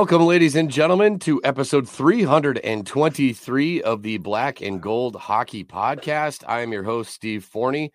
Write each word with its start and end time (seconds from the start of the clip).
Welcome, 0.00 0.24
ladies 0.24 0.56
and 0.56 0.70
gentlemen, 0.70 1.18
to 1.18 1.42
episode 1.44 1.86
323 1.86 3.82
of 3.82 4.02
the 4.02 4.16
Black 4.16 4.62
and 4.62 4.80
Gold 4.80 5.14
Hockey 5.14 5.62
Podcast. 5.62 6.42
I 6.48 6.62
am 6.62 6.72
your 6.72 6.84
host, 6.84 7.12
Steve 7.12 7.46
Forni, 7.46 7.90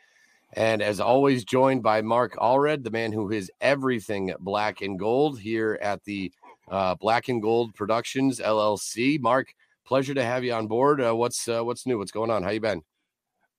and 0.53 0.83
as 0.83 0.99
always, 0.99 1.44
joined 1.44 1.81
by 1.81 2.03
Mark 2.03 2.35
Allred, 2.35 2.83
the 2.83 2.91
man 2.91 3.11
who 3.11 3.31
is 3.31 3.49
everything 3.59 4.31
black 4.39 4.81
and 4.81 4.99
gold 4.99 5.39
here 5.39 5.79
at 5.81 6.03
the 6.03 6.31
uh, 6.69 6.94
Black 6.94 7.27
and 7.27 7.41
Gold 7.41 7.73
Productions 7.73 8.39
LLC. 8.39 9.19
Mark, 9.19 9.55
pleasure 9.83 10.13
to 10.13 10.23
have 10.23 10.44
you 10.44 10.53
on 10.53 10.67
board. 10.67 11.01
Uh, 11.01 11.15
what's 11.15 11.47
uh, 11.47 11.63
what's 11.63 11.88
new? 11.88 11.97
What's 11.97 12.11
going 12.11 12.29
on? 12.29 12.44
How 12.44 12.51
you 12.51 12.61
been? 12.61 12.83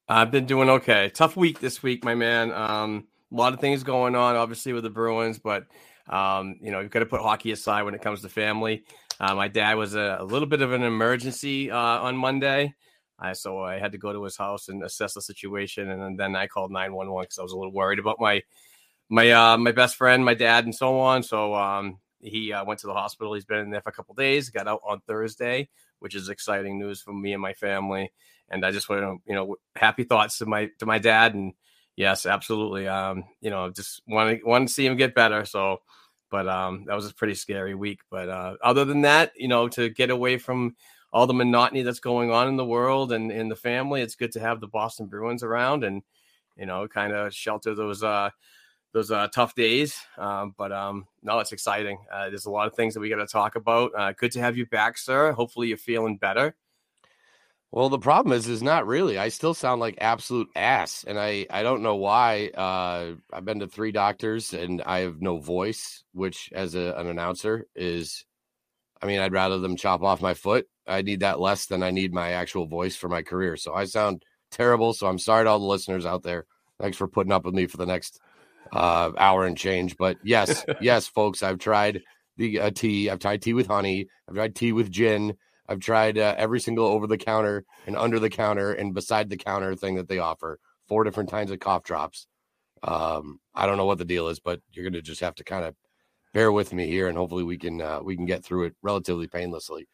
I've 0.09 0.31
been 0.31 0.47
doing 0.47 0.71
okay. 0.71 1.11
Tough 1.13 1.37
week 1.37 1.59
this 1.59 1.83
week, 1.83 2.05
my 2.05 2.15
man. 2.15 2.53
Um, 2.53 3.09
a 3.33 3.35
lot 3.35 3.55
of 3.55 3.61
things 3.61 3.83
going 3.83 4.15
on, 4.15 4.37
obviously, 4.37 4.73
with 4.73 4.85
the 4.85 4.91
Bruins, 4.91 5.41
but 5.41 5.67
um, 6.09 6.57
you 6.61 6.71
know, 6.71 6.81
you've 6.81 6.91
got 6.91 7.01
to 7.01 7.07
put 7.07 7.21
hockey 7.21 7.53
aside 7.53 7.83
when 7.83 7.95
it 7.95 8.03
comes 8.03 8.23
to 8.23 8.29
family. 8.29 8.85
Uh, 9.19 9.35
my 9.35 9.49
dad 9.49 9.75
was 9.75 9.95
a, 9.95 10.19
a 10.21 10.25
little 10.25 10.49
bit 10.49 10.63
of 10.63 10.73
an 10.73 10.83
emergency 10.83 11.71
uh, 11.71 11.77
on 11.79 12.17
Monday. 12.17 12.75
I, 13.19 13.33
so 13.33 13.61
I 13.61 13.79
had 13.79 13.93
to 13.93 13.99
go 13.99 14.13
to 14.13 14.23
his 14.25 14.37
house 14.37 14.69
and 14.69 14.83
assess 14.83 15.15
the 15.15 15.23
situation, 15.23 15.91
and 15.91 16.19
then 16.19 16.37
I 16.37 16.47
called 16.47 16.71
nine 16.71 16.93
one 16.95 17.11
one 17.11 17.25
because 17.25 17.39
I 17.39 17.43
was 17.43 17.53
a 17.53 17.57
little 17.57 17.73
worried 17.73 17.99
about 17.99 18.21
my 18.21 18.43
my 19.09 19.31
uh, 19.31 19.57
my 19.57 19.73
best 19.73 19.97
friend, 19.97 20.25
my 20.25 20.35
dad, 20.35 20.65
and 20.65 20.75
so 20.75 20.99
on. 21.01 21.23
So 21.23 21.55
um, 21.55 21.99
he 22.21 22.53
uh, 22.53 22.65
went 22.65 22.81
to 22.81 22.87
the 22.87 22.93
hospital. 22.93 23.35
He's 23.35 23.45
been 23.45 23.59
in 23.59 23.71
there 23.71 23.81
for 23.81 23.91
a 23.91 23.93
couple 23.93 24.15
days. 24.15 24.51
Got 24.51 24.69
out 24.69 24.81
on 24.87 25.01
Thursday, 25.07 25.69
which 26.01 26.15
is 26.15 26.29
exciting 26.29 26.79
news 26.79 27.01
for 27.01 27.13
me 27.13 27.33
and 27.33 27.43
my 27.43 27.55
family. 27.55 28.13
And 28.49 28.65
I 28.65 28.71
just 28.71 28.89
want 28.89 29.03
to, 29.03 29.17
you 29.27 29.35
know, 29.35 29.57
happy 29.75 30.05
thoughts 30.05 30.39
to 30.39 30.47
my 30.47 30.71
to 30.79 30.87
my 30.87 30.99
dad. 30.99 31.35
And 31.35 31.55
yes, 31.97 32.27
absolutely. 32.27 32.87
Um, 32.89 33.25
you 33.41 33.51
know, 33.51 33.71
just 33.71 34.03
want 34.07 34.39
to 34.39 34.47
want 34.47 34.69
to 34.69 34.75
see 34.75 34.87
him 34.87 34.97
get 34.97 35.15
better. 35.15 35.45
So, 35.45 35.79
but 36.31 36.49
um, 36.49 36.85
that 36.87 36.95
was 36.95 37.11
a 37.11 37.15
pretty 37.15 37.35
scary 37.35 37.75
week. 37.75 38.01
But 38.11 38.29
uh, 38.29 38.57
other 38.63 38.85
than 38.85 39.03
that, 39.03 39.33
you 39.37 39.49
know, 39.49 39.69
to 39.69 39.89
get 39.89 40.11
away 40.11 40.39
from 40.39 40.77
all 41.13 41.27
the 41.27 41.35
monotony 41.35 41.83
that's 41.83 42.01
going 42.01 42.31
on 42.31 42.49
in 42.49 42.57
the 42.57 42.65
world 42.65 43.13
and 43.13 43.33
in 43.33 43.49
the 43.49 43.57
family, 43.57 44.03
it's 44.03 44.17
good 44.17 44.33
to 44.33 44.41
have 44.41 44.61
the 44.61 44.69
Boston 44.69 45.07
Bruins 45.07 45.43
around 45.43 45.85
and 45.85 46.03
you 46.57 46.67
know, 46.67 46.89
kind 46.89 47.13
of 47.13 47.35
shelter 47.35 47.75
those 47.75 48.03
uh 48.03 48.31
those 48.93 49.11
uh, 49.11 49.29
tough 49.29 49.55
days. 49.55 49.95
Um, 50.17 50.55
but 50.57 50.73
um, 50.73 51.07
no, 51.23 51.39
it's 51.41 51.53
exciting. 51.53 51.99
Uh, 52.11 52.31
there's 52.31 52.47
a 52.47 52.51
lot 52.51 52.67
of 52.67 52.75
things 52.75 52.95
that 52.95 53.01
we 53.01 53.11
got 53.11 53.17
to 53.17 53.27
talk 53.27 53.55
about. 53.55 53.93
Uh, 53.95 54.13
good 54.13 54.33
to 54.33 54.41
have 54.41 54.57
you 54.57 54.65
back, 54.65 54.97
sir. 54.97 55.33
Hopefully, 55.33 55.69
you're 55.69 55.77
feeling 55.77 56.17
better. 56.17 56.57
Well, 57.73 57.89
the 57.89 57.99
problem 57.99 58.33
is, 58.33 58.49
is 58.49 58.63
not 58.63 58.87
really. 58.87 59.19
I 59.19 59.29
still 59.29 59.53
sound 59.53 59.81
like 59.81 59.99
absolute 60.01 60.49
ass, 60.55 61.05
and 61.07 61.19
I 61.19 61.47
I 61.51 61.63
don't 61.63 61.83
know 61.83 61.97
why. 61.97 62.49
Uh, 62.49 63.17
I've 63.33 63.45
been 63.45 63.61
to 63.61 63.67
three 63.67 63.93
doctors, 63.93 64.55
and 64.55 64.83
I 64.83 65.01
have 65.01 65.21
no 65.21 65.39
voice, 65.39 66.05
which 66.13 66.51
as 66.53 66.75
a, 66.75 66.95
an 66.97 67.07
announcer 67.07 67.67
is, 67.75 68.25
I 69.03 69.07
mean, 69.07 69.21
I'd 69.21 69.33
rather 69.33 69.59
them 69.59 69.77
chop 69.77 70.03
off 70.03 70.23
my 70.23 70.35
foot. 70.35 70.67
I 70.87 71.03
need 71.03 71.21
that 71.21 71.41
less 71.41 71.67
than 71.67 71.83
I 71.83 71.91
need 71.91 72.15
my 72.15 72.33
actual 72.33 72.67
voice 72.67 72.97
for 72.97 73.09
my 73.09 73.23
career. 73.23 73.57
So 73.57 73.75
I 73.75 73.85
sound 73.85 74.23
terrible. 74.51 74.93
So 74.95 75.07
I'm 75.07 75.19
sorry 75.19 75.45
to 75.45 75.51
all 75.51 75.59
the 75.59 75.65
listeners 75.67 76.07
out 76.07 76.23
there. 76.23 76.47
Thanks 76.81 76.97
for 76.97 77.09
putting 77.09 77.33
up 77.33 77.45
with 77.45 77.55
me 77.55 77.67
for 77.67 77.77
the 77.77 77.87
next 77.87 78.21
uh, 78.73 79.11
hour 79.19 79.45
and 79.45 79.57
change. 79.57 79.97
But 79.97 80.17
yes, 80.23 80.65
yes, 80.81 81.07
folks, 81.09 81.43
I've 81.43 81.59
tried 81.59 82.03
the 82.37 82.61
uh, 82.61 82.71
tea. 82.71 83.11
I've 83.11 83.19
tried 83.19 83.43
tea 83.43 83.55
with 83.55 83.67
honey. 83.67 84.09
I've 84.29 84.35
tried 84.35 84.55
tea 84.55 84.73
with 84.73 84.91
gin. 84.91 85.37
I've 85.69 85.81
tried 85.81 86.19
uh, 86.19 86.35
every 86.39 86.61
single 86.61 86.87
over 86.87 87.07
the 87.07 87.19
counter 87.19 87.65
and 87.87 87.97
under 87.97 88.19
the 88.19 88.31
counter 88.31 88.73
and 88.73 88.95
beside 88.95 89.31
the 89.31 89.37
counter 89.37 89.75
thing 89.75 89.97
that 89.97 90.09
they 90.09 90.19
offer. 90.19 90.59
Four 90.87 91.05
different 91.05 91.31
kinds 91.31 91.51
of 91.51 91.59
cough 91.59 91.83
drops. 91.83 92.27
Um, 92.83 93.41
I 93.55 93.67
don't 93.67 93.77
know 93.77 93.87
what 93.87 93.99
the 93.99 94.05
deal 94.05 94.29
is, 94.29 94.39
but 94.39 94.61
you're 94.71 94.89
gonna 94.89 95.03
just 95.03 95.21
have 95.21 95.35
to 95.37 95.45
kind 95.45 95.65
of 95.65 95.75
bear 96.33 96.53
with 96.53 96.73
me 96.73 96.87
here, 96.87 97.09
and 97.09 97.17
hopefully 97.17 97.43
we 97.43 97.59
can 97.59 97.81
uh, 97.81 98.01
we 98.03 98.15
can 98.15 98.27
get 98.27 98.45
through 98.45 98.65
it 98.65 98.75
relatively 98.83 99.27
painlessly. 99.27 99.89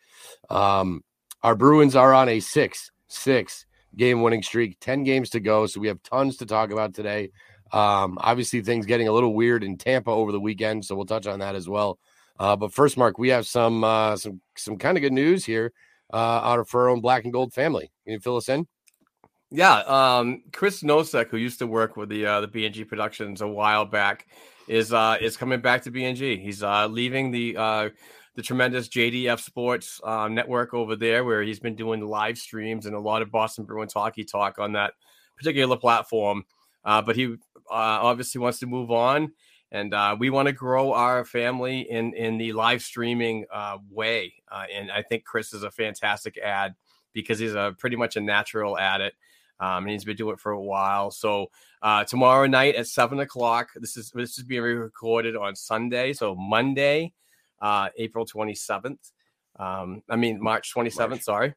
Um, 0.51 1.03
our 1.43 1.55
Bruins 1.55 1.97
are 1.97 2.13
on 2.13 2.29
a 2.29 2.41
six 2.41 2.91
six 3.09 3.65
game 3.97 4.23
winning 4.23 4.43
streak, 4.43 4.79
ten 4.81 5.05
games 5.05 5.31
to 5.31 5.41
go, 5.41 5.67
so 5.67 5.81
we 5.81 5.89
have 5.89 6.03
tons 6.03 6.37
to 6.39 6.47
talk 6.47 6.71
about 6.71 6.95
today. 6.95 7.31
Um, 7.73 8.19
obviously, 8.21 8.61
things 8.61 8.85
getting 8.85 9.09
a 9.09 9.13
little 9.13 9.35
weird 9.35 9.65
in 9.65 9.79
Tampa 9.79 10.11
over 10.11 10.33
the 10.33 10.41
weekend, 10.41 10.85
so 10.85 10.95
we'll 10.95 11.07
touch 11.07 11.27
on 11.27 11.39
that 11.39 11.55
as 11.55 11.69
well. 11.69 11.99
Uh, 12.43 12.57
but 12.57 12.75
first, 12.75 12.97
Mark, 12.97 13.19
we 13.19 13.29
have 13.29 13.47
some 13.47 13.85
uh, 13.85 14.17
some 14.17 14.41
some 14.57 14.77
kind 14.77 14.99
of 14.99 15.03
good 15.03 15.13
news 15.13 15.45
here 15.45 15.73
uh, 16.13 16.17
out 16.17 16.59
of 16.59 16.69
our 16.75 16.89
own 16.89 17.01
Black 17.01 17.23
and 17.23 17.33
Gold 17.33 17.53
family. 17.53 17.93
Can 18.05 18.15
you 18.15 18.19
fill 18.19 18.37
us 18.37 18.49
in? 18.49 18.67
Yeah, 19.53 19.77
um, 19.81 20.43
Chris 20.53 20.83
Nosek, 20.83 21.29
who 21.29 21.37
used 21.37 21.61
to 21.61 21.69
work 21.69 21.97
with 21.97 22.09
the 22.09 22.27
uh, 22.27 22.41
the 22.41 22.49
BNG 22.49 22.89
Productions 22.89 23.43
a 23.43 23.47
while 23.47 23.85
back, 23.85 24.27
is 24.67 24.93
uh, 24.93 25.19
is 25.21 25.37
coming 25.37 25.61
back 25.61 25.83
to 25.83 25.93
BNG. 25.93 26.43
He's 26.43 26.65
uh, 26.65 26.89
leaving 26.89 27.31
the 27.31 27.57
uh, 27.57 27.91
the 28.35 28.43
tremendous 28.43 28.89
JDF 28.89 29.39
Sports 29.39 30.01
uh, 30.03 30.27
network 30.27 30.75
over 30.75 30.97
there, 30.97 31.25
where 31.25 31.43
he's 31.43 31.61
been 31.61 31.77
doing 31.77 32.01
live 32.01 32.39
streams 32.39 32.87
and 32.87 32.97
a 32.97 33.01
lot 33.01 33.23
of 33.23 33.31
Boston 33.31 33.67
Bruins 33.67 33.93
hockey 33.93 34.25
talk 34.25 34.59
on 34.59 34.73
that 34.73 34.95
particular 35.37 35.77
platform. 35.77 36.45
Uh, 36.85 37.03
but 37.03 37.15
he 37.15 37.27
uh, 37.27 37.37
obviously 37.71 38.41
wants 38.41 38.59
to 38.59 38.67
move 38.67 38.91
on, 38.91 39.31
and 39.73 39.95
uh, 39.95 40.15
we 40.19 40.29
want 40.29 40.47
to 40.47 40.53
grow 40.53 40.93
our 40.93 41.25
family 41.25 41.81
in 41.81 42.13
in 42.15 42.37
the 42.37 42.53
live 42.53 42.83
streaming 42.83 43.47
uh, 43.53 43.79
way. 43.91 44.35
Uh, 44.51 44.65
and 44.73 44.93
I 44.93 45.03
think 45.03 45.25
Chris 45.25 45.55
is 45.55 45.63
a 45.63 45.71
fantastic 45.71 46.39
ad 46.39 46.75
because 47.15 47.39
he's 47.39 47.55
a 47.55 47.75
pretty 47.79 47.97
much 47.97 48.17
a 48.17 48.21
natural 48.21 48.79
at 48.79 49.01
it. 49.01 49.15
Um, 49.59 49.85
and 49.85 49.91
he's 49.91 50.05
been 50.05 50.17
doing 50.17 50.35
it 50.35 50.41
for 50.41 50.53
a 50.53 50.61
while. 50.61 51.11
So 51.11 51.47
uh, 51.83 52.05
tomorrow 52.05 52.47
night 52.47 52.75
at 52.75 52.87
seven 52.87 53.21
o'clock, 53.21 53.71
this 53.75 53.97
is 53.97 54.11
this 54.11 54.39
is 54.39 54.45
being 54.45 54.63
recorded 54.63 55.37
on 55.37 55.57
Sunday. 55.57 56.13
So 56.13 56.35
Monday, 56.35 57.15
uh, 57.61 57.89
April 57.97 58.27
twenty 58.27 58.55
seventh. 58.55 59.11
Um, 59.59 60.03
I 60.09 60.17
mean 60.17 60.43
March 60.43 60.71
twenty 60.71 60.91
seventh. 60.91 61.23
Sorry. 61.23 61.55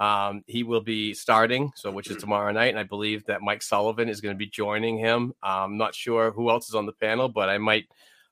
Um, 0.00 0.42
he 0.46 0.62
will 0.62 0.80
be 0.80 1.12
starting, 1.12 1.70
so 1.76 1.90
which 1.90 2.10
is 2.10 2.16
tomorrow 2.16 2.50
night, 2.52 2.70
and 2.70 2.78
I 2.78 2.84
believe 2.84 3.22
that 3.26 3.42
Mike 3.42 3.62
Sullivan 3.62 4.08
is 4.08 4.22
going 4.22 4.34
to 4.34 4.38
be 4.38 4.46
joining 4.46 4.96
him. 4.96 5.34
I'm 5.42 5.76
not 5.76 5.94
sure 5.94 6.30
who 6.30 6.48
else 6.48 6.70
is 6.70 6.74
on 6.74 6.86
the 6.86 6.92
panel, 6.92 7.28
but 7.28 7.50
I 7.50 7.58
might 7.58 7.86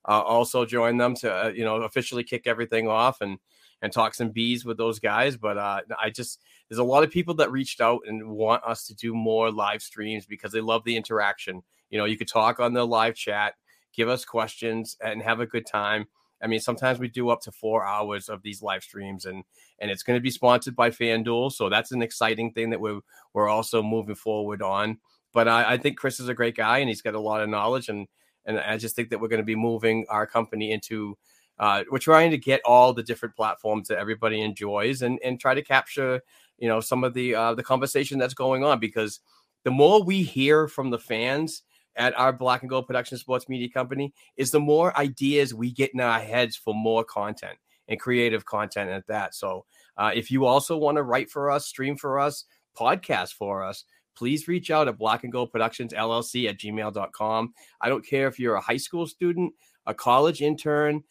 uh, 0.09 0.23
also 0.23 0.65
join 0.65 0.97
them 0.97 1.15
to 1.17 1.31
uh, 1.31 1.49
you 1.49 1.65
know 1.65 1.83
officially 1.83 2.25
kick 2.25 2.47
everything 2.47 2.89
off 2.89 3.21
and 3.21 3.39
and 3.83 3.93
talk 3.93 4.15
some 4.15 4.31
bees 4.31 4.65
with 4.65 4.79
those 4.79 4.99
guys. 4.99 5.37
But 5.37 5.59
uh, 5.59 5.83
I 6.03 6.09
just 6.09 6.41
there's 6.69 6.79
a 6.79 6.85
lot 6.85 7.05
of 7.05 7.11
people 7.11 7.35
that 7.35 7.53
reached 7.53 7.83
out 7.83 8.01
and 8.07 8.31
want 8.31 8.65
us 8.65 8.87
to 8.87 8.95
do 8.95 9.15
more 9.15 9.51
live 9.51 9.83
streams 9.83 10.25
because 10.25 10.53
they 10.53 10.63
love 10.63 10.85
the 10.85 10.97
interaction. 10.97 11.63
You 11.91 11.99
know, 11.99 12.07
you 12.07 12.17
could 12.17 12.29
talk 12.29 12.61
on 12.61 12.73
the 12.73 12.87
live 12.87 13.15
chat, 13.15 13.55
give 13.95 14.09
us 14.09 14.25
questions, 14.25 14.97
and 15.03 15.23
have 15.23 15.41
a 15.41 15.47
good 15.47 15.67
time. 15.67 16.07
I 16.43 16.47
mean, 16.47 16.61
sometimes 16.61 16.99
we 16.99 17.09
do 17.09 17.31
up 17.31 17.41
to 17.43 17.53
four 17.53 17.85
hours 17.85 18.29
of 18.29 18.43
these 18.43 18.63
live 18.63 18.83
streams, 18.83 19.25
and 19.25 19.45
and 19.79 19.91
it's 19.91 20.03
going 20.03 20.17
to 20.17 20.23
be 20.23 20.31
sponsored 20.31 20.77
by 20.77 20.91
FanDuel, 20.91 21.53
so 21.53 21.69
that's 21.69 21.93
an 21.93 22.03
exciting 22.03 22.53
thing 22.53 22.71
that 22.71 22.81
we're 22.81 23.01
we're 23.35 23.49
also 23.49 23.83
moving 23.83 24.15
forward 24.15 24.63
on. 24.63 24.99
But 25.33 25.49
I, 25.49 25.73
I 25.73 25.77
think 25.79 25.99
Chris 25.99 26.21
is 26.21 26.29
a 26.29 26.35
great 26.35 26.57
guy, 26.57 26.79
and 26.79 26.89
he's 26.89 27.03
got 27.03 27.15
a 27.15 27.21
lot 27.21 27.43
of 27.43 27.49
knowledge, 27.49 27.89
and 27.89 28.07
and 28.45 28.59
I 28.59 28.77
just 28.77 28.97
think 28.97 29.11
that 29.11 29.21
we're 29.21 29.29
going 29.29 29.43
to 29.43 29.45
be 29.45 29.57
moving 29.57 30.07
our 30.09 30.27
company 30.27 30.73
into. 30.73 31.17
Uh, 31.59 31.83
we're 31.91 31.99
trying 31.99 32.31
to 32.31 32.39
get 32.39 32.61
all 32.65 32.93
the 32.93 33.03
different 33.03 33.35
platforms 33.35 33.89
that 33.89 33.99
everybody 33.99 34.41
enjoys, 34.41 35.03
and 35.03 35.19
and 35.25 35.41
try 35.41 35.55
to 35.55 35.63
capture, 35.63 36.21
you 36.59 36.69
know, 36.69 36.81
some 36.81 37.03
of 37.03 37.15
the 37.15 37.35
uh, 37.35 37.55
the 37.55 37.65
conversation 37.65 38.19
that's 38.19 38.35
going 38.35 38.63
on 38.63 38.79
because 38.79 39.21
the 39.65 39.71
more 39.71 40.03
we 40.03 40.23
hear 40.23 40.69
from 40.69 40.91
the 40.91 40.99
fans 40.99 41.63
at 41.99 42.19
our 42.19 42.33
Black 42.33 42.63
and 42.63 42.71
Gold 42.71 42.87
Production 42.87 43.19
Sports 43.19 43.49
Media 43.49 43.69
Company 43.69 44.15
is 44.37 44.51
the 44.51 44.61
more 44.61 44.97
ideas 44.97 45.53
we 45.53 45.73
get 45.73 45.93
in 45.93 46.01
our 46.01 46.21
heads 46.21 46.57
for 46.57 46.75
more 46.75 47.05
content 47.05 47.59
and 47.89 48.01
creative 48.01 48.45
content 48.47 48.89
at 48.91 49.07
that. 49.09 49.35
So 49.35 49.65
uh, 49.97 50.13
if 50.15 50.31
you 50.31 50.47
also 50.47 50.77
want 50.79 50.97
to 50.97 51.03
write 51.03 51.31
for 51.31 51.51
us, 51.51 51.67
stream 51.67 51.97
for 51.97 52.21
us, 52.21 52.45
podcast 52.79 53.33
for 53.35 53.65
us, 53.65 53.85
please 54.17 54.49
reach 54.49 54.71
out 54.71 54.89
at 54.89 54.99
Black 54.99 55.25
and 55.25 55.33
Gold 55.33 55.51
Productions 55.51 55.93
LLC 55.93 56.49
at 56.49 56.59
gmail.com. 56.59 57.53
I 57.81 57.89
don't 57.89 58.07
care 58.07 58.29
if 58.29 58.39
you're 58.39 58.55
a 58.55 58.61
high 58.61 58.77
school 58.77 59.07
student, 59.07 59.53
a 59.87 59.95
college 59.95 60.41
intern, 60.41 61.03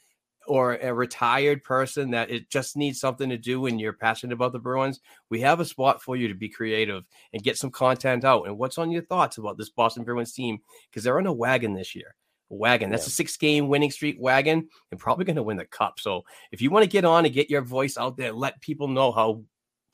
or 0.48 0.76
a 0.76 0.94
retired 0.94 1.64
person 1.64 2.12
that 2.12 2.30
it 2.30 2.50
just 2.50 2.78
needs 2.78 3.00
something 3.00 3.30
to 3.30 3.38
do 3.38 3.66
and 3.66 3.80
you're 3.80 3.94
passionate 3.94 4.34
about 4.34 4.54
the 4.54 4.60
Bruins, 4.60 5.00
we 5.30 5.42
have 5.42 5.60
a 5.60 5.66
spot 5.66 6.02
for 6.02 6.16
you 6.16 6.28
to 6.28 6.34
be 6.34 6.50
creative 6.50 7.04
and 7.34 7.44
get 7.44 7.58
some 7.58 7.72
content 7.72 8.26
out. 8.26 8.48
And 8.48 8.58
what's 8.58 8.78
on 8.78 8.92
your 8.92 9.04
thoughts 9.04 9.38
about 9.38 9.58
this 9.58 9.70
Boston 9.70 10.04
Bruins 10.04 10.34
team? 10.34 10.60
Because 10.90 11.04
they're 11.04 11.20
on 11.20 11.28
a 11.28 11.34
wagon 11.34 11.74
this 11.74 11.96
year. 11.96 12.16
A 12.52 12.56
wagon. 12.56 12.90
That's 12.90 13.06
yeah. 13.06 13.12
a 13.12 13.12
six 13.12 13.38
game 13.38 13.68
winning 13.68 13.92
streak 13.92 14.18
wagon 14.20 14.68
and 14.92 15.00
probably 15.00 15.26
going 15.26 15.36
to 15.36 15.44
win 15.44 15.58
the 15.58 15.66
cup. 15.66 16.00
So 16.00 16.24
if 16.52 16.62
you 16.62 16.72
want 16.72 16.84
to 16.84 16.90
get 16.90 17.06
on 17.06 17.26
and 17.26 17.34
get 17.34 17.50
your 17.50 17.62
voice 17.62 17.98
out 17.98 18.18
there, 18.18 18.32
let 18.32 18.62
people 18.62 18.88
know 18.88 19.12
how 19.12 19.44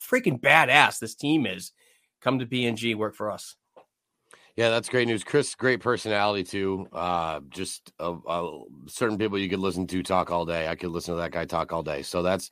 freaking 0.02 0.40
badass 0.40 0.98
this 0.98 1.14
team 1.14 1.46
is, 1.46 1.72
come 2.20 2.38
to 2.38 2.46
BNG, 2.46 2.94
work 2.94 3.14
for 3.14 3.30
us. 3.30 3.56
Yeah, 4.56 4.68
that's 4.70 4.88
great 4.88 5.08
news. 5.08 5.24
Chris, 5.24 5.54
great 5.56 5.80
personality 5.80 6.44
too. 6.44 6.86
Uh, 6.92 7.40
just 7.48 7.92
uh, 7.98 8.14
uh, 8.26 8.50
certain 8.86 9.18
people 9.18 9.36
you 9.38 9.48
could 9.48 9.58
listen 9.58 9.86
to 9.88 10.02
talk 10.02 10.30
all 10.30 10.44
day. 10.44 10.68
I 10.68 10.76
could 10.76 10.90
listen 10.90 11.14
to 11.14 11.20
that 11.20 11.32
guy 11.32 11.44
talk 11.44 11.72
all 11.72 11.82
day. 11.82 12.02
So 12.02 12.22
that's 12.22 12.50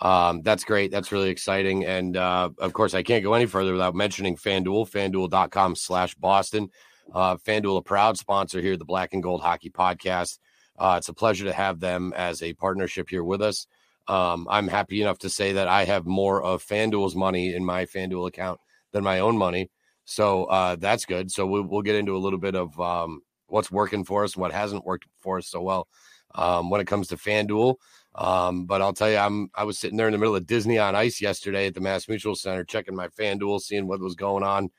um, 0.00 0.42
that's 0.42 0.64
great. 0.64 0.90
That's 0.90 1.12
really 1.12 1.30
exciting. 1.30 1.84
And 1.84 2.16
uh, 2.16 2.50
of 2.58 2.72
course, 2.72 2.92
I 2.94 3.04
can't 3.04 3.22
go 3.22 3.34
any 3.34 3.46
further 3.46 3.72
without 3.72 3.94
mentioning 3.94 4.36
FanDuel, 4.36 4.90
fanduel.com 4.90 5.76
slash 5.76 6.14
Boston. 6.16 6.70
Uh, 7.12 7.36
FanDuel, 7.36 7.78
a 7.78 7.82
proud 7.82 8.18
sponsor 8.18 8.60
here, 8.60 8.76
the 8.76 8.84
Black 8.84 9.14
and 9.14 9.22
Gold 9.22 9.40
Hockey 9.40 9.70
Podcast. 9.70 10.38
Uh, 10.78 10.96
it's 10.98 11.08
a 11.08 11.14
pleasure 11.14 11.44
to 11.44 11.52
have 11.52 11.80
them 11.80 12.12
as 12.16 12.42
a 12.42 12.52
partnership 12.54 13.08
here 13.08 13.24
with 13.24 13.42
us. 13.42 13.66
Um, 14.08 14.46
I'm 14.50 14.68
happy 14.68 15.02
enough 15.02 15.18
to 15.20 15.30
say 15.30 15.52
that 15.52 15.68
I 15.68 15.84
have 15.84 16.06
more 16.06 16.42
of 16.42 16.64
FanDuel's 16.64 17.16
money 17.16 17.54
in 17.54 17.64
my 17.64 17.84
FanDuel 17.84 18.28
account 18.28 18.60
than 18.92 19.04
my 19.04 19.20
own 19.20 19.36
money. 19.36 19.70
So 20.08 20.44
uh, 20.44 20.76
that's 20.76 21.04
good. 21.04 21.30
So 21.30 21.46
we'll, 21.46 21.64
we'll, 21.64 21.82
get 21.82 21.94
into 21.94 22.16
a 22.16 22.18
little 22.18 22.38
bit 22.38 22.54
of 22.54 22.80
um, 22.80 23.20
what's 23.46 23.70
working 23.70 24.04
for 24.04 24.24
us, 24.24 24.34
and 24.34 24.40
what 24.40 24.52
hasn't 24.52 24.86
worked 24.86 25.04
for 25.20 25.36
us 25.36 25.48
so 25.48 25.60
well 25.60 25.86
um, 26.34 26.70
when 26.70 26.80
it 26.80 26.86
comes 26.86 27.08
to 27.08 27.16
FanDuel. 27.18 27.74
Um, 28.14 28.64
but 28.64 28.80
I'll 28.80 28.94
tell 28.94 29.10
you, 29.10 29.18
I'm 29.18 29.50
I 29.54 29.64
was 29.64 29.78
sitting 29.78 29.98
there 29.98 30.08
in 30.08 30.12
the 30.12 30.18
middle 30.18 30.34
of 30.34 30.46
Disney 30.46 30.78
on 30.78 30.94
Ice 30.94 31.20
yesterday 31.20 31.66
at 31.66 31.74
the 31.74 31.82
Mass 31.82 32.08
Mutual 32.08 32.34
Center, 32.34 32.64
checking 32.64 32.96
my 32.96 33.08
FanDuel, 33.08 33.60
seeing 33.60 33.86
what 33.86 34.00
was 34.00 34.14
going 34.14 34.42
on, 34.42 34.70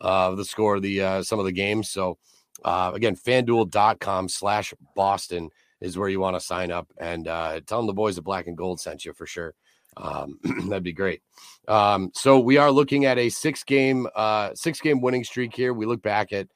uh, 0.00 0.36
the 0.36 0.44
score 0.44 0.76
of 0.76 0.82
the 0.82 1.02
uh, 1.02 1.22
some 1.24 1.40
of 1.40 1.46
the 1.46 1.52
games. 1.52 1.90
So 1.90 2.16
uh, 2.64 2.92
again, 2.94 3.16
FanDuel.com 3.16 4.28
slash 4.28 4.72
Boston 4.94 5.50
is 5.80 5.98
where 5.98 6.08
you 6.08 6.20
want 6.20 6.36
to 6.36 6.40
sign 6.40 6.70
up 6.70 6.86
and 6.96 7.26
uh, 7.26 7.60
tell 7.66 7.78
them 7.78 7.88
the 7.88 7.92
boys 7.92 8.18
at 8.18 8.24
Black 8.24 8.46
and 8.46 8.56
Gold 8.56 8.80
sent 8.80 9.04
you 9.04 9.12
for 9.12 9.26
sure. 9.26 9.52
Um, 9.96 10.38
that'd 10.68 10.82
be 10.82 10.92
great. 10.92 11.22
Um, 11.68 12.10
so 12.14 12.38
we 12.38 12.58
are 12.58 12.70
looking 12.70 13.04
at 13.04 13.18
a 13.18 13.28
six 13.28 13.64
game, 13.64 14.06
uh, 14.14 14.50
six 14.54 14.80
game 14.80 15.00
winning 15.00 15.24
streak 15.24 15.54
here. 15.54 15.72
We 15.72 15.86
look 15.86 16.02
back 16.02 16.32
at 16.32 16.48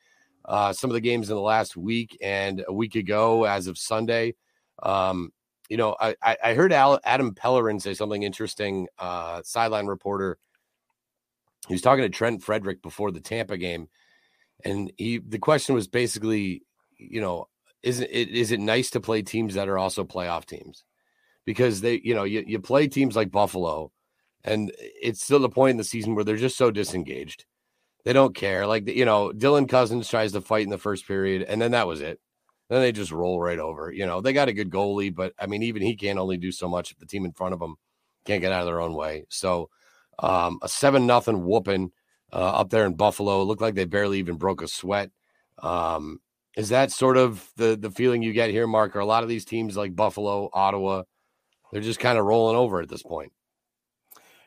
uh, 0.44 0.72
some 0.72 0.90
of 0.90 0.94
the 0.94 1.00
games 1.00 1.30
in 1.30 1.36
the 1.36 1.42
last 1.42 1.76
week 1.76 2.16
and 2.22 2.64
a 2.66 2.72
week 2.72 2.94
ago, 2.94 3.44
as 3.44 3.66
of 3.66 3.78
Sunday. 3.78 4.34
Um, 4.82 5.32
you 5.68 5.76
know, 5.76 5.96
I, 6.00 6.16
I 6.42 6.54
heard 6.54 6.72
Adam 6.72 7.34
Pellerin 7.34 7.80
say 7.80 7.94
something 7.94 8.22
interesting. 8.22 8.88
Uh, 8.98 9.40
sideline 9.44 9.86
reporter. 9.86 10.36
He 11.68 11.74
was 11.74 11.82
talking 11.82 12.02
to 12.02 12.08
Trent 12.08 12.42
Frederic 12.42 12.82
before 12.82 13.12
the 13.12 13.20
Tampa 13.20 13.56
game, 13.56 13.88
and 14.64 14.92
he 14.96 15.18
the 15.18 15.38
question 15.38 15.76
was 15.76 15.86
basically, 15.86 16.62
you 16.98 17.20
know, 17.20 17.46
isn't 17.84 18.08
it 18.10 18.30
is 18.30 18.50
it 18.50 18.58
nice 18.58 18.90
to 18.90 19.00
play 19.00 19.22
teams 19.22 19.54
that 19.54 19.68
are 19.68 19.78
also 19.78 20.02
playoff 20.02 20.44
teams? 20.44 20.84
Because 21.50 21.80
they, 21.80 22.00
you 22.04 22.14
know, 22.14 22.22
you, 22.22 22.44
you 22.46 22.60
play 22.60 22.86
teams 22.86 23.16
like 23.16 23.32
Buffalo, 23.32 23.90
and 24.44 24.70
it's 24.78 25.20
still 25.20 25.40
the 25.40 25.48
point 25.48 25.72
in 25.72 25.76
the 25.78 25.82
season 25.82 26.14
where 26.14 26.22
they're 26.22 26.36
just 26.36 26.56
so 26.56 26.70
disengaged. 26.70 27.44
They 28.04 28.12
don't 28.12 28.36
care. 28.36 28.68
Like, 28.68 28.88
you 28.88 29.04
know, 29.04 29.32
Dylan 29.34 29.68
Cozens 29.68 30.08
tries 30.08 30.30
to 30.30 30.42
fight 30.42 30.62
in 30.62 30.70
the 30.70 30.78
first 30.78 31.08
period, 31.08 31.42
and 31.42 31.60
then 31.60 31.72
that 31.72 31.88
was 31.88 32.00
it. 32.02 32.20
Then 32.68 32.82
they 32.82 32.92
just 32.92 33.10
roll 33.10 33.40
right 33.40 33.58
over. 33.58 33.90
You 33.90 34.06
know, 34.06 34.20
they 34.20 34.32
got 34.32 34.46
a 34.46 34.52
good 34.52 34.70
goalie, 34.70 35.12
but 35.12 35.32
I 35.40 35.46
mean, 35.46 35.64
even 35.64 35.82
he 35.82 35.96
can't 35.96 36.20
only 36.20 36.36
do 36.36 36.52
so 36.52 36.68
much 36.68 36.92
if 36.92 36.98
the 36.98 37.06
team 37.06 37.24
in 37.24 37.32
front 37.32 37.52
of 37.52 37.58
them 37.58 37.74
can't 38.24 38.40
get 38.40 38.52
out 38.52 38.60
of 38.60 38.66
their 38.66 38.80
own 38.80 38.94
way. 38.94 39.24
So, 39.28 39.70
um, 40.20 40.60
a 40.62 40.68
seven 40.68 41.04
nothing 41.04 41.44
whooping 41.44 41.90
uh, 42.32 42.36
up 42.60 42.70
there 42.70 42.86
in 42.86 42.94
Buffalo. 42.94 43.42
It 43.42 43.46
looked 43.46 43.60
like 43.60 43.74
they 43.74 43.86
barely 43.86 44.20
even 44.20 44.36
broke 44.36 44.62
a 44.62 44.68
sweat. 44.68 45.10
Um, 45.58 46.20
is 46.56 46.68
that 46.68 46.92
sort 46.92 47.16
of 47.16 47.50
the 47.56 47.76
the 47.76 47.90
feeling 47.90 48.22
you 48.22 48.32
get 48.32 48.50
here, 48.50 48.68
Mark? 48.68 48.94
Are 48.94 49.00
a 49.00 49.04
lot 49.04 49.24
of 49.24 49.28
these 49.28 49.44
teams 49.44 49.76
like 49.76 49.96
Buffalo, 49.96 50.48
Ottawa, 50.52 51.02
they're 51.72 51.80
just 51.80 52.00
kind 52.00 52.18
of 52.18 52.24
rolling 52.24 52.56
over 52.56 52.80
at 52.80 52.88
this 52.88 53.02
point. 53.02 53.32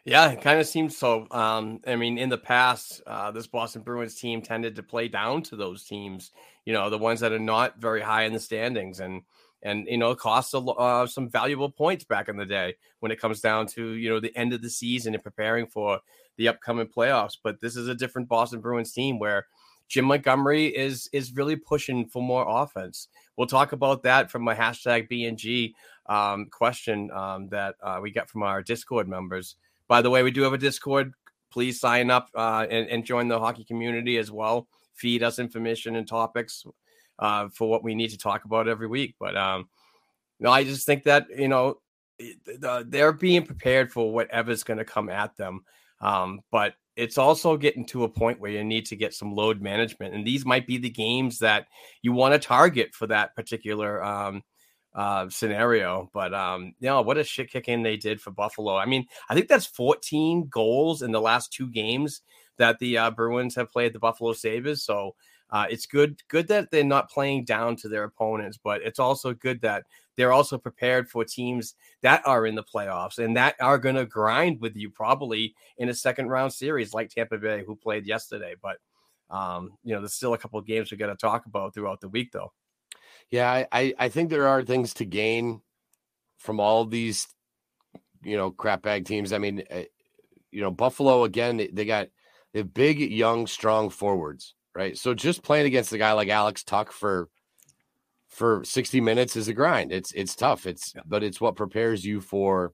Yeah, 0.06 0.32
it 0.32 0.42
kind 0.42 0.60
of 0.60 0.68
seems 0.68 0.98
so. 0.98 1.28
Um, 1.32 1.80
I 1.88 1.96
mean, 1.96 2.18
in 2.18 2.28
the 2.28 2.38
past, 2.38 3.02
uh, 3.08 3.32
this 3.32 3.48
Boston 3.48 3.84
Bruins 3.84 4.16
team 4.16 4.42
tended 4.42 4.76
to 4.76 4.84
play 4.84 5.08
down 5.08 5.44
to 5.44 5.56
those 5.56 5.86
teams, 5.86 6.32
you 6.66 6.74
know, 6.74 6.90
the 6.90 6.98
ones 6.98 7.22
that 7.22 7.32
are 7.32 7.40
not 7.40 7.80
very 7.80 8.02
high 8.02 8.24
in 8.24 8.34
the 8.34 8.40
standings, 8.40 9.00
and 9.00 9.22
and 9.62 9.88
you 9.88 9.98
know, 9.98 10.12
it 10.12 10.20
costs 10.20 10.54
a, 10.54 10.58
uh, 10.58 11.08
some 11.08 11.30
valuable 11.30 11.70
points 11.70 12.04
back 12.04 12.28
in 12.28 12.36
the 12.36 12.46
day 12.46 12.76
when 13.00 13.14
it 13.14 13.20
comes 13.20 13.40
down 13.40 13.66
to 13.68 13.92
you 13.94 14.10
know 14.10 14.20
the 14.20 14.36
end 14.36 14.52
of 14.52 14.62
the 14.62 14.70
season 14.70 15.14
and 15.14 15.24
preparing 15.24 15.68
for 15.68 16.02
the 16.36 16.50
upcoming 16.50 16.88
playoffs. 16.88 17.38
But 17.42 17.62
this 17.62 17.78
is 17.78 17.88
a 17.88 17.96
different 17.96 18.28
Boston 18.28 18.60
Bruins 18.60 18.92
team 18.92 19.20
where 19.20 19.46
Jim 19.88 20.06
Montgomery 20.06 20.68
is 20.68 21.10
is 21.14 21.34
really 21.34 21.56
pushing 21.56 22.08
for 22.08 22.22
more 22.22 22.46
offense. 22.48 23.08
We'll 23.38 23.48
talk 23.48 23.72
about 23.72 24.04
that 24.04 24.30
from 24.30 24.48
a 24.48 24.56
hashtag 24.56 25.10
BNG 25.10 25.74
um, 26.08 26.48
question 26.52 27.10
um, 27.12 27.50
that 27.50 27.76
uh, 27.82 28.00
we 28.02 28.12
get 28.12 28.30
from 28.30 28.44
our 28.44 28.62
Discord 28.62 29.08
members. 29.08 29.56
By 29.88 30.02
the 30.02 30.10
way, 30.10 30.24
we 30.24 30.32
do 30.32 30.42
have 30.42 30.54
a 30.54 30.58
Discord. 30.58 31.14
Please 31.52 31.80
sign 31.80 32.10
up 32.10 32.30
uh, 32.36 32.66
and, 32.70 32.88
and, 32.90 33.06
join 33.06 33.28
the 33.28 33.40
hockey 33.40 33.64
community 33.64 34.18
as 34.18 34.32
well. 34.32 34.68
Feed 34.96 35.22
us 35.22 35.38
information 35.38 35.96
and 35.96 36.08
topics 36.08 36.66
uh, 37.20 37.50
for 37.54 37.70
what 37.70 37.84
we 37.84 37.94
need 37.94 38.10
to 38.10 38.18
talk 38.18 38.46
about 38.46 38.68
every 38.68 38.88
week. 38.88 39.16
But 39.20 39.38
um, 39.38 39.70
no, 40.40 40.52
I 40.52 40.64
just 40.64 40.86
think 40.86 41.04
that 41.04 41.28
you 41.36 41.48
know 41.48 41.80
they're 42.86 43.14
being 43.14 43.46
prepared 43.46 43.92
for 43.92 44.12
whatever's 44.12 44.64
going 44.64 44.80
to 44.80 44.86
come 44.86 45.10
at 45.10 45.36
them. 45.38 45.64
Um, 46.02 46.42
but 46.52 46.74
it's 46.96 47.18
also 47.18 47.58
getting 47.58 47.86
to 47.88 48.04
a 48.04 48.10
point 48.10 48.40
where 48.40 48.52
you 48.52 48.64
need 48.64 48.86
to 48.88 48.96
get 48.96 49.14
some 49.14 49.34
load 49.34 49.62
management, 49.62 50.14
and 50.14 50.26
these 50.26 50.46
might 50.46 50.68
be 50.68 50.78
the 50.78 50.90
games 50.90 51.40
that 51.40 51.68
you 52.02 52.14
want 52.14 52.34
to 52.34 52.48
target 52.48 52.94
for 52.94 53.08
that 53.08 53.36
particular 53.36 54.04
um, 54.04 54.44
uh, 54.96 55.30
scenario. 55.30 56.10
But 56.14 56.34
um, 56.34 56.74
you 56.80 56.88
know, 56.88 57.02
what 57.02 57.18
a 57.18 57.24
shit 57.24 57.52
kicking 57.52 57.84
they 57.84 57.98
did 57.98 58.22
for 58.22 58.32
Buffalo. 58.32 58.76
I 58.76 58.86
mean, 58.86 59.06
I 59.30 59.36
think 59.36 59.48
that's 59.48 59.66
14 59.66 60.48
goals 60.50 61.02
in 61.02 61.12
the 61.12 61.22
last 61.22 61.52
two 61.52 61.70
games 61.70 62.22
that 62.58 62.80
the 62.80 62.98
uh, 62.98 63.12
Bruins 63.12 63.56
have 63.56 63.72
played 63.72 63.94
the 63.94 64.00
Buffalo 64.00 64.34
Sabres. 64.34 64.84
So 64.84 65.16
uh, 65.50 65.66
it's 65.70 65.86
good, 65.86 66.22
good 66.28 66.48
that 66.48 66.72
they're 66.72 66.84
not 66.84 67.10
playing 67.10 67.46
down 67.46 67.76
to 67.78 67.90
their 67.90 68.04
opponents, 68.04 68.58
but 68.64 68.82
it's 68.82 69.00
also 69.00 69.34
good 69.34 69.62
that 69.62 69.84
they're 70.16 70.34
also 70.34 70.58
prepared 70.58 71.10
for 71.10 71.26
teams 71.26 71.74
that 72.02 72.22
are 72.26 72.46
in 72.46 72.56
the 72.56 72.64
playoffs 72.64 73.18
and 73.18 73.36
that 73.36 73.56
are 73.60 73.80
going 73.80 73.96
to 73.96 74.06
grind 74.06 74.62
with 74.62 74.76
you 74.76 74.90
probably 74.90 75.56
in 75.78 75.90
a 75.90 75.94
second 75.94 76.28
round 76.28 76.54
series 76.54 76.94
like 76.94 77.10
Tampa 77.10 77.38
Bay, 77.38 77.64
who 77.66 77.76
played 77.76 78.06
yesterday. 78.06 78.56
But 78.62 78.78
um, 79.30 79.72
you 79.84 79.94
know, 79.96 80.02
there's 80.02 80.14
still 80.14 80.36
a 80.36 80.38
couple 80.38 80.60
of 80.60 80.68
games 80.68 80.92
we 80.92 80.98
got 80.98 81.08
to 81.08 81.16
talk 81.16 81.48
about 81.48 81.74
throughout 81.74 82.02
the 82.02 82.10
week, 82.10 82.32
though. 82.32 82.52
Yeah, 83.32 83.66
I, 83.72 83.94
I 83.98 84.10
think 84.10 84.30
there 84.30 84.48
are 84.48 84.64
things 84.64 84.94
to 84.96 85.06
gain 85.06 85.62
from 86.38 86.60
all 86.60 86.86
these, 86.86 87.28
you 88.24 88.38
know, 88.38 88.52
crap 88.52 88.84
bag 88.84 89.06
teams. 89.06 89.34
I 89.34 89.38
mean, 89.38 89.64
eh, 89.70 89.86
you 90.52 90.62
know, 90.62 90.72
Buffalo 90.72 91.24
again, 91.24 91.58
they, 91.58 91.68
they 91.68 91.86
got 91.86 92.10
they 92.54 92.60
have 92.60 92.74
big, 92.74 93.00
young, 93.00 93.48
strong 93.48 93.90
forwards, 93.90 94.54
right? 94.76 94.98
So 94.98 95.14
just 95.14 95.44
playing 95.44 95.66
against 95.66 95.94
a 95.94 95.98
guy 95.98 96.12
like 96.14 96.30
Alex 96.30 96.64
Tuch 96.64 96.92
for 96.92 97.30
for 98.30 98.64
60 98.64 99.02
minutes 99.02 99.36
is 99.36 99.48
a 99.48 99.54
grind. 99.54 99.92
It's 99.92 100.12
it's 100.12 100.36
tough. 100.36 100.66
It's 100.68 100.94
yeah. 100.96 101.02
but 101.06 101.24
it's 101.24 101.42
what 101.42 101.56
prepares 101.56 102.06
you 102.06 102.22
for 102.22 102.74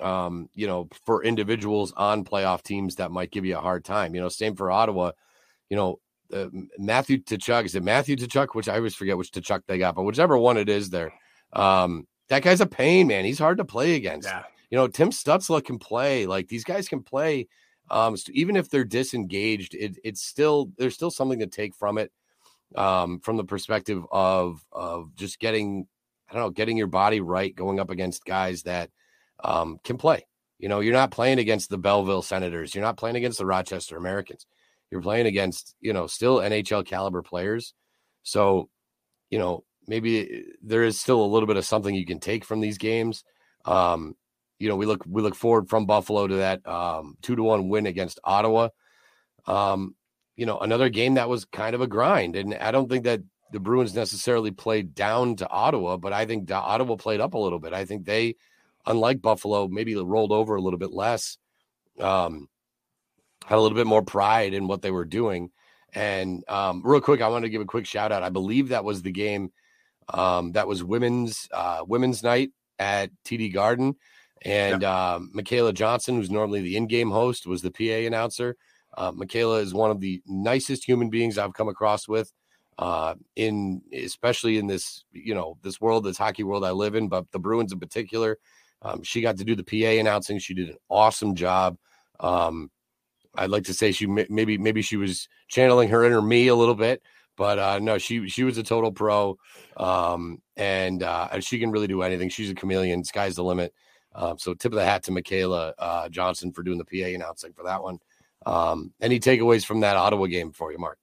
um, 0.00 0.48
you 0.54 0.66
know, 0.66 0.88
for 1.06 1.24
individuals 1.24 1.92
on 1.96 2.24
playoff 2.24 2.62
teams 2.62 2.96
that 2.96 3.12
might 3.12 3.30
give 3.30 3.44
you 3.44 3.56
a 3.56 3.60
hard 3.60 3.84
time. 3.84 4.14
You 4.14 4.20
know, 4.20 4.28
same 4.28 4.56
for 4.56 4.70
Ottawa. 4.70 5.12
You 5.70 5.76
know, 5.76 6.00
uh, 6.32 6.46
Matthew 6.78 7.18
Tkachuk 7.18 7.64
is 7.64 7.74
it 7.74 7.82
Matthew 7.82 8.16
Tkachuk, 8.16 8.54
which 8.54 8.68
I 8.68 8.76
always 8.76 8.94
forget 8.94 9.18
which 9.18 9.32
Tkachuk 9.32 9.62
they 9.66 9.78
got, 9.78 9.94
but 9.94 10.02
whichever 10.02 10.38
one 10.38 10.56
it 10.56 10.68
is, 10.68 10.90
there, 10.90 11.12
um, 11.52 12.06
that 12.28 12.42
guy's 12.42 12.60
a 12.60 12.66
pain, 12.66 13.06
man. 13.06 13.24
He's 13.24 13.38
hard 13.38 13.58
to 13.58 13.64
play 13.64 13.94
against. 13.94 14.28
Yeah. 14.28 14.44
You 14.70 14.78
know, 14.78 14.88
Tim 14.88 15.10
Stützle 15.10 15.62
can 15.62 15.78
play. 15.78 16.26
Like 16.26 16.48
these 16.48 16.64
guys 16.64 16.88
can 16.88 17.02
play. 17.02 17.48
Um, 17.90 18.16
so 18.16 18.32
even 18.34 18.56
if 18.56 18.70
they're 18.70 18.84
disengaged, 18.84 19.74
it, 19.74 19.98
it's 20.02 20.22
still 20.22 20.70
there's 20.78 20.94
still 20.94 21.10
something 21.10 21.40
to 21.40 21.46
take 21.46 21.74
from 21.74 21.98
it. 21.98 22.10
Um, 22.74 23.20
from 23.20 23.36
the 23.36 23.44
perspective 23.44 24.02
of 24.10 24.64
of 24.72 25.14
just 25.14 25.38
getting, 25.38 25.86
I 26.30 26.32
don't 26.32 26.42
know, 26.42 26.50
getting 26.50 26.78
your 26.78 26.86
body 26.86 27.20
right, 27.20 27.54
going 27.54 27.78
up 27.78 27.90
against 27.90 28.24
guys 28.24 28.62
that 28.62 28.88
um, 29.44 29.78
can 29.84 29.98
play. 29.98 30.26
You 30.58 30.70
know, 30.70 30.80
you're 30.80 30.94
not 30.94 31.10
playing 31.10 31.38
against 31.38 31.68
the 31.68 31.76
Belleville 31.76 32.22
Senators. 32.22 32.74
You're 32.74 32.84
not 32.84 32.96
playing 32.96 33.16
against 33.16 33.38
the 33.38 33.44
Rochester 33.44 33.98
Americans 33.98 34.46
you're 34.92 35.00
playing 35.00 35.26
against, 35.26 35.74
you 35.80 35.94
know, 35.94 36.06
still 36.06 36.36
NHL 36.36 36.84
caliber 36.84 37.22
players. 37.22 37.72
So, 38.24 38.68
you 39.30 39.38
know, 39.38 39.64
maybe 39.88 40.44
there 40.62 40.84
is 40.84 41.00
still 41.00 41.24
a 41.24 41.26
little 41.26 41.46
bit 41.46 41.56
of 41.56 41.64
something 41.64 41.94
you 41.94 42.04
can 42.04 42.20
take 42.20 42.44
from 42.44 42.60
these 42.60 42.76
games. 42.76 43.24
Um, 43.64 44.14
you 44.58 44.68
know, 44.68 44.76
we 44.76 44.84
look 44.84 45.02
we 45.08 45.22
look 45.22 45.34
forward 45.34 45.70
from 45.70 45.86
Buffalo 45.86 46.26
to 46.26 46.36
that 46.36 46.66
um, 46.68 47.16
two 47.22 47.34
to 47.34 47.42
one 47.42 47.70
win 47.70 47.86
against 47.86 48.20
Ottawa. 48.22 48.68
Um, 49.46 49.96
you 50.36 50.44
know, 50.44 50.58
another 50.58 50.90
game 50.90 51.14
that 51.14 51.28
was 51.28 51.46
kind 51.46 51.74
of 51.74 51.80
a 51.80 51.86
grind, 51.86 52.36
and 52.36 52.54
I 52.54 52.70
don't 52.70 52.88
think 52.88 53.04
that 53.04 53.22
the 53.50 53.60
Bruins 53.60 53.94
necessarily 53.94 54.50
played 54.50 54.94
down 54.94 55.36
to 55.36 55.48
Ottawa, 55.48 55.96
but 55.96 56.12
I 56.12 56.26
think 56.26 56.50
Ottawa 56.50 56.96
played 56.96 57.20
up 57.20 57.32
a 57.32 57.38
little 57.38 57.58
bit. 57.58 57.72
I 57.72 57.86
think 57.86 58.04
they, 58.04 58.36
unlike 58.86 59.22
Buffalo, 59.22 59.68
maybe 59.68 59.96
rolled 59.96 60.32
over 60.32 60.54
a 60.54 60.60
little 60.60 60.78
bit 60.78 60.92
less. 60.92 61.38
Um, 61.98 62.48
had 63.46 63.58
a 63.58 63.60
little 63.60 63.76
bit 63.76 63.86
more 63.86 64.02
pride 64.02 64.54
in 64.54 64.68
what 64.68 64.82
they 64.82 64.90
were 64.90 65.04
doing. 65.04 65.50
And 65.94 66.42
um, 66.48 66.82
real 66.84 67.00
quick, 67.00 67.20
I 67.20 67.28
want 67.28 67.44
to 67.44 67.50
give 67.50 67.60
a 67.60 67.66
quick 67.66 67.86
shout 67.86 68.12
out. 68.12 68.22
I 68.22 68.30
believe 68.30 68.68
that 68.68 68.84
was 68.84 69.02
the 69.02 69.12
game 69.12 69.52
um, 70.08 70.52
that 70.52 70.68
was 70.68 70.82
women's 70.84 71.48
uh, 71.52 71.84
women's 71.86 72.22
night 72.22 72.50
at 72.78 73.10
TD 73.24 73.52
Garden, 73.52 73.94
and 74.42 74.82
yeah. 74.82 75.14
um, 75.14 75.30
Michaela 75.32 75.72
Johnson, 75.72 76.16
who's 76.16 76.30
normally 76.30 76.60
the 76.60 76.76
in-game 76.76 77.10
host, 77.10 77.46
was 77.46 77.62
the 77.62 77.70
PA 77.70 78.06
announcer. 78.06 78.56
Uh, 78.96 79.12
Michaela 79.12 79.60
is 79.60 79.72
one 79.72 79.90
of 79.90 80.00
the 80.00 80.22
nicest 80.26 80.86
human 80.86 81.08
beings 81.08 81.38
I've 81.38 81.54
come 81.54 81.68
across 81.68 82.06
with, 82.06 82.32
uh, 82.78 83.14
in 83.36 83.82
especially 83.92 84.58
in 84.58 84.66
this 84.66 85.04
you 85.12 85.34
know 85.34 85.56
this 85.62 85.80
world, 85.80 86.04
this 86.04 86.18
hockey 86.18 86.44
world 86.44 86.64
I 86.64 86.72
live 86.72 86.94
in, 86.94 87.08
but 87.08 87.30
the 87.32 87.38
Bruins 87.38 87.72
in 87.72 87.80
particular. 87.80 88.38
Um, 88.84 89.04
she 89.04 89.20
got 89.20 89.36
to 89.36 89.44
do 89.44 89.54
the 89.54 89.62
PA 89.62 90.00
announcing. 90.00 90.40
She 90.40 90.54
did 90.54 90.70
an 90.70 90.76
awesome 90.88 91.36
job. 91.36 91.78
Um, 92.18 92.68
I'd 93.34 93.50
like 93.50 93.64
to 93.64 93.74
say 93.74 93.92
she 93.92 94.06
maybe 94.06 94.58
maybe 94.58 94.82
she 94.82 94.96
was 94.96 95.28
channeling 95.48 95.88
her 95.88 96.04
inner 96.04 96.20
me 96.20 96.48
a 96.48 96.54
little 96.54 96.74
bit, 96.74 97.02
but 97.36 97.58
uh, 97.58 97.78
no, 97.78 97.98
she 97.98 98.28
she 98.28 98.44
was 98.44 98.58
a 98.58 98.62
total 98.62 98.92
pro, 98.92 99.38
um, 99.76 100.42
and 100.56 101.02
uh, 101.02 101.40
she 101.40 101.58
can 101.58 101.70
really 101.70 101.86
do 101.86 102.02
anything. 102.02 102.28
She's 102.28 102.50
a 102.50 102.54
chameleon. 102.54 103.04
Sky's 103.04 103.36
the 103.36 103.44
limit. 103.44 103.72
Um, 104.14 104.38
so 104.38 104.52
tip 104.54 104.72
of 104.72 104.76
the 104.76 104.84
hat 104.84 105.04
to 105.04 105.12
Michaela 105.12 105.74
uh, 105.78 106.08
Johnson 106.08 106.52
for 106.52 106.62
doing 106.62 106.78
the 106.78 106.84
PA 106.84 107.08
announcing 107.08 107.52
for 107.54 107.64
that 107.64 107.82
one. 107.82 107.98
Um, 108.44 108.92
any 109.00 109.20
takeaways 109.20 109.64
from 109.64 109.80
that 109.80 109.96
Ottawa 109.96 110.26
game 110.26 110.52
for 110.52 110.72
you, 110.72 110.78
Mark? 110.78 110.98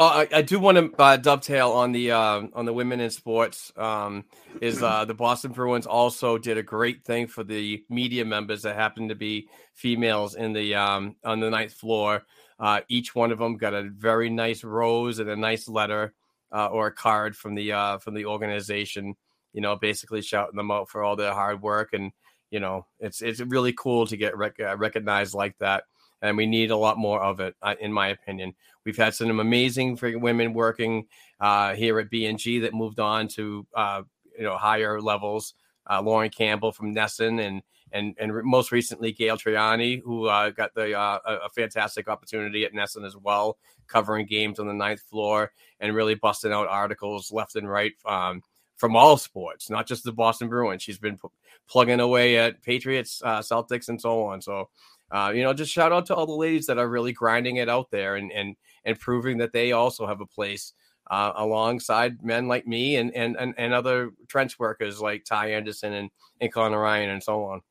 Oh, 0.00 0.06
I, 0.06 0.28
I, 0.32 0.42
do 0.42 0.60
want 0.60 0.78
to 0.78 1.02
uh, 1.02 1.16
dovetail 1.16 1.72
on 1.72 1.90
the 1.90 2.12
uh, 2.12 2.42
on 2.54 2.64
the 2.64 2.72
women 2.72 3.00
in 3.00 3.10
sports. 3.10 3.72
Um, 3.76 4.26
is 4.60 4.80
uh, 4.80 5.04
the 5.04 5.14
Boston 5.14 5.50
Bruins 5.50 5.86
also 5.86 6.38
did 6.38 6.56
a 6.56 6.62
great 6.62 7.04
thing 7.04 7.26
for 7.26 7.42
the 7.42 7.84
media 7.90 8.24
members 8.24 8.62
that 8.62 8.76
happened 8.76 9.08
to 9.08 9.16
be 9.16 9.48
females 9.74 10.36
in 10.36 10.52
the 10.52 10.76
um, 10.76 11.16
on 11.24 11.40
the 11.40 11.50
ninth 11.50 11.72
floor. 11.72 12.22
Uh, 12.60 12.82
each 12.88 13.16
one 13.16 13.32
of 13.32 13.40
them 13.40 13.56
got 13.56 13.74
a 13.74 13.90
very 13.90 14.30
nice 14.30 14.62
rose 14.62 15.18
and 15.18 15.28
a 15.30 15.36
nice 15.36 15.68
letter 15.68 16.14
uh, 16.52 16.66
or 16.66 16.86
a 16.86 16.94
card 16.94 17.36
from 17.36 17.56
the 17.56 17.72
uh, 17.72 17.98
from 17.98 18.14
the 18.14 18.24
organization. 18.24 19.16
You 19.52 19.62
know, 19.62 19.74
basically 19.74 20.22
shouting 20.22 20.56
them 20.56 20.70
out 20.70 20.88
for 20.88 21.02
all 21.02 21.16
their 21.16 21.34
hard 21.34 21.60
work, 21.60 21.92
and 21.92 22.12
you 22.52 22.60
know, 22.60 22.86
it's 23.00 23.20
it's 23.20 23.40
really 23.40 23.72
cool 23.72 24.06
to 24.06 24.16
get 24.16 24.36
rec- 24.36 24.60
recognized 24.76 25.34
like 25.34 25.58
that 25.58 25.82
and 26.22 26.36
we 26.36 26.46
need 26.46 26.70
a 26.70 26.76
lot 26.76 26.98
more 26.98 27.20
of 27.20 27.40
it, 27.40 27.54
uh, 27.62 27.74
in 27.80 27.92
my 27.92 28.08
opinion. 28.08 28.54
We've 28.84 28.96
had 28.96 29.14
some 29.14 29.40
amazing 29.40 29.98
women 30.00 30.52
working 30.54 31.06
uh, 31.40 31.74
here 31.74 31.98
at 32.00 32.10
BNG 32.10 32.62
that 32.62 32.74
moved 32.74 33.00
on 33.00 33.28
to 33.28 33.66
uh, 33.74 34.02
you 34.36 34.44
know 34.44 34.56
higher 34.56 35.00
levels. 35.00 35.54
Uh, 35.90 36.02
Lauren 36.02 36.30
Campbell 36.30 36.72
from 36.72 36.94
NESN 36.94 37.40
and 37.40 37.62
and 37.92 38.14
and 38.18 38.32
most 38.44 38.72
recently 38.72 39.12
Gail 39.12 39.36
Triani, 39.36 40.00
who 40.02 40.26
uh, 40.26 40.50
got 40.50 40.74
the 40.74 40.98
uh, 40.98 41.18
a 41.26 41.48
fantastic 41.50 42.08
opportunity 42.08 42.64
at 42.64 42.72
NESN 42.72 43.06
as 43.06 43.16
well, 43.16 43.58
covering 43.86 44.26
games 44.26 44.58
on 44.58 44.66
the 44.66 44.74
ninth 44.74 45.00
floor 45.02 45.52
and 45.80 45.94
really 45.94 46.14
busting 46.14 46.52
out 46.52 46.68
articles 46.68 47.32
left 47.32 47.56
and 47.56 47.68
right. 47.68 47.92
Um, 48.04 48.42
from 48.76 48.94
all 48.94 49.16
sports, 49.16 49.70
not 49.70 49.88
just 49.88 50.04
the 50.04 50.12
Boston 50.12 50.48
Bruins. 50.48 50.84
She's 50.84 51.00
been 51.00 51.18
p- 51.18 51.28
plugging 51.68 51.98
away 51.98 52.38
at 52.38 52.62
Patriots, 52.62 53.20
uh, 53.24 53.40
Celtics, 53.40 53.88
and 53.88 54.00
so 54.00 54.22
on. 54.22 54.40
So 54.40 54.68
uh, 55.10 55.32
you 55.34 55.42
know, 55.42 55.54
just 55.54 55.72
shout 55.72 55.92
out 55.92 56.06
to 56.06 56.14
all 56.14 56.26
the 56.26 56.32
ladies 56.32 56.66
that 56.66 56.78
are 56.78 56.88
really 56.88 57.12
grinding 57.12 57.56
it 57.56 57.68
out 57.68 57.90
there 57.90 58.16
and 58.16 58.30
and 58.32 58.56
and 58.84 58.98
proving 58.98 59.38
that 59.38 59.52
they 59.52 59.72
also 59.72 60.06
have 60.06 60.20
a 60.20 60.26
place 60.26 60.72
uh, 61.10 61.32
alongside 61.36 62.22
men 62.22 62.48
like 62.48 62.66
me 62.66 62.96
and, 62.96 63.14
and 63.14 63.36
and 63.36 63.54
and 63.56 63.72
other 63.72 64.10
trench 64.28 64.58
workers 64.58 65.00
like 65.00 65.24
Ty 65.24 65.52
Anderson 65.52 65.92
and 65.94 66.10
and 66.40 66.52
Connor 66.52 66.80
Ryan 66.80 67.10
and 67.10 67.22
so 67.22 67.44
on. 67.44 67.62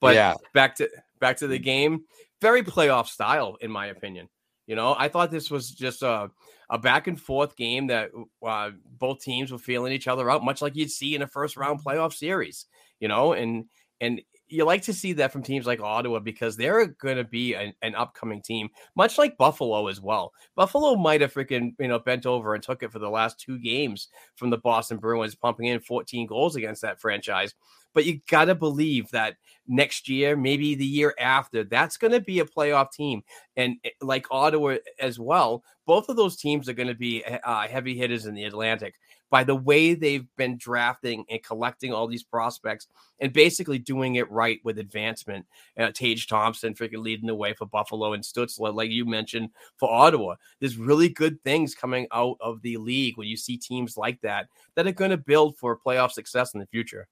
But 0.00 0.14
yeah, 0.14 0.34
back 0.54 0.76
to 0.76 0.88
back 1.20 1.36
to 1.38 1.46
the 1.46 1.58
game, 1.58 2.04
very 2.40 2.62
playoff 2.62 3.08
style 3.08 3.56
in 3.60 3.70
my 3.70 3.86
opinion. 3.86 4.28
You 4.66 4.76
know, 4.76 4.94
I 4.98 5.08
thought 5.08 5.30
this 5.30 5.50
was 5.50 5.70
just 5.70 6.02
a 6.02 6.30
a 6.70 6.78
back 6.78 7.06
and 7.06 7.20
forth 7.20 7.56
game 7.56 7.86
that 7.86 8.10
uh, 8.46 8.70
both 8.98 9.20
teams 9.20 9.50
were 9.50 9.58
feeling 9.58 9.92
each 9.92 10.08
other 10.08 10.30
out, 10.30 10.44
much 10.44 10.60
like 10.60 10.76
you'd 10.76 10.90
see 10.90 11.14
in 11.14 11.22
a 11.22 11.26
first 11.26 11.56
round 11.56 11.82
playoff 11.84 12.12
series. 12.12 12.66
You 13.00 13.08
know, 13.08 13.32
and 13.32 13.66
and 14.00 14.22
you 14.48 14.64
like 14.64 14.82
to 14.82 14.92
see 14.92 15.12
that 15.14 15.32
from 15.32 15.42
teams 15.42 15.66
like 15.66 15.80
Ottawa 15.80 16.18
because 16.18 16.56
they're 16.56 16.86
going 16.86 17.16
to 17.16 17.24
be 17.24 17.54
an, 17.54 17.72
an, 17.82 17.94
upcoming 17.94 18.40
team, 18.40 18.68
much 18.96 19.18
like 19.18 19.36
Buffalo 19.36 19.88
as 19.88 20.00
well. 20.00 20.32
Buffalo 20.56 20.96
might 20.96 21.20
have 21.20 21.34
freaking 21.34 21.74
you 21.78 21.88
know 21.88 21.98
bent 21.98 22.26
over 22.26 22.54
and 22.54 22.62
took 22.62 22.82
it 22.82 22.92
for 22.92 22.98
the 22.98 23.10
last 23.10 23.38
two 23.38 23.58
games 23.58 24.08
from 24.36 24.50
the 24.50 24.58
Boston 24.58 24.98
Bruins, 24.98 25.34
pumping 25.34 25.66
in 25.66 25.80
14 25.80 26.26
goals 26.26 26.56
against 26.56 26.82
that 26.82 27.00
franchise. 27.00 27.54
But 27.94 28.04
you 28.04 28.20
got 28.28 28.46
to 28.46 28.54
believe 28.54 29.10
that 29.10 29.36
next 29.66 30.08
year, 30.08 30.36
maybe 30.36 30.74
the 30.74 30.84
year 30.84 31.14
after, 31.18 31.64
that's 31.64 31.96
going 31.96 32.12
to 32.12 32.20
be 32.20 32.40
a 32.40 32.44
playoff 32.44 32.92
team. 32.92 33.22
And 33.56 33.76
eh, 33.84 33.90
like 34.00 34.26
Ottawa 34.30 34.76
as 35.00 35.18
well, 35.18 35.64
both 35.86 36.08
of 36.08 36.16
those 36.16 36.36
teams 36.36 36.68
are 36.68 36.74
going 36.74 36.88
to 36.88 36.94
be 36.94 37.24
eh, 37.24 37.38
uh, 37.44 37.66
heavy 37.66 37.96
hitters 37.96 38.26
in 38.26 38.34
the 38.34 38.44
Atlantic 38.44 38.94
by 39.30 39.44
the 39.44 39.54
way 39.54 39.94
they've 39.94 40.26
been 40.36 40.56
drafting 40.56 41.24
and 41.28 41.42
collecting 41.42 41.92
all 41.92 42.06
these 42.06 42.22
prospects 42.22 42.86
and 43.20 43.32
basically 43.32 43.78
doing 43.78 44.16
it 44.16 44.30
right 44.30 44.60
with 44.64 44.78
advancement. 44.78 45.46
Uh, 45.78 45.90
Tage 45.92 46.26
Thompson 46.26 46.74
freaking 46.74 47.02
leading 47.02 47.26
the 47.26 47.34
way 47.34 47.52
for 47.52 47.66
Buffalo 47.66 48.12
and 48.12 48.22
Stützle, 48.22 48.74
like 48.74 48.90
you 48.90 49.04
mentioned 49.04 49.50
for 49.76 49.92
Ottawa. 49.92 50.36
There's 50.60 50.76
really 50.76 51.08
good 51.08 51.42
things 51.42 51.74
coming 51.74 52.06
out 52.12 52.36
of 52.40 52.62
the 52.62 52.76
league 52.76 53.16
when 53.16 53.28
you 53.28 53.36
see 53.36 53.56
teams 53.56 53.96
like 53.96 54.20
that 54.22 54.48
that 54.74 54.86
are 54.86 54.92
going 54.92 55.10
to 55.10 55.16
build 55.16 55.56
for 55.58 55.78
playoff 55.78 56.12
success 56.12 56.54
in 56.54 56.60
the 56.60 56.66
future. 56.66 57.08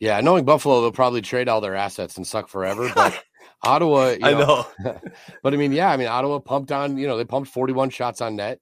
Yeah, 0.00 0.20
knowing 0.20 0.44
Buffalo, 0.44 0.80
they'll 0.80 0.92
probably 0.92 1.22
trade 1.22 1.48
all 1.48 1.60
their 1.60 1.74
assets 1.74 2.16
and 2.16 2.26
suck 2.26 2.48
forever. 2.48 2.90
But 2.94 3.22
Ottawa, 3.62 4.14
I 4.22 4.32
know. 4.34 4.66
but 5.42 5.54
I 5.54 5.56
mean, 5.56 5.72
yeah, 5.72 5.90
I 5.90 5.96
mean, 5.96 6.06
Ottawa 6.06 6.38
pumped 6.38 6.70
on, 6.70 6.96
you 6.96 7.08
know, 7.08 7.16
they 7.16 7.24
pumped 7.24 7.50
41 7.50 7.90
shots 7.90 8.20
on 8.20 8.36
net. 8.36 8.60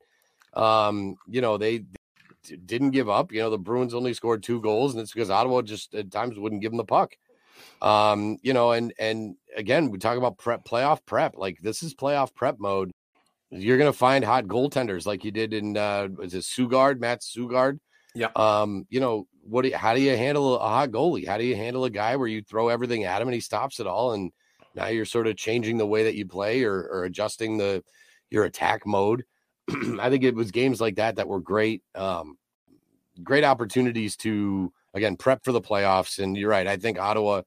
Um, 0.54 1.16
you 1.28 1.42
know, 1.42 1.58
they, 1.58 1.84
didn't 2.48 2.90
give 2.90 3.08
up. 3.08 3.32
You 3.32 3.40
know, 3.40 3.50
the 3.50 3.58
Bruins 3.58 3.94
only 3.94 4.14
scored 4.14 4.42
two 4.42 4.60
goals, 4.60 4.92
and 4.92 5.00
it's 5.00 5.12
because 5.12 5.30
Ottawa 5.30 5.62
just 5.62 5.94
at 5.94 6.10
times 6.10 6.38
wouldn't 6.38 6.62
give 6.62 6.72
them 6.72 6.78
the 6.78 6.84
puck. 6.84 7.16
Um, 7.82 8.38
you 8.42 8.52
know, 8.52 8.72
and 8.72 8.92
and 8.98 9.36
again, 9.56 9.90
we 9.90 9.98
talk 9.98 10.18
about 10.18 10.38
prep 10.38 10.64
playoff 10.64 11.00
prep. 11.06 11.36
Like 11.36 11.58
this 11.60 11.82
is 11.82 11.94
playoff 11.94 12.34
prep 12.34 12.58
mode. 12.58 12.92
You're 13.50 13.78
gonna 13.78 13.92
find 13.92 14.24
hot 14.24 14.46
goaltenders 14.46 15.06
like 15.06 15.24
you 15.24 15.30
did 15.30 15.52
in 15.52 15.76
uh 15.76 16.08
was 16.16 16.34
it 16.34 16.42
Sogaard, 16.42 17.00
Matt 17.00 17.20
Sogaard. 17.20 17.78
Yeah. 18.14 18.28
Um, 18.34 18.86
you 18.88 18.98
know, 18.98 19.26
what 19.42 19.62
do 19.62 19.68
you, 19.68 19.76
how 19.76 19.94
do 19.94 20.00
you 20.00 20.16
handle 20.16 20.58
a 20.58 20.68
hot 20.68 20.90
goalie? 20.90 21.26
How 21.26 21.38
do 21.38 21.44
you 21.44 21.54
handle 21.54 21.84
a 21.84 21.90
guy 21.90 22.16
where 22.16 22.28
you 22.28 22.42
throw 22.42 22.68
everything 22.68 23.04
at 23.04 23.20
him 23.20 23.28
and 23.28 23.34
he 23.34 23.40
stops 23.40 23.78
it 23.78 23.86
all? 23.86 24.14
And 24.14 24.32
now 24.74 24.86
you're 24.88 25.04
sort 25.04 25.26
of 25.26 25.36
changing 25.36 25.78
the 25.78 25.86
way 25.86 26.04
that 26.04 26.14
you 26.14 26.26
play 26.26 26.64
or, 26.64 26.88
or 26.88 27.04
adjusting 27.04 27.58
the 27.58 27.84
your 28.30 28.44
attack 28.44 28.86
mode. 28.86 29.24
I 30.00 30.10
think 30.10 30.24
it 30.24 30.34
was 30.34 30.50
games 30.50 30.80
like 30.80 30.96
that 30.96 31.16
that 31.16 31.28
were 31.28 31.40
great. 31.40 31.82
Um, 31.94 32.38
great 33.22 33.44
opportunities 33.44 34.16
to 34.18 34.72
again 34.94 35.16
prep 35.16 35.44
for 35.44 35.52
the 35.52 35.60
playoffs. 35.60 36.18
And 36.18 36.36
you're 36.36 36.50
right. 36.50 36.66
I 36.66 36.76
think 36.76 36.98
Ottawa. 36.98 37.42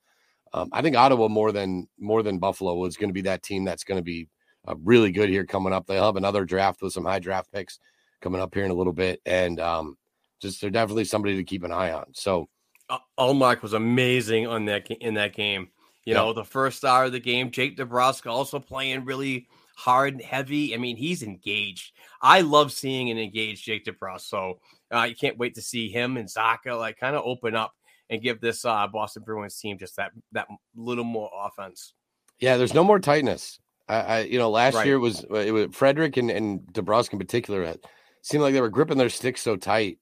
Um, 0.52 0.70
I 0.72 0.82
think 0.82 0.96
Ottawa 0.96 1.28
more 1.28 1.52
than 1.52 1.88
more 2.00 2.24
than 2.24 2.40
Buffalo 2.40 2.84
is 2.86 2.98
going 2.98 3.10
to 3.10 3.14
be 3.14 3.22
that 3.22 3.44
team 3.44 3.66
that's 3.66 3.84
going 3.84 4.00
to 4.00 4.04
be 4.04 4.28
uh, 4.68 4.76
really 4.84 5.12
good 5.12 5.30
here 5.30 5.46
coming 5.46 5.74
up. 5.74 5.86
They'll 5.86 6.06
have 6.06 6.16
another 6.16 6.44
draft 6.44 6.82
with 6.82 6.94
some 6.94 7.06
high 7.06 7.20
draft 7.20 7.52
picks 7.52 7.80
coming 8.22 8.42
up 8.42 8.54
here 8.54 8.66
in 8.66 8.72
a 8.72 8.76
little 8.76 8.94
bit, 8.94 9.22
and 9.26 9.60
um, 9.60 9.98
just 10.42 10.60
they're 10.62 10.70
definitely 10.70 11.06
somebody 11.06 11.36
to 11.38 11.44
keep 11.44 11.64
an 11.64 11.72
eye 11.72 11.92
on. 11.92 12.06
So, 12.14 12.50
uh, 12.90 12.98
was 13.18 13.74
amazing 13.74 14.48
on 14.48 14.66
that 14.66 14.90
in 14.90 15.14
that 15.16 15.34
game. 15.34 15.70
You 16.06 16.16
know, 16.16 16.34
the 16.34 16.44
first 16.44 16.78
star 16.78 17.06
of 17.06 17.12
the 17.12 17.20
game, 17.20 17.52
Jake 17.52 17.78
DeBrusk 17.78 18.26
also 18.28 18.60
playing 18.60 19.06
really 19.06 19.48
hard 19.80 20.14
and 20.14 20.22
heavy. 20.22 20.76
I 20.76 20.78
mean, 20.78 20.98
he's 20.98 21.24
engaged. 21.24 21.94
I 22.22 22.42
love 22.42 22.72
seeing 22.74 23.10
an 23.10 23.18
engaged 23.18 23.64
Jake 23.66 23.86
DeBrusk. 23.86 24.22
So 24.22 24.60
uh, 24.94 25.04
you 25.04 25.16
can't 25.16 25.38
wait 25.38 25.56
to 25.56 25.62
see 25.62 25.90
him 25.90 26.18
and 26.18 26.28
Zacha 26.28 26.78
like 26.78 27.00
kind 27.00 27.16
of 27.16 27.24
open 27.26 27.56
up 27.56 27.72
and 28.10 28.22
give 28.22 28.42
this 28.42 28.66
uh, 28.66 28.88
Boston 28.88 29.24
Bruins 29.26 29.58
team 29.58 29.78
just 29.78 29.96
that 29.96 30.12
that 30.34 30.48
little 30.76 31.06
more 31.06 31.32
offense. 31.34 31.94
Yeah, 32.40 32.58
there's 32.58 32.74
no 32.74 32.84
more 32.84 33.00
tightness. 33.00 33.60
I, 33.88 33.96
I 34.02 34.20
you 34.22 34.38
know, 34.38 34.50
last 34.50 34.76
Right. 34.76 34.86
year 34.86 35.00
was 35.00 35.24
it 35.24 35.52
was 35.54 35.68
Frederic 35.72 36.18
and 36.18 36.30
and 36.30 36.60
DeBrusk 36.74 37.14
in 37.14 37.20
particular. 37.20 37.64
It 37.64 37.86
seemed 38.22 38.44
like 38.44 38.54
they 38.54 38.62
were 38.62 38.70
gripping 38.70 38.98
their 38.98 39.10
sticks 39.10 39.42
so 39.42 39.56
tight, 39.56 40.00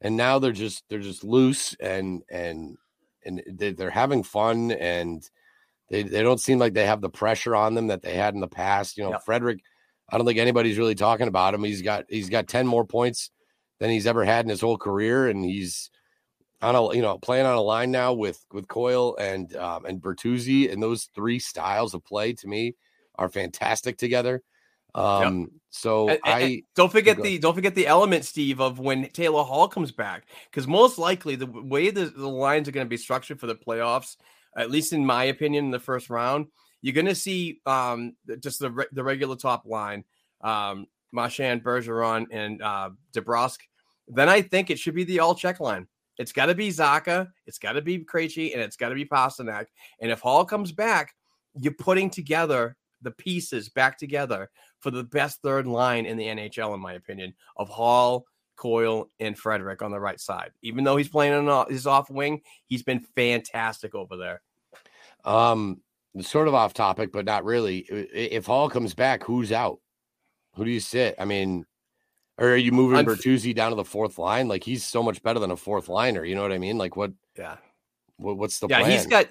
and 0.00 0.16
now 0.16 0.38
they're 0.38 0.52
just 0.52 0.84
they're 0.88 0.98
just 0.98 1.22
loose 1.24 1.74
and 1.80 2.22
and 2.30 2.76
and 3.24 3.42
they, 3.46 3.70
they're 3.72 3.90
having 3.90 4.24
fun 4.24 4.72
and 4.72 5.28
they 5.92 6.02
they 6.02 6.22
don't 6.22 6.40
seem 6.40 6.58
like 6.58 6.72
they 6.72 6.86
have 6.86 7.02
the 7.02 7.10
pressure 7.10 7.54
on 7.54 7.74
them 7.74 7.88
that 7.88 8.00
they 8.02 8.14
had 8.14 8.32
in 8.34 8.40
the 8.40 8.48
past. 8.48 8.96
You 8.96 9.04
know, 9.04 9.10
Yep. 9.10 9.24
Frederic. 9.26 9.60
I 10.08 10.16
don't 10.16 10.26
think 10.26 10.38
anybody's 10.38 10.78
really 10.78 10.94
talking 10.94 11.28
about 11.28 11.54
him. 11.54 11.62
He's 11.62 11.82
got 11.82 12.06
he's 12.08 12.30
got 12.30 12.48
ten 12.48 12.66
more 12.66 12.84
points 12.84 13.30
than 13.78 13.90
he's 13.90 14.06
ever 14.06 14.24
had 14.24 14.44
in 14.44 14.48
his 14.48 14.60
whole 14.62 14.78
career, 14.78 15.28
and 15.28 15.44
he's 15.44 15.90
on 16.62 16.74
a 16.74 16.94
you 16.94 17.02
know 17.02 17.18
playing 17.18 17.44
on 17.46 17.54
a 17.56 17.60
line 17.60 17.90
now 17.90 18.14
with 18.14 18.42
with 18.52 18.68
Coyle 18.68 19.16
and 19.18 19.54
um, 19.56 19.84
and 19.84 20.00
Bertuzzi, 20.00 20.72
and 20.72 20.82
those 20.82 21.10
three 21.14 21.38
styles 21.38 21.92
of 21.92 22.04
play 22.04 22.32
to 22.32 22.48
me 22.48 22.74
are 23.16 23.28
fantastic 23.28 23.98
together. 23.98 24.42
Um, 24.94 25.50
so 25.70 26.08
And- 26.08 26.20
and- 26.24 26.34
I 26.34 26.40
and 26.40 26.62
don't 26.74 26.92
forget 26.92 27.22
the 27.22 27.38
don't 27.38 27.54
forget 27.54 27.74
the 27.74 27.86
element, 27.86 28.24
Steve, 28.24 28.60
of 28.60 28.78
when 28.78 29.08
Taylor 29.10 29.42
Hall 29.42 29.68
comes 29.68 29.92
back, 29.92 30.24
because 30.50 30.66
most 30.66 30.98
likely 30.98 31.36
the 31.36 31.46
way 31.46 31.90
the, 31.90 32.06
the 32.06 32.28
lines 32.28 32.68
are 32.68 32.72
going 32.72 32.86
to 32.86 32.90
be 32.90 32.96
structured 32.98 33.40
for 33.40 33.46
the 33.46 33.54
playoffs, 33.54 34.16
at 34.56 34.70
least 34.70 34.92
in 34.92 35.04
my 35.04 35.24
opinion, 35.24 35.66
in 35.66 35.70
the 35.70 35.78
first 35.78 36.10
round, 36.10 36.46
you're 36.80 36.94
going 36.94 37.06
to 37.06 37.14
see 37.14 37.60
um, 37.66 38.16
just 38.40 38.58
the 38.58 38.70
re- 38.70 38.86
the 38.92 39.04
regular 39.04 39.36
top 39.36 39.64
line, 39.66 40.04
um, 40.42 40.86
Marchand, 41.12 41.62
Bergeron, 41.62 42.26
and 42.30 42.62
uh, 42.62 42.90
DeBrusk. 43.14 43.58
Then 44.08 44.28
I 44.28 44.42
think 44.42 44.70
it 44.70 44.78
should 44.78 44.94
be 44.94 45.04
the 45.04 45.20
all 45.20 45.34
check 45.34 45.60
line. 45.60 45.86
It's 46.18 46.32
got 46.32 46.46
to 46.46 46.54
be 46.54 46.68
Zacha, 46.68 47.30
it's 47.46 47.58
got 47.58 47.72
to 47.72 47.82
be 47.82 48.04
Krejci, 48.04 48.52
and 48.52 48.60
it's 48.60 48.76
got 48.76 48.90
to 48.90 48.94
be 48.94 49.04
Pastrnak. 49.04 49.66
And 50.00 50.10
if 50.10 50.20
Hall 50.20 50.44
comes 50.44 50.72
back, 50.72 51.14
you're 51.54 51.72
putting 51.72 52.10
together 52.10 52.76
the 53.00 53.10
pieces 53.10 53.68
back 53.68 53.98
together 53.98 54.50
for 54.80 54.90
the 54.90 55.04
best 55.04 55.40
third 55.42 55.66
line 55.66 56.06
in 56.06 56.16
the 56.16 56.26
NHL, 56.26 56.74
in 56.74 56.80
my 56.80 56.94
opinion, 56.94 57.34
of 57.56 57.68
Hall, 57.68 58.26
Coyle, 58.62 59.08
and 59.18 59.36
Frederic 59.36 59.82
on 59.82 59.90
the 59.90 59.98
right 59.98 60.20
side. 60.20 60.52
Even 60.62 60.84
though 60.84 60.96
he's 60.96 61.08
playing 61.08 61.48
on 61.48 61.66
his 61.68 61.84
off 61.84 62.08
wing, 62.08 62.42
he's 62.66 62.84
been 62.84 63.00
fantastic 63.16 63.92
over 63.92 64.16
there. 64.16 64.40
um 65.24 65.80
sort 66.20 66.46
of 66.46 66.54
off 66.54 66.72
topic, 66.72 67.10
but 67.10 67.24
not 67.24 67.44
really. 67.44 67.78
If 67.80 68.46
Hall 68.46 68.70
comes 68.70 68.94
back, 68.94 69.24
who's 69.24 69.50
out? 69.50 69.80
Who 70.54 70.64
do 70.64 70.70
you 70.70 70.78
sit? 70.78 71.16
I 71.18 71.24
mean, 71.24 71.64
or 72.38 72.50
are 72.50 72.56
you 72.56 72.70
moving 72.70 73.04
Unf- 73.04 73.16
Bertuzzi 73.16 73.52
down 73.52 73.70
to 73.70 73.76
the 73.76 73.84
fourth 73.84 74.16
line? 74.16 74.46
Like 74.46 74.62
he's 74.62 74.84
so 74.84 75.02
much 75.02 75.22
better 75.22 75.40
than 75.40 75.50
a 75.50 75.56
fourth 75.56 75.88
liner. 75.88 76.24
You 76.24 76.36
know 76.36 76.42
what 76.42 76.52
I 76.52 76.58
mean? 76.58 76.78
Like 76.78 76.96
what? 76.96 77.12
Yeah, 77.36 77.56
what 78.16 78.36
what's 78.36 78.60
the 78.60 78.68
yeah, 78.68 78.78
plan? 78.78 78.90
he's 78.92 79.06
got. 79.06 79.26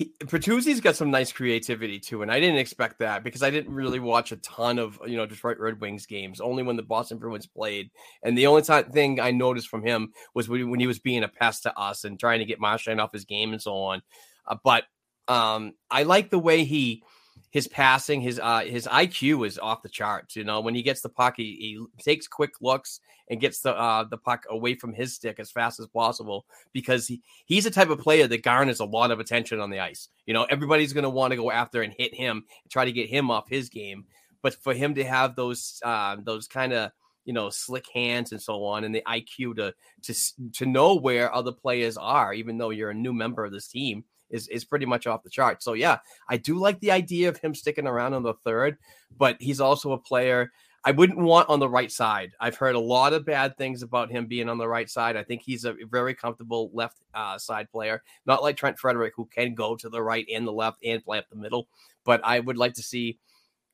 He, 0.00 0.14
Bertuzzi's 0.20 0.80
got 0.80 0.96
some 0.96 1.10
nice 1.10 1.30
creativity 1.30 2.00
too, 2.00 2.22
and 2.22 2.32
I 2.32 2.40
didn't 2.40 2.56
expect 2.56 3.00
that 3.00 3.22
because 3.22 3.42
I 3.42 3.50
didn't 3.50 3.74
really 3.74 4.00
watch 4.00 4.32
a 4.32 4.36
ton 4.36 4.78
of 4.78 4.98
you 5.06 5.18
know 5.18 5.26
Detroit 5.26 5.58
Red 5.58 5.78
Wings 5.78 6.06
games. 6.06 6.40
Only 6.40 6.62
when 6.62 6.76
the 6.76 6.82
Boston 6.82 7.18
Bruins 7.18 7.46
played, 7.46 7.90
and 8.22 8.38
the 8.38 8.46
only 8.46 8.62
time 8.62 8.84
thing 8.84 9.20
I 9.20 9.30
noticed 9.30 9.68
from 9.68 9.82
him 9.84 10.14
was 10.34 10.48
when, 10.48 10.70
when 10.70 10.80
he 10.80 10.86
was 10.86 11.00
being 11.00 11.22
a 11.22 11.28
pest 11.28 11.64
to 11.64 11.78
us 11.78 12.04
and 12.04 12.18
trying 12.18 12.38
to 12.38 12.46
get 12.46 12.58
Marchand 12.58 12.98
off 12.98 13.12
his 13.12 13.26
game 13.26 13.52
and 13.52 13.60
so 13.60 13.74
on. 13.74 14.00
Uh, 14.46 14.56
but 14.64 14.84
um, 15.28 15.74
I 15.90 16.04
like 16.04 16.30
the 16.30 16.38
way 16.38 16.64
he 16.64 17.02
his 17.50 17.66
passing, 17.66 18.20
his 18.20 18.40
uh 18.40 18.60
his 18.60 18.86
IQ 18.86 19.46
is 19.46 19.58
off 19.58 19.82
the 19.82 19.88
charts. 19.88 20.36
You 20.36 20.44
know, 20.44 20.60
when 20.60 20.74
he 20.74 20.82
gets 20.82 21.00
the 21.00 21.08
puck, 21.08 21.34
he, 21.36 21.78
he 21.96 22.02
takes 22.02 22.28
quick 22.28 22.52
looks 22.60 23.00
and 23.28 23.40
gets 23.40 23.60
the 23.60 23.76
uh 23.76 24.04
the 24.04 24.16
puck 24.16 24.44
away 24.48 24.74
from 24.74 24.94
his 24.94 25.14
stick 25.14 25.40
as 25.40 25.50
fast 25.50 25.80
as 25.80 25.86
possible 25.88 26.46
because 26.72 27.08
he 27.08 27.22
he's 27.46 27.64
the 27.64 27.70
type 27.70 27.90
of 27.90 27.98
player 27.98 28.28
that 28.28 28.42
garners 28.42 28.80
a 28.80 28.84
lot 28.84 29.10
of 29.10 29.18
attention 29.18 29.60
on 29.60 29.70
the 29.70 29.80
ice. 29.80 30.08
You 30.26 30.34
know, 30.34 30.44
everybody's 30.44 30.92
going 30.92 31.04
to 31.04 31.10
want 31.10 31.32
to 31.32 31.36
go 31.36 31.50
after 31.50 31.82
and 31.82 31.92
hit 31.92 32.14
him, 32.14 32.44
and 32.62 32.70
try 32.70 32.84
to 32.84 32.92
get 32.92 33.10
him 33.10 33.30
off 33.30 33.48
his 33.48 33.68
game. 33.68 34.04
But 34.42 34.54
for 34.54 34.72
him 34.72 34.94
to 34.94 35.04
have 35.04 35.34
those 35.34 35.80
uh, 35.84 36.16
those 36.22 36.46
kind 36.46 36.72
of 36.72 36.92
you 37.24 37.32
know 37.32 37.50
slick 37.50 37.86
hands 37.92 38.30
and 38.30 38.40
so 38.40 38.64
on, 38.64 38.84
and 38.84 38.94
the 38.94 39.02
IQ 39.08 39.56
to 39.56 39.74
to 40.02 40.14
to 40.52 40.66
know 40.66 40.94
where 40.94 41.34
other 41.34 41.52
players 41.52 41.96
are, 41.96 42.32
even 42.32 42.58
though 42.58 42.70
you're 42.70 42.90
a 42.90 42.94
new 42.94 43.12
member 43.12 43.44
of 43.44 43.50
this 43.50 43.66
team, 43.66 44.04
is 44.30 44.48
is 44.48 44.64
pretty 44.64 44.86
much 44.86 45.06
off 45.06 45.22
the 45.22 45.30
chart. 45.30 45.62
So 45.62 45.72
yeah, 45.74 45.98
I 46.28 46.36
do 46.36 46.56
like 46.58 46.80
the 46.80 46.90
idea 46.90 47.28
of 47.28 47.38
him 47.38 47.54
sticking 47.54 47.86
around 47.86 48.14
on 48.14 48.22
the 48.22 48.34
third, 48.34 48.78
but 49.16 49.36
he's 49.40 49.60
also 49.60 49.92
a 49.92 49.98
player. 49.98 50.50
I 50.82 50.92
wouldn't 50.92 51.18
want 51.18 51.50
on 51.50 51.60
the 51.60 51.68
right 51.68 51.92
side. 51.92 52.32
I've 52.40 52.56
heard 52.56 52.74
a 52.74 52.80
lot 52.80 53.12
of 53.12 53.26
bad 53.26 53.58
things 53.58 53.82
about 53.82 54.10
him 54.10 54.26
being 54.26 54.48
on 54.48 54.56
the 54.56 54.68
right 54.68 54.88
side. 54.88 55.14
I 55.14 55.22
think 55.22 55.42
he's 55.42 55.66
a 55.66 55.76
very 55.90 56.14
comfortable 56.14 56.70
left 56.72 56.96
uh, 57.12 57.36
side 57.36 57.70
player, 57.70 58.02
not 58.24 58.42
like 58.42 58.56
Trent 58.56 58.78
Frederic, 58.78 59.12
who 59.14 59.26
can 59.26 59.54
go 59.54 59.76
to 59.76 59.90
the 59.90 60.02
right 60.02 60.26
and 60.32 60.46
the 60.46 60.52
left 60.52 60.78
and 60.82 61.04
play 61.04 61.18
up 61.18 61.28
the 61.28 61.36
middle. 61.36 61.68
But 62.04 62.22
I 62.24 62.40
would 62.40 62.56
like 62.56 62.74
to 62.74 62.82
see 62.82 63.18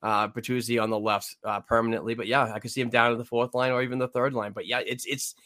uh, 0.03 0.29
Bertuzzi 0.29 0.83
on 0.83 0.91
the 0.91 0.99
left 0.99 1.37
uh, 1.45 1.61
permanently. 1.61 2.15
But 2.15 2.27
yeah, 2.27 2.53
I 2.53 2.59
could 2.59 2.73
see 2.73 2.81
him 2.81 2.91
down 2.91 3.13
to 3.13 3.17
the 3.17 3.25
fourth 3.25 3.55
line 3.55 3.71
or 3.71 3.83
even 3.83 3.99
the 3.99 4.09
third 4.09 4.35
line. 4.35 4.53
But 4.53 4.67
yeah, 4.67 4.81
it's 4.85 5.07
it's 5.07 5.37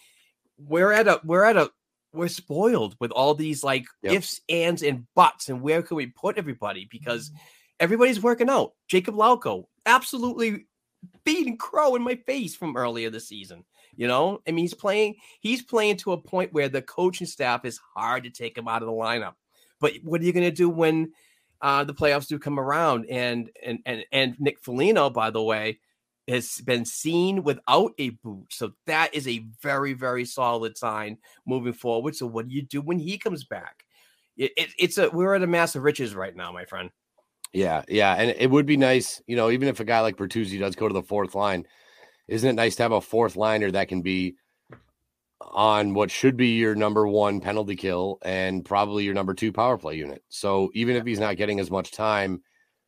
we're 0.59 0.93
at 0.93 1.09
a 1.09 1.21
we're 1.25 1.45
at 1.45 1.57
a 1.57 1.71
we're 2.13 2.29
spoiled 2.29 2.97
with 3.01 3.11
all 3.13 3.35
these 3.35 3.63
like 3.63 3.87
Yep. 4.03 4.13
ifs, 4.13 4.41
ands, 4.49 4.83
and 4.83 5.07
buts, 5.15 5.49
and 5.49 5.63
where 5.63 5.83
can 5.83 5.97
we 5.97 6.07
put 6.07 6.39
everybody? 6.39 6.89
Because 6.91 7.31
everybody's 7.79 8.23
working 8.23 8.49
out. 8.51 8.73
Jakub 8.91 9.15
Lauko 9.15 9.67
absolutely 9.87 10.67
beating 11.25 11.57
crow 11.57 11.95
in 11.95 12.03
my 12.03 12.17
face 12.17 12.55
from 12.55 12.77
earlier 12.77 13.11
this 13.11 13.29
season. 13.29 13.65
You 13.97 14.07
know, 14.09 14.41
I 14.47 14.53
mean, 14.53 14.65
he's 14.65 14.75
playing, 14.75 15.17
he's 15.41 15.63
playing 15.63 15.97
to 15.99 16.13
a 16.13 16.19
point 16.21 16.53
where 16.53 16.69
the 16.69 16.83
coaching 16.83 17.27
staff 17.27 17.65
is 17.65 17.81
hard 17.95 18.25
to 18.25 18.31
take 18.31 18.57
him 18.57 18.69
out 18.69 18.83
of 18.83 18.87
the 18.87 18.93
lineup. 18.93 19.35
But 19.81 19.95
what 20.03 20.21
are 20.21 20.25
you 20.25 20.33
going 20.33 20.49
to 20.49 20.55
do 20.55 20.69
when 20.69 21.13
uh, 21.61 21.85
the 21.85 21.95
playoffs 21.95 22.27
do 22.29 22.39
come 22.39 22.59
around? 22.59 23.07
And 23.11 23.51
and 23.65 23.81
and 23.85 24.05
and 24.13 24.37
Nick 24.39 24.61
Foligno, 24.61 25.11
by 25.11 25.31
the 25.31 25.43
way, 25.43 25.81
has 26.31 26.61
been 26.65 26.85
seen 26.85 27.43
without 27.43 27.93
a 27.99 28.11
boot, 28.11 28.47
so 28.51 28.73
that 28.87 29.15
is 29.15 29.29
a 29.29 29.45
very 29.63 29.93
very 29.93 30.25
solid 30.25 30.79
sign 30.79 31.19
moving 31.47 31.73
forward. 31.73 32.17
So 32.17 32.27
what 32.27 32.49
do 32.49 32.55
you 32.55 32.63
do 32.63 32.81
when 32.81 32.99
he 32.99 33.19
comes 33.19 33.45
back? 33.45 33.85
It, 34.37 34.53
it, 34.57 34.69
it's 34.79 34.99
a 34.99 35.11
we're 35.11 35.35
at 35.35 35.43
a 35.43 35.47
mass 35.47 35.77
of 35.77 35.83
riches 35.83 36.15
right 36.15 36.35
now, 36.35 36.53
my 36.53 36.65
friend. 36.65 36.91
Yeah, 37.53 37.83
yeah, 37.89 38.15
and 38.15 38.31
it 38.31 38.51
would 38.51 38.67
be 38.67 38.77
nice, 38.77 39.21
you 39.27 39.37
know, 39.37 39.51
even 39.51 39.69
if 39.69 39.81
a 39.81 39.85
guy 39.85 40.01
like 40.01 40.17
Bertuzzi 40.17 40.59
does 40.59 40.77
go 40.77 40.87
to 40.87 40.95
the 40.95 41.03
fourth 41.03 41.35
line, 41.35 41.67
isn't 42.29 42.49
it 42.49 42.53
nice 42.53 42.77
to 42.77 42.85
have 42.85 42.93
a 42.93 43.01
fourth 43.01 43.35
liner 43.35 43.71
that 43.73 43.89
can 43.89 44.03
be 44.03 44.37
on 45.41 45.95
what 45.95 46.11
should 46.11 46.37
be 46.37 46.51
your 46.51 46.75
number 46.75 47.07
one 47.07 47.41
penalty 47.41 47.75
kill 47.75 48.19
and 48.23 48.65
probably 48.65 49.05
your 49.05 49.15
number 49.15 49.35
two 49.35 49.53
power 49.53 49.77
play 49.79 49.97
unit. 49.97 50.23
So 50.29 50.71
even 50.75 50.97
if 50.97 51.05
he's 51.05 51.19
not 51.19 51.37
getting 51.37 51.59
as 51.61 51.71
much 51.71 51.91
time 51.91 52.43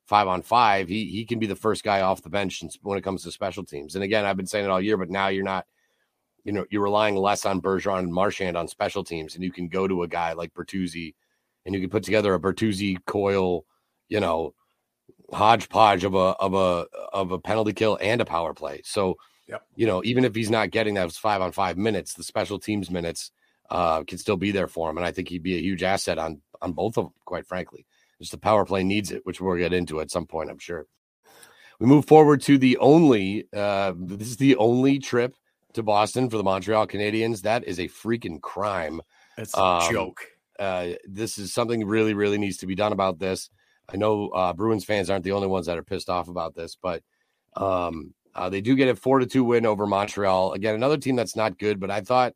five 0.06 0.28
on 0.28 0.42
five, 0.42 0.88
he 0.88 1.06
he 1.06 1.24
can 1.24 1.38
be 1.38 1.46
the 1.46 1.56
first 1.56 1.84
guy 1.84 2.00
off 2.00 2.22
the 2.22 2.30
bench 2.30 2.62
when 2.82 2.98
it 2.98 3.04
comes 3.04 3.22
to 3.22 3.30
special 3.30 3.64
teams. 3.64 3.94
And 3.94 4.04
again, 4.04 4.24
I've 4.24 4.36
been 4.36 4.46
saying 4.46 4.64
it 4.64 4.70
all 4.70 4.80
year, 4.80 4.96
but 4.96 5.10
now 5.10 5.28
you're 5.28 5.44
not, 5.44 5.66
you 6.44 6.52
know, 6.52 6.66
you're 6.70 6.82
relying 6.82 7.16
less 7.16 7.46
on 7.46 7.60
Bergeron 7.60 8.00
and 8.00 8.12
Marchand 8.12 8.56
on 8.56 8.68
special 8.68 9.04
teams, 9.04 9.34
and 9.34 9.44
you 9.44 9.52
can 9.52 9.68
go 9.68 9.86
to 9.86 10.02
a 10.02 10.08
guy 10.08 10.32
like 10.32 10.54
Bertuzzi, 10.54 11.14
and 11.64 11.74
you 11.74 11.80
can 11.80 11.90
put 11.90 12.02
together 12.02 12.34
a 12.34 12.40
Bertuzzi 12.40 12.98
Coyle, 13.06 13.64
you 14.08 14.20
know, 14.20 14.54
hodgepodge 15.32 16.04
of 16.04 16.14
a 16.14 16.18
of 16.18 16.54
a 16.54 16.86
of 17.12 17.32
a 17.32 17.38
penalty 17.38 17.72
kill 17.72 17.98
and 18.00 18.20
a 18.20 18.24
power 18.24 18.54
play. 18.54 18.82
So, 18.84 19.16
Yep. 19.48 19.62
you 19.76 19.86
know, 19.86 20.02
even 20.04 20.24
if 20.24 20.34
he's 20.34 20.50
not 20.50 20.70
getting 20.70 20.94
those 20.94 21.16
five 21.18 21.42
on 21.42 21.52
five 21.52 21.76
minutes, 21.76 22.14
the 22.14 22.22
special 22.22 22.58
teams 22.58 22.90
minutes 22.90 23.32
uh, 23.70 24.02
can 24.04 24.18
still 24.18 24.36
be 24.36 24.50
there 24.50 24.68
for 24.68 24.90
him, 24.90 24.96
and 24.98 25.06
I 25.06 25.12
think 25.12 25.28
he'd 25.28 25.42
be 25.42 25.56
a 25.56 25.60
huge 25.62 25.82
asset 25.82 26.18
on 26.18 26.40
on 26.60 26.72
both 26.72 26.96
of 26.98 27.06
them. 27.06 27.14
Quite 27.24 27.46
frankly, 27.46 27.86
just 28.22 28.30
the 28.30 28.38
power 28.38 28.64
play 28.64 28.85
needs 28.85 29.11
it, 29.11 29.26
which 29.26 29.40
we'll 29.40 29.56
get 29.56 29.72
into 29.72 30.00
at 30.00 30.11
some 30.11 30.26
point, 30.26 30.48
I'm 30.48 30.58
sure. 30.61 30.87
We 31.80 31.87
move 31.87 32.06
forward 32.06 32.40
to 32.42 32.56
the 32.56 32.78
only 32.78 33.48
uh, 33.52 33.94
this 33.98 34.28
is 34.28 34.37
the 34.37 34.54
only 34.56 35.00
trip 35.00 35.35
to 35.72 35.82
Boston 35.82 36.30
for 36.30 36.37
the 36.37 36.44
Montreal 36.44 36.87
Canadiens. 36.87 37.42
That 37.42 37.64
is 37.64 37.80
a 37.80 37.88
freaking 37.88 38.40
crime. 38.40 39.00
It's 39.37 39.56
a 39.56 39.61
Um, 39.61 39.92
joke. 39.92 40.20
Uh, 40.58 40.90
this 41.04 41.38
is 41.38 41.52
something 41.52 41.85
really, 41.85 42.14
really 42.14 42.38
needs 42.38 42.58
to 42.58 42.66
be 42.66 42.76
done 42.76 42.92
about 42.92 43.18
this. 43.18 43.50
I 43.92 43.96
know 43.96 44.28
uh, 44.28 44.52
Bruins 44.52 44.85
fans 44.85 45.11
aren't 45.11 45.24
the 45.24 45.32
only 45.32 45.48
ones 45.48 45.66
that 45.66 45.76
are 45.76 45.82
pissed 45.82 46.08
off 46.08 46.28
about 46.28 46.54
this, 46.54 46.76
but 46.80 47.02
um, 47.56 48.14
uh, 48.37 48.48
they 48.48 48.61
do 48.61 48.76
get 48.76 48.88
a 48.88 48.94
four 48.94 49.18
to 49.18 49.26
two 49.26 49.42
win 49.42 49.66
over 49.66 49.87
Montreal. 49.87 50.52
Again, 50.52 50.76
another 50.76 50.98
team 50.98 51.16
that's 51.16 51.35
not 51.35 51.58
good, 51.58 51.80
but 51.80 51.90
I 51.90 52.02
thought 52.02 52.35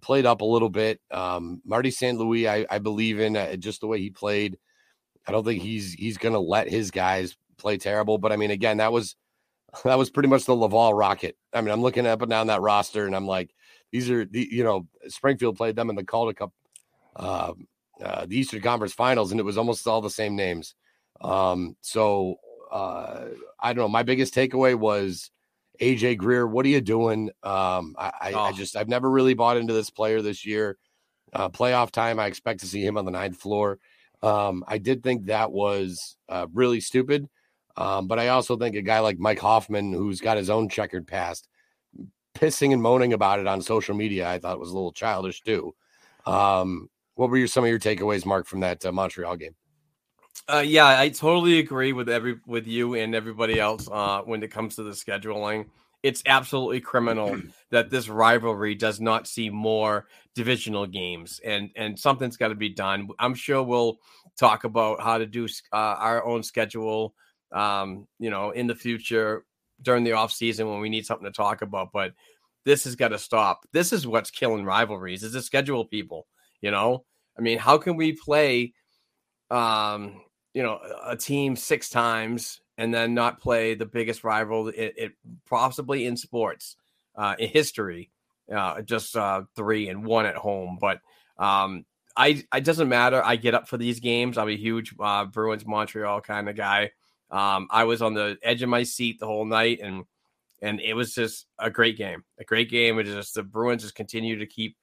played 0.00 0.26
up 0.26 0.40
a 0.40 0.44
little 0.44 0.70
bit. 0.70 1.00
Um, 1.12 1.60
Marty 1.64 1.92
St. 1.92 2.18
Louis, 2.18 2.48
I, 2.48 2.66
I 2.68 2.78
believe 2.78 3.20
in 3.20 3.36
uh, 3.36 3.54
just 3.56 3.80
the 3.80 3.86
way 3.86 4.00
he 4.00 4.10
played. 4.10 4.58
I 5.30 5.32
don't 5.32 5.44
think 5.44 5.62
he's 5.62 5.92
he's 5.92 6.18
going 6.18 6.32
to 6.32 6.40
let 6.40 6.68
his 6.68 6.90
guys 6.90 7.36
play 7.56 7.76
terrible. 7.78 8.18
But 8.18 8.32
I 8.32 8.36
mean, 8.36 8.50
again, 8.50 8.78
that 8.78 8.92
was 8.92 9.14
that 9.84 9.96
was 9.98 10.10
pretty 10.10 10.28
much 10.28 10.44
the 10.44 10.54
Laval 10.56 10.92
Rocket. 10.92 11.36
I 11.52 11.60
mean, 11.60 11.70
I'm 11.70 11.82
looking 11.82 12.06
up 12.06 12.20
and 12.22 12.30
down 12.30 12.48
that 12.48 12.60
roster, 12.60 13.06
and 13.06 13.14
I'm 13.14 13.26
like, 13.26 13.54
these 13.92 14.10
are 14.10 14.24
the 14.24 14.48
you 14.50 14.64
know 14.64 14.86
Springfield 15.08 15.56
played 15.56 15.76
them 15.76 15.88
in 15.88 15.96
the 15.96 16.04
Calder 16.04 16.32
Cup, 16.32 16.52
uh, 17.16 17.52
uh, 18.04 18.26
the 18.26 18.36
Eastern 18.38 18.60
Conference 18.60 18.92
Finals, 18.92 19.30
and 19.30 19.38
it 19.38 19.44
was 19.44 19.56
almost 19.58 19.86
all 19.86 20.00
the 20.00 20.10
same 20.10 20.34
names. 20.34 20.74
Um, 21.20 21.76
so 21.80 22.36
uh, 22.72 23.26
I 23.60 23.72
don't 23.72 23.84
know. 23.84 23.88
My 23.88 24.02
biggest 24.02 24.34
takeaway 24.34 24.74
was 24.74 25.30
AJ 25.80 26.18
Greer. 26.18 26.46
What 26.46 26.66
are 26.66 26.70
you 26.70 26.80
doing? 26.80 27.30
Um, 27.42 27.94
I, 27.98 28.12
I, 28.20 28.28
I 28.34 28.50
Oh. 28.50 28.52
just 28.52 28.74
I've 28.76 28.88
never 28.88 29.08
really 29.10 29.34
bought 29.34 29.56
into 29.58 29.72
this 29.74 29.90
player 29.90 30.22
this 30.22 30.44
year. 30.44 30.76
Uh, 31.32 31.48
playoff 31.48 31.92
time, 31.92 32.18
I 32.18 32.26
expect 32.26 32.60
to 32.60 32.66
see 32.66 32.84
him 32.84 32.96
on 32.98 33.04
the 33.04 33.12
ninth 33.12 33.36
floor. 33.36 33.78
Um, 34.22 34.64
I 34.66 34.78
did 34.78 35.02
think 35.02 35.26
that 35.26 35.50
was 35.50 36.16
uh, 36.28 36.46
really 36.52 36.80
stupid. 36.80 37.28
Um, 37.76 38.06
but 38.06 38.18
I 38.18 38.28
also 38.28 38.56
think 38.56 38.76
a 38.76 38.82
guy 38.82 38.98
like 39.00 39.18
Mike 39.18 39.38
Hoffman, 39.38 39.92
who's 39.92 40.20
got 40.20 40.36
his 40.36 40.50
own 40.50 40.68
checkered 40.68 41.06
past, 41.06 41.48
pissing 42.34 42.72
and 42.72 42.82
moaning 42.82 43.12
about 43.12 43.38
it 43.38 43.46
on 43.46 43.62
social 43.62 43.94
media, 43.94 44.28
I 44.28 44.38
thought 44.38 44.58
was 44.58 44.70
a 44.70 44.74
little 44.74 44.92
childish 44.92 45.40
too. 45.42 45.74
Um, 46.26 46.90
what 47.14 47.30
were 47.30 47.38
your, 47.38 47.46
some 47.46 47.64
of 47.64 47.70
your 47.70 47.78
takeaways, 47.78 48.26
Mark, 48.26 48.46
from 48.46 48.60
that 48.60 48.84
uh, 48.84 48.92
Montreal 48.92 49.36
game? 49.36 49.54
Uh, 50.48 50.64
yeah, 50.66 50.98
I 50.98 51.10
totally 51.10 51.58
agree 51.58 51.92
with 51.92 52.08
every 52.08 52.40
with 52.46 52.66
you 52.66 52.94
and 52.94 53.14
everybody 53.14 53.60
else 53.60 53.88
uh, 53.90 54.22
when 54.22 54.42
it 54.42 54.50
comes 54.50 54.76
to 54.76 54.82
the 54.82 54.92
scheduling. 54.92 55.66
It's 56.02 56.22
absolutely 56.26 56.80
criminal 56.80 57.40
that 57.70 57.90
this 57.90 58.08
rivalry 58.08 58.74
does 58.74 59.00
not 59.00 59.26
see 59.26 59.50
more 59.50 60.06
divisional 60.34 60.86
games, 60.86 61.40
and 61.44 61.70
and 61.76 61.98
something's 61.98 62.36
got 62.36 62.48
to 62.48 62.54
be 62.54 62.70
done. 62.70 63.08
I'm 63.18 63.34
sure 63.34 63.62
we'll 63.62 63.98
talk 64.38 64.64
about 64.64 65.02
how 65.02 65.18
to 65.18 65.26
do 65.26 65.46
uh, 65.72 65.76
our 65.76 66.24
own 66.24 66.42
schedule, 66.42 67.14
um, 67.52 68.06
you 68.18 68.30
know, 68.30 68.50
in 68.50 68.66
the 68.66 68.74
future 68.74 69.44
during 69.82 70.04
the 70.04 70.12
off 70.12 70.32
season 70.32 70.68
when 70.68 70.80
we 70.80 70.88
need 70.88 71.06
something 71.06 71.26
to 71.26 71.32
talk 71.32 71.62
about. 71.62 71.90
But 71.92 72.12
this 72.64 72.84
has 72.84 72.96
got 72.96 73.08
to 73.08 73.18
stop. 73.18 73.66
This 73.72 73.92
is 73.92 74.06
what's 74.06 74.30
killing 74.30 74.64
rivalries. 74.64 75.22
Is 75.22 75.32
the 75.32 75.42
schedule 75.42 75.84
people? 75.84 76.26
You 76.60 76.70
know, 76.70 77.04
I 77.38 77.40
mean, 77.40 77.58
how 77.58 77.78
can 77.78 77.96
we 77.96 78.12
play? 78.12 78.74
um, 79.50 80.22
you 80.54 80.62
know, 80.62 80.80
a 81.04 81.16
team 81.16 81.56
six 81.56 81.90
times 81.90 82.60
and 82.80 82.94
then 82.94 83.12
not 83.12 83.40
play 83.40 83.74
the 83.74 83.84
biggest 83.84 84.24
rival, 84.24 84.68
it, 84.68 84.94
it 84.96 85.12
possibly 85.46 86.06
in 86.06 86.16
sports, 86.16 86.76
uh, 87.14 87.36
in 87.38 87.50
history, 87.50 88.10
uh, 88.50 88.80
just 88.80 89.14
uh, 89.14 89.42
three 89.54 89.90
and 89.90 90.02
one 90.02 90.24
at 90.24 90.34
home. 90.34 90.78
But 90.80 91.00
um, 91.36 91.84
I, 92.16 92.42
it 92.54 92.64
doesn't 92.64 92.88
matter. 92.88 93.22
I 93.22 93.36
get 93.36 93.54
up 93.54 93.68
for 93.68 93.76
these 93.76 94.00
games. 94.00 94.38
I'm 94.38 94.48
a 94.48 94.56
huge 94.56 94.94
uh, 94.98 95.26
Bruins 95.26 95.66
Montreal 95.66 96.22
kind 96.22 96.48
of 96.48 96.56
guy. 96.56 96.92
Um, 97.30 97.68
I 97.70 97.84
was 97.84 98.00
on 98.00 98.14
the 98.14 98.38
edge 98.42 98.62
of 98.62 98.70
my 98.70 98.82
seat 98.82 99.20
the 99.20 99.26
whole 99.26 99.44
night, 99.44 99.80
and 99.82 100.04
and 100.62 100.80
it 100.80 100.94
was 100.94 101.14
just 101.14 101.46
a 101.58 101.70
great 101.70 101.98
game, 101.98 102.24
a 102.38 102.44
great 102.44 102.70
game. 102.70 102.98
It 102.98 103.04
just 103.04 103.34
the 103.34 103.42
Bruins 103.42 103.82
just 103.82 103.94
continue 103.94 104.38
to 104.38 104.46
keep 104.46 104.74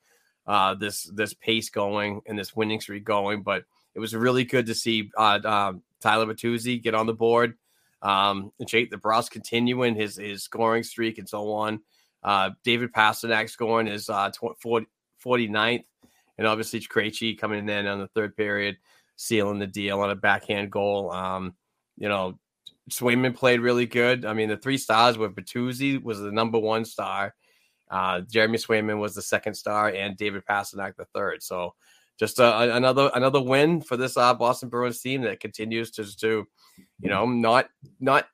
uh, 0.45 0.75
this 0.75 1.09
this 1.15 1.33
pace 1.33 1.71
going 1.71 2.21
and 2.27 2.37
this 2.37 2.55
winning 2.55 2.79
streak 2.79 3.05
going, 3.05 3.41
but 3.41 3.63
it 3.95 3.99
was 3.99 4.15
really 4.15 4.43
good 4.43 4.67
to 4.67 4.75
see 4.75 5.09
uh, 5.17 5.39
um, 5.43 5.81
Tyler 5.99 6.27
Bertuzzi 6.27 6.79
get 6.79 6.93
on 6.93 7.07
the 7.07 7.13
board. 7.13 7.55
Um, 8.01 8.51
Jake 8.65 8.91
DeBrusk 8.91 9.31
continuing 9.31 9.95
his 9.95 10.17
his 10.17 10.43
scoring 10.43 10.83
streak 10.83 11.17
and 11.17 11.27
so 11.27 11.51
on. 11.53 11.81
Uh, 12.23 12.51
David 12.63 12.91
Pastrnak 12.91 13.49
scoring 13.49 13.87
his 13.87 14.09
uh, 14.09 14.29
tw- 14.31 14.59
40, 14.61 14.87
49th. 15.23 15.85
And 16.37 16.45
obviously 16.47 16.79
Krejci 16.81 17.37
coming 17.37 17.67
in 17.67 17.87
on 17.87 17.99
the 17.99 18.07
third 18.07 18.35
period, 18.35 18.77
sealing 19.15 19.59
the 19.59 19.67
deal 19.67 20.01
on 20.01 20.11
a 20.11 20.15
backhand 20.15 20.71
goal. 20.71 21.11
Um, 21.11 21.55
you 21.97 22.07
know, 22.07 22.37
Swayman 22.91 23.35
played 23.35 23.59
really 23.59 23.85
good. 23.85 24.23
I 24.25 24.33
mean, 24.33 24.49
the 24.49 24.57
three 24.57 24.77
stars 24.77 25.17
with 25.17 25.35
Bertuzzi 25.35 26.01
was 26.01 26.19
the 26.19 26.31
number 26.31 26.59
one 26.59 26.85
star. 26.85 27.33
Uh, 27.89 28.21
Jeremy 28.21 28.57
Swayman 28.57 28.99
was 28.99 29.15
the 29.15 29.21
second 29.21 29.55
star, 29.55 29.89
and 29.89 30.17
David 30.17 30.43
Pastrnak 30.45 30.95
the 30.95 31.05
third. 31.05 31.41
So 31.41 31.73
just 32.17 32.39
uh, 32.39 32.69
another 32.71 33.11
another 33.13 33.41
win 33.41 33.81
for 33.81 33.95
this 33.95 34.17
uh, 34.17 34.33
Boston 34.33 34.69
Bruins 34.69 35.01
team 35.01 35.21
that 35.21 35.39
continues 35.39 35.91
to 35.91 36.17
to 36.17 36.47
you 36.99 37.09
know 37.09 37.25
not 37.25 37.69
not 37.99 38.27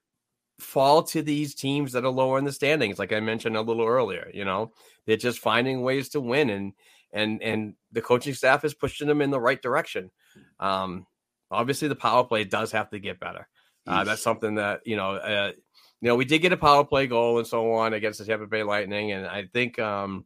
fall 0.59 1.03
to 1.03 1.21
these 1.21 1.55
teams 1.55 1.91
that 1.91 2.05
are 2.05 2.11
lower 2.11 2.37
in 2.37 2.45
the 2.45 2.51
standings 2.51 2.97
like 2.97 3.11
I 3.11 3.19
mentioned 3.19 3.57
a 3.57 3.61
little 3.61 3.85
earlier 3.85 4.29
you 4.33 4.45
know? 4.45 4.71
They're 5.05 5.17
just 5.17 5.39
finding 5.39 5.81
ways 5.81 6.09
to 6.09 6.21
win 6.21 6.49
and 6.49 6.73
and 7.11 7.41
and 7.43 7.73
the 7.91 8.01
coaching 8.01 8.33
staff 8.33 8.63
is 8.63 8.73
pushing 8.73 9.07
them 9.07 9.21
in 9.21 9.31
the 9.31 9.39
right 9.39 9.61
direction. 9.61 10.11
Um 10.59 11.05
obviously 11.51 11.87
the 11.87 11.95
power 11.95 12.23
play 12.23 12.45
does 12.45 12.71
have 12.71 12.89
to 12.91 12.99
get 12.99 13.19
better. 13.19 13.47
Uh, 13.85 14.05
that's 14.05 14.23
something 14.23 14.55
that 14.55 14.81
you 14.85 14.95
know 14.95 15.15
uh, 15.15 15.51
you 15.99 16.07
know 16.07 16.15
we 16.15 16.23
did 16.23 16.39
get 16.39 16.53
a 16.53 16.57
power 16.57 16.85
play 16.85 17.07
goal 17.07 17.39
and 17.39 17.47
so 17.47 17.73
on 17.73 17.93
against 17.93 18.19
the 18.19 18.25
Tampa 18.25 18.47
Bay 18.47 18.63
Lightning 18.63 19.11
and 19.11 19.27
I 19.27 19.45
think 19.51 19.79
um 19.79 20.25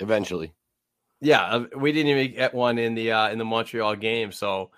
Eventually, 0.00 0.52
yeah, 1.20 1.42
uh, 1.42 1.66
we 1.76 1.92
didn't 1.92 2.10
even 2.10 2.34
get 2.34 2.54
one 2.54 2.78
in 2.78 2.94
the 2.94 3.12
uh, 3.12 3.28
in 3.30 3.38
the 3.38 3.44
Montreal 3.44 3.96
game. 3.96 4.32
So 4.32 4.70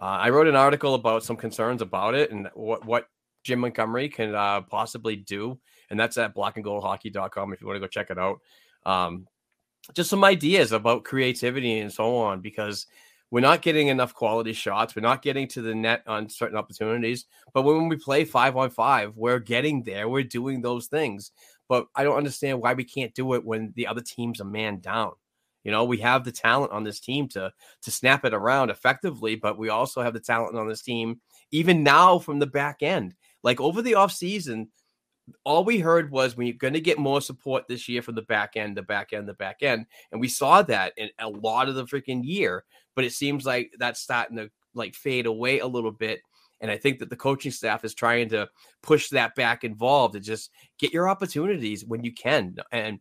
uh, 0.00 0.04
I 0.04 0.30
wrote 0.30 0.46
an 0.46 0.56
article 0.56 0.94
about 0.94 1.24
some 1.24 1.36
concerns 1.36 1.82
about 1.82 2.14
it 2.14 2.30
and 2.30 2.48
what 2.54 2.84
what 2.84 3.08
Jim 3.44 3.60
Montgomery 3.60 4.08
can 4.08 4.34
uh, 4.34 4.60
possibly 4.62 5.16
do, 5.16 5.58
and 5.90 5.98
that's 5.98 6.18
at 6.18 6.34
blackandgoldhockey.com 6.34 7.52
if 7.52 7.60
you 7.60 7.66
want 7.66 7.76
to 7.76 7.80
go 7.80 7.86
check 7.86 8.10
it 8.10 8.18
out. 8.18 8.40
Um, 8.84 9.26
just 9.94 10.10
some 10.10 10.24
ideas 10.24 10.72
about 10.72 11.04
creativity 11.04 11.78
and 11.78 11.92
so 11.92 12.16
on 12.16 12.40
because 12.40 12.86
we're 13.30 13.40
not 13.40 13.62
getting 13.62 13.88
enough 13.88 14.14
quality 14.14 14.52
shots. 14.52 14.94
We're 14.94 15.02
not 15.02 15.22
getting 15.22 15.48
to 15.48 15.62
the 15.62 15.74
net 15.74 16.02
on 16.06 16.28
certain 16.28 16.56
opportunities. 16.56 17.24
But 17.52 17.62
when 17.62 17.88
we 17.88 17.96
play 17.96 18.24
five 18.24 18.56
on 18.56 18.70
five, 18.70 19.16
we're 19.16 19.38
getting 19.38 19.82
there. 19.82 20.08
We're 20.08 20.22
doing 20.22 20.60
those 20.60 20.86
things. 20.86 21.32
But 21.68 21.86
I 21.94 22.04
don't 22.04 22.16
understand 22.16 22.60
why 22.60 22.74
we 22.74 22.84
can't 22.84 23.14
do 23.14 23.34
it 23.34 23.44
when 23.44 23.72
the 23.74 23.88
other 23.88 24.00
team's 24.00 24.40
a 24.40 24.44
man 24.44 24.78
down. 24.78 25.12
You 25.66 25.72
know, 25.72 25.84
we 25.84 25.98
have 25.98 26.22
the 26.22 26.30
talent 26.30 26.70
on 26.70 26.84
this 26.84 27.00
team 27.00 27.26
to 27.30 27.52
to 27.82 27.90
snap 27.90 28.24
it 28.24 28.32
around 28.32 28.70
effectively, 28.70 29.34
but 29.34 29.58
we 29.58 29.68
also 29.68 30.00
have 30.00 30.14
the 30.14 30.20
talent 30.20 30.56
on 30.56 30.68
this 30.68 30.80
team 30.80 31.20
even 31.50 31.82
now 31.82 32.20
from 32.20 32.38
the 32.38 32.46
back 32.46 32.84
end. 32.84 33.14
Like 33.42 33.60
over 33.60 33.82
the 33.82 33.94
offseason, 33.94 34.68
all 35.42 35.64
we 35.64 35.80
heard 35.80 36.12
was 36.12 36.36
we're 36.36 36.52
going 36.52 36.74
to 36.74 36.80
get 36.80 37.00
more 37.00 37.20
support 37.20 37.64
this 37.66 37.88
year 37.88 38.00
from 38.00 38.14
the 38.14 38.22
back 38.22 38.52
end, 38.54 38.76
the 38.76 38.82
back 38.82 39.12
end, 39.12 39.28
the 39.28 39.34
back 39.34 39.56
end, 39.60 39.86
and 40.12 40.20
we 40.20 40.28
saw 40.28 40.62
that 40.62 40.92
in 40.96 41.10
a 41.18 41.28
lot 41.28 41.68
of 41.68 41.74
the 41.74 41.84
freaking 41.84 42.20
year. 42.22 42.62
But 42.94 43.04
it 43.04 43.12
seems 43.12 43.44
like 43.44 43.72
that's 43.76 44.00
starting 44.00 44.36
to 44.36 44.48
like 44.72 44.94
fade 44.94 45.26
away 45.26 45.58
a 45.58 45.66
little 45.66 45.90
bit. 45.90 46.20
And 46.60 46.70
I 46.70 46.76
think 46.76 47.00
that 47.00 47.10
the 47.10 47.16
coaching 47.16 47.50
staff 47.50 47.84
is 47.84 47.92
trying 47.92 48.28
to 48.28 48.48
push 48.84 49.08
that 49.08 49.34
back 49.34 49.64
involved 49.64 50.14
to 50.14 50.20
just 50.20 50.48
get 50.78 50.92
your 50.92 51.08
opportunities 51.08 51.84
when 51.84 52.04
you 52.04 52.14
can. 52.14 52.54
And 52.70 53.00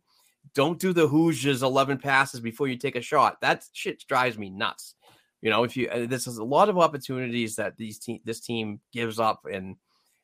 don't 0.54 0.80
do 0.80 0.94
the 0.94 1.08
Hoosiers 1.08 1.64
11 1.64 1.98
passes 1.98 2.40
before 2.40 2.68
you 2.68 2.78
take 2.78 2.96
a 2.96 3.02
shot. 3.02 3.42
That 3.42 3.66
shit 3.74 4.04
drives 4.08 4.38
me 4.38 4.50
nuts. 4.50 4.96
You 5.42 5.50
know, 5.50 5.64
if 5.64 5.78
you, 5.78 5.90
uh, 5.90 6.08
this 6.08 6.28
is 6.28 6.38
a 6.38 6.44
lot 6.44 6.70
of 6.70 6.78
opportunities 6.78 7.56
that 7.58 7.78
these 7.78 8.00
team, 8.00 8.20
this 8.26 8.40
team 8.40 8.80
gives 8.92 9.20
up. 9.20 9.46
And, 9.52 9.76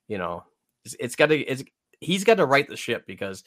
you 0.08 0.18
know, 0.18 0.44
it's, 0.86 0.96
it's 1.00 1.16
got 1.16 1.28
to, 1.28 1.38
it's, 1.38 1.64
he's 2.00 2.24
got 2.24 2.36
to 2.36 2.46
right 2.46 2.68
the 2.68 2.78
ship 2.78 3.06
because 3.06 3.44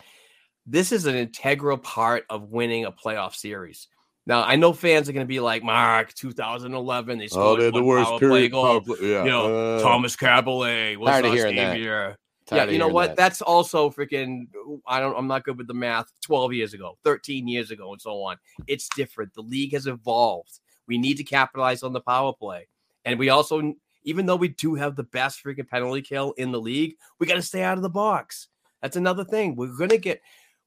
this 0.67 0.93
is 0.93 1.07
an 1.07 1.17
integral 1.17 1.79
part 1.79 2.25
of 2.31 2.51
winning 2.51 2.85
a 2.85 2.93
playoff 2.93 3.35
series. 3.35 3.89
Now, 4.27 4.43
I 4.43 4.57
know 4.57 4.73
fans 4.73 5.09
are 5.09 5.13
going 5.13 5.27
to 5.27 5.29
be 5.29 5.41
like, 5.41 5.63
Mark, 5.63 6.15
2011, 6.15 7.19
they 7.19 7.27
scored 7.27 7.61
one 7.73 8.05
power 8.05 8.19
play 8.19 8.49
goal. 8.49 8.83
Yeah, 9.01 9.25
You 9.25 9.31
know, 9.31 9.77
uh, 9.77 9.83
Thomas 9.83 10.17
Kaberle 10.17 10.97
was 10.97 11.11
Tired 11.11 11.25
of 11.27 11.31
our 11.33 11.37
hearing 11.37 11.57
that. 11.57 12.17
Tired 12.47 12.69
Yeah, 12.69 12.73
you 12.73 12.79
know 12.79 12.89
what? 12.89 13.09
that. 13.09 13.17
That's 13.17 13.43
also 13.43 13.91
freaking. 13.91 14.47
I 14.87 15.01
don't. 15.01 15.17
I'm 15.17 15.27
not 15.27 15.45
good 15.45 15.59
with 15.59 15.67
the 15.67 15.75
math. 15.75 16.13
12 16.23 16.53
years 16.53 16.75
ago, 16.75 16.99
13 17.05 17.49
years 17.49 17.71
ago, 17.71 17.93
and 17.93 18.01
so 18.01 18.23
on. 18.23 18.37
It's 18.67 18.89
different. 18.97 19.35
The 19.35 19.43
league 19.43 19.73
has 19.73 19.87
evolved. 19.87 20.61
We 20.87 20.99
need 20.99 21.17
to 21.17 21.25
capitalize 21.25 21.83
on 21.83 21.93
the 21.93 22.01
power 22.01 22.33
play, 22.33 22.69
and 23.05 23.19
we 23.19 23.29
also, 23.31 23.75
even 24.05 24.27
though 24.27 24.37
we 24.37 24.49
do 24.49 24.75
have 24.75 24.97
the 24.97 25.05
best 25.05 25.43
freaking 25.43 25.69
penalty 25.69 26.03
kill 26.03 26.33
in 26.33 26.53
the 26.53 26.61
league, 26.61 26.97
we 27.19 27.27
got 27.27 27.35
to 27.35 27.43
stay 27.43 27.63
out 27.63 27.77
of 27.79 27.83
the 27.83 27.91
box. 27.91 28.49
That's 28.83 28.97
another 28.97 29.25
thing. 29.25 29.57
We're 29.57 29.77
gonna 29.77 29.99
get. 29.99 30.21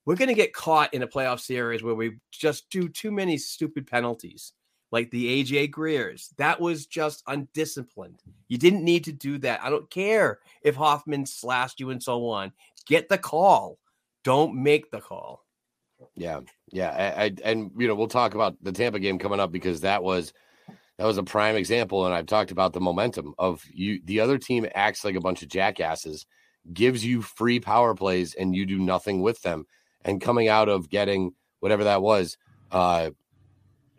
We're 0.06 0.16
gonna 0.16 0.34
get 0.34 0.54
caught 0.54 0.94
in 0.94 1.04
a 1.04 1.08
playoff 1.08 1.42
series 1.42 1.84
where 1.84 1.94
we 1.94 2.18
just 2.32 2.70
do 2.70 2.88
too 2.88 3.12
many 3.12 3.38
stupid 3.38 3.86
penalties 3.88 4.54
like 4.92 5.12
the 5.12 5.44
AJ 5.44 5.72
Greers. 5.72 6.34
That 6.38 6.60
was 6.60 6.86
just 6.86 7.24
undisciplined. 7.28 8.22
You 8.48 8.58
didn't 8.58 8.84
need 8.84 9.04
to 9.06 9.12
do 9.12 9.38
that. 9.40 9.64
I 9.64 9.70
don't 9.70 9.90
care 9.90 10.40
if 10.62 10.76
Hoffman 10.76 11.26
slashed 11.26 11.80
you 11.80 11.90
and 11.90 12.02
so 12.02 12.30
on. 12.30 12.54
Get 12.86 13.10
the 13.10 13.18
call. 13.18 13.78
Don't 14.24 14.62
make 14.62 14.92
the 14.92 15.02
call. 15.02 15.44
Yeah, 16.16 16.42
yeah, 16.72 17.14
I, 17.18 17.24
I, 17.24 17.36
and 17.44 17.72
you 17.78 17.88
know 17.88 17.96
we'll 17.96 18.08
talk 18.08 18.36
about 18.36 18.56
the 18.62 18.72
Tampa 18.72 19.00
game 19.00 19.18
coming 19.18 19.40
up 19.40 19.52
because 19.52 19.82
that 19.82 20.04
was 20.04 20.32
that 20.98 21.06
was 21.06 21.18
a 21.18 21.24
prime 21.24 21.56
example, 21.56 22.06
and 22.06 22.14
I've 22.14 22.26
talked 22.26 22.52
about 22.52 22.74
the 22.74 22.80
momentum 22.80 23.34
of 23.38 23.64
you. 23.72 24.02
The 24.04 24.20
other 24.20 24.38
team 24.38 24.68
acts 24.76 25.04
like 25.04 25.16
a 25.16 25.22
bunch 25.22 25.42
of 25.42 25.50
jackasses, 25.50 26.26
gives 26.74 27.06
you 27.06 27.22
free 27.22 27.60
power 27.60 27.96
plays, 27.96 28.34
and 28.34 28.56
you 28.56 28.66
do 28.66 28.80
nothing 28.80 29.22
with 29.22 29.42
them. 29.42 29.66
And 30.04 30.22
coming 30.22 30.48
out 30.48 30.70
of 30.70 30.90
getting 30.90 31.34
whatever 31.60 31.86
that 31.86 32.02
was, 32.02 32.38
uh, 32.72 33.12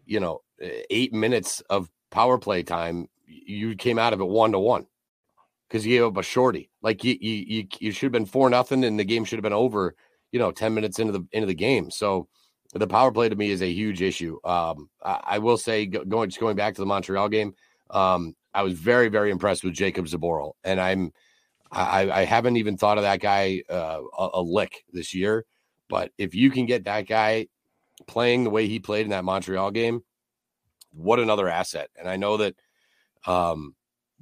you 0.06 0.20
know, 0.20 0.42
eight 0.60 1.12
minutes 1.12 1.60
of 1.70 1.90
power 2.10 2.38
play 2.38 2.62
time, 2.62 3.08
you 3.26 3.76
came 3.76 3.98
out 3.98 4.12
of 4.12 4.20
it 4.20 4.28
one 4.28 4.52
to 4.52 4.58
one 4.58 4.86
because 5.68 5.86
you 5.86 5.96
gave 5.96 6.04
up 6.04 6.16
a 6.16 6.22
shorty. 6.22 6.70
Like 6.82 7.04
you, 7.04 7.16
you, 7.20 7.34
you, 7.34 7.66
you 7.78 7.92
should 7.92 8.06
have 8.06 8.12
been 8.12 8.26
four 8.26 8.48
nothing, 8.50 8.84
and 8.84 8.98
the 8.98 9.04
game 9.04 9.24
should 9.24 9.38
have 9.38 9.44
been 9.44 9.52
over. 9.52 9.94
You 10.32 10.38
know, 10.38 10.52
ten 10.52 10.74
minutes 10.74 10.98
into 10.98 11.12
the 11.12 11.26
into 11.32 11.46
the 11.46 11.54
game. 11.54 11.90
So 11.90 12.28
the 12.74 12.86
power 12.86 13.10
play 13.10 13.28
to 13.28 13.36
me 13.36 13.50
is 13.50 13.62
a 13.62 13.72
huge 13.72 14.02
issue. 14.02 14.38
Um, 14.44 14.90
I, 15.02 15.20
I, 15.24 15.38
will 15.38 15.56
say, 15.56 15.86
going 15.86 16.28
just 16.28 16.40
going 16.40 16.56
back 16.56 16.74
to 16.74 16.82
the 16.82 16.86
Montreal 16.86 17.30
game, 17.30 17.54
um, 17.90 18.36
I 18.52 18.62
was 18.62 18.74
very 18.74 19.08
very 19.08 19.30
impressed 19.30 19.64
with 19.64 19.74
Jakub 19.74 20.08
Zboril, 20.08 20.52
and 20.64 20.80
I'm 20.80 21.12
I, 21.70 22.10
I 22.10 22.24
haven't 22.24 22.56
even 22.56 22.76
thought 22.76 22.98
of 22.98 23.04
that 23.04 23.20
guy 23.20 23.62
uh, 23.70 24.00
a, 24.18 24.28
a 24.34 24.42
lick 24.42 24.84
this 24.92 25.14
year. 25.14 25.44
But 25.88 26.12
if 26.18 26.34
you 26.34 26.50
can 26.50 26.66
get 26.66 26.84
that 26.84 27.06
guy 27.06 27.48
playing 28.06 28.44
the 28.44 28.50
way 28.50 28.66
he 28.68 28.78
played 28.78 29.06
in 29.06 29.10
that 29.10 29.24
Montreal 29.24 29.70
game, 29.70 30.02
what 30.92 31.20
another 31.20 31.48
asset. 31.48 31.90
And 31.98 32.08
I 32.08 32.16
know 32.16 32.36
that, 32.38 32.54
um, 33.26 33.74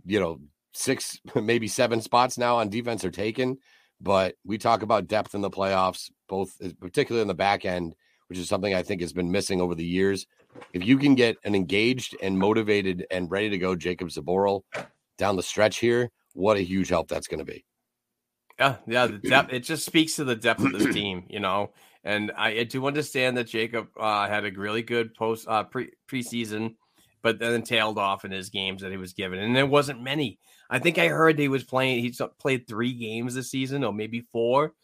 you 0.05 0.21
know, 0.21 0.41
six, 0.73 1.19
maybe 1.35 1.69
seven 1.69 2.01
spots 2.01 2.39
now 2.39 2.57
on 2.57 2.69
defense 2.69 3.05
are 3.05 3.11
taken, 3.11 3.59
but 4.01 4.35
we 4.45 4.59
talk 4.59 4.83
about 4.83 5.07
depth 5.07 5.35
in 5.35 5.41
the 5.41 5.51
playoffs, 5.51 6.11
both 6.29 6.53
uh, 6.65 6.69
particularly 6.81 7.23
in 7.23 7.29
the 7.29 7.35
back 7.35 7.65
end, 7.65 7.95
which 8.29 8.39
is 8.39 8.49
something 8.49 8.75
I 8.75 8.83
think 8.83 9.01
has 9.01 9.13
been 9.13 9.31
missing 9.31 9.61
over 9.61 9.75
the 9.75 9.85
years. 9.85 10.27
If 10.73 10.85
you 10.85 10.99
can 10.99 11.15
get 11.15 11.37
an 11.45 11.55
engaged 11.55 12.17
and 12.23 12.39
motivated 12.39 13.07
and 13.11 13.31
ready 13.31 13.51
to 13.51 13.59
go 13.59 13.77
Jakub 13.77 14.13
Zboril 14.13 14.63
down 15.19 15.37
the 15.37 15.43
stretch 15.43 15.79
here, 15.79 16.11
what 16.33 16.57
a 16.57 16.63
huge 16.63 16.89
help 16.89 17.09
that's 17.09 17.27
going 17.27 17.39
to 17.39 17.45
be. 17.45 17.65
Yeah, 18.59 18.77
yeah, 18.87 19.07
the 19.07 19.19
depth. 19.29 19.53
It 19.53 19.61
just 19.61 19.85
speaks 19.85 20.17
to 20.17 20.25
the 20.25 20.37
depth 20.37 20.65
of 20.65 20.73
this 20.73 20.95
team, 20.95 21.25
you 21.29 21.41
know. 21.41 21.73
And 22.07 22.31
I, 22.37 22.63
do 22.63 22.87
understand 22.87 23.37
that 23.37 23.49
Jacob 23.49 23.89
uh, 23.99 24.29
had 24.29 24.45
a 24.45 24.53
really 24.53 24.83
good 24.83 25.13
post 25.15 25.49
uh, 25.49 25.65
pre 25.65 25.91
preseason, 26.09 26.77
but 27.21 27.41
then 27.41 27.63
tailed 27.63 27.99
off 27.99 28.25
in 28.25 28.31
his 28.31 28.49
games 28.49 28.83
that 28.83 28.93
he 28.93 28.97
was 28.97 29.13
given, 29.13 29.41
and 29.41 29.57
there 29.57 29.67
wasn't 29.67 30.01
many. 30.01 30.39
I 30.71 30.79
think 30.79 30.99
I 30.99 31.09
heard 31.09 31.37
he 31.37 31.49
was 31.49 31.65
playing. 31.65 31.99
He 31.99 32.15
played 32.39 32.69
three 32.69 32.93
games 32.93 33.35
this 33.35 33.51
season, 33.51 33.83
or 33.83 33.93
maybe 33.93 34.21
four. 34.21 34.75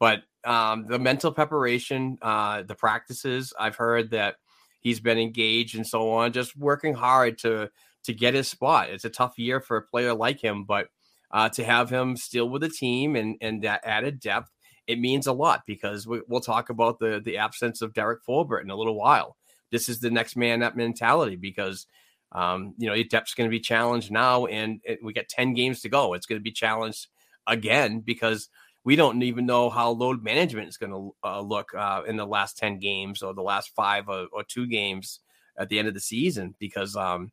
But 0.00 0.24
um, 0.44 0.86
the 0.88 0.98
mental 0.98 1.30
preparation, 1.30 2.18
uh, 2.20 2.62
the 2.62 2.74
practices, 2.74 3.52
I've 3.56 3.76
heard 3.76 4.10
that 4.10 4.34
he's 4.80 4.98
been 4.98 5.18
engaged 5.18 5.76
and 5.76 5.86
so 5.86 6.10
on, 6.10 6.32
just 6.32 6.56
working 6.56 6.94
hard 6.94 7.38
to 7.38 7.70
to 8.04 8.12
get 8.12 8.34
his 8.34 8.48
spot. 8.48 8.90
It's 8.90 9.04
a 9.04 9.10
tough 9.10 9.38
year 9.38 9.60
for 9.60 9.76
a 9.76 9.82
player 9.82 10.14
like 10.14 10.42
him, 10.42 10.64
but 10.64 10.88
uh, 11.30 11.48
to 11.50 11.64
have 11.64 11.90
him 11.90 12.16
still 12.16 12.48
with 12.48 12.62
the 12.62 12.68
team 12.68 13.14
and 13.14 13.36
and 13.40 13.62
that 13.62 13.82
added 13.84 14.18
depth 14.18 14.50
it 14.86 15.00
means 15.00 15.26
a 15.26 15.32
lot 15.32 15.62
because 15.66 16.06
we, 16.06 16.20
will 16.28 16.40
talk 16.40 16.70
about 16.70 16.98
the 16.98 17.20
the 17.24 17.38
absence 17.38 17.82
of 17.82 17.94
Derek 17.94 18.24
Forbort 18.24 18.62
in 18.62 18.70
a 18.70 18.76
little 18.76 18.94
while. 18.94 19.36
This 19.70 19.88
is 19.88 20.00
the 20.00 20.10
next 20.10 20.36
man 20.36 20.62
up 20.62 20.76
mentality 20.76 21.36
because 21.36 21.86
um, 22.32 22.74
you 22.78 22.88
know 22.88 22.94
your 22.94 23.04
depth's 23.04 23.34
going 23.34 23.48
to 23.48 23.54
be 23.54 23.60
challenged 23.60 24.10
now, 24.10 24.46
and 24.46 24.80
it, 24.84 25.00
we 25.02 25.12
got 25.12 25.28
ten 25.28 25.54
games 25.54 25.80
to 25.82 25.88
go. 25.88 26.14
It's 26.14 26.26
going 26.26 26.38
to 26.38 26.44
be 26.44 26.52
challenged 26.52 27.08
again 27.46 28.00
because 28.00 28.48
we 28.84 28.94
don't 28.94 29.22
even 29.22 29.46
know 29.46 29.68
how 29.68 29.90
load 29.90 30.22
management 30.22 30.68
is 30.68 30.76
going 30.76 30.92
to 30.92 31.14
uh, 31.24 31.40
look 31.40 31.74
uh, 31.74 32.02
in 32.06 32.16
the 32.16 32.26
last 32.26 32.56
ten 32.56 32.78
games 32.78 33.22
or 33.22 33.34
the 33.34 33.42
last 33.42 33.74
five 33.74 34.08
or, 34.08 34.26
or, 34.32 34.44
two 34.44 34.66
games 34.66 35.20
at 35.58 35.68
the 35.68 35.78
end 35.78 35.88
of 35.88 35.94
the 35.94 36.00
season 36.00 36.54
because 36.60 36.94
um, 36.94 37.32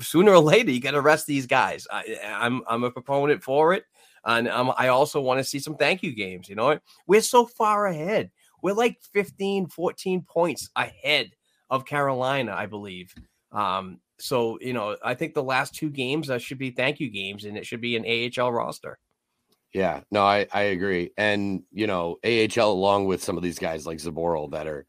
sooner 0.00 0.32
or 0.32 0.40
later 0.40 0.70
you 0.70 0.80
got 0.80 0.90
to 0.90 1.00
rest 1.00 1.26
these 1.26 1.46
guys. 1.46 1.86
I, 1.90 2.18
I'm 2.26 2.62
I'm 2.68 2.84
a 2.84 2.90
proponent 2.90 3.42
for 3.42 3.72
it. 3.72 3.84
And 4.26 4.48
um, 4.48 4.72
I 4.76 4.88
also 4.88 5.20
want 5.20 5.38
to 5.38 5.44
see 5.44 5.60
some 5.60 5.76
thank 5.76 6.02
you 6.02 6.14
games. 6.14 6.48
You 6.48 6.56
know, 6.56 6.78
we're 7.06 7.22
so 7.22 7.46
far 7.46 7.86
ahead. 7.86 8.30
We're 8.60 8.74
like 8.74 8.98
15, 9.12 9.68
14 9.68 10.22
points 10.22 10.68
ahead 10.74 11.30
of 11.70 11.86
Carolina, 11.86 12.52
I 12.52 12.66
believe. 12.66 13.14
Um, 13.52 14.00
so, 14.18 14.58
you 14.60 14.72
know, 14.72 14.96
I 15.04 15.14
think 15.14 15.34
the 15.34 15.42
last 15.42 15.74
two 15.74 15.90
games 15.90 16.28
uh, 16.28 16.38
should 16.38 16.58
be 16.58 16.70
thank 16.70 16.98
you 16.98 17.08
games 17.08 17.44
and 17.44 17.56
it 17.56 17.66
should 17.66 17.80
be 17.80 17.96
an 17.96 18.04
AHL 18.04 18.52
roster. 18.52 18.98
Yeah, 19.72 20.00
no, 20.10 20.24
I, 20.24 20.46
I 20.52 20.62
agree. 20.62 21.12
And, 21.16 21.62
you 21.70 21.86
know, 21.86 22.18
AHL 22.24 22.72
along 22.72 23.06
with 23.06 23.22
some 23.22 23.36
of 23.36 23.42
these 23.42 23.58
guys 23.58 23.86
like 23.86 23.98
Zboril 23.98 24.50
that 24.52 24.66
are 24.66 24.86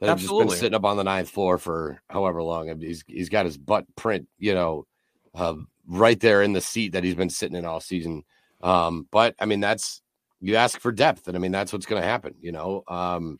that 0.00 0.08
have 0.08 0.18
just 0.18 0.30
been 0.30 0.48
sitting 0.48 0.74
up 0.74 0.84
on 0.84 0.96
the 0.96 1.04
ninth 1.04 1.28
floor 1.28 1.58
for 1.58 2.02
however 2.08 2.42
long. 2.42 2.80
He's 2.80 3.04
he's 3.06 3.28
got 3.28 3.46
his 3.46 3.56
butt 3.56 3.84
print, 3.96 4.26
you 4.38 4.54
know, 4.54 4.86
uh, 5.34 5.54
right 5.86 6.18
there 6.18 6.42
in 6.42 6.52
the 6.52 6.60
seat 6.60 6.92
that 6.92 7.04
he's 7.04 7.14
been 7.14 7.30
sitting 7.30 7.56
in 7.56 7.64
all 7.64 7.80
season. 7.80 8.24
Um, 8.62 9.06
but 9.10 9.34
I 9.38 9.46
mean, 9.46 9.60
that's 9.60 10.02
you 10.40 10.56
ask 10.56 10.78
for 10.80 10.92
depth, 10.92 11.28
and 11.28 11.36
I 11.36 11.40
mean 11.40 11.52
that's 11.52 11.72
what's 11.72 11.86
going 11.86 12.02
to 12.02 12.08
happen. 12.08 12.34
You 12.40 12.52
know, 12.52 12.82
um, 12.88 13.38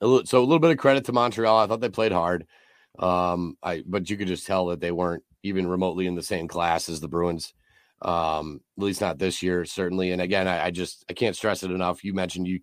a 0.00 0.06
little, 0.06 0.26
so 0.26 0.40
a 0.40 0.44
little 0.44 0.58
bit 0.58 0.70
of 0.70 0.78
credit 0.78 1.04
to 1.06 1.12
Montreal. 1.12 1.58
I 1.58 1.66
thought 1.66 1.80
they 1.80 1.88
played 1.88 2.12
hard. 2.12 2.46
Um, 2.98 3.56
I 3.62 3.82
but 3.86 4.08
you 4.10 4.16
could 4.16 4.28
just 4.28 4.46
tell 4.46 4.66
that 4.66 4.80
they 4.80 4.92
weren't 4.92 5.24
even 5.42 5.66
remotely 5.66 6.06
in 6.06 6.14
the 6.14 6.22
same 6.22 6.48
class 6.48 6.88
as 6.88 7.00
the 7.00 7.08
Bruins. 7.08 7.54
Um, 8.02 8.62
at 8.78 8.84
least 8.84 9.02
not 9.02 9.18
this 9.18 9.42
year, 9.42 9.64
certainly. 9.66 10.12
And 10.12 10.22
again, 10.22 10.48
I, 10.48 10.66
I 10.66 10.70
just 10.70 11.04
I 11.08 11.12
can't 11.12 11.36
stress 11.36 11.62
it 11.62 11.70
enough. 11.70 12.02
You 12.02 12.14
mentioned 12.14 12.48
you 12.48 12.60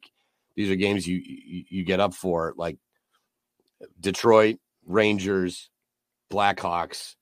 these 0.56 0.72
are 0.72 0.76
games 0.76 1.08
you 1.08 1.22
you, 1.24 1.63
you 1.70 1.84
get 1.84 2.00
up 2.00 2.13
for 2.13 2.54
like 2.58 2.78
Detroit, 4.00 4.58
Rangers, 4.86 5.70
Blackhawks, 6.32 7.15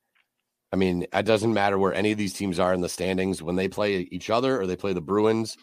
I 0.75 0.77
mean, 0.77 1.07
it 1.13 1.25
doesn't 1.25 1.53
matter 1.53 1.79
where 1.79 1.93
any 1.93 2.11
of 2.11 2.17
these 2.17 2.33
teams 2.33 2.59
are 2.59 2.73
in 2.73 2.81
the 2.81 2.89
standings 2.89 3.41
when 3.41 3.55
they 3.55 3.69
play 3.69 4.09
each 4.11 4.29
other 4.29 4.59
or 4.59 4.67
they 4.67 4.75
play 4.75 4.91
the 4.91 4.99
Bruins. 4.99 5.55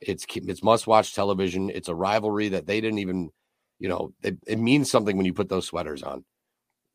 It's 0.00 0.24
it's 0.32 0.62
must 0.62 0.86
watch 0.86 1.12
television. 1.12 1.70
It's 1.70 1.88
a 1.88 1.94
rivalry 1.94 2.50
that 2.50 2.68
they 2.68 2.80
didn't 2.80 3.00
even, 3.00 3.30
you 3.80 3.88
know, 3.88 4.12
it, 4.22 4.38
it 4.46 4.60
means 4.60 4.88
something 4.88 5.16
when 5.16 5.26
you 5.26 5.34
put 5.34 5.48
those 5.48 5.66
sweaters 5.66 6.04
on, 6.04 6.24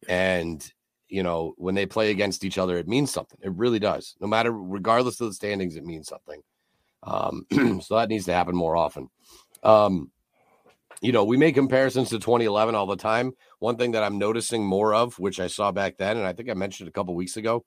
and 0.07 0.71
you 1.09 1.21
know 1.21 1.53
when 1.57 1.75
they 1.75 1.85
play 1.85 2.11
against 2.11 2.45
each 2.45 2.57
other, 2.57 2.77
it 2.77 2.87
means 2.87 3.11
something. 3.11 3.39
It 3.41 3.51
really 3.51 3.79
does. 3.79 4.15
No 4.21 4.27
matter, 4.27 4.53
regardless 4.53 5.19
of 5.19 5.27
the 5.27 5.33
standings, 5.33 5.75
it 5.75 5.83
means 5.83 6.07
something. 6.07 6.41
Um, 7.03 7.45
so 7.81 7.97
that 7.97 8.07
needs 8.07 8.23
to 8.27 8.33
happen 8.33 8.55
more 8.55 8.77
often. 8.77 9.09
Um, 9.63 10.11
you 11.05 11.11
know, 11.11 11.23
we 11.23 11.37
make 11.37 11.53
comparisons 11.53 12.09
to 12.09 12.17
2011 12.17 12.73
all 12.73 12.87
the 12.87 12.95
time. 12.95 13.33
One 13.59 13.77
thing 13.77 13.91
that 13.91 14.03
I'm 14.03 14.17
noticing 14.17 14.65
more 14.65 14.95
of, 14.95 15.19
which 15.19 15.39
I 15.39 15.45
saw 15.45 15.71
back 15.71 15.97
then, 15.97 16.17
and 16.17 16.25
I 16.25 16.33
think 16.33 16.49
I 16.49 16.55
mentioned 16.55 16.89
a 16.89 16.91
couple 16.91 17.13
weeks 17.13 17.37
ago, 17.37 17.63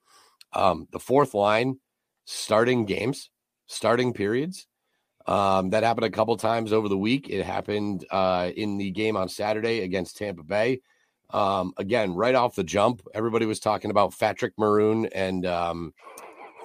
um, 0.52 0.88
the 0.90 0.98
fourth 0.98 1.34
line 1.34 1.78
starting 2.24 2.84
games, 2.84 3.30
starting 3.68 4.12
periods. 4.12 4.66
Um, 5.28 5.70
that 5.70 5.84
happened 5.84 6.06
a 6.06 6.10
couple 6.10 6.36
times 6.36 6.72
over 6.72 6.88
the 6.88 6.98
week. 6.98 7.28
It 7.30 7.44
happened 7.44 8.04
uh, 8.10 8.50
in 8.56 8.76
the 8.76 8.90
game 8.90 9.16
on 9.16 9.28
Saturday 9.28 9.82
against 9.82 10.16
Tampa 10.16 10.42
Bay. 10.42 10.80
Um, 11.30 11.74
again, 11.76 12.14
right 12.14 12.34
off 12.34 12.56
the 12.56 12.64
jump, 12.64 13.02
everybody 13.14 13.46
was 13.46 13.60
talking 13.60 13.92
about 13.92 14.18
Patrick 14.18 14.54
Maroon 14.58 15.06
and 15.14 15.46
um, 15.46 15.94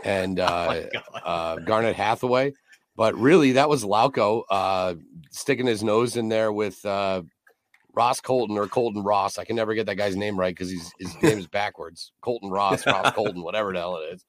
and 0.03 0.39
oh 0.39 0.45
uh, 0.45 0.83
oh 0.95 1.17
uh, 1.17 1.55
Garnet 1.57 1.95
Hathaway. 1.95 2.53
But 2.95 3.15
really, 3.15 3.53
that 3.53 3.69
was 3.69 3.83
Lauko 3.83 4.43
uh, 4.49 4.95
sticking 5.31 5.65
his 5.65 5.83
nose 5.83 6.15
in 6.15 6.29
there 6.29 6.51
with 6.51 6.83
uh, 6.85 7.23
Ross 7.93 8.19
Colton 8.21 8.57
or 8.57 8.67
Colton 8.67 9.03
Ross. 9.03 9.37
I 9.37 9.45
can 9.45 9.55
never 9.55 9.73
get 9.73 9.85
that 9.87 9.95
guy's 9.95 10.15
name 10.15 10.39
right 10.39 10.55
because 10.55 10.71
his 10.71 11.21
name 11.21 11.39
is 11.39 11.47
backwards. 11.47 12.11
Colton 12.21 12.49
Ross, 12.49 12.85
Ross 12.85 13.11
Colton, 13.15 13.43
whatever 13.43 13.73
the 13.73 13.79
hell 13.79 13.97
it 13.97 14.13
is. 14.13 14.25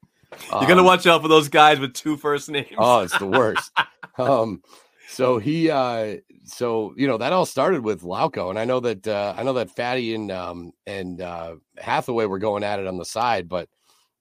Um, 0.50 0.60
You're 0.60 0.68
gonna 0.68 0.80
um, 0.80 0.86
watch 0.86 1.06
out 1.06 1.22
for 1.22 1.28
those 1.28 1.48
guys 1.48 1.78
with 1.78 1.94
two 1.94 2.16
first 2.16 2.48
names. 2.48 2.68
oh, 2.78 3.00
it's 3.00 3.18
the 3.18 3.26
worst. 3.26 3.70
um, 4.18 4.62
so 5.08 5.38
he, 5.38 5.70
uh, 5.70 6.16
so 6.44 6.94
you 6.96 7.06
know 7.06 7.18
that 7.18 7.32
all 7.32 7.46
started 7.46 7.84
with 7.84 8.02
Lauko, 8.02 8.50
and 8.50 8.58
I 8.58 8.64
know 8.64 8.80
that 8.80 9.06
uh, 9.06 9.34
I 9.36 9.42
know 9.42 9.52
that 9.54 9.76
Fatty 9.76 10.14
and 10.14 10.30
um, 10.32 10.72
and 10.86 11.20
uh, 11.20 11.56
Hathaway 11.78 12.26
were 12.26 12.38
going 12.38 12.64
at 12.64 12.80
it 12.80 12.86
on 12.86 12.96
the 12.96 13.04
side, 13.04 13.48
but 13.48 13.68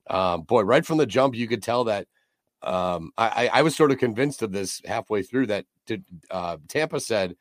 um, 0.10 0.44
boy, 0.44 0.62
right 0.62 0.86
from 0.86 0.98
the 0.98 1.06
jump, 1.06 1.36
you 1.36 1.48
could 1.48 1.64
tell 1.64 1.86
that 1.86 2.08
um, 2.64 3.12
I, 3.18 3.50
I 3.54 3.62
was 3.62 3.76
sort 3.76 3.92
of 3.92 3.98
convinced 3.98 4.42
of 4.42 4.52
this 4.52 4.82
halfway 4.86 5.22
through 5.24 5.48
that 5.48 5.66
uh, 6.32 6.58
Tampa 6.68 7.00
said 7.00 7.36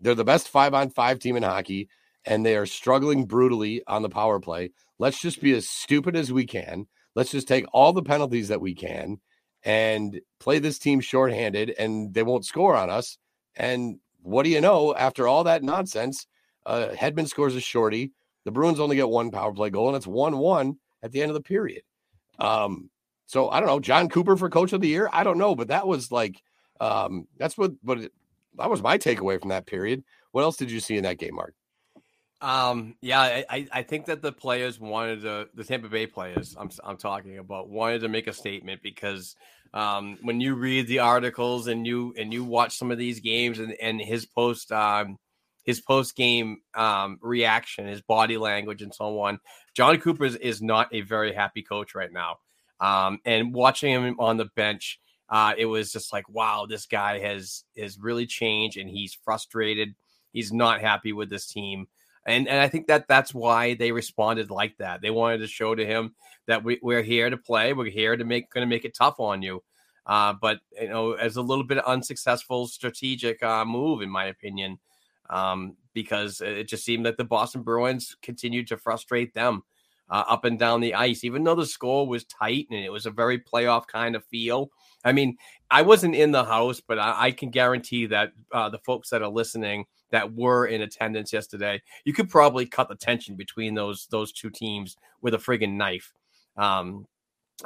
they're 0.00 0.14
the 0.14 0.24
best 0.24 0.48
five 0.48 0.74
on 0.74 0.90
five 0.90 1.18
team 1.18 1.36
in 1.36 1.42
hockey 1.42 1.88
and 2.24 2.44
they 2.44 2.56
are 2.56 2.66
struggling 2.66 3.24
brutally 3.24 3.82
on 3.86 4.02
the 4.02 4.08
power 4.08 4.40
play. 4.40 4.72
Let's 4.98 5.20
just 5.20 5.40
be 5.40 5.52
as 5.52 5.68
stupid 5.68 6.16
as 6.16 6.32
we 6.32 6.46
can. 6.46 6.86
Let's 7.14 7.30
just 7.30 7.48
take 7.48 7.64
all 7.72 7.92
the 7.92 8.02
penalties 8.02 8.48
that 8.48 8.60
we 8.60 8.74
can 8.74 9.20
and 9.62 10.20
play 10.40 10.58
this 10.58 10.78
team 10.78 11.00
shorthanded 11.00 11.74
and 11.78 12.12
they 12.12 12.22
won't 12.22 12.44
score 12.44 12.74
on 12.76 12.90
us. 12.90 13.18
And 13.54 14.00
what 14.22 14.42
do 14.42 14.50
you 14.50 14.60
know? 14.60 14.94
After 14.94 15.28
all 15.28 15.44
that 15.44 15.62
nonsense, 15.62 16.26
uh, 16.66 16.88
Hedman 16.92 17.28
scores 17.28 17.54
a 17.54 17.60
shorty. 17.60 18.12
The 18.44 18.50
Bruins 18.50 18.80
only 18.80 18.96
get 18.96 19.08
one 19.08 19.30
power 19.30 19.52
play 19.52 19.70
goal 19.70 19.88
and 19.88 19.96
it's 19.96 20.06
1 20.06 20.36
1 20.36 20.76
at 21.02 21.12
the 21.12 21.22
end 21.22 21.30
of 21.30 21.34
the 21.34 21.42
period. 21.42 21.82
Um, 22.38 22.90
so 23.26 23.50
I 23.50 23.60
don't 23.60 23.68
know, 23.68 23.80
Jon 23.80 24.08
Cooper 24.08 24.36
for 24.36 24.48
coach 24.48 24.72
of 24.72 24.80
the 24.80 24.88
year. 24.88 25.08
I 25.12 25.24
don't 25.24 25.38
know, 25.38 25.54
but 25.54 25.68
that 25.68 25.86
was 25.86 26.10
like 26.10 26.42
um, 26.80 27.26
that's 27.38 27.58
what 27.58 27.72
but 27.82 27.98
it, 27.98 28.12
that 28.58 28.70
was 28.70 28.82
my 28.82 28.98
takeaway 28.98 29.40
from 29.40 29.50
that 29.50 29.66
period 29.66 30.02
What 30.32 30.42
else 30.42 30.56
did 30.56 30.70
you 30.70 30.80
see 30.80 30.96
in 30.96 31.04
that 31.04 31.18
game, 31.18 31.34
Mark? 31.34 31.54
Um, 32.40 32.96
yeah, 33.00 33.42
I, 33.48 33.66
I 33.72 33.82
think 33.82 34.06
that 34.06 34.20
the 34.20 34.30
players 34.30 34.78
wanted 34.78 35.22
to, 35.22 35.48
the 35.54 35.64
Tampa 35.64 35.88
Bay 35.88 36.06
players, 36.06 36.54
I'm, 36.58 36.70
I'm 36.84 36.98
talking 36.98 37.38
about, 37.38 37.70
wanted 37.70 38.02
to 38.02 38.08
make 38.10 38.26
a 38.26 38.32
statement 38.32 38.82
because 38.82 39.36
um, 39.72 40.18
when 40.20 40.40
you 40.40 40.54
read 40.54 40.86
the 40.86 40.98
articles 40.98 41.66
and 41.66 41.86
you 41.86 42.14
and 42.18 42.32
you 42.32 42.44
watch 42.44 42.76
some 42.76 42.90
of 42.90 42.98
these 42.98 43.20
games 43.20 43.58
and, 43.58 43.74
and 43.80 44.00
his 44.00 44.26
post 44.26 44.70
um, 44.70 45.18
his 45.64 45.80
post 45.80 46.14
game 46.14 46.58
um, 46.74 47.18
reaction, 47.20 47.86
his 47.86 48.02
body 48.02 48.36
language, 48.36 48.82
and 48.82 48.94
so 48.94 49.18
on, 49.20 49.40
Jon 49.74 49.98
Cooper 49.98 50.24
is, 50.24 50.36
is 50.36 50.62
not 50.62 50.88
a 50.94 51.00
very 51.00 51.32
happy 51.32 51.62
coach 51.62 51.94
right 51.94 52.12
now. 52.12 52.36
Um, 52.80 53.20
and 53.24 53.54
watching 53.54 53.92
him 53.92 54.16
on 54.18 54.36
the 54.36 54.50
bench, 54.56 55.00
uh, 55.28 55.54
it 55.56 55.66
was 55.66 55.92
just 55.92 56.12
like, 56.12 56.28
wow, 56.28 56.66
this 56.68 56.86
guy 56.86 57.18
has 57.20 57.64
has 57.76 57.98
really 57.98 58.26
changed, 58.26 58.76
and 58.76 58.88
he's 58.88 59.14
frustrated. 59.24 59.94
He's 60.32 60.52
not 60.52 60.80
happy 60.80 61.12
with 61.12 61.30
this 61.30 61.46
team 61.46 61.88
and 62.26 62.48
and 62.48 62.60
I 62.60 62.68
think 62.68 62.88
that 62.88 63.08
that's 63.08 63.32
why 63.32 63.74
they 63.74 63.92
responded 63.92 64.50
like 64.50 64.76
that. 64.78 65.00
They 65.00 65.10
wanted 65.10 65.38
to 65.38 65.46
show 65.46 65.74
to 65.74 65.86
him 65.86 66.14
that 66.46 66.62
we, 66.64 66.78
we're 66.82 67.02
here 67.02 67.30
to 67.30 67.36
play. 67.36 67.72
We're 67.72 67.90
here 67.90 68.16
to 68.16 68.24
make 68.24 68.50
going 68.50 68.66
to 68.66 68.74
make 68.74 68.84
it 68.84 68.94
tough 68.94 69.20
on 69.20 69.42
you. 69.42 69.62
Uh, 70.04 70.34
but 70.40 70.58
you 70.72 70.88
know, 70.88 71.12
as 71.12 71.36
a 71.36 71.42
little 71.42 71.64
bit 71.64 71.84
unsuccessful 71.84 72.66
strategic 72.66 73.42
uh, 73.42 73.64
move, 73.64 74.02
in 74.02 74.10
my 74.10 74.26
opinion, 74.26 74.78
um, 75.30 75.76
because 75.94 76.40
it 76.40 76.68
just 76.68 76.84
seemed 76.84 77.06
that 77.06 77.16
the 77.16 77.24
Boston 77.24 77.62
Bruins 77.62 78.16
continued 78.22 78.68
to 78.68 78.76
frustrate 78.76 79.32
them 79.32 79.62
uh, 80.08 80.24
up 80.28 80.44
and 80.44 80.58
down 80.58 80.80
the 80.80 80.94
ice, 80.94 81.24
even 81.24 81.44
though 81.44 81.54
the 81.54 81.66
score 81.66 82.06
was 82.06 82.24
tight 82.24 82.66
and 82.70 82.84
it 82.84 82.92
was 82.92 83.06
a 83.06 83.10
very 83.10 83.38
playoff 83.38 83.86
kind 83.86 84.14
of 84.14 84.24
feel. 84.26 84.70
I 85.04 85.12
mean, 85.12 85.36
I 85.70 85.82
wasn't 85.82 86.14
in 86.14 86.32
the 86.32 86.44
house, 86.44 86.80
but 86.80 86.98
I, 86.98 87.26
I 87.26 87.30
can 87.30 87.50
guarantee 87.50 88.06
that 88.06 88.32
uh, 88.52 88.68
the 88.68 88.78
folks 88.78 89.10
that 89.10 89.22
are 89.22 89.28
listening 89.28 89.86
that 90.10 90.32
were 90.32 90.66
in 90.66 90.82
attendance 90.82 91.32
yesterday, 91.32 91.82
you 92.04 92.12
could 92.12 92.30
probably 92.30 92.66
cut 92.66 92.88
the 92.88 92.94
tension 92.94 93.36
between 93.36 93.74
those 93.74 94.06
those 94.10 94.32
two 94.32 94.50
teams 94.50 94.96
with 95.20 95.34
a 95.34 95.38
friggin' 95.38 95.76
knife. 95.76 96.12
Um, 96.56 97.06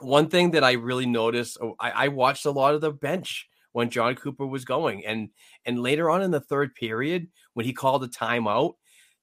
one 0.00 0.28
thing 0.28 0.52
that 0.52 0.64
I 0.64 0.72
really 0.72 1.06
noticed, 1.06 1.58
oh, 1.60 1.74
I, 1.78 1.90
I 1.90 2.08
watched 2.08 2.46
a 2.46 2.50
lot 2.50 2.74
of 2.74 2.80
the 2.80 2.92
bench 2.92 3.48
when 3.72 3.90
Jon 3.90 4.14
Cooper 4.14 4.46
was 4.46 4.64
going, 4.64 5.04
and 5.04 5.28
and 5.66 5.82
later 5.82 6.10
on 6.10 6.22
in 6.22 6.30
the 6.30 6.40
third 6.40 6.74
period 6.74 7.28
when 7.54 7.66
he 7.66 7.72
called 7.72 8.04
a 8.04 8.08
timeout, 8.08 8.74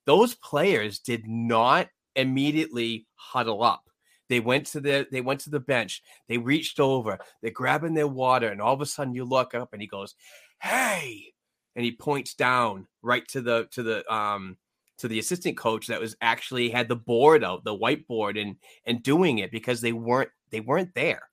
those 0.06 0.36
players 0.36 1.00
did 1.00 1.28
not 1.28 1.90
immediately 2.18 3.06
huddle 3.16 3.64
up. 3.64 3.84
They 4.30 4.42
went 4.42 4.66
to 4.68 4.82
the 4.82 5.08
they 5.10 5.22
went 5.22 5.40
to 5.42 5.50
the 5.50 5.60
bench. 5.60 6.02
They 6.28 6.38
reached 6.38 6.80
over. 6.82 7.18
They're 7.42 7.52
grabbing 7.52 7.94
their 7.94 8.08
water, 8.08 8.50
and 8.50 8.62
all 8.62 8.74
of 8.74 8.82
a 8.82 8.86
sudden 8.86 9.14
you 9.14 9.24
look 9.24 9.56
up 9.56 9.72
and 9.72 9.82
he 9.82 9.88
goes, 9.88 10.16
"Hey!" 10.62 11.32
and 11.76 11.86
he 11.86 11.92
points 11.94 12.34
down 12.34 12.88
right 13.02 13.26
to 13.30 13.40
the 13.40 13.68
to 13.72 13.84
the 13.84 14.14
um 14.14 14.58
to 14.98 15.08
the 15.08 15.20
assistant 15.20 15.56
coach 15.58 15.88
that 15.88 16.02
was 16.02 16.16
actually 16.22 16.70
had 16.70 16.90
the 16.90 16.96
board 16.96 17.44
out, 17.44 17.64
the 17.64 17.78
whiteboard, 17.78 18.42
and 18.42 18.58
and 18.86 19.02
doing 19.04 19.38
it 19.38 19.52
because 19.52 19.80
they 19.80 19.94
weren't 19.94 20.32
they 20.52 20.60
weren't 20.60 20.94
there. 20.94 21.30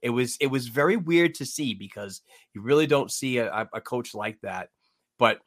It 0.00 0.10
was 0.10 0.36
it 0.40 0.46
was 0.46 0.68
very 0.68 0.96
weird 0.96 1.34
to 1.36 1.44
see 1.44 1.74
because 1.74 2.22
you 2.54 2.62
really 2.62 2.86
don't 2.86 3.10
see 3.10 3.38
a, 3.38 3.68
a 3.74 3.80
coach 3.80 4.14
like 4.14 4.40
that. 4.42 4.70
But 5.18 5.40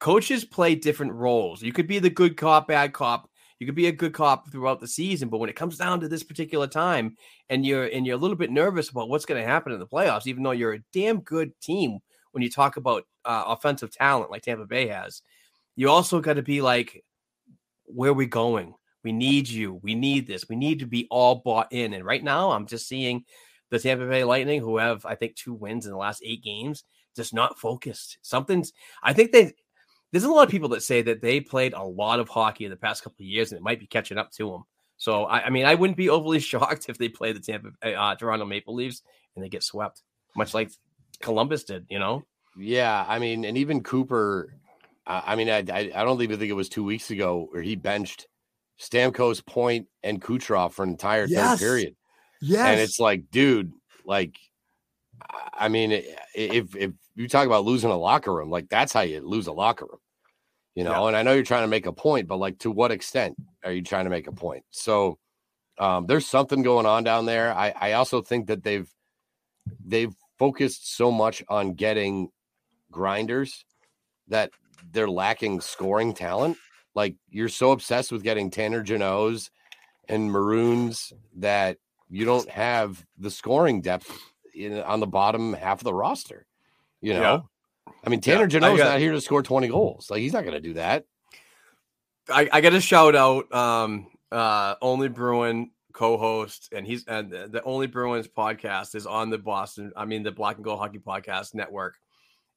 coaches 0.00 0.44
play 0.44 0.74
different 0.74 1.12
roles. 1.12 1.62
You 1.62 1.72
could 1.72 1.86
be 1.86 1.98
the 1.98 2.10
good 2.10 2.36
cop, 2.36 2.68
bad 2.68 2.92
cop. 2.92 3.30
You 3.58 3.66
could 3.66 3.74
be 3.74 3.86
a 3.86 3.92
good 3.92 4.12
cop 4.12 4.50
throughout 4.50 4.80
the 4.80 4.88
season, 4.88 5.28
but 5.28 5.38
when 5.38 5.48
it 5.48 5.56
comes 5.56 5.78
down 5.78 6.00
to 6.00 6.08
this 6.08 6.22
particular 6.22 6.66
time, 6.66 7.16
and 7.48 7.64
you're 7.64 7.86
and 7.86 8.06
you're 8.06 8.16
a 8.16 8.20
little 8.20 8.36
bit 8.36 8.50
nervous 8.50 8.90
about 8.90 9.08
what's 9.08 9.24
going 9.24 9.40
to 9.40 9.48
happen 9.48 9.72
in 9.72 9.78
the 9.78 9.86
playoffs, 9.86 10.26
even 10.26 10.42
though 10.42 10.50
you're 10.50 10.74
a 10.74 10.84
damn 10.92 11.20
good 11.20 11.58
team 11.60 12.00
when 12.32 12.42
you 12.42 12.50
talk 12.50 12.76
about 12.76 13.04
uh, 13.24 13.44
offensive 13.46 13.90
talent 13.90 14.30
like 14.30 14.42
Tampa 14.42 14.66
Bay 14.66 14.88
has, 14.88 15.22
you 15.74 15.88
also 15.88 16.20
got 16.20 16.34
to 16.34 16.42
be 16.42 16.60
like, 16.60 17.02
where 17.84 18.10
are 18.10 18.14
we 18.14 18.26
going? 18.26 18.74
We 19.02 19.12
need 19.12 19.48
you. 19.48 19.80
We 19.82 19.94
need 19.94 20.26
this. 20.26 20.48
We 20.48 20.56
need 20.56 20.80
to 20.80 20.86
be 20.86 21.06
all 21.10 21.36
bought 21.36 21.72
in. 21.72 21.94
And 21.94 22.04
right 22.04 22.22
now, 22.22 22.50
I'm 22.50 22.66
just 22.66 22.88
seeing 22.88 23.24
the 23.70 23.78
Tampa 23.78 24.06
Bay 24.06 24.24
Lightning, 24.24 24.60
who 24.60 24.78
have, 24.78 25.06
I 25.06 25.14
think, 25.14 25.34
two 25.34 25.54
wins 25.54 25.86
in 25.86 25.92
the 25.92 25.98
last 25.98 26.22
eight 26.24 26.42
games, 26.42 26.84
just 27.14 27.32
not 27.32 27.58
focused. 27.58 28.18
Something's, 28.22 28.72
I 29.02 29.12
think 29.12 29.32
they, 29.32 29.54
there's 30.16 30.30
a 30.30 30.32
lot 30.32 30.44
of 30.44 30.50
people 30.50 30.70
that 30.70 30.82
say 30.82 31.02
that 31.02 31.20
they 31.20 31.40
played 31.40 31.74
a 31.74 31.82
lot 31.82 32.20
of 32.20 32.28
hockey 32.28 32.64
in 32.64 32.70
the 32.70 32.76
past 32.76 33.04
couple 33.04 33.22
of 33.22 33.26
years 33.26 33.52
and 33.52 33.58
it 33.58 33.62
might 33.62 33.78
be 33.78 33.86
catching 33.86 34.16
up 34.16 34.30
to 34.32 34.50
them. 34.50 34.64
So, 34.96 35.24
I, 35.24 35.44
I 35.44 35.50
mean, 35.50 35.66
I 35.66 35.74
wouldn't 35.74 35.98
be 35.98 36.08
overly 36.08 36.38
shocked 36.40 36.88
if 36.88 36.96
they 36.96 37.10
play 37.10 37.32
the 37.32 37.40
Tampa, 37.40 37.70
uh, 37.82 38.14
Toronto 38.14 38.46
Maple 38.46 38.74
Leafs 38.74 39.02
and 39.34 39.44
they 39.44 39.50
get 39.50 39.62
swept, 39.62 40.00
much 40.34 40.54
like 40.54 40.70
Columbus 41.20 41.64
did, 41.64 41.84
you 41.90 41.98
know? 41.98 42.22
Yeah, 42.56 43.04
I 43.06 43.18
mean, 43.18 43.44
and 43.44 43.58
even 43.58 43.82
Cooper, 43.82 44.54
I 45.06 45.36
mean, 45.36 45.50
I, 45.50 45.58
I, 45.58 45.92
I 45.94 46.04
don't 46.04 46.22
even 46.22 46.38
think 46.38 46.50
it 46.50 46.54
was 46.54 46.70
two 46.70 46.82
weeks 46.82 47.10
ago 47.10 47.48
where 47.50 47.62
he 47.62 47.76
benched 47.76 48.26
Stamkos, 48.80 49.44
Point, 49.44 49.88
and 50.02 50.22
Kucherov 50.22 50.72
for 50.72 50.82
an 50.82 50.88
entire 50.88 51.26
yes. 51.26 51.60
third 51.60 51.64
period. 51.64 51.96
Yes, 52.40 52.68
and 52.68 52.80
it's 52.80 52.98
like, 52.98 53.30
dude, 53.30 53.72
like, 54.06 54.36
I 55.52 55.68
mean, 55.68 55.92
if 56.34 56.74
if 56.74 56.92
you 57.14 57.28
talk 57.28 57.46
about 57.46 57.64
losing 57.64 57.90
a 57.90 57.96
locker 57.96 58.32
room, 58.32 58.50
like 58.50 58.68
that's 58.68 58.92
how 58.92 59.00
you 59.00 59.20
lose 59.26 59.46
a 59.46 59.52
locker 59.52 59.86
room, 59.86 60.00
you 60.76 60.84
know. 60.84 61.02
Yeah. 61.02 61.08
And 61.08 61.16
I 61.16 61.22
know 61.22 61.32
you're 61.32 61.42
trying 61.42 61.64
to 61.64 61.68
make 61.68 61.86
a 61.86 61.92
point, 61.92 62.28
but 62.28 62.36
like, 62.36 62.58
to 62.60 62.70
what 62.70 62.92
extent 62.92 63.34
are 63.64 63.72
you 63.72 63.82
trying 63.82 64.04
to 64.04 64.10
make 64.10 64.28
a 64.28 64.32
point? 64.32 64.64
So, 64.70 65.18
um, 65.78 66.06
there's 66.06 66.26
something 66.26 66.62
going 66.62 66.86
on 66.86 67.02
down 67.02 67.26
there. 67.26 67.52
I 67.52 67.74
I 67.80 67.92
also 67.92 68.22
think 68.22 68.46
that 68.46 68.62
they've 68.62 68.88
they've 69.84 70.14
focused 70.38 70.94
so 70.94 71.10
much 71.10 71.42
on 71.48 71.74
getting 71.74 72.28
grinders 72.92 73.64
that 74.28 74.50
they're 74.92 75.08
lacking 75.08 75.60
scoring 75.60 76.14
talent. 76.14 76.56
Like 76.94 77.16
you're 77.28 77.48
so 77.48 77.72
obsessed 77.72 78.12
with 78.12 78.22
getting 78.22 78.50
Tanner 78.50 78.82
Jeannot's 78.82 79.50
and 80.08 80.30
Maroons 80.30 81.12
that 81.36 81.78
you 82.08 82.24
don't 82.24 82.48
have 82.50 83.04
the 83.18 83.30
scoring 83.30 83.80
depth 83.80 84.10
in, 84.54 84.80
on 84.82 85.00
the 85.00 85.06
bottom 85.06 85.52
half 85.52 85.80
of 85.80 85.84
the 85.84 85.94
roster. 85.94 86.46
You 87.00 87.14
know. 87.14 87.48
I 88.04 88.10
mean, 88.10 88.20
Tanner 88.20 88.42
yeah, 88.42 88.46
Jeannot's 88.46 88.80
not 88.80 89.00
here 89.00 89.12
to 89.12 89.20
score 89.20 89.42
20 89.42 89.68
goals. 89.68 90.10
Like 90.10 90.20
he's 90.20 90.32
not 90.32 90.44
going 90.44 90.54
to 90.54 90.60
do 90.60 90.74
that. 90.74 91.04
I, 92.28 92.48
I 92.52 92.60
got 92.60 92.70
to 92.70 92.80
shout 92.80 93.14
out 93.14 93.52
um, 93.54 94.08
uh, 94.30 94.74
only 94.80 95.08
Bruin 95.08 95.70
co-host, 95.92 96.68
and 96.72 96.86
he's 96.86 97.04
and 97.06 97.30
the 97.30 97.62
only 97.64 97.86
Bruins 97.86 98.28
podcast 98.28 98.94
is 98.94 99.06
on 99.06 99.30
the 99.30 99.38
Boston. 99.38 99.92
I 99.96 100.04
mean, 100.04 100.22
the 100.22 100.32
Black 100.32 100.56
and 100.56 100.64
Gold 100.64 100.78
Hockey 100.78 100.98
Podcast 100.98 101.54
Network 101.54 101.96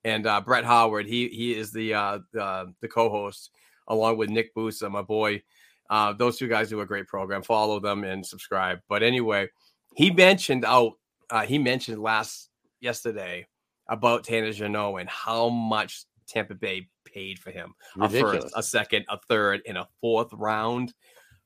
and 0.03 0.25
uh, 0.25 0.41
Brett 0.41 0.65
Howard. 0.65 1.07
He 1.07 1.29
he 1.29 1.55
is 1.55 1.71
the 1.71 1.93
uh, 1.93 2.19
the, 2.33 2.73
the 2.81 2.87
co-host 2.87 3.51
along 3.87 4.17
with 4.17 4.29
Nick 4.29 4.53
Busa, 4.55 4.89
my 4.89 5.01
boy. 5.01 5.41
Uh, 5.89 6.13
those 6.13 6.37
two 6.37 6.47
guys 6.47 6.69
do 6.69 6.81
a 6.81 6.85
great 6.85 7.07
program. 7.07 7.41
Follow 7.41 7.79
them 7.79 8.03
and 8.03 8.25
subscribe. 8.25 8.79
But 8.87 9.01
anyway, 9.03 9.49
he 9.95 10.11
mentioned 10.11 10.65
out. 10.65 10.93
Uh, 11.29 11.45
he 11.45 11.59
mentioned 11.59 12.01
last 12.01 12.49
yesterday 12.81 13.47
about 13.89 14.23
Tanner 14.23 14.53
Jeannot 14.53 14.95
and 14.95 15.09
how 15.09 15.49
much 15.49 16.05
Tampa 16.27 16.55
Bay 16.55 16.87
paid 17.05 17.39
for 17.39 17.51
him. 17.51 17.73
Ridiculous. 17.95 18.35
A 18.35 18.41
first, 18.41 18.53
a 18.55 18.63
second, 18.63 19.05
a 19.09 19.17
third, 19.27 19.61
and 19.67 19.77
a 19.77 19.87
fourth 19.99 20.31
round. 20.31 20.93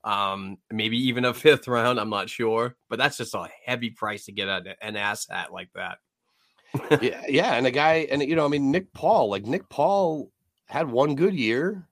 Um, 0.04 0.58
maybe 0.70 0.98
even 1.08 1.26
a 1.26 1.34
fifth 1.34 1.68
round. 1.68 2.00
I'm 2.00 2.10
not 2.10 2.30
sure, 2.30 2.76
but 2.90 3.00
that's 3.00 3.18
just 3.18 3.34
a 3.34 3.48
heavy 3.66 3.90
price 3.90 4.26
to 4.26 4.32
get 4.32 4.50
an, 4.50 4.68
an 4.82 4.98
ass 4.98 5.26
hat 5.28 5.52
like 5.52 5.70
that 5.74 5.98
yeah, 7.02 7.22
yeah, 7.28 7.54
and 7.56 7.68
a 7.68 7.72
guy, 7.72 8.08
and 8.12 8.22
you 8.22 8.36
know, 8.36 8.46
I 8.46 8.48
mean, 8.48 8.72
Nick 8.72 8.94
Paul, 8.94 9.30
like 9.30 9.46
Nick 9.46 9.70
Paul 9.70 10.32
had 10.66 10.90
one 10.90 11.16
good 11.16 11.34
year, 11.34 11.88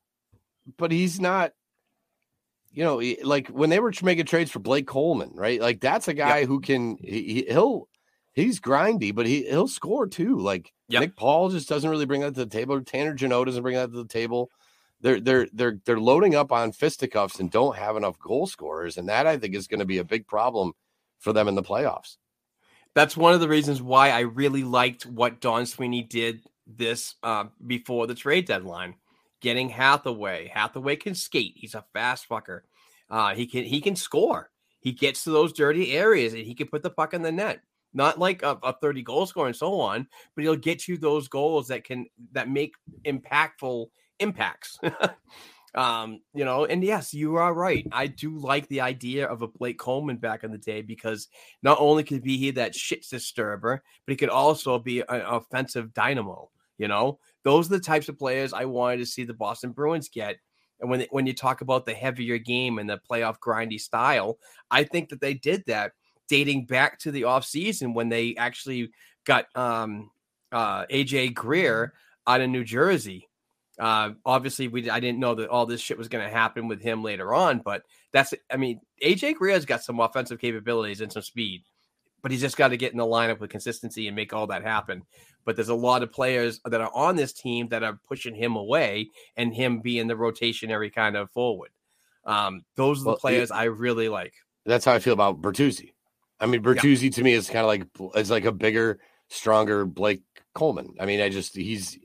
but 0.78 0.92
he's 0.92 1.20
not. 1.20 1.54
You 2.74 2.86
know, 2.86 3.02
like 3.24 3.50
when 3.50 3.70
they 3.70 3.82
were 3.82 3.92
making 4.02 4.28
trades 4.28 4.50
for 4.50 4.60
Blake 4.60 4.88
Coleman, 4.88 5.32
right? 5.34 5.60
Like 5.60 5.82
that's 5.82 6.08
a 6.08 6.14
guy 6.14 6.40
yep. 6.40 6.48
who 6.48 6.62
can 6.62 6.98
he, 7.02 7.46
he'll 7.50 7.90
he's 8.34 8.60
grindy, 8.60 9.14
but 9.14 9.26
he 9.26 9.44
he'll 9.44 9.68
score 9.68 10.08
too. 10.08 10.38
Like 10.38 10.74
yep. 10.88 11.02
Nick 11.02 11.16
Paul 11.16 11.50
just 11.50 11.70
doesn't 11.70 11.90
really 11.90 12.06
bring 12.06 12.22
that 12.22 12.36
to 12.36 12.46
the 12.46 12.50
table. 12.50 12.82
Tanner 12.82 13.14
Jeannot 13.14 13.46
doesn't 13.46 13.64
bring 13.64 13.76
that 13.76 13.92
to 13.92 13.98
the 13.98 14.08
table. 14.08 14.50
They're 15.02 15.20
they're 15.20 15.48
they're 15.54 15.80
they're 15.86 16.00
loading 16.00 16.36
up 16.36 16.52
on 16.52 16.72
fisticuffs 16.72 17.40
and 17.40 17.50
don't 17.50 17.78
have 17.78 17.98
enough 17.98 18.20
goal 18.20 18.48
scorers, 18.48 18.98
and 18.98 19.10
that 19.10 19.28
I 19.28 19.38
think 19.38 19.56
is 19.56 19.68
going 19.68 19.80
to 19.80 19.86
be 19.86 19.98
a 19.98 20.04
big 20.04 20.28
problem 20.28 20.74
for 21.20 21.34
them 21.34 21.48
in 21.48 21.56
the 21.56 21.64
playoffs 21.64 22.18
that's 22.94 23.16
one 23.16 23.34
of 23.34 23.40
the 23.40 23.48
reasons 23.48 23.82
why 23.82 24.10
I 24.10 24.22
really 24.22 24.64
liked 24.64 25.06
what 25.06 25.40
Don 25.40 25.66
Sweeney 25.66 26.04
did 26.04 26.42
this 26.68 27.16
uh, 27.24 27.46
before 27.66 28.08
the 28.08 28.16
trade 28.16 28.46
deadline. 28.46 28.96
Getting 29.42 29.70
Hathaway. 29.70 30.52
Hathaway 30.54 30.98
can 30.98 31.16
skate. 31.16 31.54
He's 31.56 31.74
a 31.74 31.86
fast 31.94 32.30
fucker. 32.30 32.62
Uh, 33.10 33.34
he 33.34 33.48
can 33.48 33.64
he 33.64 33.82
can 33.82 33.96
score. 33.96 34.52
He 34.80 34.92
gets 34.92 35.24
to 35.24 35.32
those 35.32 35.54
dirty 35.54 35.94
areas 35.94 36.34
and 36.34 36.44
he 36.44 36.54
can 36.54 36.68
put 36.68 36.84
the 36.84 36.90
puck 36.90 37.14
in 37.14 37.22
the 37.22 37.32
net. 37.32 37.62
Not 37.94 38.20
like 38.20 38.44
a, 38.44 38.58
a 38.64 38.74
30 38.74 39.02
goal 39.04 39.26
score 39.26 39.48
and 39.48 39.56
so 39.56 39.80
on, 39.80 40.08
but 40.36 40.44
he'll 40.44 40.56
get 40.56 40.88
you 40.88 40.98
those 40.98 41.28
goals 41.28 41.68
that 41.68 41.84
can 41.84 42.06
that 42.32 42.50
make 42.50 42.74
impactful 43.06 43.88
impacts. 44.20 44.80
Um, 45.74 46.20
you 46.34 46.44
know, 46.44 46.66
and 46.66 46.84
yes, 46.84 47.14
you 47.14 47.36
are 47.36 47.54
right. 47.54 47.88
I 47.92 48.08
do 48.08 48.38
like 48.38 48.68
the 48.68 48.82
idea 48.82 49.26
of 49.26 49.42
a 49.42 49.48
Blake 49.48 49.80
Coleman 49.80 50.18
back 50.18 50.44
in 50.44 50.52
the 50.52 50.58
day 50.58 50.82
because 50.82 51.28
not 51.64 51.78
only 51.80 52.04
could 52.04 52.24
be 52.24 52.38
he 52.38 52.52
that 52.52 52.76
shit 52.76 53.08
disturber, 53.10 53.82
but 54.06 54.12
he 54.12 54.18
could 54.18 54.30
also 54.30 54.80
be 54.80 55.00
an 55.00 55.22
offensive 55.22 55.94
dynamo. 55.94 56.50
You 56.78 56.88
know, 56.88 57.20
those 57.44 57.68
are 57.68 57.78
the 57.78 57.80
types 57.80 58.10
of 58.10 58.18
players 58.18 58.54
I 58.54 58.66
wanted 58.66 58.98
to 58.98 59.06
see 59.06 59.24
the 59.24 59.34
Boston 59.34 59.72
Bruins 59.72 60.10
get. 60.10 60.38
And 60.82 60.90
when 60.90 61.06
when 61.12 61.28
you 61.28 61.34
talk 61.34 61.62
about 61.62 61.86
the 61.86 61.94
heavier 61.94 62.38
game 62.38 62.80
and 62.80 62.90
the 62.90 63.00
playoff 63.10 63.38
grindy 63.40 63.80
style, 63.80 64.40
I 64.72 64.84
think 64.84 65.10
that 65.10 65.22
they 65.22 65.36
did 65.36 65.64
that 65.68 65.92
dating 66.30 66.66
back 66.66 67.00
to 67.00 67.12
the 67.12 67.24
offseason 67.24 67.94
when 67.94 68.10
they 68.10 68.36
actually 68.36 68.92
got 69.26 69.46
um, 69.56 70.12
uh, 70.52 70.86
AJ 70.86 71.34
Greer 71.34 71.94
out 72.28 72.42
of 72.42 72.50
New 72.50 72.64
Jersey. 72.64 73.28
Uh, 73.80 74.12
obviously, 74.26 74.68
we 74.68 74.90
I 74.90 75.00
didn't 75.00 75.20
know 75.20 75.36
that 75.36 75.50
all 75.50 75.66
this 75.66 75.82
shit 75.82 75.98
was 75.98 76.08
going 76.08 76.24
to 76.24 76.32
happen 76.32 76.68
with 76.68 76.82
him 76.82 77.04
later 77.04 77.34
on, 77.34 77.60
but 77.60 77.84
that's 78.12 78.34
I 78.52 78.58
mean 78.58 78.82
AJ 79.04 79.36
Greer's 79.36 79.66
got 79.66 79.84
some 79.84 80.00
offensive 80.00 80.40
capabilities 80.40 81.02
and 81.02 81.12
some 81.12 81.24
speed, 81.24 81.64
but 82.22 82.32
he's 82.32 82.42
just 82.42 82.58
got 82.58 82.70
to 82.70 82.78
get 82.78 82.92
in 82.92 82.98
the 82.98 83.06
lineup 83.06 83.40
with 83.40 83.50
consistency 83.50 84.08
and 84.08 84.16
make 84.16 84.34
all 84.34 84.48
that 84.48 84.64
happen. 84.64 85.04
But 85.46 85.56
there's 85.56 85.70
a 85.70 85.76
lot 85.76 86.04
of 86.04 86.12
players 86.12 86.60
that 86.66 86.82
are 86.82 86.92
on 86.94 87.16
this 87.16 87.34
team 87.34 87.70
that 87.70 87.82
are 87.82 88.00
pushing 88.08 88.36
him 88.36 88.56
away 88.56 89.10
and 89.36 89.54
him 89.54 89.80
being 89.80 90.06
the 90.08 90.14
rotationary 90.14 90.94
kind 90.94 91.16
of 91.16 91.32
forward. 91.32 91.72
Um, 92.26 92.64
those 92.76 93.02
are 93.02 93.04
the 93.04 93.10
Well, 93.12 93.18
players 93.18 93.50
I 93.50 93.64
really 93.64 94.10
like. 94.10 94.34
That's 94.66 94.86
how 94.86 94.94
I 94.94 95.00
feel 95.00 95.14
about 95.14 95.42
Bertuzzi. 95.42 95.94
I 96.42 96.48
mean, 96.48 96.64
Bertuzzi 96.64 97.14
to 97.14 97.24
me 97.24 97.34
is 97.34 97.50
kind 97.50 97.60
of 97.60 97.68
like 97.68 97.88
is 98.20 98.32
like 98.32 98.46
a 98.46 98.52
bigger, 98.52 99.00
stronger 99.30 99.86
Blake 99.86 100.24
Coleman. 100.56 100.96
I 101.00 101.06
mean, 101.06 101.22
I 101.22 101.30
just 101.30 101.56
he's, 101.56 101.98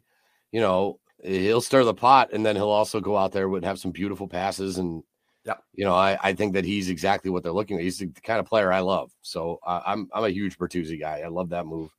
you 0.52 0.60
know, 0.60 1.00
he'll 1.24 1.62
stir 1.62 1.84
the 1.84 1.94
pot, 1.94 2.30
and 2.32 2.44
then 2.44 2.54
he'll 2.54 2.68
also 2.68 3.00
go 3.00 3.16
out 3.16 3.32
there 3.32 3.52
and 3.52 3.64
have 3.64 3.78
some 3.80 3.92
beautiful 3.92 4.28
passes, 4.28 4.76
and 4.76 5.02
Yeah, 5.44 5.54
you 5.72 5.84
know, 5.84 5.94
I 5.94 6.18
I 6.22 6.34
think 6.34 6.52
that 6.54 6.64
he's 6.66 6.90
exactly 6.90 7.30
what 7.30 7.42
they're 7.42 7.52
looking 7.52 7.78
at. 7.78 7.82
He's 7.82 7.98
the 7.98 8.08
kind 8.08 8.38
of 8.38 8.46
player 8.46 8.72
I 8.72 8.80
love. 8.80 9.10
So 9.22 9.58
uh, 9.66 9.80
I'm 9.86 10.08
I'm 10.12 10.24
a 10.24 10.30
huge 10.30 10.58
Bertuzzi 10.58 11.00
guy. 11.00 11.22
I 11.24 11.28
love 11.28 11.48
that 11.50 11.66
move. 11.66 11.90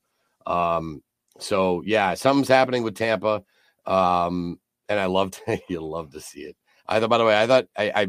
Um, 0.46 1.02
so 1.40 1.82
yeah, 1.84 2.14
something's 2.14 2.48
happening 2.48 2.84
with 2.84 2.94
Tampa, 2.94 3.42
um, 3.86 4.60
and 4.88 5.00
I 5.00 5.06
loved 5.06 5.40
you 5.68 5.80
love 5.80 6.12
to 6.12 6.20
see 6.20 6.42
it. 6.42 6.56
I 6.86 7.00
thought, 7.00 7.10
by 7.10 7.18
the 7.18 7.24
way, 7.24 7.40
I 7.40 7.46
thought 7.48 7.66
I 7.76 7.90
I 7.90 8.06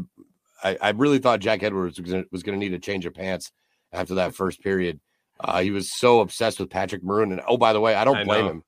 I, 0.62 0.78
I 0.80 0.90
really 0.90 1.18
thought 1.18 1.40
Jack 1.40 1.62
Edwards 1.62 2.00
was 2.00 2.10
gonna, 2.12 2.24
was 2.30 2.42
going 2.42 2.58
to 2.58 2.64
need 2.64 2.74
a 2.74 2.78
change 2.78 3.06
of 3.06 3.14
pants 3.14 3.50
after 3.92 4.16
that 4.16 4.34
first 4.34 4.62
period. 4.62 5.00
Uh, 5.38 5.62
he 5.62 5.70
was 5.70 5.92
so 5.92 6.20
obsessed 6.20 6.60
with 6.60 6.68
Patrick 6.68 7.02
Maroon, 7.02 7.32
and 7.32 7.40
oh, 7.48 7.56
by 7.56 7.72
the 7.72 7.80
way, 7.80 7.94
I 7.94 8.04
don't 8.04 8.26
blame 8.26 8.46
him. 8.46 8.62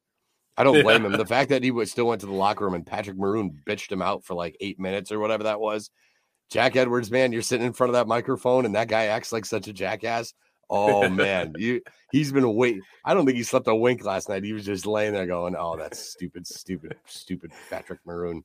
I 0.57 0.65
don't 0.65 0.83
blame 0.83 1.05
him. 1.05 1.13
The 1.13 1.27
fact 1.27 1.51
that 1.51 1.63
he 1.63 1.71
was 1.71 1.91
still 1.91 2.07
went 2.07 2.21
to 2.21 2.27
the 2.27 2.33
locker 2.33 2.65
room 2.65 2.75
and 2.75 2.87
Patrick 2.87 3.17
Maroon 3.17 3.59
bitched 3.67 3.91
him 3.91 4.03
out 4.03 4.25
for 4.25 4.35
like 4.35 4.57
eight 4.61 4.79
minutes 4.79 5.11
or 5.11 5.19
whatever 5.19 5.45
that 5.45 5.61
was. 5.61 5.91
Jack 6.51 6.77
Edwards, 6.77 7.11
man, 7.11 7.33
you're 7.33 7.41
sitting 7.41 7.67
in 7.67 7.73
front 7.73 7.89
of 7.89 7.95
that 7.95 8.07
microphone 8.07 8.67
and 8.67 8.75
that 8.75 8.89
guy 8.89 9.07
acts 9.07 9.33
like 9.33 9.47
such 9.47 9.69
a 9.69 9.73
jackass. 9.73 10.35
Oh 10.69 11.09
man, 11.09 11.55
you 11.59 11.81
he's 12.11 12.33
been 12.33 12.55
wait. 12.55 12.81
I 13.05 13.15
don't 13.15 13.25
think 13.25 13.37
he 13.37 13.43
slept 13.43 13.69
a 13.69 13.75
wink 13.75 14.05
last 14.05 14.29
night. 14.29 14.45
He 14.45 14.53
was 14.53 14.67
just 14.67 14.87
laying 14.87 15.15
there 15.15 15.27
going, 15.27 15.57
"Oh, 15.59 15.77
that's 15.77 15.99
stupid, 15.99 16.47
stupid, 16.47 16.97
stupid 17.07 17.53
Patrick 17.71 18.01
Maroon." 18.05 18.45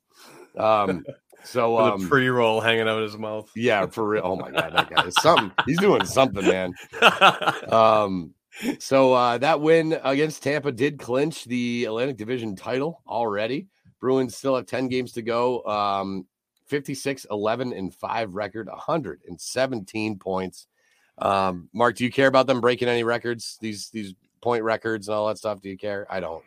Um, 0.57 1.05
so 1.43 1.75
With 1.75 1.93
um, 1.93 2.05
a 2.05 2.07
pre 2.09 2.29
roll 2.29 2.59
hanging 2.61 2.81
out 2.81 2.97
of 2.97 3.03
his 3.03 3.17
mouth. 3.17 3.49
yeah, 3.55 3.85
for 3.85 4.07
real. 4.07 4.21
Oh 4.23 4.35
my 4.35 4.51
god, 4.51 4.73
that 4.73 4.89
guy 4.89 5.05
is 5.05 5.15
something. 5.15 5.51
He's 5.65 5.79
doing 5.79 6.05
something, 6.05 6.45
man. 6.45 6.73
Um, 7.71 8.33
so 8.79 9.13
uh, 9.13 9.37
that 9.37 9.61
win 9.61 9.99
against 10.03 10.41
Tampa 10.41 10.71
did 10.71 10.97
clinch 10.97 11.45
the 11.45 11.85
Atlantic 11.85 12.17
Division 12.17 12.55
title 12.55 13.01
already. 13.07 13.67
Bruins 13.99 14.35
still 14.35 14.55
have 14.55 14.65
10 14.65 14.87
games 14.87 15.11
to 15.13 15.21
go. 15.21 15.63
Um, 15.65 16.25
56, 16.65 17.25
11, 17.29 17.73
and 17.73 17.93
5 17.93 18.33
record, 18.33 18.67
117 18.67 20.19
points. 20.19 20.67
Um, 21.19 21.69
Mark, 21.73 21.95
do 21.95 22.03
you 22.03 22.11
care 22.11 22.27
about 22.27 22.47
them 22.47 22.61
breaking 22.61 22.87
any 22.87 23.03
records? 23.03 23.57
These 23.61 23.89
these 23.89 24.13
point 24.41 24.63
records 24.63 25.07
and 25.07 25.15
all 25.15 25.27
that 25.27 25.37
stuff? 25.37 25.61
Do 25.61 25.69
you 25.69 25.77
care? 25.77 26.05
I 26.09 26.19
don't. 26.19 26.43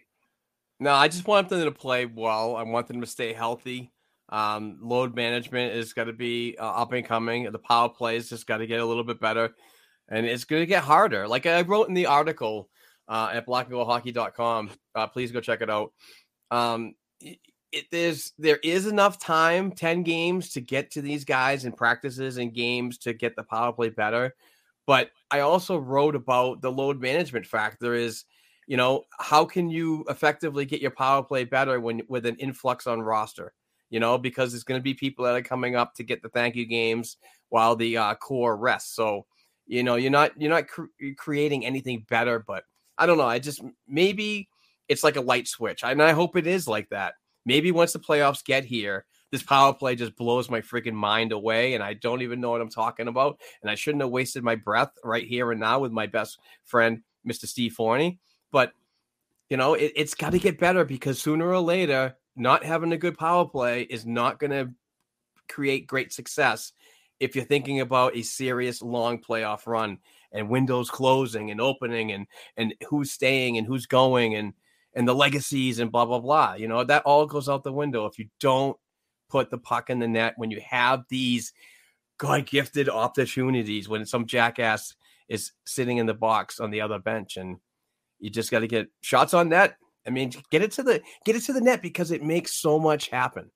No, 0.78 0.92
I 0.92 1.08
just 1.08 1.26
want 1.26 1.48
them 1.48 1.62
to 1.64 1.70
play 1.70 2.06
well. 2.06 2.56
I 2.56 2.62
want 2.62 2.86
them 2.86 3.00
to 3.00 3.06
stay 3.06 3.32
healthy. 3.32 3.90
Um, 4.30 4.78
load 4.80 5.16
management 5.16 5.74
is 5.74 5.92
got 5.92 6.04
to 6.04 6.12
be 6.12 6.56
uh, 6.58 6.64
up 6.64 6.92
and 6.92 7.04
coming. 7.04 7.50
The 7.50 7.58
power 7.58 7.88
plays 7.88 8.28
just 8.28 8.46
got 8.46 8.58
to 8.58 8.66
get 8.66 8.80
a 8.80 8.86
little 8.86 9.02
bit 9.02 9.20
better, 9.20 9.54
and 10.08 10.24
it's 10.24 10.44
going 10.44 10.62
to 10.62 10.66
get 10.66 10.84
harder. 10.84 11.26
Like 11.26 11.46
I 11.46 11.62
wrote 11.62 11.88
in 11.88 11.94
the 11.94 12.06
article 12.06 12.68
uh, 13.08 13.30
at 13.32 13.46
blackandgoldhockey.com. 13.46 14.70
Uh, 14.94 15.06
please 15.08 15.32
go 15.32 15.40
check 15.40 15.62
it 15.62 15.70
out. 15.70 15.92
Um, 16.52 16.94
it, 17.20 17.86
there's 17.90 18.32
there 18.38 18.58
is 18.62 18.86
enough 18.86 19.18
time, 19.18 19.72
ten 19.72 20.04
games, 20.04 20.50
to 20.50 20.60
get 20.60 20.92
to 20.92 21.02
these 21.02 21.24
guys 21.24 21.64
in 21.64 21.72
practices 21.72 22.36
and 22.36 22.54
games 22.54 22.98
to 22.98 23.12
get 23.12 23.34
the 23.36 23.42
power 23.42 23.72
play 23.72 23.88
better. 23.88 24.34
But 24.86 25.10
I 25.30 25.40
also 25.40 25.76
wrote 25.76 26.14
about 26.14 26.62
the 26.62 26.70
load 26.70 27.00
management 27.00 27.46
factor. 27.46 27.94
Is 27.94 28.24
you 28.68 28.76
know 28.76 29.04
how 29.18 29.44
can 29.44 29.68
you 29.68 30.04
effectively 30.08 30.64
get 30.64 30.80
your 30.80 30.90
power 30.92 31.22
play 31.22 31.44
better 31.44 31.80
when 31.80 32.02
with 32.08 32.26
an 32.26 32.36
influx 32.36 32.86
on 32.86 33.02
roster 33.02 33.52
you 33.90 34.00
know 34.00 34.16
because 34.16 34.52
there's 34.52 34.64
going 34.64 34.78
to 34.78 34.82
be 34.82 34.94
people 34.94 35.24
that 35.24 35.34
are 35.34 35.42
coming 35.42 35.76
up 35.76 35.94
to 35.94 36.02
get 36.02 36.22
the 36.22 36.28
thank 36.30 36.56
you 36.56 36.64
games 36.64 37.18
while 37.50 37.76
the 37.76 37.96
uh, 37.96 38.14
core 38.14 38.56
rests. 38.56 38.94
So 38.94 39.26
you 39.70 39.84
know 39.84 39.94
you're 39.94 40.10
not 40.10 40.32
you're 40.38 40.50
not 40.50 40.66
cr- 40.66 40.86
creating 41.16 41.64
anything 41.64 42.04
better 42.10 42.40
but 42.40 42.64
i 42.98 43.06
don't 43.06 43.16
know 43.16 43.26
i 43.26 43.38
just 43.38 43.62
maybe 43.88 44.48
it's 44.88 45.04
like 45.04 45.14
a 45.14 45.20
light 45.20 45.46
switch 45.46 45.84
and 45.84 46.02
i 46.02 46.10
hope 46.12 46.36
it 46.36 46.46
is 46.46 46.68
like 46.68 46.88
that. 46.90 47.14
Maybe 47.46 47.72
once 47.72 47.94
the 47.94 47.98
playoffs 47.98 48.44
get 48.44 48.64
here 48.64 49.06
this 49.30 49.42
power 49.42 49.72
play 49.72 49.94
just 49.94 50.16
blows 50.16 50.50
my 50.50 50.60
freaking 50.60 50.92
mind 50.92 51.32
away 51.32 51.74
and 51.74 51.82
i 51.82 51.94
don't 51.94 52.20
even 52.20 52.40
know 52.40 52.50
what 52.50 52.60
i'm 52.60 52.68
talking 52.68 53.08
about 53.08 53.40
and 53.62 53.70
i 53.70 53.74
shouldn't 53.74 54.02
have 54.02 54.10
wasted 54.10 54.42
my 54.42 54.56
breath 54.56 54.90
right 55.04 55.26
here 55.26 55.50
and 55.52 55.60
now 55.60 55.78
with 55.78 55.92
my 55.92 56.06
best 56.06 56.38
friend 56.64 57.02
mr 57.26 57.46
Steve 57.46 57.74
Forni. 57.78 58.18
But 58.52 58.72
you 59.48 59.56
know 59.56 59.74
it, 59.74 59.92
it's 59.94 60.14
got 60.14 60.32
to 60.32 60.38
get 60.38 60.58
better 60.58 60.84
because 60.84 61.22
sooner 61.22 61.48
or 61.48 61.60
later 61.60 62.16
not 62.40 62.64
having 62.64 62.92
a 62.92 62.98
good 62.98 63.16
power 63.16 63.44
play 63.46 63.82
is 63.82 64.06
not 64.06 64.38
going 64.38 64.50
to 64.50 64.70
create 65.48 65.86
great 65.86 66.12
success 66.12 66.72
if 67.18 67.36
you're 67.36 67.44
thinking 67.44 67.80
about 67.80 68.16
a 68.16 68.22
serious 68.22 68.80
long 68.82 69.18
playoff 69.18 69.66
run 69.66 69.98
and 70.32 70.48
windows 70.48 70.90
closing 70.90 71.50
and 71.50 71.60
opening 71.60 72.12
and 72.12 72.26
and 72.56 72.74
who's 72.88 73.12
staying 73.12 73.58
and 73.58 73.66
who's 73.66 73.86
going 73.86 74.34
and 74.34 74.52
and 74.94 75.06
the 75.06 75.14
legacies 75.14 75.78
and 75.78 75.92
blah 75.92 76.04
blah 76.04 76.20
blah 76.20 76.54
you 76.54 76.66
know 76.66 76.82
that 76.84 77.02
all 77.04 77.26
goes 77.26 77.48
out 77.48 77.62
the 77.62 77.72
window 77.72 78.06
if 78.06 78.18
you 78.18 78.26
don't 78.40 78.76
put 79.28 79.50
the 79.50 79.58
puck 79.58 79.90
in 79.90 79.98
the 79.98 80.08
net 80.08 80.34
when 80.36 80.50
you 80.50 80.60
have 80.60 81.04
these 81.08 81.52
god 82.18 82.46
gifted 82.46 82.88
opportunities 82.88 83.88
when 83.88 84.06
some 84.06 84.26
jackass 84.26 84.94
is 85.28 85.52
sitting 85.64 85.98
in 85.98 86.06
the 86.06 86.14
box 86.14 86.58
on 86.60 86.70
the 86.70 86.80
other 86.80 86.98
bench 86.98 87.36
and 87.36 87.58
you 88.20 88.30
just 88.30 88.50
got 88.50 88.60
to 88.60 88.68
get 88.68 88.88
shots 89.00 89.34
on 89.34 89.48
net. 89.48 89.76
I 90.06 90.10
mean, 90.10 90.32
get 90.50 90.62
it 90.62 90.72
to 90.72 90.82
the 90.82 91.02
get 91.24 91.36
it 91.36 91.44
to 91.44 91.52
the 91.52 91.60
net 91.60 91.82
because 91.82 92.10
it 92.10 92.22
makes 92.22 92.54
so 92.54 92.78
much 92.78 93.08
happen. 93.08 93.50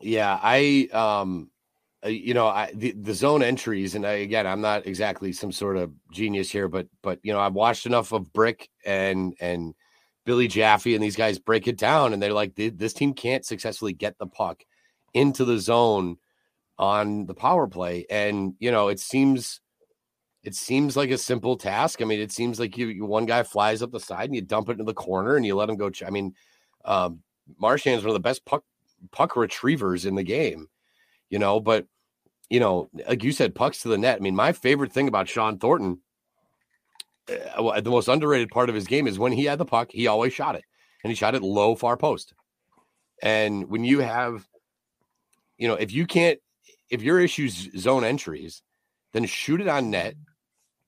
Yeah, 0.00 0.38
I 0.40 0.88
um 0.92 1.50
uh, 2.04 2.08
you 2.08 2.32
know, 2.32 2.46
I 2.46 2.70
the, 2.74 2.92
the 2.92 3.14
zone 3.14 3.42
entries 3.42 3.94
and 3.94 4.06
I, 4.06 4.12
again, 4.12 4.46
I'm 4.46 4.60
not 4.60 4.86
exactly 4.86 5.32
some 5.32 5.50
sort 5.50 5.76
of 5.76 5.92
genius 6.12 6.50
here, 6.50 6.68
but 6.68 6.86
but 7.02 7.18
you 7.22 7.32
know, 7.32 7.40
I've 7.40 7.54
watched 7.54 7.86
enough 7.86 8.12
of 8.12 8.32
Brick 8.32 8.68
and 8.84 9.34
and 9.40 9.74
Billy 10.24 10.46
Jaffe 10.46 10.94
and 10.94 11.02
these 11.02 11.16
guys 11.16 11.38
break 11.38 11.66
it 11.66 11.76
down 11.78 12.12
and 12.12 12.22
they're 12.22 12.32
like 12.32 12.54
this 12.54 12.92
team 12.92 13.14
can't 13.14 13.44
successfully 13.44 13.94
get 13.94 14.16
the 14.18 14.26
puck 14.26 14.62
into 15.14 15.44
the 15.44 15.58
zone 15.58 16.18
on 16.78 17.26
the 17.26 17.34
power 17.34 17.66
play 17.66 18.06
and 18.10 18.54
you 18.60 18.70
know, 18.70 18.88
it 18.88 19.00
seems 19.00 19.60
it 20.48 20.54
seems 20.54 20.96
like 20.96 21.10
a 21.10 21.18
simple 21.18 21.58
task. 21.58 22.00
I 22.00 22.06
mean, 22.06 22.20
it 22.20 22.32
seems 22.32 22.58
like 22.58 22.78
you, 22.78 22.86
you 22.86 23.04
one 23.04 23.26
guy 23.26 23.42
flies 23.42 23.82
up 23.82 23.90
the 23.90 24.00
side 24.00 24.30
and 24.30 24.34
you 24.34 24.40
dump 24.40 24.70
it 24.70 24.72
into 24.72 24.84
the 24.84 24.94
corner 24.94 25.36
and 25.36 25.44
you 25.44 25.54
let 25.54 25.68
him 25.68 25.76
go. 25.76 25.90
ch- 25.90 26.04
I 26.04 26.08
mean, 26.08 26.34
um, 26.86 27.20
Marchand's 27.60 28.02
one 28.02 28.08
of 28.08 28.14
the 28.14 28.20
best 28.20 28.46
puck 28.46 28.64
puck 29.10 29.36
retrievers 29.36 30.06
in 30.06 30.14
the 30.14 30.22
game, 30.22 30.68
you 31.28 31.38
know. 31.38 31.60
But 31.60 31.86
you 32.48 32.60
know, 32.60 32.88
like 33.06 33.22
you 33.22 33.30
said, 33.30 33.54
pucks 33.54 33.82
to 33.82 33.88
the 33.88 33.98
net. 33.98 34.16
I 34.16 34.20
mean, 34.20 34.34
my 34.34 34.52
favorite 34.52 34.90
thing 34.90 35.06
about 35.06 35.28
Shawn 35.28 35.58
Thornton, 35.58 36.00
uh, 37.28 37.80
the 37.82 37.90
most 37.90 38.08
underrated 38.08 38.48
part 38.48 38.70
of 38.70 38.74
his 38.74 38.86
game 38.86 39.06
is 39.06 39.18
when 39.18 39.32
he 39.32 39.44
had 39.44 39.58
the 39.58 39.66
puck, 39.66 39.90
he 39.92 40.06
always 40.06 40.32
shot 40.32 40.54
it, 40.54 40.64
and 41.04 41.10
he 41.10 41.14
shot 41.14 41.34
it 41.34 41.42
low, 41.42 41.74
far 41.74 41.98
post. 41.98 42.32
And 43.22 43.68
when 43.68 43.84
you 43.84 44.00
have, 44.00 44.48
you 45.58 45.68
know, 45.68 45.74
if 45.74 45.92
you 45.92 46.06
can't, 46.06 46.38
if 46.88 47.02
your 47.02 47.20
issues 47.20 47.68
zone 47.78 48.02
entries, 48.02 48.62
then 49.12 49.26
shoot 49.26 49.60
it 49.60 49.68
on 49.68 49.90
net, 49.90 50.14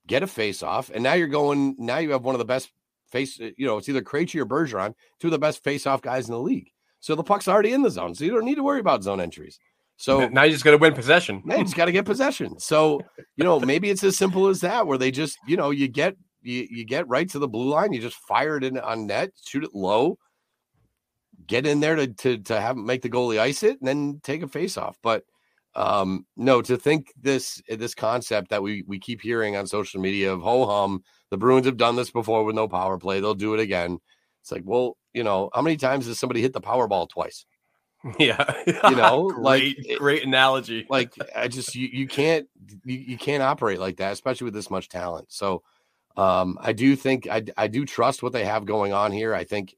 get 0.06 0.22
a 0.22 0.26
face 0.26 0.62
off, 0.62 0.90
and 0.92 1.02
now 1.02 1.14
you're 1.14 1.28
going. 1.28 1.76
Now 1.78 1.98
you 1.98 2.10
have 2.10 2.24
one 2.24 2.34
of 2.34 2.38
the 2.38 2.44
best 2.44 2.70
face. 3.10 3.40
Uh, 3.40 3.50
you 3.56 3.66
know, 3.66 3.78
it's 3.78 3.88
either 3.88 4.02
Krejci 4.02 4.40
or 4.40 4.46
Bergeron, 4.46 4.94
two 5.18 5.28
of 5.28 5.32
the 5.32 5.38
best 5.38 5.62
face 5.62 5.86
off 5.86 6.02
guys 6.02 6.28
in 6.28 6.32
the 6.32 6.40
league. 6.40 6.70
So 7.00 7.14
the 7.14 7.22
puck's 7.22 7.48
already 7.48 7.72
in 7.72 7.82
the 7.82 7.90
zone, 7.90 8.14
so 8.14 8.24
you 8.24 8.32
don't 8.32 8.44
need 8.44 8.56
to 8.56 8.62
worry 8.62 8.80
about 8.80 9.02
zone 9.02 9.20
entries. 9.20 9.58
So 9.96 10.28
now 10.28 10.44
you 10.44 10.52
just 10.52 10.64
got 10.64 10.70
to 10.70 10.78
win 10.78 10.94
possession. 10.94 11.42
now 11.44 11.56
you 11.56 11.64
just 11.64 11.76
got 11.76 11.84
to 11.84 11.92
get 11.92 12.06
possession. 12.06 12.58
So 12.58 13.00
you 13.36 13.44
know, 13.44 13.60
maybe 13.60 13.90
it's 13.90 14.04
as 14.04 14.16
simple 14.16 14.48
as 14.48 14.60
that, 14.62 14.86
where 14.86 14.98
they 14.98 15.10
just, 15.10 15.38
you 15.46 15.56
know, 15.56 15.70
you 15.70 15.88
get 15.88 16.16
you 16.42 16.66
you 16.70 16.84
get 16.84 17.08
right 17.08 17.28
to 17.30 17.38
the 17.38 17.48
blue 17.48 17.68
line, 17.68 17.92
you 17.92 18.00
just 18.00 18.16
fire 18.16 18.56
it 18.56 18.64
in 18.64 18.78
on 18.78 19.06
net, 19.06 19.32
shoot 19.44 19.64
it 19.64 19.74
low, 19.74 20.18
get 21.46 21.66
in 21.66 21.80
there 21.80 21.96
to 21.96 22.06
to 22.06 22.38
to 22.38 22.60
have 22.60 22.76
make 22.76 23.02
the 23.02 23.10
goalie 23.10 23.38
ice 23.38 23.62
it, 23.62 23.78
and 23.80 23.88
then 23.88 24.20
take 24.22 24.42
a 24.42 24.48
face 24.48 24.76
off. 24.76 24.96
But 25.02 25.24
um 25.74 26.26
no, 26.36 26.60
to 26.62 26.76
think 26.76 27.12
this 27.20 27.62
this 27.68 27.94
concept 27.94 28.50
that 28.50 28.62
we 28.62 28.82
we 28.86 28.98
keep 28.98 29.20
hearing 29.20 29.56
on 29.56 29.66
social 29.66 30.00
media 30.00 30.32
of 30.32 30.40
ho 30.42 30.66
hum, 30.66 31.02
the 31.30 31.38
Bruins 31.38 31.66
have 31.66 31.76
done 31.76 31.96
this 31.96 32.10
before 32.10 32.44
with 32.44 32.56
no 32.56 32.66
power 32.68 32.98
play, 32.98 33.20
they'll 33.20 33.34
do 33.34 33.54
it 33.54 33.60
again. 33.60 33.98
It's 34.42 34.50
like, 34.50 34.62
well, 34.64 34.96
you 35.12 35.22
know, 35.22 35.50
how 35.54 35.62
many 35.62 35.76
times 35.76 36.06
has 36.06 36.18
somebody 36.18 36.40
hit 36.40 36.52
the 36.52 36.60
power 36.60 36.88
ball 36.88 37.06
twice? 37.06 37.44
Yeah, 38.18 38.42
You 38.88 38.96
know, 38.96 39.24
like, 39.38 39.60
great, 39.60 39.76
it- 39.80 39.98
great 39.98 40.24
analogy. 40.24 40.86
Like, 40.90 41.12
I 41.36 41.48
just 41.48 41.74
you, 41.74 41.88
you 41.92 42.06
can't 42.08 42.48
you, 42.84 42.96
you 42.96 43.18
can't 43.18 43.42
operate 43.42 43.78
like 43.78 43.98
that, 43.98 44.12
especially 44.12 44.46
with 44.46 44.54
this 44.54 44.70
much 44.70 44.88
talent. 44.88 45.30
So, 45.30 45.62
um, 46.16 46.58
I 46.60 46.72
do 46.72 46.96
think 46.96 47.28
I 47.28 47.44
I 47.58 47.66
do 47.68 47.84
trust 47.84 48.22
what 48.22 48.32
they 48.32 48.44
have 48.46 48.64
going 48.64 48.92
on 48.94 49.12
here. 49.12 49.34
I 49.34 49.44
think, 49.44 49.76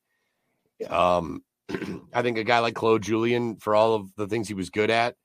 um, 0.88 1.43
I 2.14 2.22
think 2.22 2.38
a 2.38 2.45
guy 2.45 2.61
like 2.61 2.74
Claude 2.74 3.03
Julien, 3.03 3.57
for 3.57 3.74
all 3.74 3.95
of 3.95 4.14
the 4.16 4.28
things 4.28 4.47
he 4.49 4.55
was 4.55 4.70
good 4.70 4.90
at, 4.90 5.16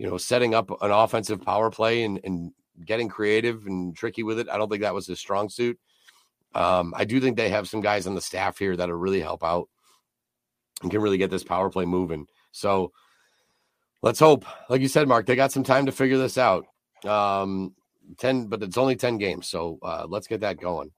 you 0.00 0.08
know, 0.08 0.16
setting 0.16 0.54
up 0.54 0.70
an 0.80 0.90
offensive 0.90 1.42
power 1.42 1.70
play 1.70 2.04
and 2.04 2.20
and 2.24 2.52
getting 2.86 3.06
creative 3.06 3.66
and 3.66 3.94
tricky 3.94 4.22
with 4.22 4.38
it. 4.38 4.48
I 4.48 4.56
don't 4.56 4.70
think 4.70 4.80
that 4.80 4.94
was 4.94 5.06
his 5.06 5.20
strong 5.20 5.50
suit. 5.50 5.78
Um, 6.54 6.94
I 6.96 7.04
do 7.04 7.20
think 7.20 7.36
they 7.36 7.50
have 7.50 7.68
some 7.68 7.82
guys 7.82 8.06
on 8.06 8.14
the 8.14 8.22
staff 8.22 8.58
here 8.58 8.74
that'll 8.74 8.96
really 8.96 9.20
help 9.20 9.44
out 9.44 9.68
and 10.80 10.90
can 10.90 11.02
really 11.02 11.18
get 11.18 11.30
this 11.30 11.44
power 11.44 11.68
play 11.68 11.84
moving. 11.84 12.26
So 12.50 12.92
let's 14.00 14.18
hope. 14.18 14.46
Like 14.70 14.80
you 14.80 14.88
said, 14.88 15.06
Mark, 15.06 15.26
they 15.26 15.36
got 15.36 15.52
some 15.52 15.64
time 15.64 15.84
to 15.84 15.92
figure 15.92 16.16
this 16.16 16.38
out. 16.38 16.64
Um, 17.04 17.74
10, 18.16 18.46
but 18.46 18.62
it's 18.62 18.78
only 18.78 18.96
10 18.96 19.18
games. 19.18 19.48
So 19.48 19.78
uh, 19.82 20.06
let's 20.08 20.26
get 20.26 20.40
that 20.40 20.58
going. 20.58 20.92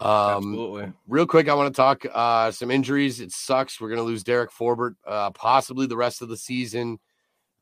Um, 0.00 0.36
Absolutely. 0.36 0.92
real 1.08 1.26
quick, 1.26 1.48
I 1.48 1.54
want 1.54 1.74
to 1.74 1.76
talk 1.76 2.06
uh, 2.14 2.52
some 2.52 2.70
injuries. 2.70 3.20
It 3.20 3.32
sucks. 3.32 3.80
We're 3.80 3.88
going 3.88 3.98
to 3.98 4.04
lose 4.04 4.22
Derek 4.22 4.52
Forbort, 4.52 4.94
uh, 5.04 5.32
possibly 5.32 5.86
the 5.86 5.96
rest 5.96 6.22
of 6.22 6.28
the 6.28 6.36
season. 6.36 7.00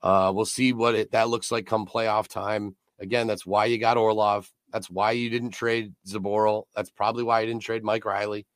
Uh, 0.05 0.31
we'll 0.35 0.45
see 0.45 0.75
what 0.75 0.95
it, 0.95 1.13
that 1.13 1.31
looks 1.31 1.51
like 1.51 1.65
come 1.65 1.87
playoff 1.87 2.29
time. 2.29 2.77
Again, 3.01 3.27
that's 3.27 3.47
why 3.47 3.65
you 3.65 3.79
got 3.79 3.97
Orlov. 3.97 4.51
That's 4.71 4.91
why 4.91 5.13
you 5.13 5.31
didn't 5.31 5.53
trade 5.53 5.95
Zboril. 6.07 6.65
That's 6.77 6.91
probably 6.91 7.23
why 7.23 7.41
you 7.41 7.47
didn't 7.47 7.63
trade 7.63 7.83
Mike 7.83 8.05
Reilly. 8.05 8.47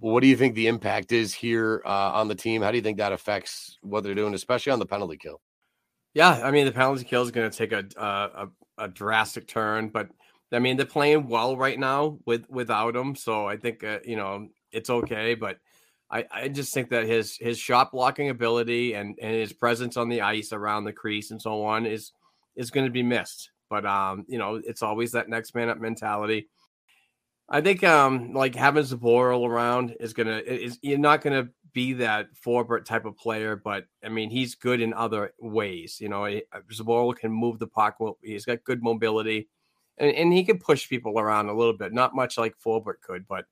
What 0.00 0.20
do 0.20 0.26
you 0.26 0.36
think 0.36 0.56
the 0.56 0.66
impact 0.66 1.12
is 1.12 1.32
here 1.32 1.82
uh, 1.86 2.10
on 2.12 2.26
the 2.26 2.34
team? 2.34 2.62
How 2.62 2.72
do 2.72 2.76
you 2.76 2.82
think 2.82 2.98
that 2.98 3.12
affects 3.12 3.78
what 3.80 4.02
they're 4.02 4.16
doing, 4.16 4.34
especially 4.34 4.72
on 4.72 4.80
the 4.80 4.86
penalty 4.86 5.16
kill? 5.16 5.40
Yeah, 6.14 6.40
I 6.42 6.50
mean 6.50 6.66
the 6.66 6.72
penalty 6.72 7.04
kill 7.04 7.22
is 7.22 7.30
going 7.30 7.48
to 7.48 7.56
take 7.56 7.72
a, 7.72 7.86
a 7.96 8.48
a 8.84 8.88
drastic 8.88 9.46
turn, 9.46 9.88
but 9.88 10.08
I 10.50 10.58
mean 10.58 10.76
they're 10.76 10.84
playing 10.84 11.28
well 11.28 11.56
right 11.56 11.78
now 11.78 12.18
with 12.26 12.44
without 12.50 12.96
him, 12.96 13.14
so 13.14 13.46
I 13.46 13.56
think 13.56 13.84
uh, 13.84 14.00
you 14.04 14.16
know 14.16 14.48
it's 14.72 14.90
okay. 14.90 15.36
But 15.36 15.58
I, 16.12 16.26
I 16.30 16.48
just 16.48 16.74
think 16.74 16.90
that 16.90 17.06
his 17.06 17.36
his 17.38 17.58
shot 17.58 17.90
blocking 17.90 18.28
ability 18.28 18.94
and 18.94 19.18
and 19.20 19.34
his 19.34 19.52
presence 19.52 19.96
on 19.96 20.10
the 20.10 20.20
ice 20.20 20.52
around 20.52 20.84
the 20.84 20.92
crease 20.92 21.30
and 21.30 21.40
so 21.40 21.64
on 21.64 21.86
is 21.86 22.12
is 22.54 22.70
going 22.70 22.86
to 22.86 22.92
be 22.92 23.02
missed. 23.02 23.50
But 23.70 23.86
um, 23.86 24.26
you 24.28 24.38
know 24.38 24.60
it's 24.62 24.82
always 24.82 25.12
that 25.12 25.30
next 25.30 25.54
man 25.54 25.70
up 25.70 25.80
mentality. 25.80 26.48
I 27.48 27.60
think 27.62 27.82
um 27.82 28.34
like 28.34 28.54
having 28.54 28.84
Zboril 28.84 29.48
around 29.48 29.96
is 30.00 30.12
gonna 30.12 30.38
is 30.38 30.78
you're 30.82 30.98
not 30.98 31.22
gonna 31.22 31.48
be 31.72 31.94
that 31.94 32.28
Forbort 32.34 32.84
type 32.84 33.06
of 33.06 33.16
player, 33.16 33.56
but 33.56 33.86
I 34.04 34.10
mean 34.10 34.28
he's 34.28 34.54
good 34.54 34.82
in 34.82 34.92
other 34.92 35.32
ways. 35.40 35.98
You 35.98 36.10
know, 36.10 36.26
he- 36.26 36.44
Zboril 36.72 37.16
can 37.16 37.32
move 37.32 37.58
the 37.58 37.66
puck. 37.66 37.96
He's 38.22 38.44
got 38.44 38.64
good 38.64 38.82
mobility, 38.82 39.48
and, 39.96 40.14
and 40.14 40.32
he 40.32 40.44
can 40.44 40.58
push 40.58 40.88
people 40.88 41.18
around 41.18 41.48
a 41.48 41.56
little 41.56 41.76
bit. 41.76 41.92
Not 41.94 42.14
much 42.14 42.36
like 42.36 42.54
Forbort 42.62 43.00
could, 43.00 43.26
but 43.26 43.46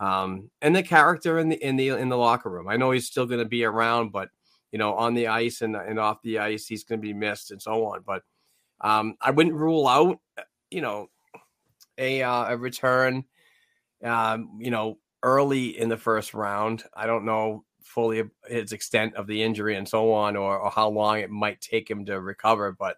um 0.00 0.50
and 0.62 0.74
the 0.74 0.82
character 0.82 1.38
in 1.38 1.48
the 1.48 1.64
in 1.64 1.76
the 1.76 1.90
in 1.90 2.08
the 2.08 2.16
locker 2.16 2.50
room. 2.50 2.68
I 2.68 2.76
know 2.76 2.90
he's 2.90 3.06
still 3.06 3.26
gonna 3.26 3.44
be 3.44 3.64
around, 3.64 4.10
but 4.10 4.30
you 4.72 4.78
know 4.78 4.94
on 4.94 5.14
the 5.14 5.28
ice 5.28 5.62
and 5.62 5.76
and 5.76 5.98
off 5.98 6.22
the 6.22 6.38
ice 6.40 6.66
he's 6.66 6.84
gonna 6.84 7.00
be 7.00 7.12
missed 7.14 7.52
and 7.52 7.62
so 7.62 7.84
on. 7.86 8.02
But 8.04 8.22
um 8.80 9.16
I 9.20 9.30
wouldn't 9.30 9.54
rule 9.54 9.86
out 9.86 10.18
you 10.70 10.80
know 10.80 11.08
a 11.98 12.22
uh, 12.22 12.46
a 12.54 12.56
return 12.56 13.24
um, 14.04 14.58
you 14.58 14.70
know, 14.70 14.98
early 15.22 15.78
in 15.78 15.88
the 15.88 15.96
first 15.96 16.34
round. 16.34 16.84
I 16.94 17.06
don't 17.06 17.24
know 17.24 17.64
fully 17.82 18.22
his 18.46 18.72
extent 18.72 19.14
of 19.16 19.26
the 19.26 19.42
injury 19.42 19.76
and 19.76 19.88
so 19.88 20.12
on, 20.12 20.36
or, 20.36 20.58
or 20.58 20.70
how 20.70 20.88
long 20.88 21.18
it 21.18 21.30
might 21.30 21.60
take 21.60 21.90
him 21.90 22.04
to 22.06 22.20
recover. 22.20 22.72
But 22.72 22.96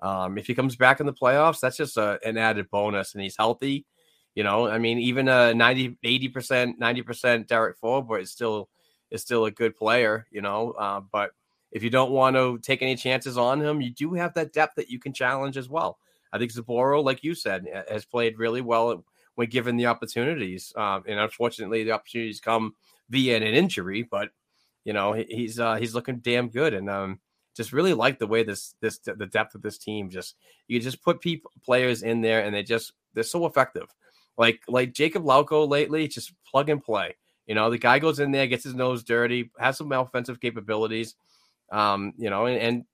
um, 0.00 0.38
if 0.38 0.46
he 0.46 0.54
comes 0.54 0.76
back 0.76 1.00
in 1.00 1.06
the 1.06 1.12
playoffs, 1.12 1.60
that's 1.60 1.76
just 1.76 1.96
a, 1.96 2.18
an 2.24 2.38
added 2.38 2.70
bonus, 2.70 3.14
and 3.14 3.22
he's 3.22 3.36
healthy. 3.36 3.86
You 4.34 4.44
know, 4.44 4.68
I 4.68 4.78
mean, 4.78 4.98
even 4.98 5.28
a 5.28 5.52
90, 5.52 5.98
80%, 6.04 6.78
90% 6.78 7.46
Derek 7.46 7.80
Forbort 7.80 8.22
is 8.22 8.30
still 8.30 8.68
is 9.10 9.22
still 9.22 9.46
a 9.46 9.50
good 9.50 9.74
player, 9.74 10.26
you 10.30 10.40
know. 10.40 10.70
Uh, 10.72 11.00
but 11.00 11.32
if 11.72 11.82
you 11.82 11.90
don't 11.90 12.12
want 12.12 12.36
to 12.36 12.58
take 12.58 12.82
any 12.82 12.96
chances 12.96 13.36
on 13.36 13.60
him, 13.60 13.80
you 13.80 13.90
do 13.90 14.14
have 14.14 14.34
that 14.34 14.52
depth 14.52 14.76
that 14.76 14.88
you 14.88 14.98
can 14.98 15.12
challenge 15.12 15.56
as 15.56 15.68
well. 15.68 15.98
I 16.32 16.38
think 16.38 16.52
Zboril, 16.52 17.04
like 17.04 17.24
you 17.24 17.34
said, 17.34 17.66
has 17.90 18.04
played 18.04 18.38
really 18.38 18.60
well 18.60 19.04
when 19.34 19.48
given 19.48 19.76
the 19.76 19.86
opportunities. 19.86 20.72
Um, 20.76 21.04
and 21.08 21.18
unfortunately, 21.18 21.84
the 21.84 21.92
opportunities 21.92 22.40
come 22.40 22.74
via 23.08 23.36
an 23.36 23.42
injury. 23.42 24.02
But 24.02 24.30
you 24.84 24.92
know, 24.92 25.12
he's 25.12 25.58
uh, 25.58 25.76
he's 25.76 25.94
looking 25.94 26.18
damn 26.18 26.48
good, 26.48 26.74
and 26.74 26.88
um, 26.88 27.20
just 27.56 27.72
really 27.72 27.94
like 27.94 28.18
the 28.18 28.26
way 28.26 28.42
this 28.42 28.74
this 28.80 28.98
the 28.98 29.26
depth 29.26 29.54
of 29.54 29.62
this 29.62 29.78
team. 29.78 30.08
Just 30.08 30.36
you 30.68 30.80
just 30.80 31.02
put 31.02 31.20
people 31.20 31.50
players 31.64 32.02
in 32.02 32.20
there, 32.20 32.44
and 32.44 32.54
they 32.54 32.62
just 32.62 32.92
they're 33.14 33.24
so 33.24 33.46
effective. 33.46 33.86
Like 34.40 34.62
like 34.68 34.94
Jakub 34.94 35.22
Lauko 35.22 35.68
lately, 35.68 36.08
just 36.08 36.32
plug 36.50 36.70
and 36.70 36.82
play. 36.82 37.14
You 37.46 37.54
know, 37.54 37.68
the 37.68 37.76
guy 37.76 37.98
goes 37.98 38.20
in 38.20 38.32
there, 38.32 38.46
gets 38.46 38.64
his 38.64 38.74
nose 38.74 39.04
dirty, 39.04 39.50
has 39.58 39.76
some 39.76 39.92
offensive 39.92 40.40
capabilities. 40.40 41.14
Um, 41.70 42.14
you 42.16 42.30
know, 42.30 42.46
and, 42.46 42.58
and 42.58 42.84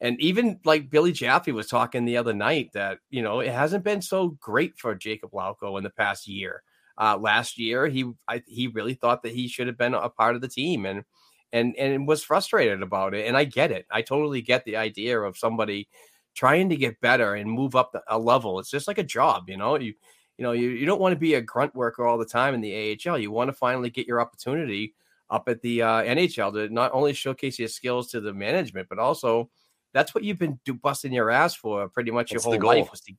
and 0.00 0.18
even 0.22 0.58
like 0.64 0.88
Billy 0.88 1.12
Jaffe 1.12 1.52
was 1.52 1.66
talking 1.66 2.06
the 2.06 2.16
other 2.16 2.32
night 2.32 2.70
that, 2.72 3.00
you 3.10 3.20
know, 3.20 3.40
it 3.40 3.52
hasn't 3.52 3.84
been 3.84 4.00
so 4.00 4.38
great 4.40 4.78
for 4.78 4.96
Jakub 4.96 5.32
Lauko 5.34 5.76
in 5.76 5.84
the 5.84 5.90
past 5.90 6.26
year. 6.26 6.62
Uh, 6.96 7.18
last 7.18 7.58
year, 7.58 7.86
he 7.86 8.10
I, 8.26 8.42
he 8.46 8.68
really 8.68 8.94
thought 8.94 9.22
that 9.24 9.34
he 9.34 9.48
should 9.48 9.66
have 9.66 9.76
been 9.76 9.92
a 9.92 10.08
part 10.08 10.34
of 10.34 10.40
the 10.40 10.48
team 10.48 10.86
and 10.86 11.04
and 11.52 11.76
and 11.76 12.08
was 12.08 12.24
frustrated 12.24 12.82
about 12.82 13.12
it. 13.12 13.26
And 13.26 13.36
I 13.36 13.44
get 13.44 13.70
it. 13.70 13.84
I 13.90 14.00
totally 14.00 14.40
get 14.40 14.64
the 14.64 14.76
idea 14.76 15.20
of 15.20 15.36
somebody 15.36 15.88
trying 16.34 16.70
to 16.70 16.76
get 16.76 17.02
better 17.02 17.34
and 17.34 17.50
move 17.50 17.76
up 17.76 17.94
a 18.08 18.18
level. 18.18 18.60
It's 18.60 18.70
just 18.70 18.88
like 18.88 18.96
a 18.96 19.04
job, 19.04 19.50
you 19.50 19.58
know. 19.58 19.76
You 19.78 19.92
you 20.40 20.44
know 20.44 20.52
you, 20.52 20.70
you 20.70 20.86
don't 20.86 21.02
want 21.02 21.12
to 21.12 21.18
be 21.20 21.34
a 21.34 21.42
grunt 21.42 21.74
worker 21.74 22.06
all 22.06 22.16
the 22.16 22.24
time 22.24 22.54
in 22.54 22.62
the 22.62 22.98
AHL. 23.06 23.18
You 23.18 23.30
want 23.30 23.48
to 23.48 23.52
finally 23.52 23.90
get 23.90 24.06
your 24.06 24.22
opportunity 24.22 24.94
up 25.28 25.50
at 25.50 25.60
the 25.60 25.82
uh, 25.82 26.02
NHL 26.02 26.54
to 26.54 26.72
not 26.72 26.90
only 26.94 27.12
showcase 27.12 27.58
your 27.58 27.68
skills 27.68 28.10
to 28.12 28.22
the 28.22 28.32
management, 28.32 28.88
but 28.88 28.98
also 28.98 29.50
that's 29.92 30.14
what 30.14 30.24
you've 30.24 30.38
been 30.38 30.58
do, 30.64 30.72
busting 30.72 31.12
your 31.12 31.30
ass 31.30 31.54
for 31.54 31.90
pretty 31.90 32.10
much 32.10 32.32
your 32.32 32.38
It's 32.38 32.46
the 32.46 32.56
whole 32.56 32.60
life. 32.66 32.90
To, 32.90 33.12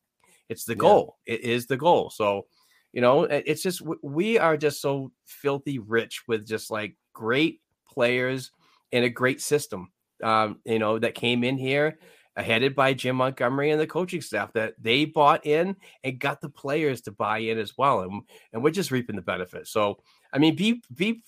it's 0.50 0.66
the 0.66 0.74
Yeah. 0.74 0.80
goal. 0.80 1.18
It 1.28 1.42
is 1.42 1.68
the 1.68 1.78
goal. 1.78 2.10
So, 2.10 2.48
you 2.92 3.02
know, 3.02 3.26
it's 3.26 3.62
just 3.62 3.84
we 4.02 4.40
are 4.40 4.58
just 4.58 4.82
so 4.82 5.12
filthy 5.26 5.78
rich 5.78 6.24
with 6.28 6.48
just 6.48 6.72
like 6.72 6.96
great 7.14 7.62
players 7.88 8.50
and 8.92 9.06
a 9.06 9.10
great 9.10 9.42
system. 9.42 9.92
Um, 10.24 10.60
you 10.66 10.80
know, 10.80 10.98
that 10.98 11.14
came 11.14 11.44
in 11.44 11.60
here 11.60 12.00
Uh, 12.38 12.44
headed 12.44 12.76
by 12.76 12.94
Jim 12.94 13.18
Montgomery 13.18 13.72
and 13.72 13.82
the 13.82 13.86
coaching 13.86 14.22
staff 14.22 14.54
that 14.54 14.74
they 14.80 15.04
bought 15.04 15.46
in 15.46 15.76
and 16.02 16.18
got 16.18 16.40
the 16.40 16.48
players 16.48 17.02
to 17.02 17.12
buy 17.12 17.40
in 17.40 17.58
as 17.58 17.78
well. 17.78 18.02
And 18.02 18.22
and 18.54 18.64
we're 18.64 18.72
just 18.72 18.90
reaping 18.90 19.18
the 19.18 19.22
benefits. 19.22 19.70
So, 19.70 20.00
I 20.32 20.38
mean, 20.38 20.56
be 20.56 20.82
be 20.96 21.24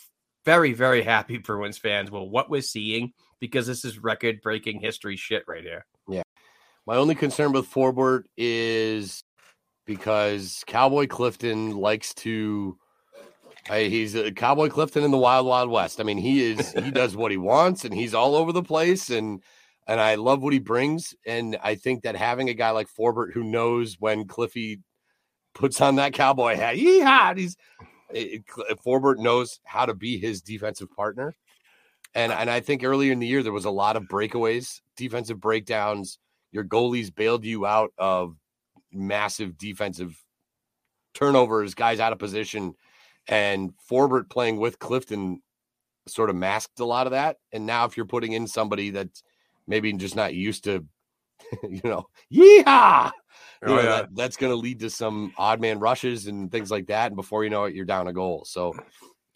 very 0.46 0.72
very 0.72 1.04
happy 1.04 1.38
Bruins 1.40 1.78
fans 1.78 2.10
with 2.10 2.30
what 2.30 2.50
we're 2.50 2.62
seeing 2.62 3.12
because 3.42 3.68
this 3.68 3.84
is 3.84 4.00
record 4.00 4.42
breaking 4.42 4.80
history 4.80 5.18
shit 5.18 5.44
right 5.46 5.64
here. 5.64 5.86
Yeah. 6.08 6.22
My 6.86 6.96
only 6.96 7.16
concern 7.16 7.52
with 7.52 7.70
Forbort 7.70 8.24
is 8.38 9.24
because 9.86 10.64
Cowboy 10.68 11.08
Clifton 11.08 11.76
likes 11.76 12.14
to. 12.16 12.78
I, 13.70 13.84
he's 13.84 14.16
a 14.16 14.32
Cowboy 14.32 14.70
Clifton 14.70 15.04
in 15.04 15.12
the 15.12 15.18
Wild 15.18 15.46
Wild 15.48 15.70
West. 15.70 16.00
I 16.00 16.04
mean, 16.04 16.18
he 16.18 16.52
is 16.52 16.72
he 16.72 16.92
does 16.92 17.16
what 17.16 17.32
he 17.32 17.38
wants, 17.38 17.84
and 17.84 17.94
he's 17.94 18.14
all 18.14 18.36
over 18.36 18.52
the 18.52 18.64
place, 18.64 19.10
and 19.10 19.42
and 19.88 20.00
I 20.00 20.16
love 20.16 20.42
what 20.42 20.54
he 20.54 20.60
brings. 20.60 21.14
And 21.26 21.58
I 21.64 21.76
think 21.76 22.04
that 22.04 22.16
having 22.16 22.50
a 22.50 22.54
guy 22.54 22.72
like 22.72 22.88
Forbort 22.88 23.34
who 23.34 23.44
knows 23.44 23.98
when 24.00 24.26
Cliffy 24.28 24.80
puts 25.54 25.82
on 25.82 25.96
that 25.96 26.14
cowboy 26.14 26.56
hat, 26.56 26.78
yeah, 26.78 27.34
he's 27.34 27.56
eh, 28.14 28.18
eh, 28.18 28.20
it, 28.36 28.44
it- 28.70 28.80
Forbort 28.86 29.18
knows 29.18 29.60
how 29.66 29.86
to 29.86 29.94
be 29.94 30.18
his 30.18 30.42
defensive 30.42 30.90
partner. 30.96 31.36
And 32.16 32.32
and 32.32 32.50
I 32.50 32.60
think 32.60 32.84
earlier 32.84 33.12
in 33.12 33.20
the 33.20 33.28
year 33.28 33.44
there 33.44 33.52
was 33.52 33.66
a 33.66 33.72
lot 33.72 33.96
of 33.96 34.04
breakaways, 34.04 34.82
defensive 34.96 35.40
breakdowns. 35.40 36.20
Your 36.52 36.64
goalies 36.64 37.14
bailed 37.14 37.44
you 37.44 37.66
out 37.66 37.92
of 37.98 38.36
massive 38.92 39.58
defensive 39.58 40.16
turnovers, 41.16 41.74
guys 41.74 42.00
out 42.00 42.14
of 42.14 42.20
position, 42.20 42.76
and 43.28 43.74
Forbort 43.90 44.30
playing 44.30 44.58
with 44.58 44.78
Clifton 44.80 45.42
sort 46.08 46.30
of 46.30 46.36
masked 46.36 46.80
a 46.80 46.86
lot 46.86 47.08
of 47.08 47.12
that. 47.12 47.38
And 47.52 47.66
now 47.66 47.86
if 47.86 47.98
you're 47.98 48.06
putting 48.06 48.34
in 48.34 48.46
somebody 48.46 48.90
that's 48.92 49.24
maybe 49.68 49.92
just 49.94 50.16
not 50.16 50.34
used 50.34 50.66
to, 50.66 50.86
you 51.64 51.82
know, 51.84 52.08
yeehaw, 52.32 53.12
you 53.12 53.14
Oh, 53.66 53.78
yeah. 53.78 53.84
that, 53.84 54.10
that's 54.14 54.36
going 54.38 54.52
to 54.52 54.58
lead 54.58 54.80
to 54.82 54.90
some 54.90 55.34
odd 55.38 55.62
man 55.62 55.80
rushes 55.80 56.28
and 56.28 56.52
things 56.52 56.70
like 56.70 56.88
that. 56.88 57.08
And 57.08 57.16
before 57.16 57.44
you 57.44 57.50
know 57.50 57.64
it, 57.64 57.74
you're 57.76 57.86
down 57.86 58.08
a 58.08 58.14
goal. 58.14 58.44
So, 58.46 58.74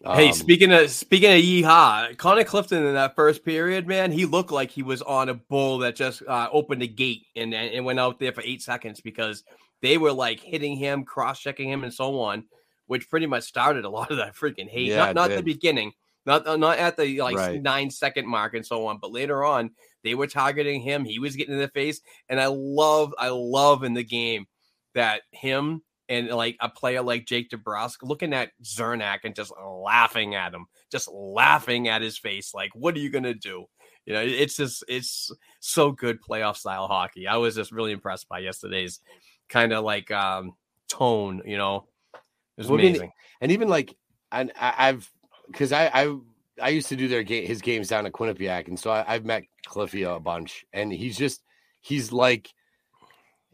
hey, 0.04 0.28
um, 0.28 0.32
speaking 0.34 0.70
of 0.72 0.90
speaking 0.90 1.30
of 1.32 1.38
yeehaw, 1.38 2.16
Connor 2.18 2.44
Clifton 2.44 2.84
in 2.84 2.94
that 2.94 3.16
first 3.16 3.44
period, 3.44 3.86
man, 3.86 4.12
he 4.12 4.26
looked 4.26 4.50
like 4.52 4.70
he 4.70 4.82
was 4.82 5.00
on 5.02 5.28
a 5.30 5.34
bull 5.34 5.78
that 5.78 5.96
just 5.96 6.22
uh, 6.28 6.48
opened 6.52 6.82
a 6.82 6.86
gate 6.86 7.26
and 7.36 7.54
and 7.54 7.84
went 7.84 7.98
out 7.98 8.18
there 8.18 8.32
for 8.32 8.42
eight 8.42 8.62
seconds 8.62 9.00
because 9.00 9.44
they 9.80 9.96
were 9.96 10.12
like 10.12 10.40
hitting 10.40 10.76
him, 10.76 11.04
cross 11.04 11.40
checking 11.40 11.70
him, 11.70 11.82
and 11.84 11.94
so 11.94 12.20
on. 12.20 12.44
which 12.86 13.08
pretty 13.08 13.26
much 13.26 13.44
started 13.44 13.84
a 13.84 13.88
lot 13.90 14.10
of 14.10 14.18
that 14.18 14.34
freaking 14.34 14.68
hate. 14.68 14.88
Yeah, 14.88 14.96
not 14.96 15.14
not 15.14 15.30
the 15.30 15.42
beginning, 15.42 15.92
not 16.28 16.46
uh, 16.46 16.56
not 16.56 16.78
at 16.78 16.96
the 16.96 17.20
like 17.22 17.36
Right. 17.36 17.60
nine 17.62 17.90
second 17.90 18.28
mark 18.28 18.54
and 18.54 18.64
so 18.64 18.86
on, 18.86 18.98
but 19.00 19.10
later 19.10 19.44
on 19.44 19.70
they 20.04 20.14
were 20.14 20.28
targeting 20.28 20.80
him. 20.80 21.04
He 21.04 21.18
was 21.18 21.34
getting 21.34 21.54
in 21.54 21.60
the 21.60 21.68
face, 21.68 22.00
and 22.28 22.40
I 22.40 22.46
love 22.46 23.12
I 23.18 23.30
love 23.30 23.82
in 23.82 23.94
the 23.94 24.04
game 24.04 24.46
that 24.94 25.22
him 25.32 25.82
and 26.08 26.28
like 26.28 26.56
a 26.60 26.68
player 26.68 27.02
like 27.02 27.26
Jake 27.26 27.50
DeBrusk 27.50 27.96
looking 28.02 28.32
at 28.32 28.50
Cernak 28.62 29.20
and 29.24 29.34
just 29.34 29.52
laughing 29.60 30.34
at 30.34 30.54
him, 30.54 30.66
just 30.92 31.08
laughing 31.10 31.88
at 31.88 32.00
his 32.02 32.16
face, 32.18 32.54
like, 32.54 32.70
what 32.74 32.94
are 32.94 33.00
you 33.00 33.10
gonna 33.10 33.34
do? 33.34 33.66
You 34.06 34.14
know, 34.14 34.22
it's 34.22 34.56
just 34.56 34.84
it's 34.88 35.30
so 35.60 35.92
good 35.92 36.18
playoff 36.22 36.56
style 36.56 36.86
hockey. 36.88 37.26
I 37.26 37.36
was 37.36 37.54
just 37.56 37.72
really 37.72 37.92
impressed 37.92 38.28
by 38.28 38.38
yesterday's 38.38 39.00
kind 39.48 39.72
of 39.72 39.84
like 39.84 40.10
um 40.10 40.52
tone, 40.88 41.42
you 41.44 41.58
know. 41.58 41.88
It 42.14 42.20
was 42.62 42.68
Well, 42.68 42.78
I 42.78 42.82
mean, 42.82 42.90
amazing. 42.92 43.12
and 43.40 43.52
even 43.52 43.68
like 43.68 43.94
and 44.32 44.52
I, 44.58 44.74
I've 44.88 45.10
because 45.48 45.72
I, 45.72 45.90
I 45.92 46.16
I 46.60 46.68
used 46.70 46.88
to 46.88 46.96
do 46.96 47.08
their 47.08 47.22
game 47.22 47.46
his 47.46 47.60
games 47.60 47.88
down 47.88 48.06
at 48.06 48.12
Quinnipiac, 48.12 48.68
and 48.68 48.78
so 48.78 48.90
I, 48.90 49.04
I've 49.06 49.24
met 49.24 49.44
Cliffy 49.66 50.02
a 50.04 50.20
bunch, 50.20 50.64
and 50.72 50.92
he's 50.92 51.16
just 51.16 51.42
he's 51.80 52.12
like 52.12 52.48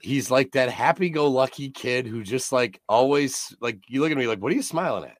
he's 0.01 0.31
like 0.31 0.53
that 0.53 0.71
happy-go-lucky 0.71 1.71
kid 1.71 2.07
who 2.07 2.23
just 2.23 2.53
like 2.53 2.81
always 2.89 3.57
like 3.61 3.79
you 3.89 4.01
look 4.01 4.11
at 4.11 4.19
me 4.19 4.27
like 4.27 4.41
what 4.41 4.53
are 4.53 4.57
you 4.57 4.63
smiling 4.63 5.05
at? 5.05 5.17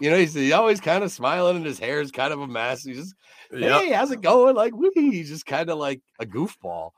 You 0.00 0.10
know 0.10 0.18
he's, 0.18 0.34
he's 0.34 0.52
always 0.52 0.80
kind 0.80 1.02
of 1.02 1.10
smiling 1.10 1.56
and 1.56 1.66
his 1.66 1.78
hair 1.78 2.00
is 2.00 2.12
kind 2.12 2.32
of 2.32 2.40
a 2.40 2.46
mess 2.46 2.84
he's 2.84 2.96
just 2.96 3.14
Yep. 3.52 3.80
hey 3.82 3.92
how's 3.92 4.10
it 4.10 4.20
going? 4.20 4.54
Like 4.54 4.74
wee 4.74 4.90
he's 4.94 5.28
just 5.28 5.46
kind 5.46 5.68
of 5.68 5.78
like 5.78 6.00
a 6.20 6.26
goofball 6.26 6.90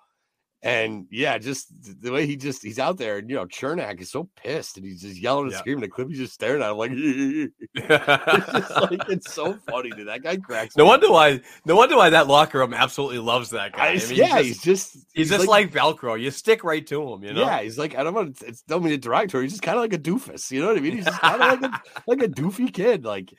and 0.63 1.07
yeah 1.11 1.37
just 1.37 1.69
the 2.03 2.11
way 2.11 2.27
he 2.27 2.35
just 2.35 2.63
he's 2.63 2.79
out 2.79 2.97
there 2.97 3.19
and 3.19 3.29
you 3.29 3.37
know 3.37 3.45
Cernak 3.47 4.01
is 4.01 4.11
so 4.11 4.29
pissed 4.37 4.79
and 4.79 4.87
he's 4.87 5.03
just 5.03 5.19
yelling 5.21 5.45
and 5.45 5.53
Yeah. 5.53 5.59
screaming 5.59 5.85
and 5.85 5.93
Cliffy's 5.93 6.17
just 6.19 6.33
staring 6.33 6.63
at 6.63 6.71
him 6.71 6.77
like 6.79 6.91
it's 7.75 8.53
just 8.53 8.71
like 8.71 9.09
it's 9.09 9.33
so 9.35 9.55
funny 9.69 9.91
dude 9.91 10.09
that 10.09 10.23
guy 10.23 10.37
cracks 10.39 10.77
no 10.77 10.85
me 10.85 10.89
wonder 10.89 11.11
why 11.11 11.41
no 11.67 11.77
wonder 11.77 11.97
why 11.97 12.11
that 12.11 12.27
locker 12.27 12.59
room 12.59 12.73
absolutely 12.75 13.19
loves 13.19 13.51
that 13.51 13.73
guy. 13.73 13.85
I- 13.85 13.89
I 13.91 13.95
mean, 13.97 14.15
yeah 14.15 14.39
he's 14.39 14.47
he's 14.47 14.63
just, 14.63 14.93
just 14.95 15.07
he's 15.13 15.31
just 15.31 15.47
like, 15.47 15.71
Velcro. 15.73 16.21
You 16.21 16.31
stick 16.31 16.65
right 16.65 16.87
to 16.87 17.13
him, 17.13 17.23
you 17.25 17.33
know. 17.35 17.43
yeah 17.43 17.61
he's 17.63 17.79
like 17.79 17.95
I 17.97 18.03
don't 18.03 18.15
want 18.15 18.39
to 18.39 18.47
it's 18.47 18.63
don't 18.63 18.83
mean 18.83 18.93
to 18.93 18.99
derogatory 18.99 19.45
he's 19.45 19.53
just 19.53 19.63
kind 19.63 19.77
of 19.77 19.83
like 19.83 19.93
a 19.93 19.99
doofus 19.99 20.51
you 20.51 20.61
know 20.61 20.69
what 20.69 20.79
I 20.79 20.81
mean 20.81 20.97
he's 20.97 21.05
just 21.05 21.21
kind 21.21 21.43
of 21.43 21.61
like 21.61 21.71
a 21.73 21.83
like 22.07 22.23
a 22.23 22.29
doofy 22.29 22.73
kid 22.73 23.05
like 23.05 23.33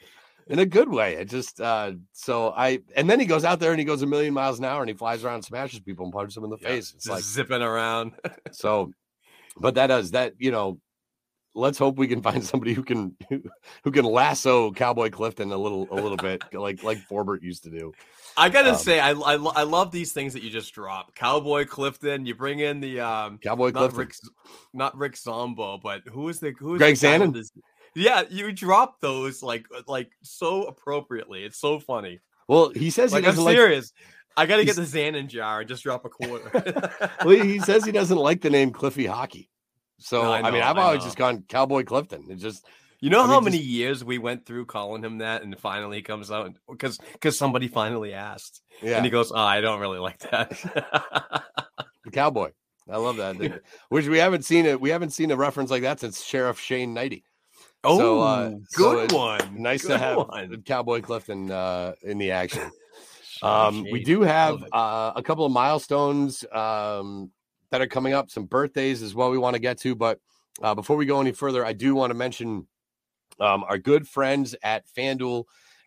in 0.49 0.59
a 0.59 0.65
good 0.65 0.89
way 0.89 1.15
it 1.15 1.29
just 1.29 1.59
uh 1.61 1.91
so 2.13 2.53
I 2.55 2.79
and 2.95 3.09
then 3.09 3.19
he 3.19 3.25
goes 3.25 3.43
out 3.43 3.59
there 3.59 3.71
and 3.71 3.79
he 3.79 3.85
goes 3.85 4.01
a 4.01 4.07
million 4.07 4.33
miles 4.33 4.59
an 4.59 4.65
hour 4.65 4.81
and 4.81 4.89
he 4.89 4.95
flies 4.95 5.23
around 5.23 5.35
and 5.35 5.45
smashes 5.45 5.79
people 5.79 6.05
and 6.05 6.13
punches 6.13 6.35
them 6.35 6.43
in 6.43 6.49
the 6.49 6.57
Yeah, 6.57 6.69
face 6.69 6.93
it's 6.95 7.09
like 7.09 7.23
zipping 7.23 7.61
around. 7.61 8.13
So, 8.51 8.91
but 9.59 9.75
that 9.75 9.87
does 9.87 10.11
that, 10.11 10.33
you 10.39 10.51
know, 10.51 10.79
let's 11.53 11.77
hope 11.77 11.97
we 11.97 12.07
can 12.07 12.21
find 12.21 12.43
somebody 12.43 12.73
who 12.73 12.83
can 12.83 13.15
who 13.83 13.91
can 13.91 14.05
lasso 14.05 14.71
Cowboy 14.71 15.09
Clifton 15.09 15.51
a 15.51 15.57
little 15.57 15.87
a 15.91 15.95
little 15.95 16.17
bit 16.17 16.41
like 16.53 16.83
like 16.83 16.99
Forbort 17.09 17.41
used 17.41 17.63
to 17.63 17.69
do. 17.69 17.93
I 18.37 18.49
gotta 18.49 18.71
Um, 18.71 18.77
say, 18.77 18.99
I, 18.99 19.11
I 19.11 19.33
I 19.35 19.63
love 19.63 19.91
these 19.91 20.13
things 20.13 20.33
that 20.33 20.43
you 20.43 20.49
just 20.49 20.73
drop. 20.73 21.15
Cowboy 21.15 21.65
Clifton. 21.65 22.25
You 22.25 22.35
bring 22.35 22.59
in 22.59 22.79
the 22.79 22.99
um, 22.99 23.39
Cowboy 23.43 23.71
not 23.71 23.79
Clifton. 23.79 23.99
Rick, 23.99 24.13
not 24.73 24.95
Rick 24.97 25.17
Zombo, 25.17 25.79
but 25.79 26.03
who 26.07 26.29
is 26.29 26.39
the 26.39 26.53
who 26.59 26.75
is 26.75 26.79
Greg 26.79 26.95
the 26.95 27.49
guy 28.03 28.21
with 28.21 28.29
Zanon? 28.29 28.29
this- 28.29 28.31
Yeah, 28.31 28.45
you 28.47 28.51
drop 28.53 28.99
those 29.01 29.41
like 29.43 29.65
uh, 29.75 29.81
like 29.87 30.11
so 30.23 30.63
appropriately. 30.63 31.43
It's 31.43 31.57
so 31.59 31.79
funny. 31.79 32.19
Well, 32.47 32.69
he 32.69 32.89
says 32.89 33.11
Like 33.11 33.23
he 33.23 33.27
I'm 33.27 33.31
doesn't 33.33 33.45
like 33.45 33.55
serious. 33.55 33.93
I 34.35 34.45
gotta 34.45 34.65
get 34.65 34.75
the 34.75 34.83
Zanon 34.83 35.27
jar 35.27 35.59
and 35.61 35.67
just 35.69 35.83
drop 35.83 36.05
a 36.05 36.09
quarter. 36.09 37.11
well, 37.25 37.43
he 37.43 37.59
says 37.59 37.83
he 37.83 37.91
doesn't 37.91 38.17
like 38.17 38.41
the 38.41 38.49
name 38.49 38.71
Cliffy 38.71 39.05
Hockey. 39.05 39.49
So 39.99 40.21
No, 40.21 40.31
I 40.31 40.41
I, 40.41 40.51
mean, 40.51 40.61
I've 40.61 40.77
I 40.77 40.81
always 40.83 40.99
know. 40.99 41.05
just 41.05 41.17
gone 41.17 41.43
Cowboy 41.47 41.83
Clifton. 41.83 42.25
It 42.29 42.35
just 42.35 42.63
You 43.01 43.09
know 43.09 43.19
I 43.19 43.23
mean, 43.23 43.29
how 43.29 43.35
just- 43.39 43.45
many 43.45 43.57
years 43.57 44.03
we 44.03 44.19
went 44.19 44.45
through 44.45 44.65
calling 44.67 45.03
him 45.03 45.17
that, 45.19 45.41
and 45.43 45.59
finally 45.59 45.97
he 45.97 46.03
comes 46.03 46.29
out 46.31 46.53
because 46.69 46.99
because 47.13 47.35
somebody 47.37 47.67
finally 47.67 48.13
asked, 48.13 48.61
yeah, 48.81 48.97
and 48.97 49.05
he 49.05 49.09
goes, 49.11 49.31
"Oh, 49.31 49.35
I 49.37 49.59
don't 49.61 49.79
really 49.79 49.97
like 49.99 50.19
that." 50.19 50.51
the 52.05 52.11
Cowboy. 52.11 52.51
I 52.89 52.97
love 52.97 53.17
that. 53.17 53.61
Which 53.89 54.07
we 54.07 54.17
haven't 54.19 54.45
seen 54.45 54.65
it. 54.65 54.79
We 54.79 54.91
haven't 54.91 55.09
seen 55.11 55.31
a 55.31 55.35
reference 55.35 55.69
like 55.71 55.81
that 55.81 55.99
since 55.99 56.23
Sheriff 56.23 56.59
Shane 56.59 56.95
Hnidy. 56.95 57.23
Oh, 57.83 57.97
So, 57.97 58.21
uh, 58.21 58.51
good 58.73 59.05
it's 59.05 59.13
one. 59.13 59.61
Nice 59.61 59.83
Good 59.83 59.93
to 59.93 59.97
have 59.97 60.17
one. 60.17 60.61
Cowboy 60.63 61.01
Clifton 61.01 61.51
uh, 61.51 61.93
in 62.03 62.17
the 62.17 62.31
action. 62.31 62.71
Um, 63.43 63.85
we 63.91 64.03
do 64.03 64.21
have 64.21 64.63
uh, 64.71 65.11
a 65.15 65.21
couple 65.21 65.45
of 65.45 65.51
milestones 65.51 66.43
um, 66.51 67.29
that 67.69 67.81
are 67.81 67.87
coming 67.87 68.13
up, 68.13 68.31
some 68.31 68.45
birthdays 68.45 69.03
as 69.03 69.13
well 69.13 69.29
we 69.29 69.37
want 69.37 69.53
to 69.53 69.59
get 69.59 69.77
to. 69.81 69.93
But 69.93 70.19
uh, 70.59 70.73
before 70.73 70.95
we 70.97 71.05
go 71.05 71.21
any 71.21 71.33
further, 71.33 71.63
I 71.63 71.73
do 71.73 71.93
want 71.93 72.09
to 72.09 72.15
mention 72.15 72.65
um, 73.39 73.63
our 73.63 73.77
good 73.77 74.07
friends 74.07 74.55
at 74.63 74.85
FanDuel. 74.87 75.43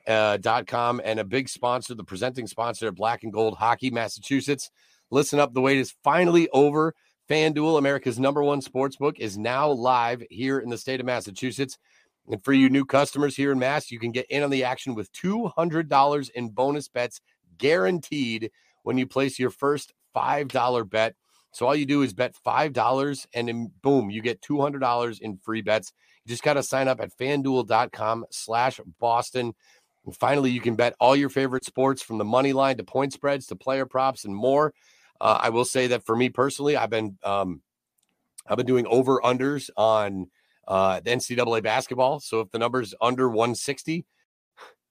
Uh, 0.07 0.38
dot 0.38 0.66
com 0.66 1.01
and 1.05 1.20
a 1.20 1.24
big 1.24 1.49
sponsor, 1.49 1.95
the 1.95 2.03
presenting 2.03 2.47
sponsor 2.47 2.88
of 2.88 2.95
Black 2.95 3.22
and 3.22 3.32
Gold 3.32 3.59
Hockey, 3.59 3.91
Massachusetts. 3.91 4.70
Listen 5.11 5.38
up, 5.38 5.53
the 5.53 5.61
wait 5.61 5.78
is 5.78 5.95
finally 6.03 6.49
over. 6.53 6.95
FanDuel, 7.31 7.78
America's 7.78 8.18
number 8.18 8.43
one 8.43 8.61
sports 8.61 8.97
book, 8.97 9.20
is 9.20 9.39
now 9.39 9.70
live 9.70 10.24
here 10.31 10.59
in 10.59 10.68
the 10.68 10.76
state 10.76 10.99
of 10.99 11.07
Massachusetts. 11.07 11.78
And 12.26 12.43
for 12.43 12.53
you 12.53 12.68
new 12.68 12.85
customers 12.85 13.37
here 13.37 13.53
in 13.53 13.59
Mass, 13.61 13.93
you 13.93 14.01
can 14.01 14.11
get 14.11 14.26
in 14.31 14.43
on 14.43 14.51
the 14.51 14.64
action 14.64 14.97
with 14.97 15.12
$200 15.12 16.31
in 16.31 16.49
bonus 16.49 16.89
bets 16.89 17.20
guaranteed 17.57 18.51
when 18.83 18.99
you 18.99 19.07
place 19.07 19.39
your 19.39 19.51
first 19.51 19.93
$5 20.16 20.91
bet. 20.91 21.14
So 21.53 21.66
all 21.66 21.76
you 21.76 21.87
do 21.87 22.03
is 22.03 22.12
bet 22.12 22.35
$5 22.45 23.26
and 23.33 23.47
then 23.47 23.70
boom, 23.81 24.11
you 24.11 24.22
get 24.22 24.43
$200 24.43 25.20
in 25.20 25.37
free 25.37 25.62
bets. 25.62 25.93
You 26.24 26.31
just 26.31 26.43
got 26.43 26.55
to 26.55 26.64
sign 26.64 26.89
up 26.89 27.01
at 27.01 27.16
fanduel.com 27.16 28.24
slash 28.33 28.81
Boston. 28.99 29.55
And 30.05 30.16
finally, 30.16 30.51
you 30.51 30.61
can 30.61 30.74
bet 30.74 30.97
all 30.99 31.14
your 31.14 31.28
favorite 31.28 31.64
sports 31.64 32.03
from 32.03 32.18
the 32.18 32.24
money 32.24 32.53
line 32.53 32.76
to 32.78 32.85
point 32.85 33.12
spreads 33.12 33.47
to 33.47 33.57
player 33.57 33.87
props 33.87 34.24
and 34.24 34.35
more. 34.35 34.74
Uh, 35.21 35.39
I 35.41 35.51
will 35.51 35.64
say 35.64 35.89
that 35.89 36.05
for 36.05 36.16
me 36.16 36.29
personally, 36.29 36.77
I've 36.77 36.91
been 36.91 37.18
um, 37.23 37.61
I've 38.47 38.57
been 38.57 38.66
doing 38.66 38.87
over 38.87 39.21
unders 39.21 39.71
on 39.77 40.29
uh, 40.66 41.01
the 41.01 41.11
NCAA 41.11 41.62
basketball. 41.62 42.21
So 42.21 42.41
if 42.41 42.51
the 42.51 42.59
number's 42.59 42.95
under 43.01 43.29
160, 43.29 44.07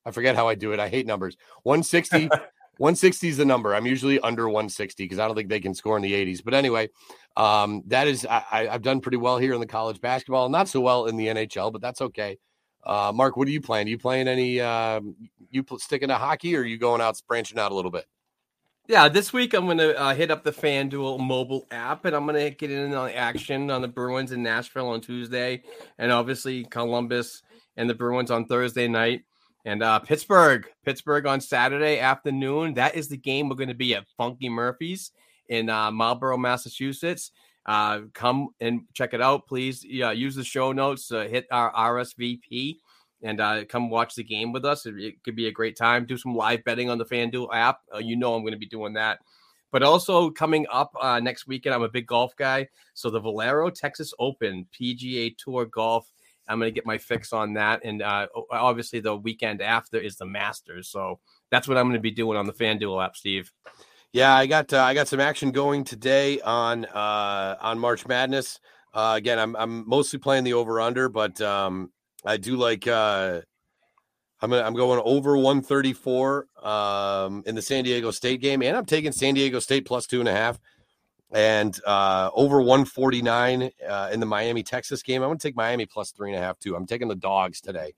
I 0.06 0.12
forget 0.12 0.36
how 0.36 0.48
I 0.48 0.56
do 0.56 0.72
it. 0.72 0.80
I 0.80 0.90
hate 0.90 1.08
numbers. 1.08 1.36
160, 1.64 2.28
160 2.78 3.28
is 3.28 3.38
the 3.38 3.46
number. 3.46 3.74
I'm 3.74 3.86
usually 3.86 4.20
under 4.20 4.48
160 4.48 5.04
because 5.04 5.20
I 5.20 5.26
don't 5.26 5.36
think 5.36 5.50
they 5.50 5.60
can 5.60 5.74
score 5.74 5.98
in 5.98 6.04
the 6.04 6.14
80s. 6.14 6.44
But 6.44 6.54
anyway, 6.54 6.90
um, 7.36 7.84
that 7.88 8.08
is 8.08 8.26
I, 8.26 8.70
I've 8.72 8.82
done 8.82 9.02
pretty 9.02 9.18
well 9.18 9.38
here 9.38 9.54
in 9.54 9.60
the 9.60 9.68
college 9.68 10.00
basketball. 10.00 10.50
Not 10.50 10.68
so 10.68 10.82
well 10.82 11.08
in 11.08 11.18
the 11.18 11.28
NHL, 11.28 11.72
but 11.72 11.82
that's 11.82 12.02
okay. 12.02 12.38
Uh, 12.84 13.12
Mark, 13.14 13.36
what 13.36 13.48
are 13.48 13.52
you 13.52 13.62
playing? 13.62 13.88
Are 13.88 13.90
you 13.90 13.98
playing 13.98 14.28
any? 14.28 14.62
Um, 14.62 15.16
you 15.50 15.64
pl- 15.64 15.80
sticking 15.80 16.08
to 16.08 16.16
hockey, 16.16 16.56
or 16.56 16.62
are 16.62 16.66
you 16.66 16.78
going 16.78 17.02
out 17.02 17.22
branching 17.28 17.60
out 17.60 17.72
a 17.72 17.76
little 17.76 17.92
bit? 17.92 18.06
Yeah, 18.90 19.08
this 19.08 19.32
week 19.32 19.54
I'm 19.54 19.68
gonna 19.68 19.90
uh, 19.90 20.16
hit 20.16 20.32
up 20.32 20.44
the 20.44 20.52
FanDuel 20.52 21.20
mobile 21.20 21.68
app, 21.70 22.06
and 22.06 22.16
I'm 22.16 22.26
gonna 22.26 22.50
get 22.50 22.72
in 22.72 22.92
on 22.96 23.06
the 23.06 23.16
action 23.16 23.70
on 23.70 23.84
the 23.84 23.88
Bruins 23.88 24.32
in 24.32 24.42
Nashville 24.42 24.90
on 24.90 25.00
Tuesday, 25.00 25.62
and 26.00 26.12
obviously 26.12 26.64
Columbus 26.64 27.44
and 27.78 27.88
the 27.88 27.94
Bruins 27.94 28.32
on 28.32 28.48
Thursday 28.48 28.88
night, 28.88 29.26
and 29.64 29.84
uh, 29.84 30.00
Pittsburgh, 30.00 30.68
Pittsburgh 30.84 31.28
on 31.28 31.40
Saturday 31.40 32.00
afternoon. 32.00 32.74
That 32.74 32.96
is 32.96 33.08
the 33.10 33.18
game 33.18 33.48
we're 33.48 33.58
gonna 33.58 33.76
be 33.76 33.94
at 33.94 34.08
Funky 34.18 34.50
Murphy's 34.50 35.12
in 35.50 35.70
uh, 35.70 35.92
Marlborough, 35.92 36.38
Massachusetts. 36.40 37.30
Uh, 37.68 38.00
come 38.16 38.48
and 38.60 38.82
check 38.96 39.14
it 39.14 39.22
out, 39.22 39.46
please. 39.46 39.86
Yeah, 39.88 40.14
use 40.14 40.34
the 40.34 40.44
show 40.44 40.72
notes. 40.72 41.10
Hit 41.10 41.46
our 41.52 41.72
RSVP 41.74 42.78
and 43.22 43.42
uh, 43.42 43.66
come 43.66 43.90
watch 43.90 44.16
the 44.16 44.24
game 44.24 44.52
with 44.52 44.66
us. 44.66 44.86
It, 44.86 44.96
it 44.98 45.24
could 45.24 45.36
be 45.36 45.48
a 45.48 45.52
great 45.52 45.76
time. 45.76 46.06
Do 46.06 46.18
some 46.18 46.36
live 46.36 46.64
betting 46.64 46.90
on 46.90 46.98
the 46.98 47.06
FanDuel 47.06 47.50
app. 47.54 47.80
Uh, 47.94 48.00
you 48.00 48.16
know 48.16 48.34
I'm 48.34 48.42
going 48.42 48.54
to 48.54 48.60
be 48.60 48.66
doing 48.66 48.94
that. 48.94 49.20
But 49.72 49.84
also 49.84 50.32
coming 50.32 50.66
up 50.72 50.92
uh, 51.00 51.20
next 51.20 51.48
weekend, 51.48 51.76
I'm 51.76 51.84
a 51.84 51.90
big 51.90 52.08
golf 52.08 52.36
guy. 52.36 52.68
So 52.94 53.10
the 53.10 53.20
Valero 53.20 53.70
Texas 53.70 54.14
Open 54.18 54.66
PGA 54.80 55.36
Tour 55.38 55.66
Golf, 55.66 56.12
I'm 56.48 56.60
going 56.60 56.72
to 56.72 56.76
get 56.76 56.88
my 56.88 56.98
fix 56.98 57.34
on 57.34 57.54
that. 57.54 57.82
And 57.84 58.02
uh, 58.02 58.28
obviously 58.52 59.00
the 59.00 59.16
weekend 59.16 59.62
after 59.62 59.98
is 59.98 60.16
the 60.16 60.26
Masters. 60.26 60.88
So 60.90 61.20
that's 61.52 61.68
what 61.68 61.78
I'm 61.78 61.86
going 61.86 61.94
to 61.94 62.00
be 62.00 62.12
doing 62.12 62.38
on 62.38 62.48
the 62.48 62.54
FanDuel 62.54 63.04
app, 63.04 63.16
Steve. 63.16 63.52
Yeah, 64.12 64.34
I 64.34 64.48
got 64.48 64.74
uh, 64.74 64.82
I 64.82 64.96
got 64.96 65.08
some 65.08 65.20
action 65.20 65.52
going 65.52 65.84
today 65.84 66.42
on 66.42 66.86
uh, 66.86 67.58
on 67.62 67.78
March 67.78 68.08
Madness. 68.08 68.60
Again, 68.92 69.38
I'm 69.38 69.56
I'm 69.56 69.88
mostly 69.88 70.18
playing 70.18 70.46
the 70.46 70.54
over 70.54 70.82
under, 70.82 71.10
but 71.10 71.40
um, 71.42 71.92
I 72.26 72.38
do 72.38 72.56
like 72.56 72.88
uh, 72.88 73.42
I'm 74.42 74.50
gonna, 74.50 74.64
I'm 74.64 74.74
going 74.74 75.02
over 75.04 75.36
134 75.36 76.48
um, 76.64 77.44
in 77.46 77.56
the 77.56 77.62
San 77.62 77.84
Diego 77.84 78.12
State 78.12 78.42
game, 78.42 78.62
and 78.62 78.76
I'm 78.76 78.86
taking 78.86 79.12
San 79.12 79.34
Diego 79.34 79.60
State 79.60 79.86
plus 79.86 80.06
two 80.06 80.20
and 80.20 80.30
a 80.30 80.34
half, 80.34 80.60
and 81.32 81.78
uh, 81.86 82.30
over 82.34 82.60
149 82.62 83.70
uh, 83.88 84.10
in 84.14 84.20
the 84.20 84.26
Miami 84.26 84.64
Texas 84.64 85.04
game. 85.04 85.22
I'm 85.22 85.30
gonna 85.30 85.40
take 85.40 85.56
Miami 85.56 85.86
plus 85.86 86.12
three 86.12 86.30
and 86.30 86.42
a 86.42 86.46
half 86.46 86.58
too. 86.60 86.76
I'm 86.76 86.86
taking 86.86 87.10
the 87.10 87.16
dogs 87.16 87.60
today, 87.60 87.94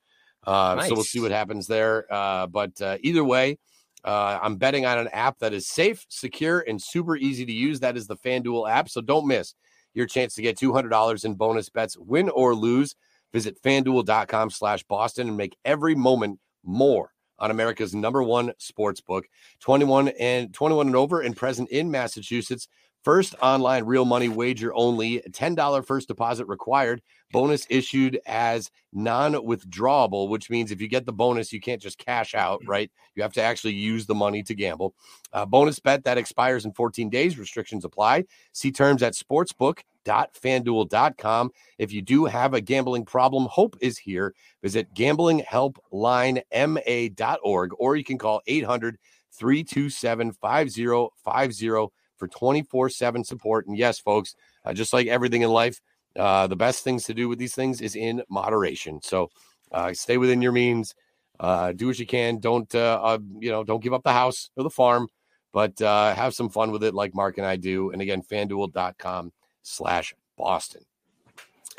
uh, 0.46 0.82
so 0.82 0.96
we'll 0.96 1.04
see 1.04 1.20
what 1.20 1.32
happens 1.32 1.68
there. 1.68 2.12
Uh, 2.12 2.48
but 2.48 2.80
uh, 2.82 2.98
either 3.02 3.24
way. 3.24 3.58
Uh, 4.04 4.40
I'm 4.42 4.56
betting 4.56 4.84
on 4.84 4.98
an 4.98 5.10
app 5.10 5.38
that 5.42 5.54
is 5.54 5.68
safe, 5.68 6.08
secure, 6.10 6.62
and 6.62 6.82
super 6.82 7.16
easy 7.16 7.46
to 7.46 7.52
use. 7.52 7.82
That 7.82 7.96
is 7.96 8.08
the 8.08 8.16
FanDuel 8.16 8.68
app. 8.68 8.90
So 8.90 9.00
don't 9.00 9.28
miss 9.28 9.54
your 9.94 10.08
chance 10.08 10.34
to 10.34 10.42
get 10.42 10.58
$200 10.58 11.24
in 11.24 11.36
bonus 11.36 11.70
bets, 11.70 11.96
win 11.98 12.28
or 12.30 12.56
lose. 12.56 12.96
Visit 13.34 13.62
fanduel.com 13.62 14.50
slash 14.50 14.84
Boston 14.84 15.28
and 15.28 15.38
make 15.38 15.58
every 15.66 15.96
moment 15.96 16.40
more 16.64 17.12
on 17.40 17.52
America's 17.52 17.96
number 17.96 18.22
one 18.22 18.54
sports 18.58 19.02
book. 19.02 19.26
21 19.62 20.10
and 20.20 20.54
21 20.54 20.88
and 20.88 20.96
over 20.96 21.22
and 21.22 21.36
present 21.36 21.70
in 21.70 21.90
Massachusetts. 21.90 22.68
First 23.04 23.36
online 23.42 23.86
real 23.86 24.06
money 24.06 24.30
wager 24.30 24.72
only. 24.76 25.22
$10 25.22 25.86
first 25.86 26.08
deposit 26.08 26.46
required. 26.46 27.02
Bonus 27.32 27.66
issued 27.70 28.20
as 28.28 28.70
non 28.94 29.34
withdrawable, 29.34 30.30
which 30.30 30.52
means 30.52 30.72
if 30.72 30.80
you 30.82 30.88
get 30.88 31.08
the 31.08 31.14
bonus, 31.14 31.52
you 31.52 31.60
can't 31.60 31.82
just 31.82 31.98
cash 31.98 32.36
out, 32.36 32.62
right? 32.68 32.92
You 33.16 33.24
have 33.24 33.34
to 33.34 33.42
actually 33.42 33.74
use 33.74 34.06
the 34.06 34.14
money 34.14 34.44
to 34.44 34.54
gamble. 34.54 34.94
Uh, 35.34 35.48
bonus 35.48 35.80
bet 35.80 36.04
that 36.04 36.20
expires 36.20 36.66
in 36.66 36.74
14 36.74 37.10
days. 37.10 37.40
Restrictions 37.40 37.86
apply. 37.86 38.26
See 38.52 38.72
terms 38.72 39.02
at 39.02 39.14
sportsbook.fanduel.com. 39.14 41.52
If 41.80 41.92
you 41.92 42.04
do 42.04 42.26
have 42.26 42.54
a 42.54 42.62
gambling 42.62 43.06
problem, 43.06 43.48
Hope 43.50 43.78
is 43.82 43.98
here. 43.98 44.36
Visit 44.62 44.94
gamblinghelplinema.org 44.94 47.72
or 47.80 47.96
you 47.96 48.04
can 48.04 48.20
call 48.20 48.42
800 48.46 49.00
327 49.34 50.34
5050 50.34 51.92
for 52.22 52.28
24 52.28 52.90
7 52.90 53.24
support. 53.24 53.66
And 53.66 53.76
yes, 53.76 53.98
folks, 53.98 54.36
uh, 54.64 54.74
just 54.74 54.94
like 54.94 55.08
everything 55.08 55.42
in 55.42 55.50
life, 55.50 55.82
uh, 56.16 56.46
the 56.46 56.56
best 56.56 56.84
things 56.84 57.04
to 57.06 57.16
do 57.16 57.28
with 57.28 57.40
these 57.40 57.56
things 57.56 57.82
is 57.82 57.96
in 57.96 58.22
moderation. 58.30 59.02
So 59.02 59.32
uh, 59.72 59.92
stay 59.94 60.18
within 60.18 60.40
your 60.40 60.52
means. 60.52 60.94
Uh, 61.40 61.72
do 61.72 61.88
what 61.88 61.98
you 61.98 62.06
can. 62.06 62.38
Don't 62.38 62.74
uh, 62.76 63.02
uh, 63.02 63.18
you 63.40 63.50
know? 63.50 63.64
Don't 63.64 63.82
give 63.82 63.94
up 63.94 64.04
the 64.04 64.14
house 64.14 64.52
or 64.56 64.62
the 64.64 64.70
farm, 64.70 65.08
but 65.52 65.80
have 65.80 66.36
some 66.36 66.50
fun 66.50 66.72
with 66.72 66.84
it, 66.84 66.94
like 66.94 67.16
Mark 67.16 67.40
and 67.40 67.48
I 67.48 67.56
do. 67.56 67.90
And 67.90 68.00
again, 68.00 68.22
FanDuel.com/slash 68.22 70.14
Boston. 70.38 70.84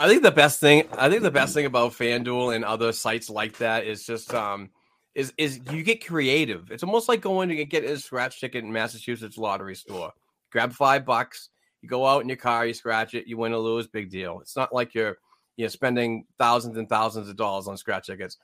I 0.00 0.08
think 0.08 0.22
the 0.22 0.32
best 0.32 0.58
thing 0.58 0.88
I 0.98 1.08
think 1.08 1.22
the 1.22 1.30
best 1.30 1.54
thing 1.54 1.66
about 1.66 1.92
FanDuel 1.92 2.56
and 2.56 2.64
other 2.64 2.90
sites 2.90 3.30
like 3.30 3.58
that 3.58 3.84
is 3.84 4.04
just 4.04 4.34
um 4.34 4.70
is 5.14 5.32
is 5.36 5.60
you 5.70 5.82
get 5.82 6.04
creative. 6.04 6.70
It's 6.70 6.82
almost 6.82 7.08
like 7.08 7.20
going 7.20 7.48
to 7.50 7.64
get 7.64 7.84
a 7.84 7.98
scratch 7.98 8.40
ticket 8.40 8.64
in 8.64 8.72
Massachusetts 8.72 9.38
lottery 9.38 9.76
store. 9.76 10.12
Grab 10.52 10.72
five 10.72 11.04
bucks, 11.04 11.48
you 11.80 11.88
go 11.88 12.06
out 12.06 12.22
in 12.22 12.28
your 12.28 12.36
car, 12.36 12.66
you 12.66 12.74
scratch 12.74 13.14
it, 13.14 13.26
you 13.26 13.36
win 13.36 13.52
or 13.52 13.58
lose, 13.58 13.88
big 13.88 14.10
deal. 14.10 14.40
It's 14.40 14.56
not 14.56 14.72
like 14.72 14.94
you're 14.94 15.18
you 15.56 15.64
know 15.64 15.68
spending 15.68 16.24
thousands 16.38 16.76
and 16.76 16.88
thousands 16.88 17.28
of 17.28 17.36
dollars 17.36 17.66
on 17.66 17.76
scratch 17.76 18.06
tickets. 18.06 18.36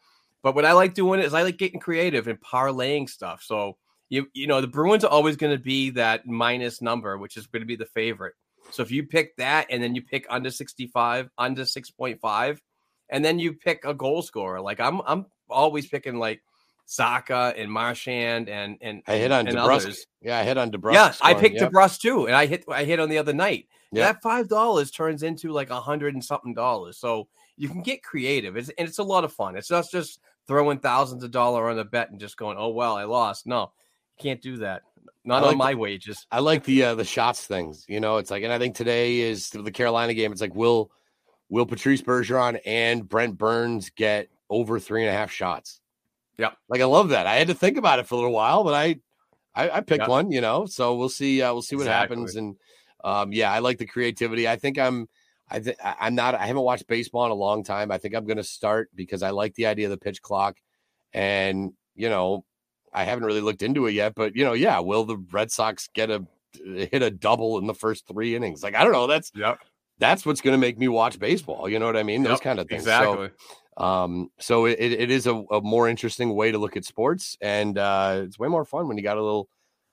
But 0.43 0.55
what 0.55 0.65
I 0.65 0.73
like 0.73 0.95
doing 0.95 1.21
is 1.21 1.35
I 1.35 1.43
like 1.43 1.59
getting 1.59 1.81
creative 1.81 2.29
and 2.29 2.41
parlaying 2.41 3.09
stuff. 3.09 3.43
So 3.45 3.77
you 4.09 4.27
you 4.33 4.47
know 4.47 4.61
the 4.61 4.67
Bruins 4.67 5.05
are 5.05 5.11
always 5.11 5.37
going 5.37 5.57
to 5.57 5.63
be 5.63 5.91
that 5.91 6.27
minus 6.27 6.83
number, 6.83 7.17
which 7.19 7.37
is 7.37 7.47
going 7.47 7.63
to 7.63 7.67
be 7.67 7.77
the 7.77 7.87
favorite. 7.87 8.35
So 8.71 8.83
if 8.83 8.91
you 8.91 9.05
pick 9.05 9.37
that 9.37 9.67
and 9.71 9.83
then 9.83 9.95
you 9.95 10.03
pick 10.03 10.27
under 10.29 10.51
65, 10.51 11.31
under 11.39 11.63
6.5, 11.63 12.59
and 13.09 13.25
then 13.25 13.39
you 13.39 13.55
pick 13.55 13.85
a 13.85 13.95
goal 13.95 14.23
scorer, 14.23 14.61
like 14.61 14.81
I'm 14.81 15.01
I'm 15.07 15.27
always 15.49 15.87
picking 15.87 16.19
like 16.19 16.43
Zacha 16.89 17.55
and 17.57 17.71
Marchand 17.71 18.49
and 18.49 18.79
and 18.81 19.03
I 19.07 19.17
hit 19.17 19.31
on 19.31 19.47
and 19.47 19.57
DeBrusk. 19.57 19.83
others. 19.83 20.07
Yeah, 20.23 20.39
I 20.39 20.45
hit 20.45 20.57
on 20.57 20.71
DeBrusk. 20.71 20.95
Yeah, 20.95 21.13
I 21.21 21.35
picked 21.35 21.57
yeah. 21.57 21.69
DeBrusk 21.69 22.01
too, 22.01 22.27
and 22.27 22.35
I 22.35 22.47
hit 22.47 22.65
I 22.69 22.85
hit 22.85 22.99
on 22.99 23.11
the 23.11 23.19
other 23.19 23.35
night. 23.35 23.69
Yeah. 23.93 24.07
That 24.07 24.23
five 24.23 24.49
dollars 24.49 24.91
turns 24.91 25.23
into 25.23 25.53
like 25.53 25.71
a 25.71 25.81
hundred 25.81 26.15
and 26.15 26.25
something 26.25 26.55
dollars. 26.55 26.97
So 26.97 27.29
you 27.57 27.69
can 27.69 27.83
get 27.83 28.03
creative. 28.03 28.57
It's 28.57 28.71
and 28.71 28.89
it's 28.89 28.99
a 28.99 29.05
lot 29.05 29.25
of 29.25 29.33
fun. 29.33 29.57
It's 29.57 29.71
not 29.71 29.87
just 29.91 30.21
throwing 30.47 30.79
thousands 30.79 31.23
of 31.25 31.31
dollars 31.31 31.71
on 31.71 31.77
the 31.77 31.85
bet 31.85 32.11
and 32.11 32.19
just 32.19 32.39
going, 32.39 32.57
oh 32.59 32.69
well, 32.69 32.97
I 32.97 33.05
lost. 33.05 33.47
No, 33.47 33.73
you 34.17 34.23
can't 34.23 34.41
do 34.41 34.57
that. 34.59 34.83
Not 35.25 35.43
like 35.43 35.53
on 35.53 35.59
my 35.59 35.75
wages. 35.75 36.27
I 36.33 36.41
like 36.41 36.65
the 36.65 36.85
uh, 36.85 36.95
the 36.95 37.05
shots 37.05 37.47
things. 37.47 37.85
You 37.87 38.01
know, 38.01 38.17
it's 38.17 38.31
like, 38.31 38.45
and 38.45 38.53
I 38.53 38.59
think 38.59 38.75
today 38.75 39.21
is 39.21 39.51
the 39.51 39.71
Carolina 39.71 40.15
game. 40.15 40.33
It's 40.33 40.41
like, 40.41 40.55
will 40.55 40.91
will 41.51 41.67
Patrice 41.67 42.01
Bergeron 42.01 42.59
and 42.65 43.07
Brent 43.07 43.37
Burns 43.37 43.91
get 43.91 44.31
over 44.49 44.81
three 44.81 45.03
and 45.03 45.11
a 45.11 45.13
half 45.13 45.31
shots? 45.31 45.83
Yeah. 46.39 46.51
like 46.69 46.81
I 46.81 46.85
love 46.85 47.09
that. 47.11 47.27
I 47.27 47.37
had 47.37 47.49
to 47.49 47.55
think 47.55 47.77
about 47.77 47.99
it 47.99 48.07
for 48.07 48.15
a 48.15 48.19
little 48.19 48.33
while, 48.33 48.65
but 48.65 48.75
I 48.75 48.97
I, 49.55 49.71
I 49.79 49.81
picked 49.81 50.03
Yeah. 50.05 50.09
one. 50.09 50.31
You 50.31 50.41
know, 50.41 50.67
so 50.67 50.95
we'll 50.97 51.09
see. 51.09 51.43
Uh, 51.43 51.53
we'll 51.53 51.63
see 51.63 51.77
what 51.77 51.83
Exactly. 51.83 52.17
happens. 52.17 52.37
And 52.37 52.57
um, 53.05 53.33
yeah, 53.33 53.53
I 53.53 53.59
like 53.59 53.79
the 53.79 53.87
creativity. 53.87 54.49
I 54.49 54.57
think 54.57 54.79
I'm. 54.79 55.09
I 55.51 55.61
think 55.61 55.79
I'm 55.83 56.15
not. 56.15 56.35
I 56.35 56.47
haven't 56.47 56.63
watched 56.63 56.87
baseball 56.87 57.25
in 57.25 57.31
a 57.31 57.35
long 57.35 57.65
time. 57.65 57.91
I 57.91 57.97
think 57.99 58.15
I'm 58.15 58.27
going 58.27 58.37
to 58.37 58.45
start 58.45 58.91
because 58.95 59.23
I 59.23 59.31
like 59.31 59.55
the 59.55 59.67
idea 59.67 59.87
of 59.87 59.91
the 59.91 59.97
pitch 59.97 60.21
clock, 60.21 60.57
and 61.13 61.73
you 61.97 62.09
know, 62.09 62.45
I 62.93 63.05
haven't 63.05 63.25
really 63.25 63.41
looked 63.41 63.63
into 63.63 63.87
it 63.87 63.93
yet, 63.93 64.15
but 64.15 64.37
you 64.37 64.45
know, 64.45 64.53
yeah, 64.53 64.79
will 64.81 65.05
the 65.05 65.17
Red 65.33 65.51
Sox 65.51 65.89
get 65.95 66.11
a 66.11 66.25
hit 66.65 67.03
a 67.03 67.11
double 67.11 67.59
in 67.59 67.67
the 67.67 67.75
first 67.75 68.07
three 68.07 68.37
innings? 68.37 68.63
Like 68.63 68.75
I 68.75 68.85
don't 68.85 68.93
know. 68.93 69.07
That's 69.07 69.33
Yep. 69.35 69.59
that's 69.99 70.27
what's 70.27 70.41
going 70.43 70.53
to 70.55 70.59
make 70.59 70.79
me 70.79 70.89
watch 70.89 71.19
baseball. 71.19 71.69
You 71.69 71.79
know 71.79 71.87
what 71.87 71.97
I 71.97 72.03
mean? 72.03 72.23
Those 72.23 72.33
Yep, 72.33 72.41
kind 72.43 72.59
of 72.61 72.69
things. 72.69 72.83
Exactly. 72.83 73.29
So, 73.29 73.33
um, 73.79 74.31
so 74.39 74.67
it, 74.67 74.79
it 74.81 75.11
is 75.11 75.27
a, 75.27 75.35
a 75.35 75.61
more 75.61 75.89
interesting 75.89 76.35
way 76.35 76.51
to 76.51 76.59
look 76.59 76.77
at 76.77 76.85
sports, 76.85 77.39
and 77.41 77.79
uh, 77.79 78.23
it's 78.25 78.39
way 78.39 78.49
more 78.49 78.65
fun 78.65 78.89
when 78.89 78.97
you 78.97 79.03
got 79.03 79.17
a 79.17 79.23
little 79.23 79.49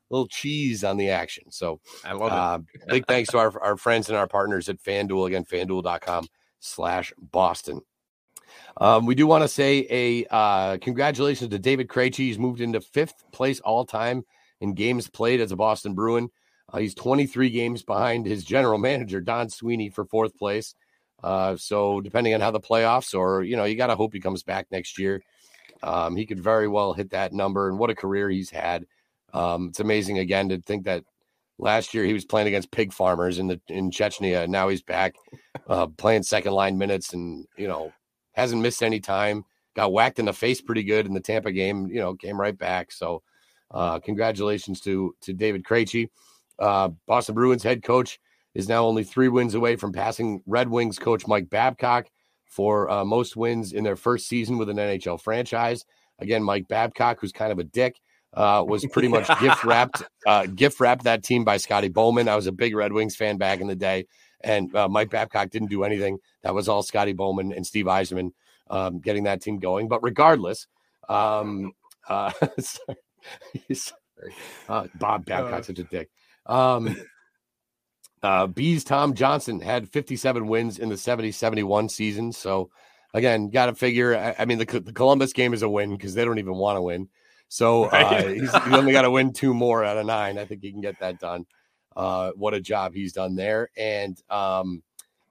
little 0.10 0.28
cheese 0.28 0.84
on 0.84 0.98
the 0.98 1.10
action. 1.10 1.52
So 1.52 1.80
I 2.04 2.14
love 2.14 2.32
it. 2.32 2.34
uh, 2.34 2.60
big 2.88 3.08
thanks 3.08 3.30
to 3.32 3.38
our, 3.38 3.62
our 3.62 3.78
friends 3.78 4.10
and 4.10 4.18
our 4.18 4.28
partners 4.28 4.70
at 4.70 4.82
FanDuel. 4.82 5.28
Again, 5.28 5.46
fanduel.com 5.46 6.28
slash 6.60 7.14
Boston. 7.18 7.82
Um, 8.78 9.06
we 9.06 9.16
do 9.16 9.26
want 9.28 9.44
to 9.44 9.48
say 9.48 9.88
a 9.90 10.26
uh, 10.32 10.78
congratulations 10.78 11.50
to 11.52 11.60
David 11.60 11.88
Krejci. 11.88 12.18
He's 12.18 12.40
moved 12.40 12.62
into 12.62 12.82
fifth 12.82 13.24
place 13.32 13.60
all 13.60 13.86
time 13.86 14.24
in 14.62 14.74
games 14.74 15.08
played 15.08 15.42
as 15.42 15.52
a 15.52 15.56
Boston 15.56 15.94
Bruin. 15.94 16.30
Uh, 16.74 16.80
he's 16.80 16.96
23 16.96 17.52
games 17.52 17.84
behind 17.84 18.26
his 18.26 18.44
general 18.44 18.80
manager, 18.80 19.22
Don 19.22 19.50
Sweeney, 19.50 19.90
for 19.90 20.06
fourth 20.06 20.36
place. 20.38 20.74
Uh, 21.26 21.58
so 21.58 22.02
depending 22.02 22.36
on 22.36 22.40
how 22.40 22.52
the 22.52 22.60
playoffs, 22.60 23.18
or 23.18 23.42
you 23.42 23.58
know, 23.58 23.64
you 23.64 23.76
got 23.76 23.88
to 23.88 23.96
hope 23.96 24.14
he 24.14 24.20
comes 24.20 24.44
back 24.44 24.68
next 24.70 25.00
year. 25.00 25.24
Um, 25.82 26.16
he 26.16 26.24
could 26.28 26.40
very 26.40 26.68
well 26.68 26.94
hit 26.94 27.10
that 27.10 27.34
number, 27.34 27.68
and 27.68 27.80
what 27.80 27.90
a 27.90 27.96
career 27.96 28.30
he's 28.30 28.52
had. 28.52 28.86
Um, 29.34 29.70
it's 29.70 29.80
amazing 29.80 30.20
again 30.20 30.50
to 30.50 30.62
think 30.62 30.86
that 30.86 31.04
last 31.58 31.96
year 31.96 32.06
he 32.06 32.14
was 32.14 32.26
playing 32.26 32.48
against 32.48 32.70
pig 32.70 32.94
farmers 32.94 33.40
in 33.40 33.48
the 33.48 33.60
in 33.70 33.90
Chechnya. 33.90 34.44
and 34.44 34.52
Now 34.52 34.70
he's 34.70 34.84
back 34.84 35.16
uh, 35.68 35.88
playing 35.88 36.22
second 36.22 36.54
line 36.54 36.78
minutes, 36.78 37.14
and 37.14 37.48
you 37.58 37.68
know 37.68 37.92
hasn't 38.34 38.62
missed 38.62 38.84
any 38.84 39.00
time. 39.00 39.46
Got 39.76 39.94
whacked 39.94 40.20
in 40.20 40.26
the 40.26 40.34
face 40.34 40.62
pretty 40.62 40.84
good 40.84 41.08
in 41.08 41.14
the 41.16 41.20
Tampa 41.20 41.52
game. 41.52 41.88
You 41.88 42.02
know, 42.02 42.14
came 42.14 42.40
right 42.40 42.56
back. 42.56 42.92
So, 42.92 43.24
uh, 43.72 43.98
congratulations 43.98 44.80
to 44.82 45.16
to 45.22 45.34
David 45.34 45.64
Krejci. 45.64 46.08
Uh, 46.60 46.90
Boston 47.08 47.34
Bruins 47.34 47.64
head 47.64 47.82
coach 47.82 48.20
is 48.56 48.68
now 48.68 48.86
only 48.86 49.04
three 49.04 49.28
wins 49.28 49.54
away 49.54 49.76
from 49.76 49.92
passing 49.92 50.42
Red 50.48 50.70
Wings 50.70 50.98
coach 50.98 51.28
Mike 51.28 51.50
Babcock 51.50 52.08
for 52.46 52.90
uh, 52.90 53.06
most 53.06 53.36
wins 53.36 53.74
in 53.74 53.84
their 53.84 53.96
first 53.96 54.28
season 54.28 54.58
with 54.58 54.70
an 54.70 54.78
NHL 54.78 55.22
franchise. 55.22 55.86
Again, 56.20 56.42
Mike 56.42 56.68
Babcock, 56.68 57.20
who's 57.20 57.34
kind 57.34 57.52
of 57.52 57.60
a 57.60 57.64
dick, 57.64 58.00
uh, 58.34 58.64
was 58.66 58.86
pretty 58.92 59.10
much 59.10 59.28
gift 59.40 59.64
wrapped, 59.64 60.04
uh, 60.26 60.46
gift 60.48 60.80
wrapped 60.80 61.04
that 61.04 61.24
team 61.24 61.44
by 61.44 61.58
Scotty 61.58 61.90
Bowman. 61.90 62.30
I 62.30 62.36
was 62.36 62.48
a 62.48 62.52
big 62.52 62.76
Red 62.76 62.94
Wings 62.94 63.16
fan 63.16 63.38
back 63.38 63.60
in 63.60 63.68
the 63.68 63.76
day, 63.76 64.08
and 64.42 64.74
uh, 64.76 64.88
Mike 64.88 65.10
Babcock 65.10 65.50
didn't 65.50 65.70
do 65.70 65.84
anything. 65.84 66.18
That 66.44 66.56
was 66.56 66.70
all 66.70 66.82
Scotty 66.82 67.14
Bowman 67.14 67.52
and 67.52 67.68
Steve 67.68 67.86
Yzerman 67.86 68.32
um, 68.70 69.00
getting 69.00 69.24
that 69.26 69.42
team 69.42 69.60
going. 69.60 69.90
But 69.90 70.02
regardless, 70.02 70.68
um, 71.10 71.74
uh, 72.08 72.32
sorry. 72.60 72.98
Sorry. 73.74 74.34
Uh, 74.70 74.88
Bob 74.96 75.26
Babcock's 75.26 75.68
such 75.68 75.80
a 75.80 75.84
dick. 75.84 76.10
Um, 76.46 76.96
uh, 78.26 78.48
B's 78.48 78.84
Tom 78.84 79.14
Johnson 79.14 79.60
had 79.60 79.88
57 79.90 80.48
wins 80.48 80.80
in 80.80 80.90
the 80.90 80.98
70 80.98 81.32
71 81.32 81.90
season. 81.90 82.32
So, 82.32 82.70
again, 83.14 83.50
got 83.50 83.68
to 83.68 83.76
figure. 83.76 84.18
I, 84.18 84.36
I 84.40 84.46
mean, 84.46 84.58
the, 84.58 84.66
the 84.66 84.94
Columbus 84.94 85.32
game 85.32 85.54
is 85.54 85.62
a 85.62 85.70
win 85.70 85.96
because 85.96 86.14
they 86.14 86.26
don't 86.26 86.40
even 86.40 86.56
want 86.56 86.78
to 86.78 86.82
win. 86.82 87.08
So, 87.48 87.84
uh, 87.86 87.90
Right. 87.92 88.28
he's, 88.36 88.52
he's 88.52 88.74
only 88.74 88.92
got 88.92 89.04
to 89.04 89.12
win 89.12 89.32
two 89.32 89.54
more 89.54 89.84
out 89.84 89.98
of 89.98 90.06
nine. 90.06 90.38
I 90.38 90.46
think 90.46 90.62
he 90.62 90.72
can 90.72 90.82
get 90.82 91.00
that 91.00 91.20
done. 91.20 91.46
Uh, 91.96 92.32
what 92.36 92.54
a 92.54 92.60
job 92.60 92.94
he's 92.94 93.14
done 93.14 93.36
there. 93.36 93.70
And, 93.78 94.22
um, 94.30 94.84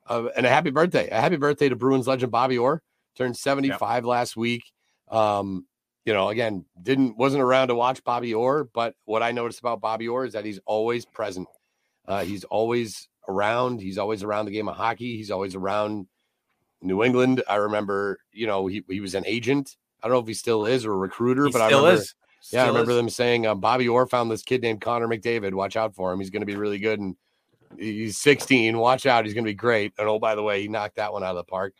uh, 0.06 0.28
and 0.36 0.46
a 0.46 0.48
happy 0.48 0.70
birthday. 0.70 1.08
A 1.10 1.20
happy 1.20 1.36
birthday 1.36 1.68
to 1.68 1.76
Bruins 1.76 2.06
legend 2.06 2.30
Bobby 2.32 2.58
Orr. 2.58 2.82
Turned 3.16 3.36
75 3.36 4.04
last 4.04 4.36
week. 4.36 4.62
Um, 5.08 5.66
you 6.04 6.12
know, 6.12 6.28
again, 6.28 6.64
didn't 6.82 7.16
wasn't 7.16 7.42
around 7.42 7.68
to 7.68 7.74
watch 7.74 8.04
Bobby 8.04 8.34
Orr, 8.34 8.64
but 8.64 8.94
what 9.06 9.22
I 9.22 9.32
noticed 9.32 9.60
about 9.60 9.80
Bobby 9.80 10.08
Orr 10.08 10.26
is 10.26 10.34
that 10.34 10.44
he's 10.44 10.60
always 10.66 11.04
present. 11.06 11.48
Uh, 12.06 12.24
he's 12.24 12.44
always 12.44 13.08
around. 13.28 13.80
He's 13.80 13.98
always 13.98 14.22
around 14.22 14.44
the 14.46 14.50
game 14.50 14.68
of 14.68 14.76
hockey. 14.76 15.16
He's 15.16 15.30
always 15.30 15.54
around 15.54 16.06
New 16.82 17.02
England. 17.02 17.42
I 17.48 17.56
remember, 17.56 18.18
you 18.32 18.46
know, 18.46 18.66
he, 18.66 18.82
he 18.88 19.00
was 19.00 19.14
an 19.14 19.24
agent. 19.26 19.76
I 20.02 20.08
don't 20.08 20.16
know 20.16 20.20
if 20.20 20.26
he 20.28 20.34
still 20.34 20.66
is 20.66 20.84
or 20.84 20.92
a 20.92 20.96
recruiter, 20.96 21.46
He 21.46 21.52
but 21.52 21.62
I 21.62 21.66
remember, 21.68 21.92
is. 21.92 22.14
yeah, 22.52 22.64
I 22.64 22.68
remember 22.68 22.90
is. 22.90 22.96
them 22.98 23.08
saying 23.08 23.46
uh, 23.46 23.54
Bobby 23.54 23.88
Orr 23.88 24.06
found 24.06 24.30
this 24.30 24.42
kid 24.42 24.60
named 24.60 24.82
Connor 24.82 25.08
McDavid. 25.08 25.54
Watch 25.54 25.76
out 25.76 25.94
for 25.94 26.12
him. 26.12 26.20
He's 26.20 26.30
going 26.30 26.42
to 26.42 26.46
be 26.46 26.56
really 26.56 26.78
good. 26.78 27.00
And 27.00 27.16
he's 27.78 28.18
16. 28.18 28.76
Watch 28.76 29.06
out. 29.06 29.24
He's 29.24 29.32
going 29.32 29.44
to 29.44 29.50
be 29.50 29.54
great. 29.54 29.94
And 29.98 30.06
oh, 30.08 30.18
by 30.18 30.34
the 30.34 30.42
way, 30.42 30.60
he 30.60 30.68
knocked 30.68 30.96
that 30.96 31.12
one 31.12 31.22
out 31.24 31.30
of 31.30 31.36
the 31.36 31.44
park. 31.44 31.74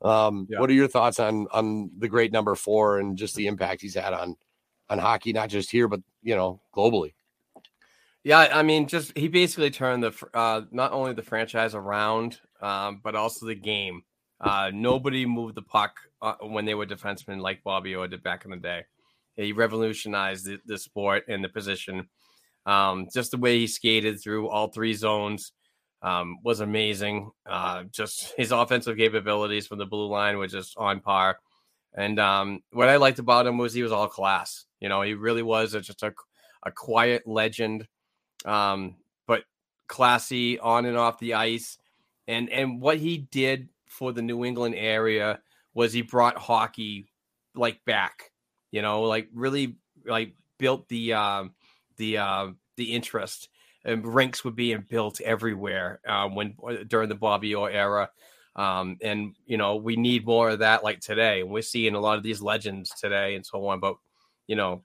Um, 0.00 0.46
Yeah. 0.48 0.60
What 0.60 0.70
are 0.70 0.74
your 0.74 0.88
thoughts 0.88 1.20
on 1.20 1.46
on 1.52 1.90
the 1.98 2.08
great 2.08 2.32
number 2.32 2.54
four 2.54 2.98
and 2.98 3.16
just 3.16 3.34
the 3.34 3.46
impact 3.46 3.80
he's 3.82 3.94
had 3.94 4.12
on 4.14 4.36
on 4.88 4.98
hockey, 4.98 5.32
not 5.32 5.48
just 5.50 5.70
here, 5.70 5.88
but 5.88 6.00
you 6.22 6.34
know, 6.36 6.60
globally? 6.74 7.12
Yeah, 8.26 8.48
I 8.52 8.64
mean, 8.64 8.88
just 8.88 9.16
he 9.16 9.28
basically 9.28 9.70
turned 9.70 10.02
the 10.02 10.12
uh, 10.34 10.62
not 10.72 10.90
only 10.90 11.12
the 11.12 11.22
franchise 11.22 11.76
around, 11.76 12.40
um, 12.60 13.00
but 13.04 13.14
also 13.14 13.46
the 13.46 13.54
game. 13.54 14.02
Uh, 14.40 14.72
nobody 14.74 15.24
moved 15.24 15.54
the 15.54 15.62
puck 15.62 15.94
uh, 16.20 16.34
when 16.40 16.64
they 16.64 16.74
were 16.74 16.86
defensemen 16.86 17.40
like 17.40 17.62
Bobby 17.62 17.94
Orr 17.94 18.08
did 18.08 18.24
back 18.24 18.44
in 18.44 18.50
the 18.50 18.56
day. 18.56 18.84
He 19.36 19.52
revolutionized 19.52 20.44
the, 20.44 20.58
the 20.66 20.76
sport 20.76 21.22
and 21.28 21.44
the 21.44 21.48
position. 21.48 22.08
Um, 22.66 23.06
just 23.14 23.30
the 23.30 23.36
way 23.36 23.60
he 23.60 23.68
skated 23.68 24.20
through 24.20 24.48
all 24.48 24.72
three 24.72 24.94
zones 24.94 25.52
um, 26.02 26.38
was 26.42 26.58
amazing. 26.58 27.30
Uh, 27.48 27.84
just 27.92 28.34
his 28.36 28.50
offensive 28.50 28.96
capabilities 28.96 29.68
from 29.68 29.78
the 29.78 29.86
blue 29.86 30.08
line 30.08 30.36
were 30.36 30.48
just 30.48 30.76
on 30.76 30.98
par. 30.98 31.38
And 31.94 32.18
um, 32.18 32.58
what 32.72 32.88
I 32.88 32.96
liked 32.96 33.20
about 33.20 33.46
him 33.46 33.56
was 33.56 33.72
he 33.72 33.84
was 33.84 33.92
all 33.92 34.08
class. 34.08 34.64
You 34.80 34.88
know, 34.88 35.02
he 35.02 35.14
really 35.14 35.44
was 35.44 35.74
a, 35.74 35.80
just 35.80 36.02
a, 36.02 36.12
a 36.64 36.72
quiet 36.72 37.22
legend, 37.24 37.86
um, 38.44 38.96
but 39.26 39.44
classy 39.88 40.58
on 40.58 40.86
and 40.86 40.96
off 40.96 41.18
the 41.18 41.34
ice. 41.34 41.78
And 42.28 42.50
and 42.50 42.80
what 42.80 42.98
he 42.98 43.18
did 43.18 43.68
for 43.86 44.12
the 44.12 44.22
New 44.22 44.44
England 44.44 44.74
area 44.76 45.40
was 45.74 45.92
he 45.92 46.02
brought 46.02 46.36
hockey 46.36 47.06
like 47.54 47.84
back. 47.84 48.30
You 48.70 48.82
know, 48.82 49.02
like 49.02 49.28
really 49.32 49.76
like 50.04 50.34
built 50.58 50.88
the 50.88 51.12
um, 51.14 51.54
the 51.96 52.18
uh, 52.18 52.48
the 52.76 52.92
interest. 52.92 53.48
And 53.84 54.04
rinks 54.04 54.44
were 54.44 54.50
being 54.50 54.84
built 54.90 55.20
everywhere 55.20 56.00
uh, 56.08 56.28
when 56.28 56.56
uh, 56.66 56.78
during 56.88 57.08
the 57.08 57.14
Bobby 57.14 57.54
Orr 57.54 57.70
era. 57.70 58.10
Um, 58.56 58.96
and 59.00 59.36
you 59.46 59.56
know, 59.58 59.76
we 59.76 59.94
need 59.94 60.26
more 60.26 60.50
of 60.50 60.58
that 60.58 60.82
like 60.82 60.98
today. 61.00 61.42
And 61.42 61.50
we're 61.50 61.62
seeing 61.62 61.94
a 61.94 62.00
lot 62.00 62.16
of 62.16 62.24
these 62.24 62.42
legends 62.42 62.90
today 62.90 63.36
and 63.36 63.46
so 63.46 63.64
on. 63.68 63.78
But 63.78 63.94
you 64.48 64.56
know, 64.56 64.82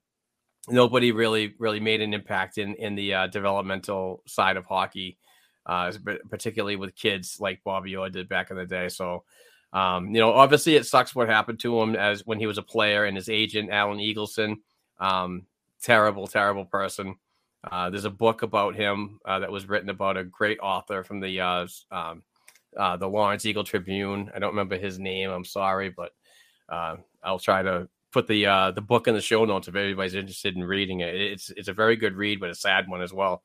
nobody 0.67 1.11
really 1.11 1.55
really 1.59 1.79
made 1.79 2.01
an 2.01 2.13
impact 2.13 2.57
in 2.57 2.75
in 2.75 2.95
the 2.95 3.13
uh, 3.13 3.27
developmental 3.27 4.23
side 4.27 4.57
of 4.57 4.65
hockey, 4.65 5.17
uh, 5.65 5.91
particularly 6.29 6.75
with 6.75 6.95
kids 6.95 7.37
like 7.39 7.63
Bobby 7.63 7.95
Orr 7.95 8.09
did 8.09 8.29
back 8.29 8.51
in 8.51 8.57
the 8.57 8.65
day. 8.65 8.89
So. 8.89 9.23
Um, 9.73 10.13
you 10.13 10.19
know, 10.19 10.33
obviously, 10.33 10.75
it 10.75 10.85
sucks 10.85 11.15
what 11.15 11.29
happened 11.29 11.61
to 11.61 11.81
him 11.81 11.95
as 11.95 12.25
when 12.25 12.39
he 12.39 12.45
was 12.45 12.57
a 12.57 12.61
player 12.61 13.05
and 13.05 13.15
his 13.15 13.29
agent, 13.29 13.71
Alan 13.71 13.99
Eagleson. 13.99 14.57
Um, 14.99 15.43
terrible, 15.81 16.27
terrible 16.27 16.65
person. 16.65 17.15
Uh, 17.63 17.89
there's 17.89 18.03
a 18.03 18.09
book 18.09 18.41
about 18.41 18.75
him 18.75 19.19
uh, 19.23 19.39
that 19.39 19.51
was 19.51 19.69
written 19.69 19.89
about 19.89 20.17
a 20.17 20.25
great 20.25 20.59
author 20.59 21.05
from 21.05 21.21
the 21.21 21.39
uh, 21.39 21.67
um, 21.89 22.21
uh, 22.75 22.97
the 22.97 23.07
Lawrence 23.07 23.45
Eagle 23.45 23.63
Tribune. 23.63 24.29
I 24.35 24.39
don't 24.39 24.49
remember 24.49 24.77
his 24.77 24.99
name. 24.99 25.29
I'm 25.29 25.45
sorry, 25.45 25.89
but 25.89 26.11
I'll 26.69 27.39
try 27.39 27.61
to 27.61 27.87
put 28.11 28.27
the 28.27 28.45
uh, 28.45 28.71
the 28.71 28.81
book 28.81 29.07
in 29.07 29.13
the 29.13 29.21
show 29.21 29.45
notes 29.45 29.67
if 29.67 29.75
anybody's 29.75 30.15
interested 30.15 30.55
in 30.55 30.63
reading 30.63 30.99
it. 30.99 31.15
It's 31.15 31.49
it's 31.51 31.67
a 31.67 31.73
very 31.73 31.95
good 31.95 32.15
read, 32.15 32.39
but 32.39 32.49
a 32.49 32.55
sad 32.55 32.87
one 32.87 33.01
as 33.01 33.13
well. 33.13 33.43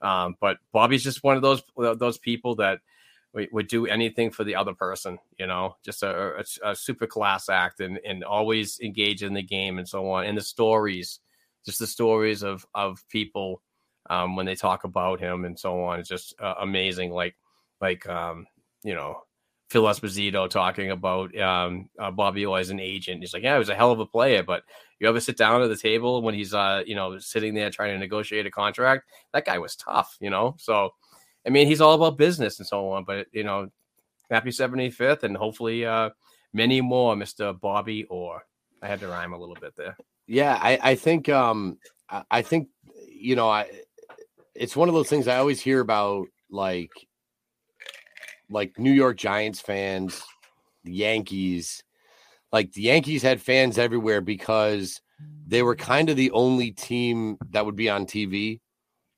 Um, 0.00 0.36
but 0.40 0.58
Bobby's 0.72 1.04
just 1.04 1.24
one 1.24 1.36
of 1.36 1.42
those 1.42 1.62
those 1.76 2.18
people 2.18 2.56
that 2.56 2.80
would 3.52 3.68
do 3.68 3.86
anything 3.86 4.30
for 4.30 4.44
the 4.44 4.54
other 4.54 4.74
person. 4.74 5.18
You 5.38 5.46
know, 5.46 5.76
just 5.84 6.02
a, 6.02 6.38
a, 6.38 6.70
a 6.70 6.76
super 6.76 7.06
class 7.06 7.48
act 7.48 7.80
and 7.80 7.98
and 8.04 8.24
always 8.24 8.80
engage 8.80 9.22
in 9.22 9.34
the 9.34 9.42
game 9.42 9.78
and 9.78 9.88
so 9.88 10.10
on. 10.10 10.24
And 10.24 10.36
the 10.36 10.42
stories 10.42 11.20
just 11.66 11.80
the 11.80 11.86
stories 11.86 12.42
of 12.42 12.64
of 12.74 13.04
people 13.08 13.60
um, 14.08 14.36
when 14.36 14.46
they 14.46 14.54
talk 14.54 14.84
about 14.84 15.20
him 15.20 15.44
and 15.44 15.58
so 15.58 15.82
on. 15.82 15.98
It's 15.98 16.08
just 16.08 16.40
uh, 16.40 16.54
amazing. 16.60 17.10
Like 17.10 17.34
like 17.80 18.08
um, 18.08 18.46
you 18.82 18.94
know 18.94 19.22
Phil 19.68 19.82
Esposito 19.82 20.48
talking 20.48 20.90
about 20.90 21.36
um, 21.38 21.88
uh, 21.98 22.10
Bobby 22.10 22.46
Orr 22.46 22.60
as 22.60 22.70
an 22.70 22.80
agent. 22.80 23.20
He's 23.20 23.34
like, 23.34 23.42
yeah, 23.42 23.54
he 23.54 23.58
was 23.58 23.68
a 23.68 23.74
hell 23.74 23.90
of 23.90 23.98
a 23.98 24.06
player, 24.06 24.42
but 24.42 24.62
you 24.98 25.08
ever 25.08 25.20
sit 25.20 25.36
down 25.36 25.62
at 25.62 25.68
the 25.68 25.76
table 25.76 26.22
when 26.22 26.34
he's 26.34 26.54
uh, 26.54 26.82
you 26.86 26.94
know 26.94 27.18
sitting 27.18 27.54
there 27.54 27.70
trying 27.70 27.92
to 27.92 27.98
negotiate 27.98 28.46
a 28.46 28.50
contract? 28.50 29.08
That 29.32 29.44
guy 29.44 29.58
was 29.58 29.76
tough, 29.76 30.16
you 30.20 30.30
know. 30.30 30.54
So 30.58 30.90
I 31.46 31.50
mean, 31.50 31.66
he's 31.66 31.80
all 31.80 31.94
about 31.94 32.18
business 32.18 32.58
and 32.58 32.66
so 32.66 32.90
on. 32.90 33.04
But 33.04 33.26
you 33.32 33.44
know, 33.44 33.68
happy 34.30 34.50
75th, 34.50 35.22
and 35.22 35.36
hopefully 35.36 35.84
uh, 35.84 36.10
many 36.52 36.80
more, 36.80 37.16
Mister 37.16 37.52
Bobby 37.52 38.04
Orr. 38.04 38.44
I 38.82 38.86
had 38.86 39.00
to 39.00 39.08
rhyme 39.08 39.32
a 39.32 39.38
little 39.38 39.56
bit 39.60 39.74
there. 39.76 39.96
Yeah, 40.26 40.58
I, 40.60 40.78
I 40.82 40.94
think 40.94 41.28
um 41.28 41.78
I 42.30 42.42
think 42.42 42.68
you 43.08 43.36
know 43.36 43.48
I 43.48 43.68
it's 44.54 44.76
one 44.76 44.88
of 44.88 44.94
those 44.94 45.08
things 45.08 45.28
I 45.28 45.38
always 45.38 45.60
hear 45.60 45.80
about 45.80 46.26
like 46.50 46.90
like 48.48 48.78
New 48.78 48.92
York 48.92 49.16
Giants 49.16 49.60
fans, 49.60 50.22
the 50.84 50.92
Yankees. 50.92 51.82
Like 52.52 52.72
the 52.72 52.82
Yankees 52.82 53.22
had 53.22 53.40
fans 53.40 53.76
everywhere 53.76 54.20
because 54.20 55.00
they 55.46 55.62
were 55.62 55.76
kind 55.76 56.08
of 56.08 56.16
the 56.16 56.30
only 56.30 56.70
team 56.70 57.38
that 57.50 57.66
would 57.66 57.76
be 57.76 57.90
on 57.90 58.06
TV. 58.06 58.60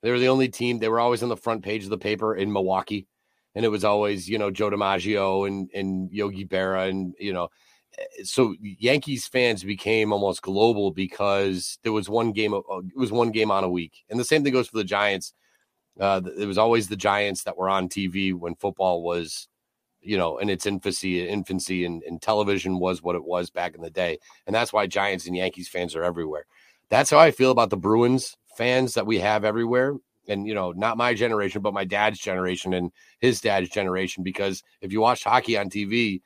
They 0.01 0.11
were 0.11 0.19
the 0.19 0.29
only 0.29 0.49
team. 0.49 0.79
They 0.79 0.89
were 0.89 0.99
always 0.99 1.23
on 1.23 1.29
the 1.29 1.37
front 1.37 1.63
page 1.63 1.83
of 1.83 1.89
the 1.89 1.97
paper 1.97 2.35
in 2.35 2.51
Milwaukee, 2.51 3.07
and 3.53 3.65
it 3.65 3.69
was 3.69 3.83
always 3.83 4.27
you 4.27 4.37
know 4.37 4.49
Joe 4.49 4.69
DiMaggio 4.69 5.47
and 5.47 5.69
and 5.73 6.11
Yogi 6.11 6.45
Berra 6.45 6.89
and 6.89 7.13
you 7.19 7.33
know 7.33 7.49
so 8.23 8.55
Yankees 8.61 9.27
fans 9.27 9.63
became 9.63 10.13
almost 10.13 10.41
global 10.41 10.91
because 10.91 11.79
there 11.83 11.91
was 11.91 12.09
one 12.09 12.31
game 12.31 12.53
uh, 12.53 12.59
it 12.59 12.97
was 12.97 13.11
one 13.11 13.31
game 13.31 13.51
on 13.51 13.63
a 13.63 13.69
week, 13.69 14.03
and 14.09 14.19
the 14.19 14.25
same 14.25 14.43
thing 14.43 14.53
goes 14.53 14.67
for 14.67 14.77
the 14.77 14.83
Giants. 14.83 15.33
Uh, 15.99 16.21
it 16.37 16.45
was 16.45 16.57
always 16.57 16.87
the 16.87 16.95
Giants 16.95 17.43
that 17.43 17.57
were 17.57 17.69
on 17.69 17.89
TV 17.89 18.33
when 18.33 18.55
football 18.55 19.03
was, 19.03 19.47
you 20.01 20.17
know, 20.17 20.37
in 20.37 20.49
its 20.49 20.65
infancy, 20.65 21.27
infancy, 21.27 21.85
and, 21.85 22.03
and 22.03 22.21
television 22.21 22.79
was 22.79 23.03
what 23.03 23.15
it 23.15 23.23
was 23.23 23.49
back 23.49 23.75
in 23.75 23.81
the 23.81 23.89
day, 23.89 24.17
and 24.47 24.55
that's 24.55 24.71
why 24.71 24.87
Giants 24.87 25.27
and 25.27 25.35
Yankees 25.35 25.67
fans 25.67 25.95
are 25.95 26.03
everywhere. 26.03 26.45
That's 26.89 27.09
how 27.09 27.19
I 27.19 27.31
feel 27.31 27.51
about 27.51 27.69
the 27.69 27.77
Bruins 27.77 28.35
fans 28.55 28.93
that 28.93 29.05
we 29.05 29.19
have 29.19 29.45
everywhere. 29.45 29.95
And 30.27 30.47
you 30.47 30.53
know, 30.53 30.71
not 30.73 30.97
my 30.97 31.13
generation, 31.13 31.61
but 31.61 31.73
my 31.73 31.85
dad's 31.85 32.19
generation 32.19 32.73
and 32.73 32.91
his 33.19 33.41
dad's 33.41 33.69
generation. 33.69 34.23
Because 34.23 34.63
if 34.81 34.91
you 34.91 35.01
watched 35.01 35.23
hockey 35.23 35.57
on 35.57 35.69
TV, 35.69 36.21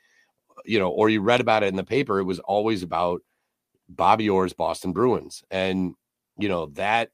you 0.65 0.79
know, 0.79 0.89
or 0.89 1.09
you 1.09 1.21
read 1.21 1.41
about 1.41 1.63
it 1.63 1.67
in 1.67 1.75
the 1.75 1.83
paper, 1.83 2.19
it 2.19 2.25
was 2.25 2.39
always 2.39 2.83
about 2.83 3.21
Bobby 3.89 4.29
Orr's 4.29 4.53
Boston 4.53 4.93
Bruins. 4.93 5.43
And, 5.51 5.93
you 6.37 6.49
know, 6.49 6.67
that 6.73 7.11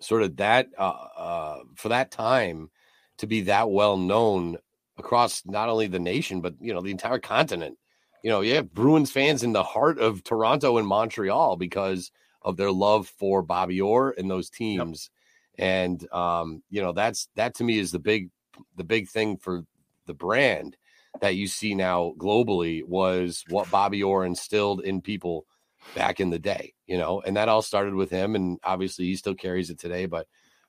sort 0.00 0.22
of 0.22 0.36
that, 0.36 0.68
uh, 0.78 1.06
uh, 1.16 1.58
for 1.76 1.90
that 1.90 2.10
time 2.10 2.70
to 3.18 3.26
be 3.26 3.42
that 3.42 3.70
well 3.70 3.96
known 3.96 4.56
across 4.98 5.42
not 5.46 5.68
only 5.68 5.86
the 5.86 5.98
nation, 5.98 6.40
but, 6.40 6.54
you 6.60 6.74
know, 6.74 6.80
the 6.80 6.90
entire 6.90 7.18
continent. 7.18 7.76
You 8.22 8.30
know, 8.30 8.40
you 8.40 8.54
have 8.56 8.74
Bruins 8.74 9.10
fans 9.10 9.42
in 9.42 9.52
the 9.52 9.62
heart 9.62 9.98
of 9.98 10.22
Toronto 10.24 10.78
and 10.78 10.86
Montreal 10.86 11.56
because 11.56 12.10
of 12.42 12.56
their 12.56 12.70
love 12.70 13.08
for 13.08 13.42
Bobby 13.42 13.80
Orr 13.80 14.14
and 14.16 14.30
those 14.30 14.50
teams. 14.50 15.10
Yep. 15.58 15.66
And, 15.66 16.12
um, 16.12 16.62
you 16.70 16.82
know, 16.82 16.92
that's, 16.92 17.28
that 17.36 17.54
to 17.56 17.64
me 17.64 17.78
is 17.78 17.92
the 17.92 17.98
big, 17.98 18.30
the 18.76 18.84
big 18.84 19.08
thing 19.08 19.36
for 19.36 19.64
the 20.06 20.14
brand 20.14 20.76
that 21.20 21.34
you 21.34 21.46
see 21.46 21.74
now 21.74 22.14
globally 22.18 22.84
was 22.84 23.44
what 23.48 23.70
Bobby 23.70 24.02
Orr 24.02 24.24
instilled 24.24 24.82
in 24.82 25.00
people 25.00 25.46
back 25.94 26.20
in 26.20 26.30
the 26.30 26.38
day, 26.38 26.74
you 26.86 26.98
know, 26.98 27.20
and 27.20 27.36
that 27.36 27.48
all 27.48 27.62
started 27.62 27.94
with 27.94 28.10
him. 28.10 28.34
And 28.34 28.58
obviously 28.62 29.06
he 29.06 29.16
still 29.16 29.34
carries 29.34 29.70
it 29.70 29.78
today. 29.78 30.06
But, 30.06 30.26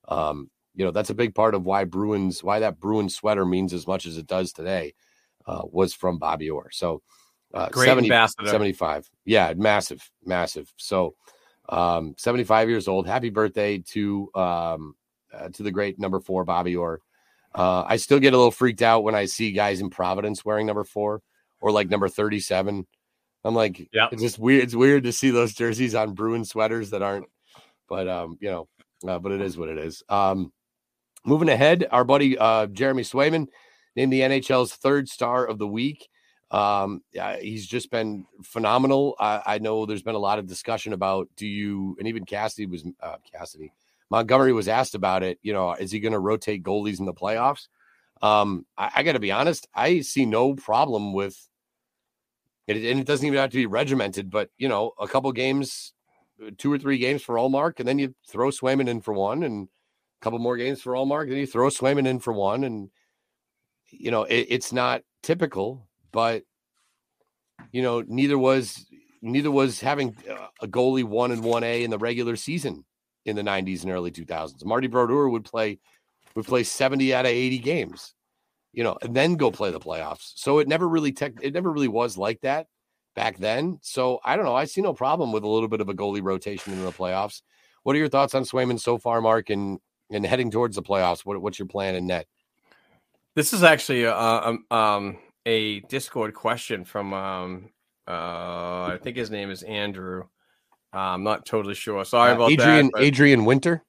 um, 0.07 0.49
you 0.73 0.85
know, 0.85 0.91
that's 0.91 1.09
a 1.09 1.15
big 1.15 1.35
part 1.35 1.53
of 1.53 1.65
why 1.65 1.83
Bruins, 1.83 2.43
why 2.43 2.59
that 2.59 2.79
Bruins 2.79 3.15
sweater 3.15 3.45
means 3.45 3.73
as 3.73 3.87
much 3.87 4.05
as 4.05 4.17
it 4.17 4.27
does 4.27 4.51
today, 4.51 4.93
uh, 5.45 5.63
was 5.65 5.93
from 5.93 6.17
Bobby 6.17 6.49
Orr. 6.49 6.69
So, 6.71 7.01
uh, 7.53 7.69
Great 7.69 7.87
70, 7.87 8.07
ambassador. 8.07 8.47
75. 8.47 9.09
Yeah, 9.25 9.53
massive, 9.55 10.09
massive. 10.25 10.71
So, 10.77 11.15
um, 11.69 12.15
75 12.17 12.69
years 12.69 12.87
old. 12.87 13.07
Happy 13.07 13.29
birthday 13.29 13.79
to, 13.79 14.29
um, 14.35 14.95
uh, 15.33 15.49
to 15.49 15.63
the 15.63 15.71
great 15.71 15.99
number 15.99 16.19
four, 16.19 16.43
Bobby 16.43 16.75
Orr. 16.75 17.01
Uh, 17.53 17.83
I 17.85 17.97
still 17.97 18.19
get 18.19 18.33
a 18.33 18.37
little 18.37 18.51
freaked 18.51 18.81
out 18.81 19.03
when 19.03 19.15
I 19.15 19.25
see 19.25 19.51
guys 19.51 19.81
in 19.81 19.89
Providence 19.89 20.45
wearing 20.45 20.65
number 20.65 20.83
four 20.83 21.21
or 21.59 21.71
like 21.71 21.89
number 21.89 22.07
37. 22.07 22.87
I'm 23.43 23.55
like, 23.55 23.89
yeah, 23.91 24.07
it's 24.11 24.21
just 24.21 24.39
weird. 24.39 24.63
It's 24.63 24.75
weird 24.75 25.03
to 25.03 25.11
see 25.11 25.31
those 25.31 25.53
jerseys 25.53 25.95
on 25.95 26.13
Bruin 26.13 26.45
sweaters 26.45 26.91
that 26.91 27.01
aren't, 27.01 27.25
but 27.89 28.07
um, 28.07 28.37
you 28.39 28.49
know, 28.49 28.67
uh, 29.07 29.19
but 29.19 29.31
it 29.31 29.41
is 29.41 29.57
what 29.57 29.69
it 29.69 29.77
is. 29.77 30.03
Um, 30.09 30.51
moving 31.25 31.49
ahead, 31.49 31.87
our 31.91 32.03
buddy 32.03 32.37
uh, 32.37 32.67
Jeremy 32.67 33.03
Swayman 33.03 33.47
named 33.95 34.13
the 34.13 34.21
NHL's 34.21 34.73
third 34.73 35.09
star 35.09 35.45
of 35.45 35.57
the 35.57 35.67
week. 35.67 36.07
Um, 36.51 37.01
yeah, 37.13 37.37
he's 37.37 37.65
just 37.65 37.89
been 37.91 38.25
phenomenal. 38.43 39.15
I, 39.19 39.41
I, 39.45 39.57
know 39.59 39.85
there's 39.85 40.03
been 40.03 40.15
a 40.15 40.19
lot 40.19 40.37
of 40.37 40.47
discussion 40.47 40.91
about 40.91 41.29
do 41.37 41.47
you, 41.47 41.95
and 41.97 42.09
even 42.09 42.25
Cassidy 42.25 42.65
was 42.65 42.83
uh, 43.01 43.15
Cassidy 43.31 43.71
Montgomery 44.09 44.51
was 44.51 44.67
asked 44.67 44.93
about 44.93 45.23
it. 45.23 45.39
You 45.41 45.53
know, 45.53 45.71
is 45.73 45.91
he 45.91 46.01
going 46.01 46.11
to 46.11 46.19
rotate 46.19 46.61
goalies 46.61 46.99
in 46.99 47.05
the 47.05 47.13
playoffs? 47.13 47.69
Um, 48.21 48.65
I, 48.77 48.91
I 48.97 49.03
got 49.03 49.13
to 49.13 49.19
be 49.19 49.31
honest. 49.31 49.67
I 49.73 50.01
see 50.01 50.25
no 50.25 50.53
problem 50.53 51.13
with 51.13 51.39
it, 52.67 52.77
and 52.77 52.99
it 52.99 53.07
doesn't 53.07 53.25
even 53.25 53.39
have 53.39 53.49
to 53.51 53.57
be 53.57 53.65
regimented. 53.65 54.29
But 54.29 54.49
you 54.57 54.69
know, 54.69 54.91
a 54.99 55.07
couple 55.07 55.31
games, 55.31 55.93
uh, 56.45 56.51
two 56.57 56.71
or 56.71 56.77
three 56.77 56.97
games 56.97 57.21
for 57.21 57.35
Ullmark, 57.35 57.79
and 57.79 57.87
then 57.87 57.99
you 57.99 58.13
throw 58.27 58.49
Swayman 58.49 58.87
in 58.87 59.01
for 59.01 59.13
one, 59.13 59.43
and 59.43 59.67
a 59.67 60.23
couple 60.23 60.39
more 60.39 60.57
games 60.57 60.81
for 60.81 60.93
Ullmark, 60.93 61.23
and 61.23 61.37
you 61.37 61.47
throw 61.47 61.69
Swayman 61.69 62.07
in 62.07 62.19
for 62.19 62.33
one, 62.33 62.63
and 62.63 62.89
you 63.89 64.11
know, 64.11 64.23
it, 64.23 64.47
it's 64.49 64.71
not 64.71 65.01
typical, 65.23 65.87
but 66.11 66.43
you 67.71 67.81
know, 67.81 68.03
neither 68.07 68.37
was 68.37 68.85
neither 69.21 69.51
was 69.51 69.79
having 69.79 70.15
uh, 70.29 70.47
a 70.61 70.67
goalie 70.67 71.03
one 71.03 71.31
and 71.31 71.43
one 71.43 71.63
A 71.63 71.83
in 71.83 71.91
the 71.91 71.97
regular 71.97 72.35
season 72.35 72.83
in 73.25 73.35
the 73.35 73.43
90s 73.43 73.83
and 73.83 73.91
early 73.91 74.11
2000s. 74.11 74.65
Marty 74.65 74.87
Brodeur 74.87 75.29
would 75.29 75.45
play 75.45 75.79
would 76.35 76.45
play 76.45 76.63
70 76.63 77.13
out 77.13 77.25
of 77.25 77.31
80 77.31 77.59
games. 77.59 78.13
You 78.73 78.83
know, 78.83 78.97
and 79.01 79.15
then 79.15 79.35
go 79.35 79.51
play 79.51 79.71
the 79.71 79.79
playoffs. 79.79 80.31
So 80.35 80.59
it 80.59 80.67
never 80.67 80.87
really 80.87 81.11
tech, 81.11 81.33
it 81.41 81.53
never 81.53 81.71
really 81.71 81.87
was 81.87 82.17
like 82.17 82.41
that 82.41 82.67
back 83.15 83.37
then. 83.37 83.79
So 83.81 84.19
I 84.23 84.35
don't 84.35 84.45
know. 84.45 84.55
I 84.55 84.65
see 84.65 84.81
no 84.81 84.93
problem 84.93 85.31
with 85.31 85.43
a 85.43 85.47
little 85.47 85.67
bit 85.69 85.81
of 85.81 85.89
a 85.89 85.93
goalie 85.93 86.23
rotation 86.23 86.73
in 86.73 86.83
the 86.83 86.91
playoffs. 86.91 87.41
What 87.83 87.95
are 87.95 87.99
your 87.99 88.09
thoughts 88.09 88.35
on 88.35 88.43
Swayman 88.43 88.79
so 88.79 88.97
far, 88.97 89.21
Mark, 89.21 89.49
and 89.49 89.79
and 90.11 90.25
heading 90.25 90.51
towards 90.51 90.75
the 90.75 90.83
playoffs? 90.83 91.21
What, 91.25 91.41
what's 91.41 91.57
your 91.59 91.67
plan 91.67 91.95
in 91.95 92.05
net? 92.07 92.27
This 93.33 93.53
is 93.53 93.63
actually 93.63 94.03
a, 94.03 94.13
um, 94.15 94.65
um, 94.69 95.17
a 95.45 95.79
Discord 95.81 96.33
question 96.33 96.83
from 96.83 97.13
um, 97.13 97.69
uh, 98.07 98.11
I 98.93 98.99
think 99.01 99.15
his 99.15 99.31
name 99.31 99.49
is 99.49 99.63
Andrew. 99.63 100.23
Uh, 100.93 100.97
I'm 100.97 101.23
not 101.23 101.45
totally 101.45 101.75
sure. 101.75 102.03
Sorry 102.03 102.31
Uh, 102.31 102.35
about 102.35 102.51
Adrian 102.51 102.85
that. 102.87 102.91
but- 102.93 103.01
Adrian 103.03 103.45
Winter. 103.45 103.83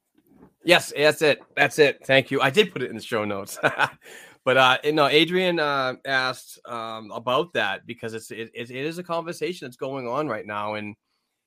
Yes, 0.65 0.93
that's 0.97 1.23
it. 1.23 1.41
That's 1.57 1.81
it. 1.81 2.07
Thank 2.07 2.31
you. 2.31 2.41
I 2.41 2.51
did 2.51 2.73
put 2.73 2.83
it 2.83 2.91
in 2.91 2.97
the 2.97 3.03
show 3.03 3.25
notes. 3.25 3.59
but 4.45 4.57
uh 4.57 4.79
no, 4.93 5.07
Adrian 5.07 5.59
uh 5.59 5.95
asked 6.05 6.59
um 6.67 7.11
about 7.11 7.53
that 7.55 7.87
because 7.87 8.15
it's 8.15 8.31
it, 8.31 8.51
it, 8.55 8.71
is 8.71 8.99
a 8.99 9.03
conversation 9.03 9.67
that's 9.67 9.77
going 9.77 10.09
on 10.09 10.29
right 10.29 10.47
now 10.47 10.75
and 10.75 10.97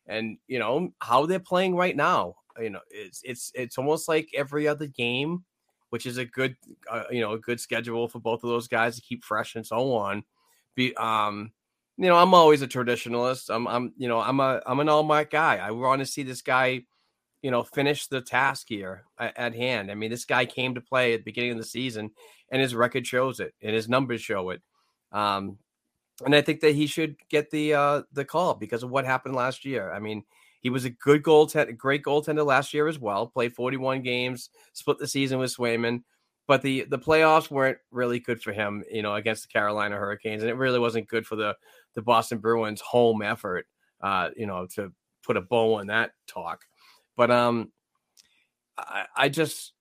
and 0.08 0.38
you 0.48 0.60
know 0.60 0.89
how 1.02 1.26
they're 1.26 1.39
playing 1.39 1.76
right 1.76 1.96
now. 1.96 2.36
You 2.60 2.70
know, 2.70 2.80
it's 2.89 3.22
it's 3.24 3.52
it's 3.54 3.78
almost 3.78 4.08
like 4.08 4.30
every 4.34 4.68
other 4.68 4.88
game, 4.88 5.43
which 5.89 6.06
is 6.06 6.18
a 6.18 6.26
good 6.26 6.56
uh, 6.89 7.04
you 7.12 7.22
know, 7.22 7.34
a 7.34 7.39
good 7.39 7.60
schedule 7.60 8.08
for 8.08 8.20
both 8.20 8.43
of 8.43 8.50
those 8.50 8.68
guys 8.68 8.96
to 8.96 9.02
keep 9.02 9.24
fresh 9.24 9.56
and 9.56 9.66
so 9.66 9.93
on. 9.93 10.24
Be 10.76 10.96
um 10.96 11.52
you 11.98 12.08
know, 12.08 12.18
I'm 12.18 12.34
always 12.34 12.62
a 12.62 12.68
traditionalist. 12.68 13.54
I'm 13.54 13.68
I'm 13.68 13.93
you 13.98 14.08
know, 14.08 14.20
I'm 14.20 14.39
a 14.39 14.62
I'm 14.66 14.80
an 14.80 14.88
Ullmark 14.88 15.32
guy. 15.32 15.58
I 15.58 15.72
want 15.72 16.00
to 16.00 16.06
see 16.06 16.24
this 16.24 16.41
guy 16.41 16.84
you 17.46 17.52
know, 17.52 17.62
finish 17.62 18.08
the 18.08 18.22
task 18.22 18.66
here 18.70 19.04
at, 19.20 19.54
hand. 19.54 19.91
I 19.91 19.93
mean, 19.93 20.10
this 20.10 20.26
guy 20.26 20.48
came 20.48 20.74
to 20.74 20.82
play 20.82 21.14
at 21.14 21.20
the 21.20 21.26
beginning 21.26 21.52
of 21.52 21.58
the 21.60 21.64
season, 21.64 22.10
and 22.50 22.60
his 22.60 22.74
record 22.74 23.06
shows 23.06 23.39
it, 23.39 23.54
and 23.62 23.76
his 23.76 23.88
numbers 23.88 24.20
show 24.22 24.50
it. 24.50 24.64
Um, 25.12 25.60
and 26.26 26.34
I 26.34 26.41
think 26.41 26.62
that 26.62 26.74
he 26.74 26.88
should 26.88 27.18
get 27.30 27.52
the 27.52 27.76
uh, 27.76 28.02
the 28.12 28.26
call 28.26 28.56
because 28.56 28.82
of 28.82 28.89
what 28.89 29.06
happened 29.06 29.36
last 29.36 29.64
year. 29.64 29.93
I 29.93 30.00
mean, 30.00 30.24
he 30.62 30.72
was 30.72 30.86
a 30.86 30.89
good 30.89 31.22
goaltender, 31.22 31.78
great 31.78 32.02
goaltender 32.02 32.43
last 32.43 32.74
year 32.74 32.88
as 32.88 32.98
well. 32.98 33.28
Played 33.28 33.54
41 33.54 34.02
games, 34.02 34.50
split 34.74 34.98
the 34.98 35.08
season 35.08 35.38
with 35.38 35.56
Swayman, 35.56 36.02
but 36.48 36.64
the 36.64 36.86
the 36.86 36.98
playoffs 36.98 37.52
weren't 37.52 37.78
really 37.91 38.20
good 38.20 38.41
for 38.41 38.54
him. 38.54 38.84
You 38.89 39.04
know, 39.04 39.14
against 39.14 39.43
the 39.43 39.50
Carolina 39.50 39.98
Hurricanes, 39.98 40.41
and 40.41 40.50
it 40.50 40.58
really 40.58 40.80
wasn't 40.80 41.10
good 41.10 41.28
for 41.28 41.36
the 41.36 41.56
the 41.93 42.02
Boston 42.02 42.39
Bruins 42.39 42.82
home 42.82 43.22
effort. 43.22 43.68
Uh, 44.02 44.32
you 44.36 44.48
know, 44.48 44.66
to 44.74 44.91
put 45.24 45.38
a 45.38 45.41
bow 45.41 45.76
on 45.76 45.88
that 45.88 46.10
talk. 46.26 46.66
But 47.18 47.32
um, 47.32 47.72
I, 48.78 49.05
I 49.16 49.30
just 49.30 49.74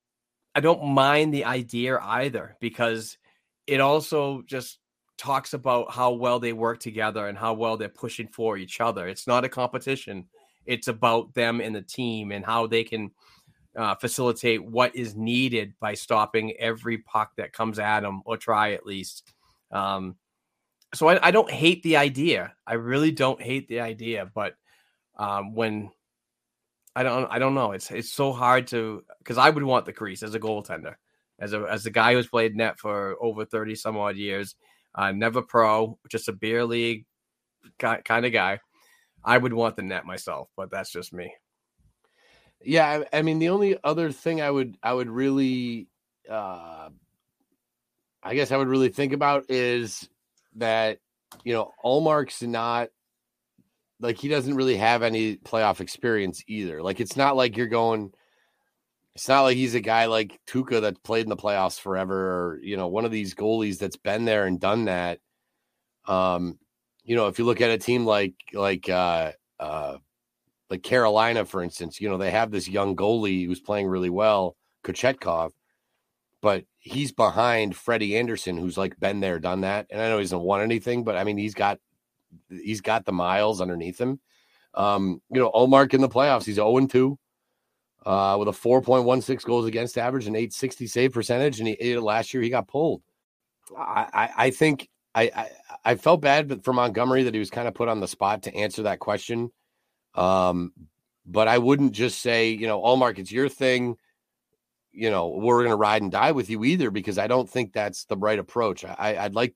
I 0.54 0.60
don't 0.60 0.84
mind 0.84 1.34
the 1.34 1.44
idea 1.44 1.98
either 2.00 2.56
because 2.60 3.18
it 3.66 3.80
also 3.80 4.42
just 4.42 4.78
talks 5.16 5.52
about 5.52 5.92
how 5.92 6.12
well 6.12 6.38
they 6.38 6.52
work 6.52 6.80
together 6.80 7.28
and 7.28 7.38
how 7.38 7.54
well 7.54 7.76
they're 7.76 7.88
pushing 7.88 8.28
for 8.28 8.56
each 8.56 8.80
other. 8.80 9.08
It's 9.08 9.26
not 9.26 9.44
a 9.44 9.48
competition. 9.48 10.26
It's 10.66 10.88
about 10.88 11.34
them 11.34 11.60
and 11.60 11.74
the 11.74 11.82
team 11.82 12.32
and 12.32 12.44
how 12.44 12.66
they 12.66 12.84
can 12.84 13.10
uh, 13.76 13.94
facilitate 13.96 14.64
what 14.64 14.94
is 14.94 15.16
needed 15.16 15.74
by 15.80 15.94
stopping 15.94 16.54
every 16.58 16.98
puck 16.98 17.32
that 17.36 17.52
comes 17.52 17.78
at 17.78 18.00
them 18.00 18.22
or 18.24 18.36
try 18.36 18.72
at 18.72 18.86
least. 18.86 19.32
Um, 19.70 20.16
so 20.94 21.08
I, 21.08 21.28
I 21.28 21.30
don't 21.32 21.50
hate 21.50 21.82
the 21.82 21.96
idea. 21.96 22.54
I 22.66 22.74
really 22.74 23.10
don't 23.10 23.42
hate 23.42 23.68
the 23.68 23.80
idea, 23.80 24.30
but 24.32 24.54
um, 25.16 25.54
when 25.54 25.90
I 26.96 27.02
don't 27.02 27.30
I 27.30 27.38
don't 27.38 27.54
know. 27.54 27.72
It's 27.72 27.90
it's 27.90 28.12
so 28.12 28.32
hard 28.32 28.66
to 28.68 29.02
because 29.18 29.38
I 29.38 29.50
would 29.50 29.62
want 29.62 29.84
the 29.84 29.92
crease 29.92 30.22
as 30.22 30.34
a 30.34 30.40
goaltender, 30.40 30.94
as 31.38 31.52
a 31.52 31.62
as 31.62 31.86
a 31.86 31.90
guy 31.90 32.14
who's 32.14 32.28
played 32.28 32.56
net 32.56 32.78
for 32.78 33.16
over 33.20 33.44
thirty 33.44 33.74
some 33.74 33.96
odd 33.96 34.16
years, 34.16 34.54
uh, 34.94 35.10
never 35.12 35.42
pro, 35.42 35.98
just 36.08 36.28
a 36.28 36.32
beer 36.32 36.64
league 36.64 37.04
kind 37.78 38.26
of 38.26 38.32
guy. 38.32 38.60
I 39.24 39.38
would 39.38 39.52
want 39.52 39.76
the 39.76 39.82
net 39.82 40.04
myself, 40.04 40.50
but 40.56 40.70
that's 40.70 40.92
just 40.92 41.12
me. 41.12 41.34
Yeah, 42.62 43.04
I, 43.12 43.18
I 43.18 43.22
mean 43.22 43.38
the 43.38 43.48
only 43.48 43.76
other 43.82 44.12
thing 44.12 44.40
I 44.40 44.50
would 44.50 44.76
I 44.82 44.92
would 44.92 45.08
really 45.08 45.88
uh 46.30 46.90
I 48.22 48.34
guess 48.34 48.52
I 48.52 48.56
would 48.56 48.68
really 48.68 48.88
think 48.88 49.12
about 49.12 49.50
is 49.50 50.08
that 50.56 50.98
you 51.42 51.52
know 51.52 51.72
Ullmark's 51.84 52.42
not 52.42 52.88
like 54.00 54.18
he 54.18 54.28
doesn't 54.28 54.54
really 54.54 54.76
have 54.76 55.02
any 55.02 55.36
playoff 55.36 55.80
experience 55.80 56.42
either. 56.46 56.82
Like 56.82 57.00
it's 57.00 57.16
not 57.16 57.36
like 57.36 57.56
you're 57.56 57.66
going 57.66 58.12
it's 59.14 59.28
not 59.28 59.42
like 59.42 59.56
he's 59.56 59.74
a 59.74 59.80
guy 59.80 60.06
like 60.06 60.40
Tuukka 60.48 60.80
that 60.82 61.02
played 61.04 61.22
in 61.24 61.28
the 61.28 61.36
playoffs 61.36 61.80
forever 61.80 62.14
or 62.14 62.60
you 62.62 62.76
know 62.76 62.88
one 62.88 63.04
of 63.04 63.12
these 63.12 63.34
goalies 63.34 63.78
that's 63.78 63.96
been 63.96 64.24
there 64.24 64.46
and 64.46 64.60
done 64.60 64.86
that. 64.86 65.20
Um 66.06 66.58
you 67.04 67.16
know 67.16 67.28
if 67.28 67.38
you 67.38 67.44
look 67.44 67.60
at 67.60 67.70
a 67.70 67.78
team 67.78 68.04
like 68.04 68.34
like 68.52 68.88
uh 68.88 69.32
uh 69.60 69.98
like 70.70 70.82
Carolina, 70.82 71.44
for 71.44 71.62
instance, 71.62 72.00
you 72.00 72.08
know, 72.08 72.18
they 72.18 72.30
have 72.30 72.50
this 72.50 72.68
young 72.68 72.96
goalie 72.96 73.46
who's 73.46 73.60
playing 73.60 73.86
really 73.86 74.10
well, 74.10 74.56
Kochetkov, 74.82 75.50
but 76.40 76.64
he's 76.78 77.12
behind 77.12 77.76
Freddie 77.76 78.16
Andersen, 78.16 78.56
who's 78.56 78.76
like 78.76 78.98
been 78.98 79.20
there, 79.20 79.38
done 79.38 79.60
that. 79.60 79.86
And 79.90 80.00
I 80.00 80.08
know 80.08 80.16
he 80.16 80.22
hasn't 80.22 80.42
won 80.42 80.62
anything, 80.62 81.04
but 81.04 81.16
I 81.16 81.24
mean, 81.24 81.38
he's 81.38 81.54
got 81.54 81.78
he's 82.48 82.80
got 82.80 83.04
the 83.04 83.12
miles 83.12 83.60
underneath 83.60 84.00
him. 84.00 84.20
Um, 84.74 85.22
you 85.30 85.40
know, 85.40 85.50
Ullmark 85.52 85.94
in 85.94 86.00
the 86.00 86.08
playoffs, 86.08 86.44
he's 86.44 86.56
0 86.56 86.86
2 86.86 87.18
uh, 88.06 88.36
with 88.38 88.48
a 88.48 88.52
4.16 88.52 89.44
goals 89.44 89.66
against 89.66 89.98
average 89.98 90.26
and 90.26 90.36
860 90.36 90.86
save 90.86 91.12
percentage. 91.12 91.60
And 91.60 91.68
he 91.68 91.96
last 91.98 92.34
year 92.34 92.42
he 92.42 92.50
got 92.50 92.68
pulled. 92.68 93.02
I, 93.76 94.06
I, 94.12 94.30
I 94.46 94.50
think 94.50 94.88
I, 95.14 95.30
I 95.34 95.50
I 95.84 95.94
felt 95.96 96.20
bad 96.20 96.64
for 96.64 96.72
Montgomery 96.72 97.24
that 97.24 97.34
he 97.34 97.40
was 97.40 97.50
kind 97.50 97.68
of 97.68 97.74
put 97.74 97.88
on 97.88 98.00
the 98.00 98.08
spot 98.08 98.42
to 98.42 98.54
answer 98.54 98.84
that 98.84 98.98
question. 98.98 99.50
Um, 100.14 100.72
but 101.26 101.48
I 101.48 101.58
wouldn't 101.58 101.92
just 101.92 102.20
say, 102.20 102.50
you 102.50 102.66
know, 102.66 102.82
Ullmark, 102.82 103.18
it's 103.18 103.32
your 103.32 103.48
thing. 103.48 103.96
You 104.92 105.10
know, 105.10 105.28
we're 105.28 105.60
going 105.60 105.70
to 105.70 105.76
ride 105.76 106.02
and 106.02 106.12
die 106.12 106.32
with 106.32 106.50
you 106.50 106.64
either, 106.64 106.90
because 106.90 107.18
I 107.18 107.26
don't 107.26 107.48
think 107.48 107.72
that's 107.72 108.04
the 108.04 108.16
right 108.16 108.38
approach. 108.38 108.84
I, 108.84 109.16
I'd 109.18 109.34
like 109.34 109.54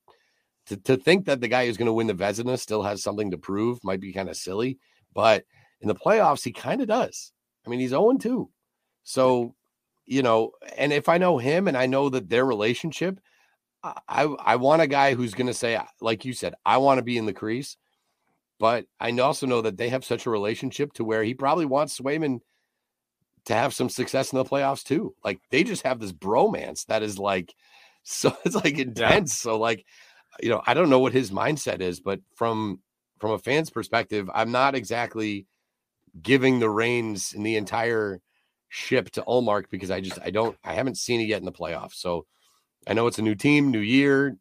to, 0.68 0.76
to 0.76 0.96
think 0.96 1.26
that 1.26 1.40
the 1.40 1.48
guy 1.48 1.66
who's 1.66 1.76
going 1.76 1.86
to 1.86 1.92
win 1.92 2.06
the 2.06 2.14
Vezina 2.14 2.58
still 2.58 2.82
has 2.82 3.02
something 3.02 3.30
to 3.30 3.38
prove 3.38 3.82
might 3.82 4.00
be 4.00 4.12
kind 4.12 4.28
of 4.28 4.36
silly, 4.36 4.78
but 5.14 5.44
in 5.80 5.88
the 5.88 5.94
playoffs, 5.94 6.44
he 6.44 6.52
kind 6.52 6.80
of 6.80 6.88
does. 6.88 7.32
I 7.66 7.70
mean, 7.70 7.80
he's 7.80 7.90
0 7.90 8.16
2. 8.18 8.50
So, 9.04 9.54
you 10.06 10.22
know, 10.22 10.52
and 10.76 10.92
if 10.92 11.08
I 11.08 11.18
know 11.18 11.38
him 11.38 11.68
and 11.68 11.76
I 11.76 11.86
know 11.86 12.08
that 12.10 12.28
their 12.28 12.44
relationship, 12.44 13.20
I, 13.82 14.24
I 14.24 14.56
want 14.56 14.82
a 14.82 14.86
guy 14.86 15.14
who's 15.14 15.34
going 15.34 15.46
to 15.46 15.54
say, 15.54 15.76
uh, 15.76 15.84
like 16.00 16.24
you 16.24 16.32
said, 16.32 16.54
I 16.66 16.78
want 16.78 16.98
to 16.98 17.04
be 17.04 17.16
in 17.16 17.26
the 17.26 17.32
crease. 17.32 17.76
But 18.58 18.86
I 18.98 19.12
also 19.18 19.46
know 19.46 19.62
that 19.62 19.76
they 19.76 19.88
have 19.90 20.04
such 20.04 20.26
a 20.26 20.30
relationship 20.30 20.92
to 20.94 21.04
where 21.04 21.22
he 21.22 21.32
probably 21.32 21.64
wants 21.64 21.98
Swayman 21.98 22.40
to 23.44 23.54
have 23.54 23.72
some 23.72 23.88
success 23.88 24.32
in 24.32 24.38
the 24.38 24.44
playoffs 24.44 24.82
too. 24.82 25.14
Like 25.24 25.38
they 25.50 25.62
just 25.62 25.84
have 25.84 26.00
this 26.00 26.12
bromance 26.12 26.86
that 26.86 27.02
is 27.04 27.18
like 27.18 27.54
so 28.02 28.36
it's 28.44 28.54
like 28.54 28.78
intense. 28.78 29.44
Yeah. 29.44 29.50
So 29.50 29.58
like, 29.58 29.84
you 30.40 30.48
know, 30.48 30.62
I 30.66 30.74
don't 30.74 30.90
know 30.90 30.98
what 30.98 31.12
his 31.12 31.30
mindset 31.30 31.80
is, 31.80 32.00
but 32.00 32.20
from 32.34 32.80
from 33.18 33.32
a 33.32 33.38
fan's 33.38 33.70
perspective, 33.70 34.30
I'm 34.32 34.52
not 34.52 34.74
exactly 34.74 35.46
giving 36.22 36.58
the 36.58 36.70
reins 36.70 37.32
in 37.32 37.42
the 37.42 37.56
entire 37.56 38.20
ship 38.68 39.10
to 39.10 39.22
Ullmark 39.22 39.64
because 39.70 39.90
I 39.90 40.00
just 40.00 40.18
I 40.22 40.30
don't 40.30 40.56
I 40.64 40.74
haven't 40.74 40.98
seen 40.98 41.20
it 41.20 41.28
yet 41.28 41.40
in 41.40 41.44
the 41.44 41.52
playoffs. 41.52 41.94
So 41.94 42.26
I 42.86 42.94
know 42.94 43.06
it's 43.06 43.18
a 43.18 43.22
new 43.22 43.34
team, 43.34 43.70
new 43.70 43.80
year, 43.80 44.36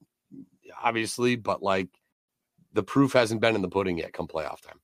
obviously, 0.82 1.36
but 1.36 1.64
like 1.64 1.90
the 2.74 2.84
proof 2.84 3.14
hasn't 3.14 3.42
been 3.42 3.56
in 3.56 3.62
the 3.62 3.70
pudding 3.70 3.98
yet 3.98 4.14
come 4.14 4.28
playoff 4.28 4.62
time. 4.62 4.80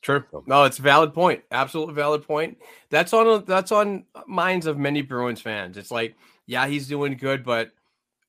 True. 0.00 0.24
No, 0.46 0.64
it's 0.64 0.78
a 0.78 0.82
valid 0.82 1.12
point. 1.12 1.42
Absolute 1.50 1.92
valid 1.92 2.22
point. 2.22 2.58
That's 2.88 3.12
on 3.12 3.44
that's 3.46 3.72
on 3.72 4.04
minds 4.26 4.66
of 4.66 4.78
many 4.78 5.02
Bruins 5.02 5.40
fans. 5.40 5.76
It's 5.76 5.90
like, 5.90 6.14
yeah, 6.46 6.66
he's 6.66 6.86
doing 6.86 7.16
good, 7.16 7.44
but 7.44 7.72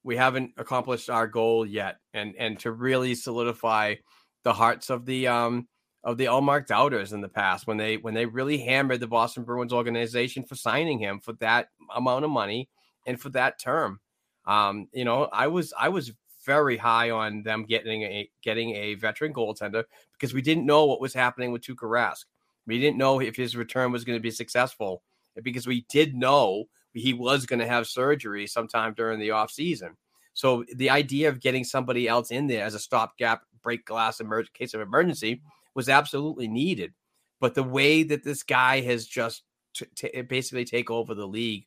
we 0.04 0.16
haven't 0.16 0.52
accomplished 0.58 1.10
our 1.10 1.28
goal 1.28 1.66
yet. 1.66 1.97
And 2.14 2.36
and 2.38 2.60
to 2.60 2.72
really 2.72 3.16
solidify 3.16 3.95
the 4.43 4.54
hearts 4.54 4.89
of 4.89 5.06
the 5.06 5.28
um 5.28 5.68
of 6.04 6.18
the 6.18 6.26
Ullmark 6.26 6.68
doubters 6.68 7.12
in 7.12 7.22
the 7.22 7.30
past 7.30 7.68
when 7.68 7.78
they 7.78 7.97
when 7.97 8.14
they 8.14 8.26
really 8.26 8.58
hammered 8.58 9.00
the 9.00 9.08
Boston 9.08 9.43
Bruins 9.43 9.74
organization 9.74 10.43
for 10.43 10.56
signing 10.56 11.00
him 11.00 11.20
for 11.20 11.34
that 11.34 11.70
amount 11.95 12.26
of 12.26 12.32
money 12.32 12.70
and 13.06 13.20
for 13.20 13.30
that 13.30 13.60
term. 13.60 14.00
Um, 14.45 14.88
you 14.93 15.06
know, 15.06 15.26
I 15.32 15.47
was 15.47 15.74
I 15.78 15.89
was 15.89 16.14
very 16.45 16.78
high 16.78 17.10
on 17.10 17.43
them 17.43 17.66
getting 17.66 18.04
a 18.04 18.30
getting 18.41 18.72
a 18.76 18.95
veteran 18.95 19.34
goaltender 19.34 19.84
because 20.14 20.34
we 20.34 20.41
didn't 20.41 20.66
know 20.66 20.86
what 20.86 21.02
was 21.02 21.14
happening 21.14 21.52
with 21.52 21.62
Tuukka 21.62 21.84
Rask. 21.84 22.26
We 22.66 22.80
didn't 22.80 22.97
know 22.97 23.20
if 23.20 23.36
his 23.36 23.56
return 23.56 23.91
was 23.91 24.06
going 24.06 24.18
to 24.18 24.24
be 24.24 24.32
successful 24.32 25.04
because 25.43 25.68
we 25.68 25.86
did 25.89 26.16
know 26.16 26.66
he 26.94 27.14
was 27.14 27.46
going 27.46 27.60
to 27.60 27.68
have 27.68 27.88
surgery 27.88 28.48
sometime 28.48 28.94
during 28.94 29.20
the 29.20 29.32
off 29.32 29.52
season. 29.52 29.96
So 30.34 30.64
the 30.76 30.90
idea 30.90 31.30
of 31.30 31.42
getting 31.42 31.64
somebody 31.64 32.08
else 32.08 32.32
in 32.32 32.48
there 32.48 32.66
as 32.66 32.74
a 32.74 32.80
stopgap 32.80 33.44
break 33.62 33.86
glass 33.86 34.20
in 34.20 34.32
case 34.54 34.74
of 34.74 34.82
emergency 34.82 35.42
was 35.76 35.90
absolutely 35.90 36.48
needed. 36.48 36.94
But 37.40 37.56
the 37.56 37.64
way 37.64 38.04
that 38.04 38.24
this 38.24 38.44
guy 38.44 38.82
has 38.82 39.06
just 39.06 39.44
t- 39.74 39.86
t- 39.96 40.14
eh, 40.14 40.22
basically 40.24 40.66
take 40.66 40.90
over 40.90 41.14
the 41.14 41.28
league 41.28 41.66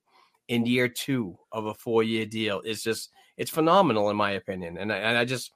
in 0.49 0.67
year 0.67 0.89
two 0.89 1.39
of 1.51 1.67
a 1.67 1.75
four 1.75 2.03
year 2.03 2.27
deal 2.27 2.61
is 2.61 2.83
just 2.83 3.11
it's 3.37 3.51
phenomenal 3.51 4.11
in 4.11 4.17
my 4.17 4.33
opinion. 4.33 4.77
And 4.77 4.93
I, 4.93 4.97
and 4.97 5.19
I 5.19 5.25
just 5.25 5.53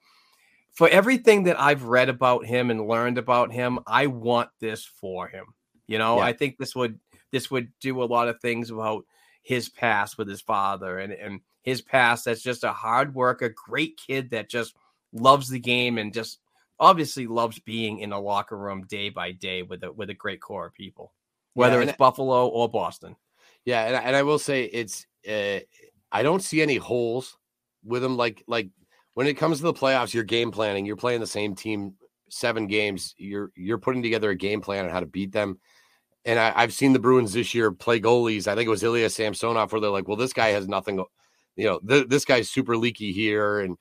for 0.73 0.89
everything 0.89 1.45
that 1.45 1.61
I've 1.61 1.85
read 1.85 2.09
about 2.09 2.45
him 2.45 2.71
and 2.71 2.87
learned 2.87 3.19
about 3.19 3.53
him, 3.53 3.79
I 3.87 4.07
want 4.09 4.51
this 4.61 4.85
for 4.85 5.29
him. 5.29 5.47
You 5.87 5.99
know, 5.99 6.19
Yeah. 6.19 6.25
I 6.25 6.33
think 6.33 6.59
this 6.59 6.75
would 6.75 6.99
this 7.33 7.51
would 7.51 7.69
do 7.81 8.03
a 8.03 8.05
lot 8.05 8.29
of 8.29 8.41
things 8.41 8.71
about 8.71 9.05
his 9.47 9.68
past 9.68 10.18
with 10.18 10.26
his 10.26 10.40
father 10.40 10.99
and 10.99 11.12
and 11.12 11.40
his 11.62 11.80
past 11.80 12.24
that's 12.24 12.42
just 12.42 12.64
a 12.64 12.72
hard 12.72 13.14
worker, 13.14 13.49
great 13.49 13.97
kid 13.97 14.30
that 14.30 14.49
just 14.49 14.74
loves 15.12 15.49
the 15.49 15.61
game 15.61 15.99
and 15.99 16.12
just 16.12 16.40
obviously 16.80 17.28
loves 17.28 17.61
being 17.61 18.01
in 18.01 18.11
a 18.11 18.18
locker 18.18 18.59
room 18.59 18.84
day 18.88 19.09
by 19.09 19.30
day 19.30 19.62
with 19.62 19.84
a 19.84 19.92
with 19.92 20.11
a 20.11 20.14
great 20.14 20.40
core 20.40 20.66
of 20.66 20.74
people, 20.74 21.12
whether 21.55 21.80
and 21.80 21.88
it's 21.88 21.97
Buffalo 21.97 22.49
or 22.49 22.68
Boston. 22.68 23.14
Yeah, 23.64 23.84
and, 23.84 23.94
I- 23.97 24.01
and 24.01 24.16
I 24.16 24.24
will 24.24 24.40
say 24.40 24.64
it's 24.64 25.07
uh, 25.28 25.61
I 26.11 26.24
don't 26.24 26.42
see 26.42 26.61
any 26.61 26.76
holes 26.76 27.38
with 27.84 28.03
him. 28.03 28.16
Like 28.16 28.42
like 28.49 28.70
when 29.14 29.28
it 29.28 29.34
comes 29.34 29.59
to 29.59 29.62
the 29.62 29.72
playoffs, 29.72 30.12
you're 30.12 30.24
game 30.24 30.51
planning. 30.51 30.86
You're 30.86 30.97
playing 30.97 31.20
the 31.20 31.26
same 31.28 31.55
team 31.55 31.94
seven 32.30 32.66
games. 32.66 33.14
You're 33.16 33.53
you're 33.55 33.78
putting 33.78 34.03
together 34.03 34.30
a 34.30 34.36
game 34.36 34.61
plan 34.61 34.86
on 34.86 34.90
how 34.90 35.01
to 35.01 35.07
beat 35.07 35.30
them. 35.30 35.61
And 36.27 36.39
I, 36.39 36.53
I've 36.55 36.74
seen 36.74 36.93
the 36.93 36.99
Bruins 36.99 37.33
this 37.33 37.55
year 37.55 37.70
play 37.72 38.01
goalies. 38.01 38.47
I 38.47 38.55
think 38.55 38.66
it 38.66 38.70
was 38.70 38.83
Ilya 38.83 39.09
Samsonov, 39.09 39.72
where 39.72 39.81
they're 39.81 39.91
like, 39.91 40.09
"Well, 40.09 40.18
this 40.18 40.35
guy 40.35 40.49
has 40.49 40.68
nothing. 40.68 41.03
You 41.57 41.66
know, 41.66 41.79
th- 41.79 42.09
this 42.09 42.27
guy's 42.27 42.51
super 42.51 42.77
leaky 42.77 43.12
here, 43.12 43.61
and 43.61 43.79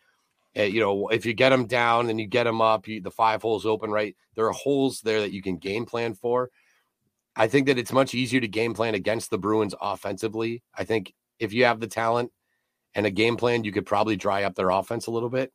uh, 0.57 0.63
you 0.63 0.79
know, 0.79 1.07
if 1.09 1.25
you 1.25 1.33
get 1.33 1.51
him 1.51 1.65
down 1.65 2.09
and 2.09 2.19
you 2.19 2.27
get 2.27 2.47
him 2.47 2.61
up, 2.61 2.87
you, 2.87 3.01
the 3.01 3.11
five 3.11 3.41
holes 3.41 3.65
open, 3.65 3.91
right? 3.91 4.15
There 4.35 4.47
are 4.47 4.53
holes 4.53 5.01
there 5.01 5.21
that 5.21 5.33
you 5.33 5.41
can 5.41 5.57
game 5.57 5.85
plan 5.85 6.13
for. 6.13 6.49
I 7.35 7.47
think 7.47 7.67
that 7.67 7.77
it's 7.77 7.91
much 7.91 8.13
easier 8.13 8.39
to 8.39 8.47
game 8.47 8.73
plan 8.73 8.95
against 8.95 9.29
the 9.29 9.37
Bruins 9.37 9.75
offensively. 9.81 10.63
I 10.73 10.85
think 10.85 11.13
if 11.39 11.51
you 11.51 11.65
have 11.65 11.81
the 11.81 11.87
talent 11.87 12.31
and 12.93 13.05
a 13.05 13.11
game 13.11 13.35
plan, 13.35 13.65
you 13.65 13.73
could 13.73 13.85
probably 13.85 14.15
dry 14.15 14.43
up 14.43 14.55
their 14.55 14.69
offense 14.69 15.07
a 15.07 15.11
little 15.11 15.29
bit. 15.29 15.51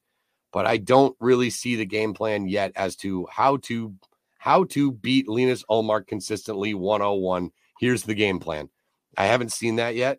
But 0.53 0.67
I 0.67 0.77
don't 0.77 1.17
really 1.21 1.49
see 1.49 1.77
the 1.77 1.87
game 1.87 2.13
plan 2.13 2.49
yet 2.49 2.73
as 2.77 2.97
to 2.97 3.27
how 3.31 3.59
to 3.59 3.95
how 4.41 4.65
to 4.65 4.91
beat 4.91 5.29
Linus 5.29 5.63
Ullmark 5.69 6.07
consistently 6.07 6.73
101. 6.73 7.51
Here's 7.79 8.05
the 8.05 8.15
game 8.15 8.39
plan. 8.39 8.71
I 9.19 9.27
haven't 9.27 9.53
seen 9.53 9.77
that 9.77 9.97
yet. 9.97 10.19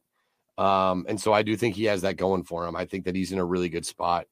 Um, 0.60 1.08
and 1.10 1.20
so 1.20 1.34
I 1.34 1.42
do 1.42 1.58
think 1.58 1.74
he 1.76 1.86
has 1.86 2.04
that 2.04 2.18
going 2.18 2.44
for 2.44 2.68
him. 2.68 2.76
I 2.76 2.86
think 2.86 3.06
that 3.06 3.16
he's 3.16 3.32
in 3.32 3.40
a 3.40 3.46
really 3.46 3.68
good 3.68 3.84
spot 3.84 4.28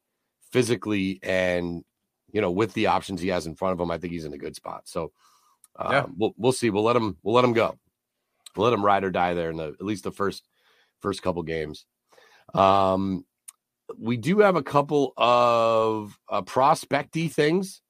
physically 0.52 1.20
and 1.24 1.84
you 2.32 2.40
know 2.40 2.52
with 2.52 2.72
the 2.74 2.86
options 2.86 3.20
he 3.20 3.30
has 3.30 3.48
in 3.48 3.56
front 3.56 3.74
of 3.74 3.80
him. 3.80 3.90
I 3.90 3.98
think 3.98 4.14
he's 4.14 4.26
in 4.26 4.34
a 4.34 4.38
good 4.38 4.56
spot. 4.56 4.84
So 4.88 5.12
uh, 5.76 5.90
Yeah. 5.92 6.06
we'll 6.16 6.36
we'll 6.38 6.52
see. 6.52 6.70
We'll 6.70 6.84
let 6.84 6.96
him 6.96 7.18
we'll 7.24 7.34
let 7.34 7.44
him 7.44 7.54
go. 7.54 7.76
We'll 8.56 8.66
let 8.70 8.78
him 8.78 8.86
ride 8.86 9.04
or 9.04 9.10
die 9.10 9.34
there 9.34 9.50
in 9.50 9.58
the 9.58 9.70
at 9.70 9.82
least 9.82 10.04
the 10.04 10.12
first 10.12 10.44
first 11.00 11.24
couple 11.24 11.42
games. 11.42 11.88
Um, 12.54 13.26
we 13.98 14.18
do 14.18 14.38
have 14.38 14.56
a 14.56 14.62
couple 14.62 15.14
of 15.18 16.16
uh, 16.30 16.44
prospecty 16.44 17.28
things 17.28 17.82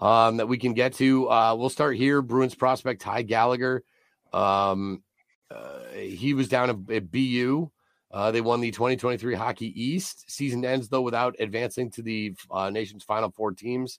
um, 0.00 0.38
that 0.38 0.48
we 0.48 0.58
can 0.58 0.72
get 0.74 0.94
to. 0.94 1.30
Uh, 1.30 1.54
we'll 1.54 1.68
start 1.68 1.96
here. 1.96 2.22
Bruins 2.22 2.54
prospect 2.54 3.02
Ty 3.02 3.22
Gallagher. 3.22 3.84
Um, 4.32 5.02
uh, 5.50 5.80
he 5.94 6.34
was 6.34 6.48
down 6.48 6.70
at, 6.70 6.94
at 6.94 7.10
BU. 7.10 7.70
Uh, 8.12 8.30
they 8.30 8.40
won 8.40 8.60
the 8.60 8.70
2023 8.70 9.34
Hockey 9.34 9.82
East. 9.82 10.30
Season 10.30 10.64
ends 10.64 10.88
though 10.88 11.02
without 11.02 11.36
advancing 11.38 11.90
to 11.92 12.02
the 12.02 12.34
uh, 12.50 12.70
nation's 12.70 13.04
final 13.04 13.30
four 13.30 13.52
teams. 13.52 13.98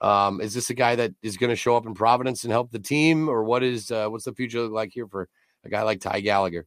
Um, 0.00 0.40
is 0.40 0.54
this 0.54 0.70
a 0.70 0.74
guy 0.74 0.96
that 0.96 1.12
is 1.22 1.36
going 1.36 1.50
to 1.50 1.56
show 1.56 1.76
up 1.76 1.86
in 1.86 1.94
Providence 1.94 2.42
and 2.44 2.52
help 2.52 2.72
the 2.72 2.80
team, 2.80 3.28
or 3.28 3.44
what 3.44 3.62
is 3.62 3.90
uh, 3.90 4.08
what's 4.08 4.24
the 4.24 4.34
future 4.34 4.60
look 4.60 4.72
like 4.72 4.92
here 4.92 5.06
for 5.06 5.28
a 5.64 5.68
guy 5.68 5.82
like 5.82 6.00
Ty 6.00 6.20
Gallagher? 6.20 6.66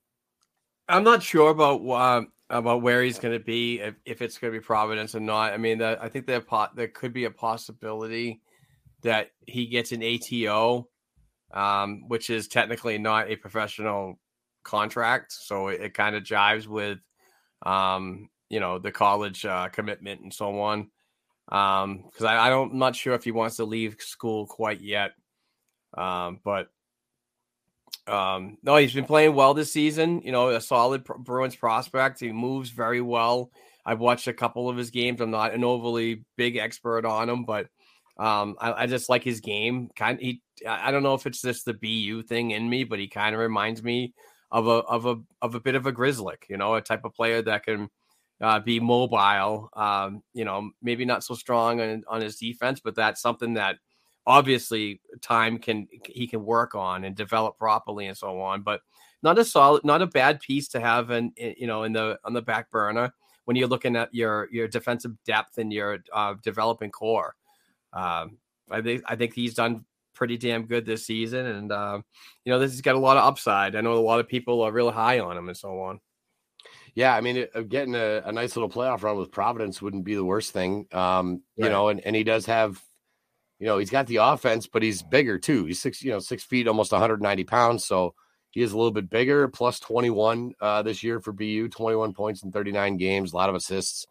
I'm 0.88 1.04
not 1.04 1.22
sure 1.22 1.50
about 1.50 2.28
about 2.50 2.82
where 2.82 3.04
he's 3.04 3.20
going 3.20 3.38
to 3.38 3.44
be 3.44 3.82
if, 3.82 3.96
if 4.06 4.22
it's 4.22 4.38
going 4.38 4.54
to 4.54 4.60
be 4.60 4.64
Providence 4.64 5.14
or 5.14 5.20
not. 5.20 5.52
I 5.52 5.58
mean, 5.58 5.80
that 5.80 6.02
I 6.02 6.08
think 6.08 6.26
there 6.26 6.44
there 6.74 6.88
could 6.88 7.12
be 7.12 7.26
a 7.26 7.32
possibility 7.32 8.40
that 9.04 9.30
he 9.46 9.68
gets 9.68 9.92
an 9.92 10.04
ATO, 10.04 10.88
um, 11.54 12.04
which 12.08 12.30
is 12.30 12.48
technically 12.48 12.98
not 12.98 13.30
a 13.30 13.36
professional 13.36 14.20
contract, 14.64 15.32
so 15.32 15.70
it, 15.70 15.82
it 15.82 15.94
kind 15.94 16.16
of 16.16 16.24
jives 16.24 16.68
with, 16.68 17.00
um, 17.66 18.30
you 18.50 18.60
know, 18.60 18.80
the 18.80 18.92
college 18.92 19.46
uh, 19.46 19.70
commitment 19.70 20.22
and 20.22 20.34
so 20.34 20.60
on. 20.60 20.90
Because 21.46 22.26
I, 22.26 22.48
I 22.48 22.50
don't, 22.50 22.74
I'm 22.74 22.80
not 22.80 22.96
sure 22.96 23.14
if 23.14 23.24
he 23.24 23.32
wants 23.32 23.56
to 23.58 23.66
leave 23.66 23.96
school 24.00 24.46
quite 24.46 24.82
yet, 24.82 25.12
um, 25.98 26.40
but 26.44 26.68
um, 28.08 28.58
no, 28.64 28.76
he's 28.78 28.94
been 28.94 29.06
playing 29.06 29.36
well 29.36 29.54
this 29.54 29.72
season. 29.72 30.22
You 30.24 30.32
know, 30.32 30.50
a 30.50 30.62
solid 30.62 31.04
Bru- 31.04 31.20
Bruins 31.20 31.56
prospect. 31.56 32.20
He 32.20 32.32
moves 32.32 32.70
very 32.70 33.02
well. 33.02 33.52
I've 33.86 34.00
watched 34.00 34.28
a 34.28 34.34
couple 34.34 34.70
of 34.70 34.76
his 34.78 34.92
games. 34.92 35.22
I'm 35.22 35.32
not 35.32 35.54
an 35.54 35.64
overly 35.64 36.26
big 36.36 36.58
expert 36.58 37.06
on 37.06 37.30
him, 37.30 37.46
but 37.46 37.68
um, 38.20 38.56
I, 38.60 38.84
I 38.84 38.86
just 38.88 39.10
like 39.10 39.24
his 39.24 39.40
game. 39.40 39.90
Kind 39.96 40.20
he, 40.20 40.42
I 40.68 40.92
don't 40.92 41.04
know 41.04 41.14
if 41.14 41.26
it's 41.26 41.42
just 41.42 41.66
the 41.66 41.74
BU 41.74 42.24
thing 42.24 42.52
in 42.52 42.70
me, 42.70 42.84
but 42.84 43.00
he 43.00 43.08
kind 43.08 43.36
of 43.36 43.42
reminds 43.42 43.84
me 43.84 44.14
of 44.52 44.68
a 44.68 44.72
of 44.72 45.06
a 45.06 45.18
of 45.42 45.56
a 45.56 45.60
bit 45.60 45.76
of 45.76 45.86
a 45.86 45.94
Grzelcyk. 45.94 46.50
You 46.50 46.58
know, 46.58 46.76
a 46.76 46.82
type 46.82 47.06
of 47.06 47.14
player 47.14 47.42
that 47.44 47.64
can 47.64 47.90
uh, 48.42 48.60
be 48.60 48.80
mobile. 48.80 49.70
Um, 49.74 50.24
you 50.34 50.46
know, 50.46 50.72
maybe 50.82 51.06
not 51.06 51.24
so 51.24 51.36
strong 51.36 51.82
on 51.82 52.04
on 52.08 52.22
his 52.22 52.38
defense, 52.38 52.80
but 52.80 52.96
that's 52.96 53.22
something 53.22 53.54
that 53.56 53.78
obviously 54.28 55.00
time 55.22 55.58
can 55.58 55.88
he 56.06 56.28
can 56.28 56.44
work 56.44 56.76
on 56.76 57.06
and 57.06 57.16
develop 57.16 57.58
properly 57.58 58.08
and 58.08 58.18
so 58.18 58.42
on 58.42 58.62
but 58.62 58.82
not 59.24 59.40
a 59.40 59.46
solid 59.46 59.84
not 59.86 60.02
a 60.02 60.06
bad 60.06 60.40
piece 60.42 60.68
to 60.68 60.82
have 60.82 61.10
in 61.12 61.32
you 61.38 61.66
know 61.66 61.84
in 61.84 61.94
the 61.94 62.20
on 62.26 62.34
the 62.34 62.42
back 62.42 62.70
burner 62.70 63.12
when 63.46 63.56
you're 63.56 63.70
looking 63.70 63.96
at 63.96 64.14
your 64.14 64.50
your 64.52 64.68
defensive 64.68 65.14
depth 65.26 65.58
and 65.58 65.72
your 65.72 66.00
uh, 66.14 66.34
developing 66.44 66.92
core 66.92 67.36
um 67.98 68.38
i 68.70 68.82
think 68.82 69.04
i 69.08 69.16
think 69.16 69.34
he's 69.34 69.54
done 69.56 69.84
pretty 70.14 70.38
damn 70.38 70.66
good 70.66 70.86
this 70.86 71.06
season 71.06 71.46
and 71.46 71.72
uh, 71.72 72.00
you 72.46 72.52
know 72.52 72.60
this 72.60 72.72
has 72.72 72.82
got 72.82 72.96
a 72.96 73.00
lot 73.00 73.18
of 73.18 73.24
upside 73.26 73.76
i 73.76 73.82
know 73.82 73.94
a 73.94 74.00
lot 74.00 74.20
of 74.20 74.28
people 74.28 74.62
are 74.62 74.72
real 74.72 74.92
high 74.92 75.20
on 75.20 75.38
him 75.38 75.48
and 75.50 75.58
so 75.58 75.80
on 75.82 76.00
Yeah, 76.96 77.16
I 77.16 77.22
mean, 77.22 77.38
it- 77.38 77.52
uh, 77.56 77.62
getting 77.62 77.96
a, 77.96 78.24
a 78.26 78.32
nice 78.32 78.56
little 78.56 78.70
playoff 78.70 79.04
run 79.04 79.18
with 79.18 79.32
Providence 79.32 79.82
wouldn't 79.82 80.04
be 80.04 80.16
the 80.16 80.26
worst 80.26 80.52
thing. 80.52 80.88
Um, 80.92 81.44
you 81.56 81.64
Right. 81.64 81.72
know, 81.72 81.90
and, 81.90 82.00
and 82.02 82.16
he 82.16 82.24
does 82.24 82.46
have, 82.48 82.82
you 83.60 83.68
know, 83.68 83.78
he's 83.78 83.92
got 83.92 84.08
the 84.08 84.18
offense, 84.18 84.68
but 84.68 84.82
he's 84.84 85.04
bigger 85.04 85.38
too. 85.38 85.66
He's 85.66 85.80
six, 85.80 86.02
you 86.04 86.12
know, 86.12 86.20
six 86.20 86.44
feet, 86.44 86.68
almost 86.68 86.92
190 86.92 87.44
pounds. 87.44 87.86
So 87.86 88.16
he 88.52 88.62
is 88.62 88.72
a 88.72 88.78
little 88.78 88.92
bit 88.92 89.10
bigger, 89.10 89.48
plus 89.48 89.80
21 89.80 90.54
uh, 90.60 90.82
this 90.82 91.04
year 91.04 91.20
for 91.20 91.32
BU, 91.32 91.70
21 91.70 92.14
points 92.14 92.42
in 92.44 92.52
39 92.52 92.98
games, 92.98 93.34
a 93.34 93.36
lot 93.36 93.50
of 93.50 93.56
assists. 93.56 94.08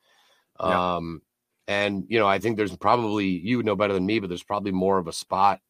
Um, 0.61 1.23
and 1.69 2.05
you 2.09 2.19
know, 2.19 2.27
I 2.27 2.39
think 2.39 2.57
there's 2.57 2.77
probably 2.77 3.27
you 3.27 3.57
would 3.57 3.67
know 3.67 3.77
better 3.77 3.95
than 3.95 4.07
me, 4.07 4.19
but 4.19 4.29
there's 4.29 4.43
probably 4.43 4.73
more 4.73 4.99
of 4.99 5.09
a 5.09 5.13
spot 5.13 5.61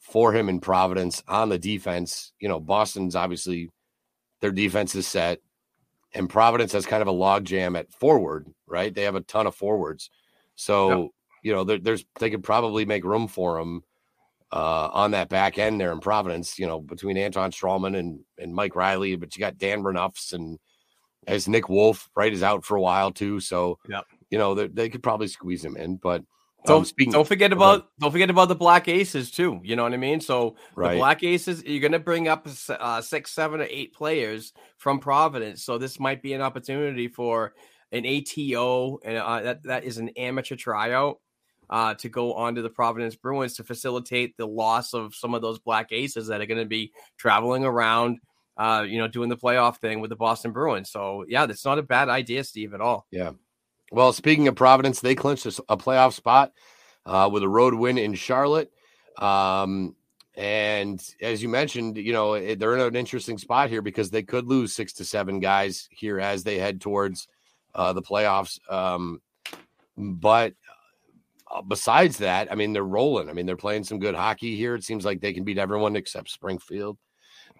for 0.00 0.34
him 0.34 0.48
in 0.48 0.60
Providence 0.60 1.22
on 1.28 1.48
the 1.48 1.58
defense. 1.58 2.32
You 2.40 2.48
know, 2.48 2.60
Boston's 2.60 3.14
obviously 3.14 3.70
their 4.40 4.50
defense 4.50 4.94
is 4.94 5.06
set, 5.06 5.38
and 6.12 6.28
Providence 6.28 6.72
has 6.72 6.86
kind 6.86 7.02
of 7.02 7.08
a 7.08 7.12
logjam 7.12 7.78
at 7.78 7.92
forward, 7.92 8.46
right? 8.66 8.94
They 8.94 9.02
have 9.02 9.14
a 9.14 9.20
ton 9.20 9.46
of 9.46 9.54
forwards, 9.54 10.10
so 10.56 11.10
you 11.42 11.52
know 11.52 11.64
there, 11.64 11.78
there's 11.78 12.04
they 12.18 12.30
could 12.30 12.42
probably 12.42 12.84
make 12.84 13.04
room 13.04 13.28
for 13.28 13.58
him 13.58 13.82
uh, 14.52 14.88
on 14.92 15.12
that 15.12 15.28
back 15.28 15.58
end 15.58 15.80
there 15.80 15.92
in 15.92 16.00
Providence. 16.00 16.58
You 16.58 16.66
know, 16.66 16.80
between 16.80 17.16
Anton 17.16 17.52
Stralman 17.52 17.96
and 17.96 18.20
and 18.38 18.54
Mike 18.54 18.74
Reilly, 18.74 19.16
but 19.16 19.36
you 19.36 19.40
got 19.40 19.58
Dan 19.58 19.82
Renouf's 19.82 20.32
and 20.32 20.58
as 21.26 21.48
Nick 21.48 21.68
Wolff, 21.68 22.10
right, 22.16 22.32
is 22.32 22.42
out 22.42 22.64
for 22.64 22.76
a 22.76 22.80
while 22.80 23.12
too. 23.12 23.40
So 23.40 23.78
Yep. 23.88 24.04
You 24.32 24.38
know 24.38 24.54
they, 24.54 24.66
they 24.66 24.88
could 24.88 25.02
probably 25.02 25.28
squeeze 25.28 25.64
him 25.64 25.76
in, 25.76 25.96
but. 25.96 26.24
don't, 26.64 26.92
um, 27.00 27.10
don't 27.10 27.26
forget 27.26 27.52
about 27.52 27.88
don't 27.98 28.12
forget 28.12 28.30
about 28.30 28.46
the 28.46 28.54
black 28.54 28.86
aces 28.86 29.32
too 29.32 29.60
you 29.64 29.74
know 29.74 29.82
what 29.82 29.92
i 29.92 29.96
mean 29.96 30.20
so 30.20 30.54
right? 30.76 30.92
The 30.92 30.98
Black 30.98 31.24
Aces, 31.24 31.64
you're 31.64 31.80
going 31.80 31.90
to 31.90 31.98
bring 31.98 32.28
up 32.28 32.46
uh, 32.68 33.00
six, 33.00 33.32
seven, 33.32 33.60
or 33.60 33.66
eight 33.68 33.92
players 33.92 34.52
from 34.78 35.00
Providence. 35.00 35.64
So 35.64 35.76
this 35.78 35.98
might 35.98 36.22
be 36.22 36.34
an 36.34 36.40
opportunity 36.40 37.08
for 37.08 37.54
an 37.90 38.06
ATO, 38.06 39.00
and 39.04 39.16
uh, 39.18 39.42
that 39.42 39.62
that 39.64 39.84
is 39.84 39.98
an 39.98 40.10
amateur 40.10 40.56
tryout 40.56 41.18
uh, 41.70 41.94
to 41.94 42.08
go 42.08 42.34
on 42.34 42.54
to 42.54 42.62
the 42.62 42.70
Providence 42.70 43.16
Bruins 43.16 43.54
to 43.54 43.64
facilitate 43.64 44.36
the 44.36 44.46
loss 44.46 44.94
of 44.94 45.14
some 45.14 45.34
of 45.34 45.42
those 45.42 45.58
Black 45.58 45.92
Aces 45.92 46.26
that 46.28 46.40
are 46.40 46.46
going 46.46 46.60
to 46.60 46.66
be 46.66 46.92
traveling 47.18 47.64
around, 47.64 48.18
uh, 48.56 48.84
you 48.86 48.98
know, 48.98 49.08
doing 49.08 49.28
the 49.28 49.36
playoff 49.36 49.78
thing 49.78 50.00
with 50.00 50.10
the 50.10 50.16
Boston 50.16 50.52
Bruins. 50.52 50.90
So 50.90 51.24
yeah, 51.28 51.46
that's 51.46 51.64
not 51.64 51.78
a 51.78 51.82
bad 51.82 52.08
idea, 52.08 52.44
Steve, 52.44 52.74
at 52.74 52.80
all. 52.80 53.06
Well, 53.92 54.14
speaking 54.14 54.48
of 54.48 54.54
Providence, 54.54 55.00
they 55.00 55.14
clinched 55.14 55.44
a 55.44 55.76
playoff 55.76 56.14
spot 56.14 56.52
uh, 57.04 57.28
with 57.30 57.42
a 57.42 57.48
road 57.48 57.74
win 57.74 57.98
in 57.98 58.14
Charlotte. 58.14 58.72
Um, 59.18 59.94
and 60.34 60.98
as 61.20 61.42
you 61.42 61.50
mentioned, 61.50 61.98
you 61.98 62.14
know, 62.14 62.32
it- 62.32 62.58
they're 62.58 62.74
in 62.74 62.80
an 62.80 62.96
interesting 62.96 63.36
spot 63.36 63.68
here 63.68 63.82
because 63.82 64.08
they 64.08 64.22
could 64.22 64.46
lose 64.46 64.72
six 64.72 64.94
to 64.94 65.04
seven 65.04 65.40
guys 65.40 65.90
here 65.90 66.18
as 66.18 66.42
they 66.42 66.58
head 66.58 66.80
towards 66.80 67.28
uh, 67.74 67.92
the 67.92 68.00
playoffs. 68.00 68.58
Um, 68.72 69.20
but 69.98 70.54
uh, 71.54 71.60
besides 71.60 72.16
that, 72.16 72.50
I 72.50 72.54
mean, 72.54 72.72
they're 72.72 72.82
rolling. 72.82 73.28
I 73.28 73.34
mean, 73.34 73.44
they're 73.44 73.56
playing 73.58 73.84
some 73.84 73.98
good 73.98 74.14
hockey 74.14 74.56
here. 74.56 74.74
It 74.74 74.84
seems 74.84 75.04
like 75.04 75.20
they 75.20 75.34
can 75.34 75.44
beat 75.44 75.58
everyone 75.58 75.96
except 75.96 76.30
Springfield. 76.30 76.96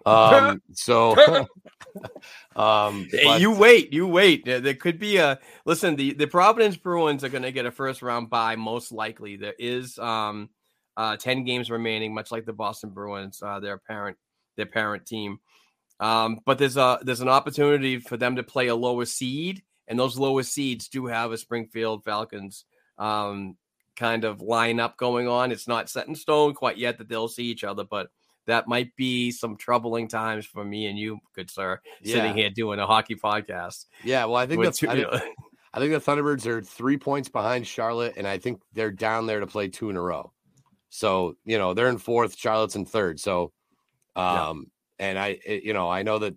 Um, 0.05 0.61
so 0.73 1.15
um, 2.55 3.07
but- 3.11 3.41
you 3.41 3.51
wait, 3.51 3.93
you 3.93 4.07
wait. 4.07 4.45
There, 4.45 4.59
there 4.59 4.73
could 4.73 4.99
be 4.99 5.17
a 5.17 5.39
listen. 5.65 5.95
The 5.95 6.13
the 6.13 6.27
Providence 6.27 6.77
Bruins 6.77 7.23
are 7.23 7.29
going 7.29 7.43
to 7.43 7.51
get 7.51 7.65
a 7.65 7.71
first 7.71 8.01
round 8.01 8.29
bye, 8.29 8.55
most 8.55 8.91
likely. 8.91 9.37
There 9.37 9.55
is 9.57 9.97
um 9.99 10.49
uh 10.97 11.17
ten 11.17 11.43
games 11.43 11.71
remaining, 11.71 12.13
much 12.13 12.31
like 12.31 12.45
the 12.45 12.53
Boston 12.53 12.91
Bruins, 12.91 13.41
uh, 13.41 13.59
their 13.59 13.77
parent 13.77 14.17
their 14.57 14.65
parent 14.65 15.05
team. 15.05 15.39
Um, 15.99 16.39
but 16.45 16.57
there's 16.57 16.77
a 16.77 16.99
there's 17.01 17.21
an 17.21 17.29
opportunity 17.29 17.99
for 17.99 18.17
them 18.17 18.35
to 18.35 18.43
play 18.43 18.67
a 18.67 18.75
lower 18.75 19.05
seed, 19.05 19.63
and 19.87 19.97
those 19.97 20.17
lower 20.17 20.43
seeds 20.43 20.89
do 20.89 21.05
have 21.05 21.31
a 21.31 21.37
Springfield 21.37 22.03
Falcons 22.03 22.65
um 22.97 23.57
kind 23.95 24.23
of 24.23 24.39
lineup 24.39 24.97
going 24.97 25.27
on. 25.27 25.51
It's 25.51 25.67
not 25.67 25.89
set 25.89 26.07
in 26.07 26.15
stone 26.15 26.53
quite 26.53 26.77
yet 26.77 26.97
that 26.97 27.07
they'll 27.07 27.27
see 27.27 27.45
each 27.45 27.63
other, 27.63 27.83
but 27.83 28.07
that 28.45 28.67
might 28.67 28.95
be 28.95 29.31
some 29.31 29.55
troubling 29.55 30.07
times 30.07 30.45
for 30.45 30.63
me 30.65 30.87
and 30.87 30.97
you, 30.97 31.19
good 31.33 31.49
sir, 31.49 31.79
Yeah. 32.01 32.15
sitting 32.15 32.33
here 32.35 32.49
doing 32.49 32.79
a 32.79 32.85
hockey 32.85 33.15
podcast. 33.15 33.85
yeah, 34.03 34.25
well, 34.25 34.35
I 34.35 34.45
think 34.45 34.63
that's 34.63 34.79
two- 34.79 34.89
I 34.89 34.95
think, 34.95 35.07
I 35.73 35.79
think 35.79 35.91
the 35.93 35.99
Thunderbirds 36.11 36.45
are 36.45 36.61
three 36.61 36.97
points 36.97 37.29
behind 37.29 37.65
Charlotte, 37.65 38.13
and 38.17 38.27
I 38.27 38.37
think 38.37 38.61
they're 38.73 38.91
down 38.91 39.25
there 39.25 39.39
to 39.39 39.47
play 39.47 39.69
two 39.69 39.89
in 39.89 39.95
a 39.95 40.01
row. 40.01 40.31
So 40.89 41.35
you 41.45 41.57
know 41.57 41.73
they're 41.73 41.89
in 41.89 41.97
fourth, 41.97 42.37
Charlotte's 42.37 42.75
in 42.75 42.85
third. 42.85 43.19
So, 43.19 43.51
Yeah. 44.15 44.49
um, 44.49 44.67
and 44.99 45.17
I, 45.17 45.39
it- 45.45 45.63
you 45.63 45.73
know, 45.73 45.89
I 45.89 46.03
know 46.03 46.19
that 46.19 46.35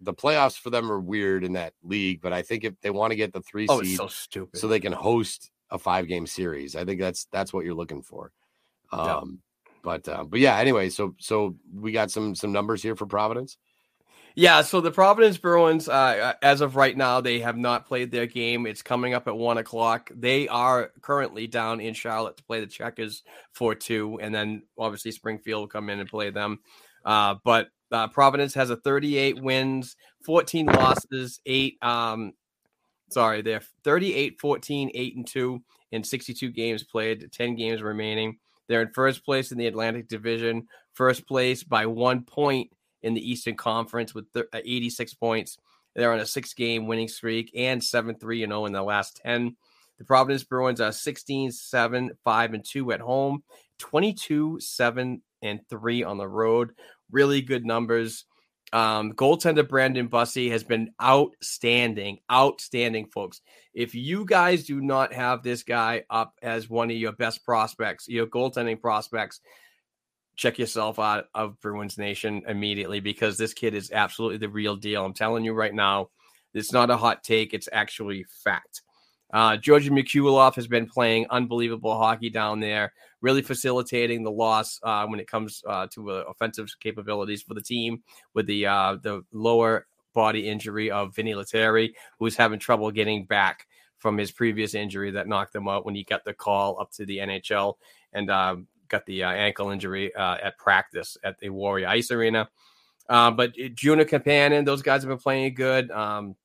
the 0.00 0.14
playoffs 0.14 0.58
for 0.58 0.70
them 0.70 0.92
are 0.92 1.00
weird 1.00 1.42
in 1.44 1.54
that 1.54 1.72
league, 1.82 2.20
but 2.20 2.32
I 2.32 2.42
think 2.42 2.64
if 2.64 2.74
they 2.82 2.90
want 2.90 3.10
to 3.12 3.16
get 3.16 3.32
the 3.32 3.40
three 3.42 3.66
oh, 3.68 3.82
seed, 3.82 3.96
so 3.96 4.06
stupid. 4.06 4.60
so 4.60 4.68
they 4.68 4.78
can 4.80 4.92
host 4.92 5.50
a 5.70 5.78
five 5.78 6.06
game 6.06 6.26
series, 6.26 6.76
I 6.76 6.84
think 6.84 7.00
that's 7.00 7.26
that's 7.32 7.52
what 7.52 7.64
you're 7.64 7.74
looking 7.74 8.02
for. 8.02 8.32
Yeah. 8.92 9.16
Um, 9.16 9.40
but 9.82 10.08
uh, 10.08 10.24
but 10.24 10.40
yeah, 10.40 10.56
anyway, 10.58 10.88
so 10.88 11.14
so 11.18 11.56
we 11.74 11.92
got 11.92 12.10
some 12.10 12.34
some 12.34 12.52
numbers 12.52 12.82
here 12.82 12.96
for 12.96 13.06
Providence. 13.06 13.56
Yeah, 14.34 14.62
so 14.62 14.80
the 14.80 14.92
Providence 14.92 15.36
Bruins, 15.36 15.88
uh, 15.88 16.34
as 16.42 16.60
of 16.60 16.76
right 16.76 16.96
now, 16.96 17.20
they 17.20 17.40
have 17.40 17.56
not 17.56 17.86
played 17.86 18.12
their 18.12 18.26
game. 18.26 18.66
It's 18.66 18.82
coming 18.82 19.12
up 19.12 19.26
at 19.26 19.36
one 19.36 19.58
o'clock. 19.58 20.12
They 20.14 20.46
are 20.46 20.92
currently 21.00 21.48
down 21.48 21.80
in 21.80 21.92
Charlotte 21.92 22.36
to 22.36 22.44
play 22.44 22.60
the 22.60 22.68
Checkers 22.68 23.24
for 23.52 23.74
two, 23.74 24.20
and 24.22 24.32
then 24.32 24.62
obviously 24.78 25.10
Springfield 25.10 25.62
will 25.62 25.66
come 25.66 25.90
in 25.90 25.98
and 25.98 26.08
play 26.08 26.30
them. 26.30 26.60
Uh, 27.04 27.34
but 27.44 27.70
uh, 27.90 28.06
Providence 28.08 28.54
has 28.54 28.70
a 28.70 28.76
38 28.76 29.42
wins, 29.42 29.96
14 30.24 30.66
losses, 30.66 31.40
eight. 31.44 31.78
Um, 31.82 32.32
sorry, 33.10 33.42
they're 33.42 33.62
38, 33.82 34.40
14, 34.40 34.90
8 34.94 35.16
and 35.16 35.26
2 35.26 35.62
in 35.92 36.04
62 36.04 36.50
games 36.50 36.84
played, 36.84 37.32
10 37.32 37.56
games 37.56 37.82
remaining. 37.82 38.38
They're 38.68 38.82
in 38.82 38.92
first 38.92 39.24
place 39.24 39.50
in 39.50 39.58
the 39.58 39.66
Atlantic 39.66 40.08
Division, 40.08 40.68
first 40.94 41.26
place 41.26 41.62
by 41.64 41.86
one 41.86 42.22
point 42.22 42.70
in 43.02 43.14
the 43.14 43.30
Eastern 43.30 43.56
Conference 43.56 44.14
with 44.14 44.26
uh, 44.36 44.42
86 44.52 45.14
points. 45.14 45.58
They're 45.94 46.12
on 46.12 46.20
a 46.20 46.26
six 46.26 46.54
game 46.54 46.86
winning 46.86 47.08
streak 47.08 47.50
and 47.56 47.82
7 47.82 48.16
3 48.16 48.40
0 48.46 48.66
in 48.66 48.72
the 48.72 48.82
last 48.82 49.20
10. 49.24 49.56
The 49.98 50.04
Providence 50.04 50.44
Bruins 50.44 50.80
are 50.80 50.92
16 50.92 51.50
7 51.50 52.10
5 52.22 52.54
and 52.54 52.64
2 52.64 52.92
at 52.92 53.00
home, 53.00 53.42
22 53.78 54.60
7 54.60 55.22
and 55.42 55.60
3 55.68 56.02
on 56.04 56.18
the 56.18 56.28
road. 56.28 56.72
Really 57.10 57.40
good 57.40 57.64
numbers. 57.64 58.24
Um, 58.72 59.12
goaltender 59.12 59.66
Brandon 59.66 60.08
Bussey 60.08 60.50
has 60.50 60.62
been 60.62 60.90
outstanding, 61.02 62.18
outstanding, 62.30 63.06
folks. 63.06 63.40
If 63.72 63.94
you 63.94 64.24
guys 64.24 64.64
do 64.64 64.80
not 64.80 65.12
have 65.14 65.42
this 65.42 65.62
guy 65.62 66.04
up 66.10 66.34
as 66.42 66.68
one 66.68 66.90
of 66.90 66.96
your 66.96 67.12
best 67.12 67.44
prospects, 67.44 68.08
your 68.08 68.26
goaltending 68.26 68.80
prospects, 68.80 69.40
check 70.36 70.58
yourself 70.58 70.98
out 70.98 71.26
of 71.34 71.58
Bruins 71.60 71.98
Nation 71.98 72.42
immediately 72.46 73.00
because 73.00 73.38
this 73.38 73.54
kid 73.54 73.74
is 73.74 73.90
absolutely 73.90 74.38
the 74.38 74.48
real 74.48 74.76
deal. 74.76 75.04
I'm 75.04 75.14
telling 75.14 75.44
you 75.44 75.52
right 75.52 75.74
now, 75.74 76.10
it's 76.54 76.72
not 76.72 76.90
a 76.90 76.96
hot 76.96 77.24
take, 77.24 77.54
it's 77.54 77.68
actually 77.72 78.24
fact. 78.44 78.82
Uh, 79.32 79.56
Georgii 79.56 79.90
Merkulov 79.90 80.54
has 80.54 80.66
been 80.66 80.86
playing 80.86 81.26
unbelievable 81.30 81.96
hockey 81.98 82.30
down 82.30 82.60
there, 82.60 82.92
really 83.20 83.42
facilitating 83.42 84.22
the 84.22 84.30
loss 84.30 84.80
uh, 84.82 85.06
when 85.06 85.20
it 85.20 85.26
comes 85.26 85.62
uh, 85.66 85.86
to 85.92 86.10
uh, 86.10 86.24
offensive 86.28 86.68
capabilities 86.80 87.42
for 87.42 87.54
the 87.54 87.62
team 87.62 88.02
with 88.34 88.46
the 88.46 88.66
uh, 88.66 88.96
the 89.02 89.22
lower 89.32 89.86
body 90.14 90.48
injury 90.48 90.90
of 90.90 91.14
Vinny 91.14 91.34
Lettieri, 91.34 91.94
who's 92.18 92.36
having 92.36 92.58
trouble 92.58 92.90
getting 92.90 93.26
back 93.26 93.66
from 93.98 94.16
his 94.16 94.30
previous 94.30 94.74
injury 94.74 95.10
that 95.10 95.28
knocked 95.28 95.54
him 95.54 95.68
out 95.68 95.84
when 95.84 95.94
he 95.94 96.04
got 96.04 96.24
the 96.24 96.32
call 96.32 96.80
up 96.80 96.90
to 96.92 97.04
the 97.04 97.18
NHL 97.18 97.74
and 98.12 98.30
um, 98.30 98.66
got 98.88 99.04
the 99.06 99.24
uh, 99.24 99.30
ankle 99.30 99.70
injury 99.70 100.14
uh, 100.14 100.36
at 100.42 100.58
practice 100.58 101.16
at 101.24 101.38
the 101.38 101.50
Warrior 101.50 101.88
Ice 101.88 102.10
Arena. 102.10 102.48
Uh, 103.08 103.30
but 103.30 103.54
Joona 103.54 104.04
Koppanen, 104.04 104.64
those 104.64 104.82
guys 104.82 105.02
have 105.02 105.08
been 105.08 105.18
playing 105.18 105.54
good. 105.54 105.90
Um, 105.90 106.36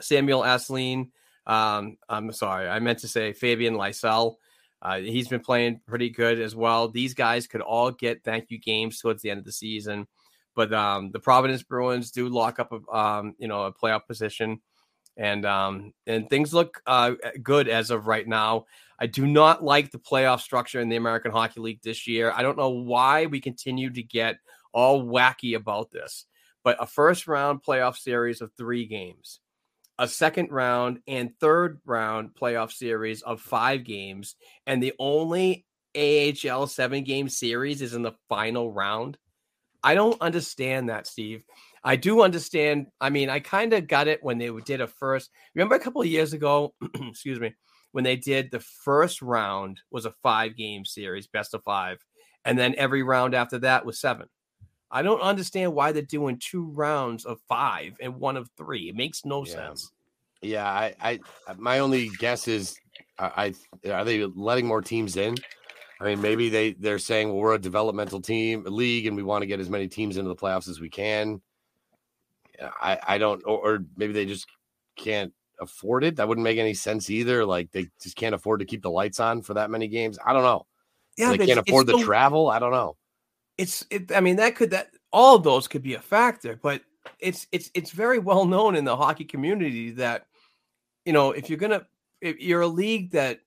Samuel 0.00 0.42
Asleen, 0.42 1.10
um, 1.46 1.96
I'm 2.08 2.32
sorry, 2.32 2.68
I 2.68 2.78
meant 2.80 3.00
to 3.00 3.08
say 3.08 3.32
Fabian 3.32 3.74
Lysell. 3.74 4.36
Uh, 4.82 4.98
he's 4.98 5.28
been 5.28 5.40
playing 5.40 5.80
pretty 5.86 6.10
good 6.10 6.40
as 6.40 6.54
well. 6.54 6.88
These 6.88 7.14
guys 7.14 7.46
could 7.46 7.60
all 7.62 7.90
get 7.90 8.22
thank 8.24 8.50
you 8.50 8.58
games 8.58 9.00
towards 9.00 9.22
the 9.22 9.30
end 9.30 9.38
of 9.38 9.44
the 9.44 9.52
season, 9.52 10.06
but 10.54 10.72
um, 10.72 11.10
the 11.12 11.20
Providence 11.20 11.62
Bruins 11.62 12.10
do 12.10 12.28
lock 12.28 12.58
up 12.58 12.72
a 12.72 12.96
um, 12.96 13.34
you 13.38 13.48
know 13.48 13.64
a 13.64 13.72
playoff 13.72 14.06
position, 14.06 14.60
and 15.16 15.46
um, 15.46 15.92
and 16.06 16.28
things 16.28 16.52
look 16.52 16.82
uh, 16.86 17.12
good 17.42 17.68
as 17.68 17.90
of 17.90 18.06
right 18.06 18.26
now. 18.26 18.66
I 18.98 19.06
do 19.06 19.26
not 19.26 19.62
like 19.62 19.90
the 19.90 19.98
playoff 19.98 20.40
structure 20.40 20.80
in 20.80 20.88
the 20.88 20.96
American 20.96 21.30
Hockey 21.30 21.60
League 21.60 21.82
this 21.82 22.06
year. 22.06 22.32
I 22.34 22.42
don't 22.42 22.56
know 22.56 22.70
why 22.70 23.26
we 23.26 23.40
continue 23.40 23.90
to 23.90 24.02
get 24.02 24.38
all 24.72 25.04
wacky 25.04 25.56
about 25.56 25.90
this, 25.90 26.26
but 26.64 26.76
a 26.80 26.86
first 26.86 27.26
round 27.26 27.62
playoff 27.62 27.96
series 27.96 28.40
of 28.40 28.52
three 28.56 28.86
games, 28.86 29.40
a 29.98 30.08
second 30.08 30.50
round 30.50 31.00
and 31.06 31.30
third 31.40 31.80
round 31.84 32.30
playoff 32.34 32.72
series 32.72 33.22
of 33.22 33.40
five 33.40 33.84
games, 33.84 34.36
and 34.66 34.82
the 34.82 34.94
only 34.98 35.64
AHL 35.96 36.66
seven 36.66 37.04
game 37.04 37.28
series 37.28 37.82
is 37.82 37.94
in 37.94 38.02
the 38.02 38.14
final 38.28 38.72
round. 38.72 39.16
I 39.82 39.94
don't 39.94 40.20
understand 40.20 40.88
that, 40.88 41.06
Steve. 41.06 41.44
I 41.82 41.96
do 41.96 42.22
understand. 42.22 42.88
I 43.00 43.10
mean, 43.10 43.30
I 43.30 43.40
kind 43.40 43.72
of 43.72 43.86
got 43.86 44.08
it 44.08 44.22
when 44.22 44.38
they 44.38 44.50
did 44.64 44.80
a 44.80 44.86
first. 44.86 45.30
Remember 45.54 45.76
a 45.76 45.80
couple 45.80 46.02
of 46.02 46.08
years 46.08 46.32
ago, 46.32 46.74
excuse 46.94 47.38
me, 47.38 47.54
when 47.92 48.04
they 48.04 48.16
did 48.16 48.50
the 48.50 48.60
first 48.60 49.22
round 49.22 49.80
was 49.90 50.04
a 50.04 50.14
five 50.22 50.56
game 50.56 50.84
series, 50.84 51.28
best 51.28 51.54
of 51.54 51.62
five, 51.62 51.98
and 52.44 52.58
then 52.58 52.74
every 52.76 53.02
round 53.02 53.34
after 53.34 53.58
that 53.60 53.86
was 53.86 54.00
seven. 54.00 54.26
I 54.90 55.02
don't 55.02 55.20
understand 55.20 55.74
why 55.74 55.92
they're 55.92 56.02
doing 56.02 56.38
two 56.38 56.64
rounds 56.70 57.24
of 57.24 57.40
five 57.48 57.96
and 58.00 58.16
one 58.16 58.36
of 58.36 58.48
three. 58.56 58.88
It 58.88 58.96
makes 58.96 59.24
no 59.24 59.44
Yeah. 59.44 59.54
sense. 59.54 59.92
Yeah, 60.42 60.66
I, 60.66 60.94
I, 61.00 61.20
uh, 61.48 61.54
my 61.58 61.80
only 61.80 62.10
guess 62.18 62.46
is, 62.46 62.78
I, 63.18 63.54
I 63.84 63.90
are 63.90 64.04
they 64.04 64.24
letting 64.24 64.66
more 64.66 64.82
teams 64.82 65.16
in? 65.16 65.34
I 66.00 66.04
mean, 66.04 66.20
maybe 66.20 66.50
they 66.50 66.72
they're 66.72 66.98
saying, 66.98 67.28
well, 67.28 67.38
we're 67.38 67.54
a 67.54 67.58
developmental 67.58 68.20
team, 68.20 68.64
league, 68.66 69.06
and 69.06 69.16
we 69.16 69.22
want 69.22 69.42
to 69.42 69.46
get 69.46 69.60
as 69.60 69.70
many 69.70 69.88
teams 69.88 70.18
into 70.18 70.28
the 70.28 70.36
playoffs 70.36 70.68
as 70.68 70.78
we 70.78 70.90
can. 70.90 71.40
Yeah, 72.58 72.70
I, 72.80 72.98
I 73.08 73.18
don't, 73.18 73.42
or, 73.46 73.58
or 73.58 73.84
maybe 73.96 74.12
they 74.12 74.26
just 74.26 74.46
can't 74.96 75.32
afford 75.58 76.04
it. 76.04 76.16
That 76.16 76.28
wouldn't 76.28 76.44
make 76.44 76.58
any 76.58 76.74
sense 76.74 77.08
either. 77.08 77.44
Like 77.44 77.72
they 77.72 77.88
just 78.02 78.16
can't 78.16 78.34
afford 78.34 78.60
to 78.60 78.66
keep 78.66 78.82
the 78.82 78.90
lights 78.90 79.20
on 79.20 79.40
for 79.40 79.54
that 79.54 79.70
many 79.70 79.88
games. 79.88 80.18
I 80.24 80.34
don't 80.34 80.42
know. 80.42 80.66
Yeah, 81.16 81.30
they 81.30 81.38
can't 81.38 81.58
afford 81.58 81.88
it's 81.88 81.98
the 81.98 82.04
travel. 82.04 82.50
I 82.50 82.58
don't 82.58 82.72
know. 82.72 82.96
It's 83.58 83.84
it, 83.90 84.12
i 84.12 84.20
mean 84.20 84.36
that 84.36 84.54
could 84.54 84.70
that 84.70 84.90
all 85.12 85.36
of 85.36 85.42
those 85.42 85.68
could 85.68 85.82
be 85.82 85.94
a 85.94 86.00
factor 86.00 86.58
but 86.62 86.82
it's 87.20 87.46
it's 87.52 87.70
it's 87.74 87.90
very 87.90 88.18
well 88.18 88.44
known 88.44 88.76
in 88.76 88.84
the 88.84 88.96
hockey 88.96 89.24
community 89.24 89.90
that 89.90 90.26
you 91.04 91.12
know 91.12 91.32
if 91.32 91.48
you're 91.48 91.58
gonna 91.58 91.86
if 92.20 92.38
you're 92.40 92.62
a 92.62 92.66
league 92.66 93.10
that 93.10 93.40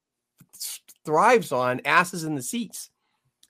thrives 1.06 1.52
on 1.52 1.82
asses 1.86 2.24
in 2.24 2.36
the 2.36 2.42
seats 2.42 2.90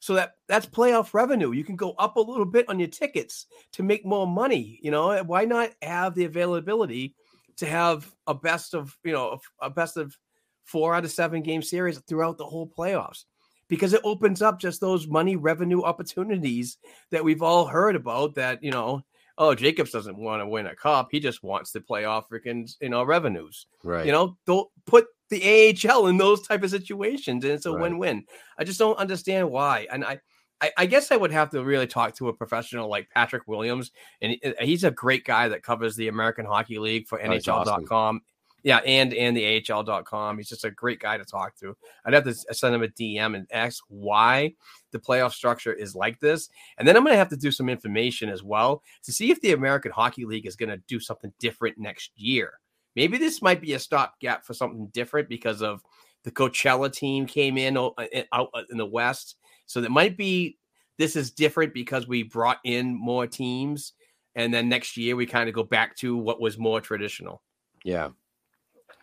so 0.01 0.13
that 0.13 0.35
that's 0.47 0.65
playoff 0.65 1.13
revenue. 1.13 1.51
You 1.51 1.65
can 1.65 1.75
go 1.75 1.91
up 1.99 2.15
a 2.15 2.21
little 2.21 2.45
bit 2.45 2.69
on 2.69 2.79
your 2.79 2.87
tickets 2.87 3.47
to 3.73 3.83
make 3.83 4.05
more 4.05 4.27
money 4.27 4.79
you 4.81 4.91
know 4.91 5.21
why 5.23 5.45
not 5.45 5.71
have 5.81 6.15
the 6.15 6.25
availability 6.25 7.15
to 7.57 7.65
have 7.65 8.09
a 8.27 8.33
best 8.33 8.73
of 8.73 8.97
you 9.03 9.11
know 9.11 9.39
a, 9.61 9.65
a 9.65 9.69
best 9.69 9.97
of 9.97 10.17
four 10.63 10.95
out 10.95 11.03
of 11.03 11.11
seven 11.11 11.41
game 11.41 11.61
series 11.61 11.99
throughout 11.99 12.37
the 12.37 12.45
whole 12.45 12.67
playoffs 12.67 13.25
because 13.69 13.93
it 13.93 14.01
opens 14.03 14.41
up 14.41 14.59
just 14.59 14.81
those 14.81 15.07
money 15.07 15.37
revenue 15.37 15.83
opportunities 15.83 16.77
that 17.11 17.23
we've 17.23 17.41
all 17.41 17.65
heard 17.65 17.95
about 17.95 18.35
that 18.35 18.61
you 18.61 18.71
know 18.71 19.01
oh 19.37 19.55
jacobs 19.55 19.91
doesn't 19.91 20.17
want 20.17 20.41
to 20.41 20.47
win 20.47 20.67
a 20.67 20.75
cup 20.75 21.07
he 21.11 21.19
just 21.19 21.43
wants 21.43 21.71
to 21.71 21.79
play 21.79 22.03
off 22.03 22.27
freaking 22.29 22.69
you 22.81 22.89
know 22.89 23.03
revenues 23.03 23.67
Right. 23.83 24.05
you 24.05 24.11
know 24.11 24.37
don't 24.45 24.67
put 24.85 25.05
the 25.29 25.41
ahl 25.87 26.07
in 26.07 26.17
those 26.17 26.45
type 26.45 26.63
of 26.63 26.71
situations 26.71 27.45
and 27.45 27.53
it's 27.53 27.65
a 27.65 27.71
Right. 27.71 27.81
win-win 27.83 28.25
i 28.57 28.63
just 28.63 28.79
don't 28.79 28.97
understand 28.97 29.49
why 29.49 29.87
and 29.91 30.03
I, 30.03 30.19
I 30.59 30.71
i 30.79 30.85
guess 30.87 31.11
i 31.11 31.15
would 31.17 31.31
have 31.31 31.51
to 31.51 31.63
really 31.63 31.87
talk 31.87 32.15
to 32.15 32.27
a 32.29 32.33
professional 32.33 32.89
like 32.89 33.09
patrick 33.11 33.47
williams 33.47 33.91
and 34.21 34.35
he's 34.59 34.83
a 34.83 34.91
great 34.91 35.23
guy 35.25 35.47
that 35.47 35.63
covers 35.63 35.95
the 35.95 36.07
american 36.07 36.45
hockey 36.45 36.79
league 36.79 37.07
for 37.07 37.21
oh, 37.21 37.25
NHL.com. 37.25 37.87
awesome. 37.87 38.21
Yeah, 38.63 38.77
and 38.77 39.13
and 39.13 39.35
the 39.35 39.63
AHL.com. 39.69 40.37
He's 40.37 40.49
just 40.49 40.65
a 40.65 40.71
great 40.71 40.99
guy 40.99 41.17
to 41.17 41.25
talk 41.25 41.55
to. 41.57 41.75
I'd 42.05 42.13
have 42.13 42.25
to 42.25 42.33
send 42.33 42.75
him 42.75 42.83
a 42.83 42.87
DM 42.87 43.35
and 43.35 43.47
ask 43.51 43.83
why 43.87 44.53
the 44.91 44.99
playoff 44.99 45.33
structure 45.33 45.73
is 45.73 45.95
like 45.95 46.19
this. 46.19 46.49
And 46.77 46.87
then 46.87 46.97
I'm 46.97 47.03
going 47.03 47.13
to 47.13 47.17
have 47.17 47.29
to 47.29 47.37
do 47.37 47.51
some 47.51 47.69
information 47.69 48.29
as 48.29 48.43
well 48.43 48.83
to 49.03 49.11
see 49.11 49.31
if 49.31 49.39
the 49.41 49.53
American 49.53 49.91
Hockey 49.91 50.25
League 50.25 50.45
is 50.45 50.55
going 50.55 50.69
to 50.69 50.81
do 50.87 50.99
something 50.99 51.31
different 51.39 51.77
next 51.77 52.11
year. 52.15 52.53
Maybe 52.95 53.17
this 53.17 53.41
might 53.41 53.61
be 53.61 53.73
a 53.73 53.79
stopgap 53.79 54.45
for 54.45 54.53
something 54.53 54.87
different 54.87 55.29
because 55.29 55.61
of 55.61 55.81
the 56.23 56.31
Coachella 56.31 56.91
team 56.91 57.25
came 57.25 57.57
in 57.57 57.77
uh, 57.77 57.91
out 58.33 58.49
uh, 58.53 58.63
in 58.69 58.77
the 58.77 58.85
West. 58.85 59.35
So 59.67 59.81
that 59.81 59.91
might 59.91 60.17
be 60.17 60.57
this 60.97 61.15
is 61.15 61.31
different 61.31 61.73
because 61.73 62.07
we 62.07 62.23
brought 62.23 62.59
in 62.63 62.93
more 62.93 63.25
teams. 63.25 63.93
And 64.35 64.53
then 64.53 64.69
next 64.69 64.97
year 64.97 65.15
we 65.15 65.25
kind 65.25 65.47
of 65.47 65.55
go 65.55 65.63
back 65.63 65.95
to 65.97 66.17
what 66.17 66.41
was 66.41 66.57
more 66.57 66.81
traditional. 66.81 67.41
Yeah. 67.83 68.09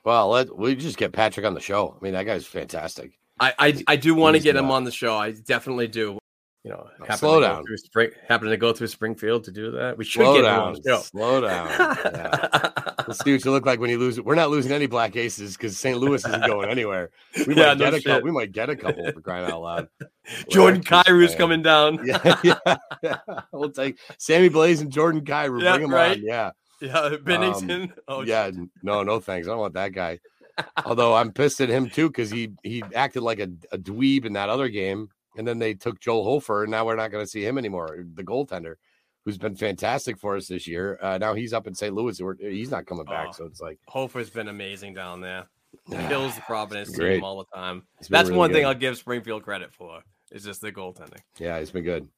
Well, 0.06 0.28
let 0.28 0.56
we 0.56 0.76
just 0.76 0.96
get 0.96 1.10
Patrick 1.12 1.44
on 1.44 1.52
the 1.54 1.60
show. 1.60 1.96
I 2.00 2.02
mean, 2.04 2.12
that 2.14 2.22
guy's 2.24 2.46
fantastic. 2.46 3.18
I 3.40 3.52
I, 3.58 3.82
I 3.88 3.96
do 3.96 4.14
want 4.14 4.36
to 4.36 4.42
get 4.42 4.54
him 4.54 4.70
uh, 4.70 4.74
on 4.74 4.84
the 4.84 4.92
show. 4.92 5.16
I 5.16 5.32
definitely 5.32 5.88
do. 5.88 6.18
You 6.62 6.72
know, 6.72 6.88
oh, 7.08 7.14
slow 7.16 7.40
down. 7.40 7.64
Spring, 7.76 8.10
happen 8.28 8.48
to 8.48 8.56
go 8.56 8.72
through 8.72 8.86
Springfield 8.88 9.44
to 9.44 9.52
do 9.52 9.70
that. 9.72 9.96
We 9.98 10.04
should 10.04 10.22
slow 10.22 10.34
get 10.36 10.42
down. 10.42 10.60
him 10.60 10.66
on 10.68 10.72
the 10.74 10.82
show. 10.88 10.98
Slow 11.02 11.40
down. 11.40 11.68
Yeah. 11.68 12.70
Let's 13.06 13.22
see 13.22 13.32
what 13.32 13.44
you 13.44 13.50
look 13.52 13.66
like 13.66 13.78
when 13.78 13.88
you 13.90 13.98
lose. 14.00 14.20
We're 14.20 14.34
not 14.34 14.50
losing 14.50 14.72
any 14.72 14.86
black 14.86 15.14
aces 15.14 15.56
because 15.56 15.76
St. 15.78 15.96
Louis 15.98 16.24
isn't 16.26 16.44
going 16.44 16.68
anywhere. 16.68 17.10
We 17.46 17.46
might 17.54 17.56
Yeah, 17.56 17.74
get 17.76 17.90
no 17.92 17.96
a 17.98 18.02
couple. 18.02 18.22
We 18.22 18.30
might 18.32 18.50
get 18.50 18.68
a 18.68 18.74
couple 18.74 19.04
for 19.12 19.20
crying 19.20 19.48
out 19.48 19.60
loud. 19.62 19.88
Jordan 20.50 20.82
We're 20.90 20.96
actually 20.98 21.12
Kyrie's 21.14 21.28
saying- 21.30 21.38
coming 21.38 21.62
down. 21.62 22.00
Yeah, 22.04 22.40
yeah, 22.42 22.76
yeah. 23.02 23.18
We'll 23.52 23.70
take 23.70 23.98
Sammy 24.18 24.50
Blais 24.50 24.80
and 24.80 24.90
Jordan. 24.90 25.22
Yeah, 25.24 25.46
Bring 25.48 25.82
them 25.82 25.92
right. 25.94 26.16
on. 26.18 26.22
Yeah. 26.24 26.50
Yeah, 26.80 27.10
Binnington. 27.24 27.92
oh, 28.08 28.22
yeah, 28.22 28.50
no, 28.82 29.02
no 29.02 29.20
thanks. 29.20 29.46
I 29.46 29.50
don't 29.50 29.60
want 29.60 29.74
that 29.74 29.92
guy. 29.92 30.18
Although 30.86 31.14
I'm 31.14 31.32
pissed 31.32 31.60
at 31.60 31.68
him 31.68 31.90
too 31.90 32.08
because 32.08 32.30
he 32.30 32.52
he 32.62 32.82
acted 32.94 33.22
like 33.22 33.40
a, 33.40 33.48
a 33.72 33.78
dweeb 33.78 34.24
in 34.24 34.32
that 34.34 34.48
other 34.48 34.68
game, 34.68 35.08
and 35.36 35.46
then 35.46 35.58
they 35.58 35.74
took 35.74 36.00
Joel 36.00 36.24
Hofer, 36.24 36.62
and 36.62 36.70
now 36.70 36.86
we're 36.86 36.96
not 36.96 37.10
going 37.10 37.24
to 37.24 37.30
see 37.30 37.44
him 37.44 37.58
anymore. 37.58 38.04
The 38.14 38.24
goaltender, 38.24 38.76
who's 39.24 39.36
been 39.36 39.54
fantastic 39.54 40.18
for 40.18 40.34
us 40.36 40.46
this 40.48 40.66
year. 40.66 40.98
Uh, 41.02 41.18
now 41.18 41.34
he's 41.34 41.52
up 41.52 41.66
in 41.66 41.74
St. 41.74 41.94
Louis. 41.94 42.18
We're, 42.20 42.36
he's 42.38 42.70
not 42.70 42.86
coming 42.86 43.04
back, 43.04 43.26
Oh. 43.28 43.32
so 43.32 43.44
it's 43.44 43.60
like 43.60 43.78
Hofer's 43.86 44.30
been 44.30 44.48
amazing 44.48 44.94
down 44.94 45.20
there. 45.20 45.44
Kills 46.08 46.34
the 46.34 46.40
Providence 46.42 46.90
team 46.96 47.22
all 47.22 47.36
the 47.38 47.56
time. 47.56 47.82
That's 48.08 48.28
really 48.30 48.38
one 48.38 48.52
thing. 48.52 48.64
I'll 48.64 48.74
give 48.74 48.96
Springfield 48.96 49.42
credit 49.42 49.74
for. 49.74 50.00
Is 50.32 50.42
just 50.42 50.62
the 50.62 50.72
goaltending. 50.72 51.20
Yeah, 51.38 51.58
he's 51.58 51.70
been 51.70 51.84
good. 51.84 52.08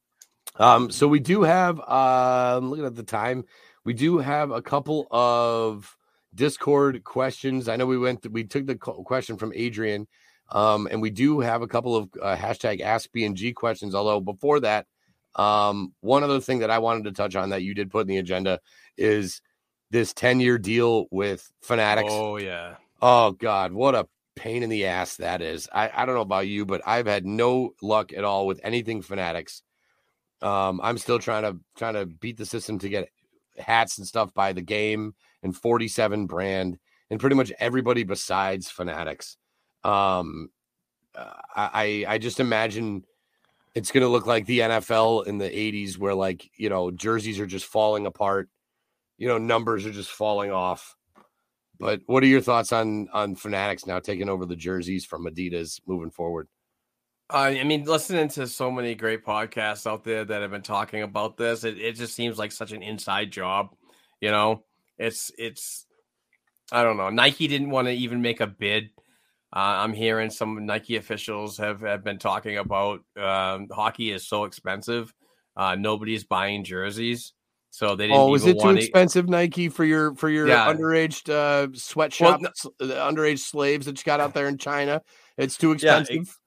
Um, 0.55 0.89
so 0.89 1.07
we 1.07 1.19
do 1.19 1.43
have 1.43 1.79
um 1.81 2.69
looking 2.69 2.85
at 2.85 2.95
the 2.95 3.03
time, 3.03 3.43
we 3.85 3.93
do 3.93 4.17
have 4.19 4.51
a 4.51 4.61
couple 4.61 5.07
of 5.11 5.95
Discord 6.33 7.03
questions. 7.03 7.67
I 7.67 7.75
know 7.75 7.85
we 7.85 7.97
went 7.97 8.29
we 8.31 8.43
took 8.43 8.65
the 8.65 8.75
question 8.75 9.37
from 9.37 9.53
Adrian, 9.55 10.07
um, 10.51 10.87
and 10.89 11.01
we 11.01 11.09
do 11.09 11.39
have 11.39 11.61
a 11.61 11.67
couple 11.67 11.95
of 11.95 12.09
uh, 12.21 12.35
hashtag 12.35 12.81
Ask 12.81 13.09
BNG 13.15 13.55
questions. 13.55 13.95
Although 13.95 14.21
before 14.21 14.59
that, 14.61 14.85
um, 15.35 15.93
one 16.01 16.23
other 16.23 16.39
thing 16.39 16.59
that 16.59 16.69
I 16.69 16.79
wanted 16.79 17.05
to 17.05 17.11
touch 17.11 17.35
on 17.35 17.49
that 17.49 17.63
you 17.63 17.73
did 17.73 17.91
put 17.91 18.01
in 18.01 18.07
the 18.07 18.17
agenda 18.17 18.59
is 18.97 19.41
this 19.91 20.13
10 20.13 20.39
year 20.39 20.57
deal 20.57 21.07
with 21.11 21.49
Fanatics. 21.61 22.09
Oh 22.11 22.37
yeah. 22.37 22.75
Oh 23.01 23.31
God, 23.31 23.71
what 23.71 23.95
a 23.95 24.07
pain 24.35 24.63
in 24.63 24.69
the 24.69 24.85
ass 24.85 25.17
that 25.17 25.41
is. 25.41 25.67
I, 25.71 25.91
I 25.93 26.05
don't 26.05 26.15
know 26.15 26.21
about 26.21 26.47
you, 26.47 26.65
but 26.65 26.81
I've 26.85 27.07
had 27.07 27.25
no 27.25 27.73
luck 27.81 28.13
at 28.13 28.23
all 28.23 28.47
with 28.47 28.59
anything 28.63 29.01
fanatics. 29.01 29.63
Um, 30.41 30.79
I'm 30.81 30.97
still 30.97 31.19
trying 31.19 31.43
to 31.43 31.59
trying 31.75 31.95
to 31.95 32.05
beat 32.05 32.37
the 32.37 32.45
system 32.45 32.79
to 32.79 32.89
get 32.89 33.09
hats 33.59 33.97
and 33.97 34.07
stuff 34.07 34.33
by 34.33 34.53
the 34.53 34.61
game 34.61 35.13
and 35.43 35.55
47 35.55 36.27
brand 36.27 36.77
and 37.09 37.19
pretty 37.19 37.35
much 37.35 37.51
everybody 37.59 38.03
besides 38.03 38.69
fanatics. 38.69 39.37
Um, 39.83 40.49
uh, 41.15 41.33
I 41.55 42.05
I 42.07 42.17
just 42.17 42.39
imagine 42.39 43.03
it's 43.75 43.91
going 43.91 44.03
to 44.03 44.09
look 44.09 44.25
like 44.25 44.45
the 44.45 44.59
NFL 44.59 45.27
in 45.27 45.37
the 45.37 45.49
80s 45.49 45.97
where 45.97 46.15
like, 46.15 46.49
you 46.57 46.69
know, 46.69 46.91
jerseys 46.91 47.39
are 47.39 47.47
just 47.47 47.65
falling 47.65 48.05
apart. 48.05 48.49
You 49.17 49.27
know, 49.27 49.37
numbers 49.37 49.85
are 49.85 49.91
just 49.91 50.09
falling 50.09 50.51
off. 50.51 50.95
But 51.79 52.01
what 52.07 52.23
are 52.23 52.27
your 52.27 52.41
thoughts 52.41 52.73
on 52.73 53.07
on 53.13 53.35
Fanatics 53.35 53.85
now 53.85 53.99
taking 53.99 54.29
over 54.29 54.45
the 54.45 54.55
jerseys 54.55 55.05
from 55.05 55.25
Adidas 55.25 55.79
moving 55.87 56.11
forward? 56.11 56.47
Uh, 57.31 57.37
I 57.59 57.63
mean, 57.63 57.83
listening 57.83 58.27
to 58.29 58.47
so 58.47 58.71
many 58.71 58.95
great 58.95 59.23
podcasts 59.23 59.85
out 59.85 60.03
there 60.03 60.25
that 60.25 60.41
have 60.41 60.49
been 60.49 60.63
talking 60.63 61.03
about 61.03 61.37
this, 61.37 61.63
it, 61.63 61.77
it 61.79 61.95
just 61.95 62.15
seems 62.15 62.39
like 62.39 62.51
such 62.51 62.71
an 62.71 62.81
inside 62.81 63.31
job. 63.31 63.69
You 64.19 64.31
know, 64.31 64.63
it's 64.97 65.31
it's 65.37 65.85
I 66.71 66.83
don't 66.83 66.97
know. 66.97 67.09
Nike 67.09 67.47
didn't 67.47 67.69
want 67.69 67.87
to 67.87 67.93
even 67.93 68.21
make 68.21 68.41
a 68.41 68.47
bid. 68.47 68.89
Uh, 69.55 69.81
I'm 69.81 69.93
hearing 69.93 70.29
some 70.29 70.65
Nike 70.65 70.95
officials 70.97 71.57
have, 71.57 71.81
have 71.81 72.03
been 72.03 72.19
talking 72.19 72.57
about 72.57 73.01
um, 73.17 73.67
hockey 73.71 74.11
is 74.11 74.27
so 74.27 74.43
expensive. 74.43 75.13
Uh, 75.55 75.75
nobody's 75.75 76.23
buying 76.23 76.63
jerseys, 76.63 77.33
so 77.69 77.95
they 77.95 78.07
didn't. 78.07 78.21
Oh, 78.21 78.35
is 78.35 78.43
even 78.43 78.57
it 78.57 78.61
too 78.61 78.69
expensive, 78.69 79.29
Nike, 79.29 79.69
for 79.69 79.85
your 79.85 80.15
for 80.15 80.29
your 80.29 80.47
Yeah. 80.47 80.67
underage 80.67 81.29
uh, 81.29 81.67
Well, 81.67 81.69
sweatshop, 81.73 82.41
no- 82.41 82.49
uh, 82.79 83.11
underage 83.11 83.39
slaves 83.39 83.85
that 83.85 83.97
you 83.99 84.03
got 84.03 84.19
out 84.19 84.33
there 84.33 84.47
in 84.47 84.57
China? 84.57 85.01
It's 85.37 85.57
too 85.57 85.71
Yeah, 85.73 85.99
expensive. 85.99 86.39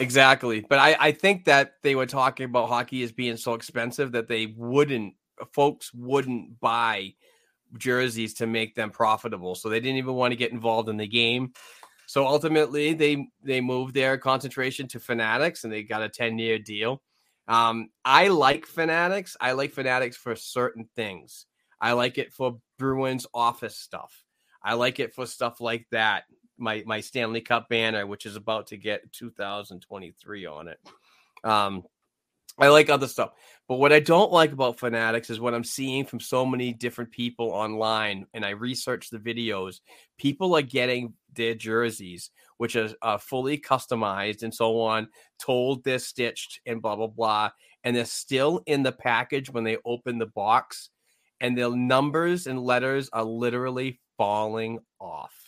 Exactly. 0.00 0.60
But 0.60 0.78
I, 0.78 0.96
I 0.98 1.12
think 1.12 1.44
that 1.46 1.74
they 1.82 1.94
were 1.94 2.06
talking 2.06 2.44
about 2.44 2.68
hockey 2.68 3.02
as 3.02 3.12
being 3.12 3.36
so 3.36 3.54
expensive 3.54 4.12
that 4.12 4.28
they 4.28 4.54
wouldn't, 4.56 5.14
folks 5.52 5.92
wouldn't 5.92 6.60
buy 6.60 7.14
jerseys 7.76 8.34
to 8.34 8.46
make 8.46 8.74
them 8.74 8.90
profitable. 8.90 9.54
So 9.54 9.68
they 9.68 9.80
didn't 9.80 9.98
even 9.98 10.14
want 10.14 10.32
to 10.32 10.36
get 10.36 10.52
involved 10.52 10.88
in 10.88 10.96
the 10.96 11.06
game. 11.06 11.52
So 12.06 12.26
ultimately, 12.26 12.94
they 12.94 13.28
they 13.42 13.60
moved 13.60 13.94
their 13.94 14.16
concentration 14.16 14.88
to 14.88 15.00
Fanatics, 15.00 15.64
and 15.64 15.72
they 15.72 15.82
got 15.82 16.02
a 16.02 16.08
ten 16.08 16.38
year 16.38 16.58
deal. 16.58 17.02
Um, 17.48 17.90
I 18.04 18.28
like 18.28 18.64
Fanatics. 18.64 19.36
I 19.40 19.52
like 19.52 19.72
Fanatics 19.72 20.16
for 20.16 20.34
certain 20.34 20.88
things. 20.96 21.44
I 21.80 21.92
like 21.92 22.16
it 22.16 22.32
for 22.32 22.60
Bruins 22.78 23.26
office 23.34 23.76
stuff. 23.76 24.24
I 24.62 24.74
like 24.74 25.00
it 25.00 25.14
for 25.14 25.26
stuff 25.26 25.60
like 25.60 25.86
that. 25.90 26.24
My 26.58 26.82
my 26.86 27.00
Stanley 27.00 27.40
Cup 27.40 27.68
banner, 27.68 28.06
which 28.06 28.26
is 28.26 28.36
about 28.36 28.68
to 28.68 28.76
get 28.76 29.12
2023 29.12 30.46
on 30.46 30.68
it. 30.68 30.78
Um, 31.44 31.84
I 32.58 32.68
like 32.68 32.90
other 32.90 33.06
stuff. 33.06 33.30
But 33.68 33.76
what 33.76 33.92
I 33.92 34.00
don't 34.00 34.32
like 34.32 34.52
about 34.52 34.78
Fanatics 34.78 35.30
is 35.30 35.38
what 35.38 35.54
I'm 35.54 35.64
seeing 35.64 36.04
from 36.04 36.18
so 36.18 36.44
many 36.44 36.72
different 36.72 37.12
people 37.12 37.50
online, 37.50 38.26
and 38.34 38.44
I 38.44 38.50
research 38.50 39.10
the 39.10 39.18
videos. 39.18 39.80
People 40.18 40.56
are 40.56 40.62
getting 40.62 41.12
their 41.34 41.54
jerseys, 41.54 42.30
which 42.56 42.74
are 42.74 42.88
uh, 43.02 43.18
fully 43.18 43.58
customized 43.58 44.42
and 44.42 44.52
so 44.52 44.80
on, 44.80 45.08
told 45.38 45.84
they're 45.84 46.00
stitched 46.00 46.60
and 46.66 46.82
blah, 46.82 46.96
blah, 46.96 47.06
blah. 47.06 47.50
And 47.84 47.94
they're 47.94 48.04
still 48.04 48.62
in 48.66 48.82
the 48.82 48.92
package 48.92 49.50
when 49.50 49.64
they 49.64 49.76
open 49.84 50.18
the 50.18 50.26
box, 50.26 50.90
and 51.40 51.56
the 51.56 51.70
numbers 51.70 52.48
and 52.48 52.60
letters 52.60 53.08
are 53.12 53.24
literally 53.24 54.00
falling 54.16 54.80
off. 54.98 55.47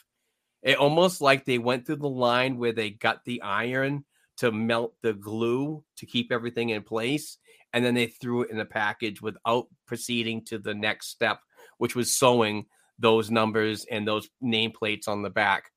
It 0.62 0.76
almost 0.76 1.20
like 1.20 1.44
they 1.44 1.58
went 1.58 1.86
through 1.86 1.96
the 1.96 2.08
line 2.08 2.58
where 2.58 2.72
they 2.72 2.90
got 2.90 3.24
the 3.24 3.42
iron 3.42 4.04
to 4.38 4.52
melt 4.52 4.94
the 5.02 5.12
glue 5.12 5.84
to 5.96 6.06
keep 6.06 6.32
everything 6.32 6.70
in 6.70 6.82
place 6.82 7.38
and 7.72 7.84
then 7.84 7.94
they 7.94 8.06
threw 8.06 8.42
it 8.42 8.50
in 8.50 8.60
a 8.60 8.64
package 8.64 9.22
without 9.22 9.66
proceeding 9.86 10.44
to 10.44 10.58
the 10.58 10.74
next 10.74 11.08
step 11.08 11.40
which 11.78 11.94
was 11.94 12.14
sewing 12.14 12.66
those 12.98 13.30
numbers 13.30 13.86
and 13.90 14.06
those 14.06 14.28
nameplates 14.42 15.08
on 15.08 15.22
the 15.22 15.30
back. 15.30 15.70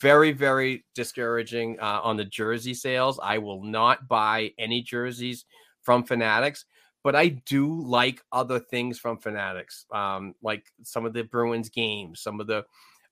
Very 0.00 0.32
very 0.32 0.84
discouraging 0.94 1.78
uh, 1.80 2.00
on 2.02 2.16
the 2.16 2.24
jersey 2.24 2.74
sales. 2.74 3.20
I 3.22 3.38
will 3.38 3.62
not 3.62 4.08
buy 4.08 4.52
any 4.58 4.82
jerseys 4.82 5.44
from 5.82 6.04
fanatics 6.04 6.64
but 7.02 7.14
i 7.14 7.28
do 7.28 7.80
like 7.82 8.22
other 8.32 8.58
things 8.58 8.98
from 8.98 9.18
fanatics 9.18 9.84
um, 9.92 10.34
like 10.42 10.64
some 10.82 11.04
of 11.04 11.12
the 11.12 11.22
bruins 11.22 11.68
games 11.68 12.20
some 12.20 12.40
of 12.40 12.46
the 12.46 12.64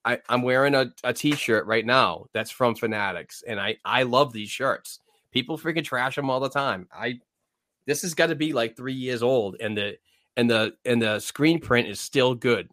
I, 0.04 0.18
I'm 0.28 0.42
wearing 0.42 0.74
a, 0.74 0.92
a 1.04 1.12
t-shirt 1.12 1.66
right 1.66 1.86
now 1.86 2.26
that's 2.32 2.50
from 2.50 2.74
Fanatics, 2.74 3.42
and 3.46 3.60
I 3.60 3.76
I 3.84 4.02
love 4.02 4.32
these 4.32 4.50
shirts. 4.50 4.98
People 5.30 5.58
freaking 5.58 5.84
trash 5.84 6.16
them 6.16 6.30
all 6.30 6.40
the 6.40 6.50
time. 6.50 6.88
I 6.92 7.20
this 7.86 8.02
has 8.02 8.14
got 8.14 8.26
to 8.26 8.34
be 8.34 8.52
like 8.52 8.76
three 8.76 8.94
years 8.94 9.22
old, 9.22 9.56
and 9.60 9.76
the 9.76 9.98
and 10.36 10.50
the 10.50 10.74
and 10.84 11.00
the 11.00 11.20
screen 11.20 11.60
print 11.60 11.88
is 11.88 12.00
still 12.00 12.34
good. 12.34 12.68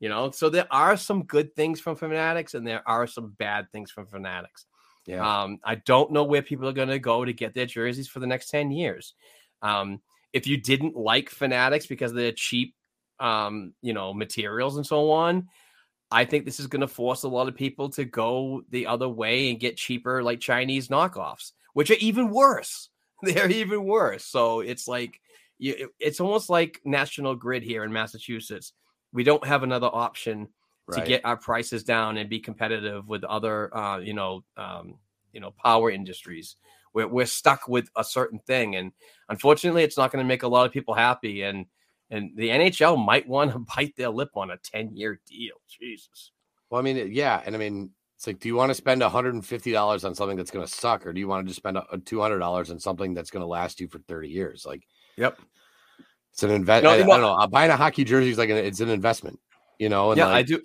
You 0.00 0.08
know, 0.08 0.30
so 0.30 0.48
there 0.48 0.68
are 0.70 0.96
some 0.96 1.24
good 1.24 1.56
things 1.56 1.80
from 1.80 1.96
Fanatics, 1.96 2.54
and 2.54 2.66
there 2.66 2.86
are 2.86 3.06
some 3.06 3.34
bad 3.38 3.72
things 3.72 3.90
from 3.90 4.06
Fanatics. 4.06 4.66
Yeah. 5.06 5.42
Um, 5.42 5.58
I 5.64 5.76
don't 5.76 6.12
know 6.12 6.22
where 6.22 6.42
people 6.42 6.68
are 6.68 6.72
going 6.72 6.88
to 6.88 6.98
go 6.98 7.24
to 7.24 7.32
get 7.32 7.54
their 7.54 7.66
jerseys 7.66 8.08
for 8.08 8.20
the 8.20 8.26
next 8.26 8.50
10 8.50 8.70
years. 8.70 9.14
Um, 9.62 10.02
if 10.34 10.46
you 10.46 10.58
didn't 10.58 10.96
like 10.96 11.30
Fanatics 11.30 11.86
because 11.86 12.12
they're 12.12 12.30
cheap, 12.30 12.74
um, 13.18 13.72
you 13.80 13.94
know, 13.94 14.12
materials 14.12 14.76
and 14.76 14.86
so 14.86 15.10
on, 15.10 15.48
I 16.10 16.24
think 16.24 16.44
this 16.44 16.58
is 16.58 16.66
going 16.66 16.80
to 16.80 16.88
force 16.88 17.22
a 17.22 17.28
lot 17.28 17.48
of 17.48 17.54
people 17.54 17.90
to 17.90 18.04
go 18.04 18.62
the 18.70 18.86
other 18.86 19.08
way 19.08 19.50
and 19.50 19.60
get 19.60 19.76
cheaper, 19.76 20.22
like 20.22 20.40
Chinese 20.40 20.88
knockoffs, 20.88 21.52
which 21.74 21.90
are 21.90 21.98
even 22.00 22.30
worse. 22.30 22.88
They're 23.22 23.50
even 23.50 23.84
worse. 23.84 24.24
So 24.24 24.60
it's 24.60 24.88
like, 24.88 25.20
you, 25.58 25.90
it's 25.98 26.20
almost 26.20 26.48
like 26.48 26.80
National 26.84 27.34
Grid 27.34 27.62
here 27.62 27.84
in 27.84 27.92
Massachusetts. 27.92 28.72
We 29.12 29.24
don't 29.24 29.46
have 29.46 29.62
another 29.62 29.90
option 29.92 30.48
to 30.92 31.00
get 31.02 31.24
our 31.24 31.36
prices 31.36 31.84
down 31.84 32.16
and 32.16 32.30
be 32.30 32.40
competitive 32.40 33.06
with 33.08 33.24
other, 33.24 33.74
uh, 33.76 33.98
you 33.98 34.14
know, 34.14 34.44
um, 34.56 34.94
you 35.32 35.40
know, 35.40 35.52
power 35.62 35.90
industries. 35.90 36.56
We're, 36.94 37.08
we're 37.08 37.26
stuck 37.26 37.68
with 37.68 37.90
a 37.96 38.04
certain 38.04 38.38
thing, 38.38 38.76
and 38.76 38.92
unfortunately, 39.28 39.82
it's 39.82 39.98
not 39.98 40.10
going 40.10 40.24
to 40.24 40.28
make 40.28 40.44
a 40.44 40.48
lot 40.48 40.64
of 40.64 40.72
people 40.72 40.94
happy. 40.94 41.42
And 41.42 41.66
and 42.10 42.30
the 42.36 42.48
NHL 42.48 43.04
might 43.04 43.28
want 43.28 43.52
to 43.52 43.58
bite 43.76 43.94
their 43.96 44.10
lip 44.10 44.30
on 44.34 44.50
a 44.50 44.56
ten 44.58 44.94
year 44.96 45.20
deal. 45.26 45.56
Jesus. 45.68 46.32
Well, 46.70 46.80
I 46.80 46.82
mean, 46.84 47.10
yeah, 47.12 47.42
and 47.46 47.54
I 47.54 47.58
mean, 47.58 47.90
it's 48.16 48.26
like, 48.26 48.40
do 48.40 48.48
you 48.48 48.54
want 48.56 48.70
to 48.70 48.74
spend 48.74 49.00
one 49.00 49.10
hundred 49.10 49.34
and 49.34 49.44
fifty 49.46 49.72
dollars 49.72 50.04
on 50.04 50.14
something 50.14 50.36
that's 50.36 50.50
going 50.50 50.66
to 50.66 50.72
suck, 50.72 51.06
or 51.06 51.12
do 51.12 51.20
you 51.20 51.28
want 51.28 51.46
to 51.46 51.48
just 51.48 51.58
spend 51.58 51.78
two 52.04 52.20
hundred 52.20 52.40
dollars 52.40 52.70
on 52.70 52.78
something 52.80 53.14
that's 53.14 53.30
going 53.30 53.42
to 53.42 53.46
last 53.46 53.80
you 53.80 53.88
for 53.88 53.98
thirty 54.00 54.28
years? 54.28 54.64
Like, 54.66 54.82
Yep. 55.16 55.38
it's 56.32 56.42
an 56.42 56.50
investment. 56.50 56.84
No, 56.84 57.12
I, 57.12 57.16
I 57.16 57.20
don't 57.20 57.20
know-. 57.22 57.36
Uh, 57.42 57.46
Buying 57.46 57.70
a 57.70 57.76
hockey 57.76 58.04
jersey 58.04 58.30
is 58.30 58.38
like 58.38 58.50
an, 58.50 58.56
it's 58.56 58.80
an 58.80 58.88
investment, 58.88 59.38
you 59.78 59.88
know. 59.88 60.10
And 60.10 60.18
yeah, 60.18 60.28
I 60.28 60.42
do. 60.42 60.60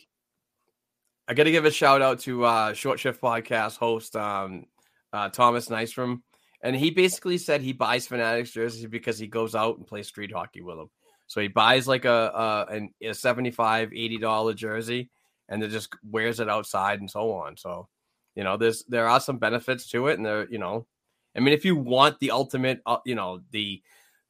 I 1.27 1.33
got 1.33 1.43
to 1.45 1.51
give 1.51 1.63
a 1.65 1.71
shout 1.71 2.01
out 2.01 2.19
to 2.21 2.43
uh, 2.43 2.73
Short 2.73 2.99
Shift 2.99 3.21
Podcast 3.21 3.77
host 3.77 4.15
um, 4.15 4.65
uh, 5.13 5.29
Thomas 5.29 5.69
Nystrom, 5.69 6.21
and 6.61 6.75
he 6.75 6.91
basically 6.91 7.37
said 7.37 7.61
he 7.61 7.71
buys 7.71 8.07
Fanatics 8.07 8.51
jerseys 8.51 8.85
because 8.87 9.17
he 9.17 9.27
goes 9.27 9.55
out 9.55 9.77
and 9.77 9.87
plays 9.87 10.07
street 10.07 10.31
hockey 10.33 10.61
with 10.61 10.77
them. 10.77 10.89
So 11.27 11.41
he 11.41 11.47
buys 11.47 11.87
like 11.87 12.05
a 12.05 12.65
a, 12.69 12.73
an, 12.73 12.93
a 13.01 13.13
75 13.13 13.93
80 13.93 14.17
dollar 14.17 14.53
jersey 14.53 15.09
and 15.49 15.61
then 15.61 15.69
just 15.69 15.89
wears 16.09 16.39
it 16.39 16.49
outside 16.49 16.99
and 16.99 17.09
so 17.09 17.31
on. 17.31 17.57
So 17.57 17.87
you 18.35 18.43
know, 18.43 18.57
there's 18.57 18.83
there 18.85 19.07
are 19.07 19.19
some 19.19 19.37
benefits 19.37 19.87
to 19.89 20.07
it, 20.07 20.17
and 20.17 20.25
there 20.25 20.47
you 20.49 20.57
know, 20.57 20.87
I 21.35 21.39
mean, 21.39 21.53
if 21.53 21.65
you 21.65 21.75
want 21.75 22.19
the 22.19 22.31
ultimate, 22.31 22.81
uh, 22.85 22.97
you 23.05 23.15
know, 23.15 23.41
the 23.51 23.81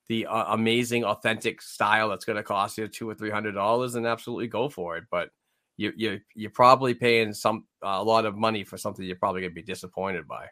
the 0.07 0.25
uh, 0.25 0.53
amazing 0.53 1.05
authentic 1.05 1.61
style 1.61 2.09
that's 2.09 2.25
going 2.25 2.35
to 2.35 2.43
cost 2.43 2.77
you 2.77 2.87
two 2.87 3.09
or 3.09 3.15
three 3.15 3.29
hundred 3.29 3.53
dollars, 3.53 3.93
then 3.93 4.05
absolutely 4.05 4.47
go 4.47 4.69
for 4.69 4.97
it. 4.97 5.05
But 5.09 5.29
you 5.77 5.93
you 5.95 6.19
you're 6.35 6.51
probably 6.51 6.93
paying 6.93 7.33
some 7.33 7.65
a 7.81 8.03
lot 8.03 8.25
of 8.25 8.35
money 8.35 8.63
for 8.63 8.77
something 8.77 9.05
you're 9.05 9.15
probably 9.15 9.41
going 9.41 9.51
to 9.51 9.55
be 9.55 9.61
disappointed 9.61 10.27
by. 10.27 10.47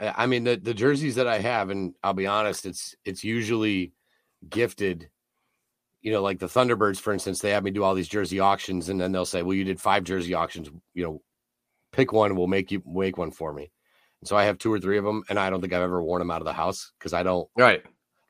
I 0.00 0.26
mean, 0.26 0.42
the, 0.42 0.56
the 0.56 0.74
jerseys 0.74 1.14
that 1.14 1.28
I 1.28 1.38
have, 1.38 1.70
and 1.70 1.94
I'll 2.02 2.14
be 2.14 2.26
honest, 2.26 2.66
it's 2.66 2.94
it's 3.04 3.22
usually 3.22 3.92
gifted. 4.48 5.08
You 6.02 6.12
know, 6.12 6.22
like 6.22 6.38
the 6.38 6.46
Thunderbirds, 6.46 6.98
for 6.98 7.12
instance, 7.12 7.40
they 7.40 7.50
have 7.50 7.64
me 7.64 7.70
do 7.70 7.84
all 7.84 7.94
these 7.94 8.08
jersey 8.08 8.40
auctions, 8.40 8.88
and 8.88 9.00
then 9.00 9.12
they'll 9.12 9.24
say, 9.24 9.42
"Well, 9.42 9.54
you 9.54 9.64
did 9.64 9.80
five 9.80 10.04
jersey 10.04 10.34
auctions. 10.34 10.68
You 10.94 11.04
know, 11.04 11.22
pick 11.92 12.12
one. 12.12 12.34
We'll 12.36 12.48
make 12.48 12.70
you 12.70 12.82
make 12.86 13.16
one 13.18 13.30
for 13.30 13.52
me." 13.52 13.70
And 14.20 14.28
so 14.28 14.36
I 14.36 14.44
have 14.44 14.58
two 14.58 14.72
or 14.72 14.80
three 14.80 14.98
of 14.98 15.04
them, 15.04 15.24
and 15.28 15.38
I 15.38 15.50
don't 15.50 15.60
think 15.60 15.72
I've 15.72 15.82
ever 15.82 16.02
worn 16.02 16.20
them 16.20 16.30
out 16.30 16.40
of 16.40 16.46
the 16.46 16.52
house 16.52 16.92
because 16.98 17.12
I 17.12 17.22
don't 17.22 17.48
Right. 17.56 17.82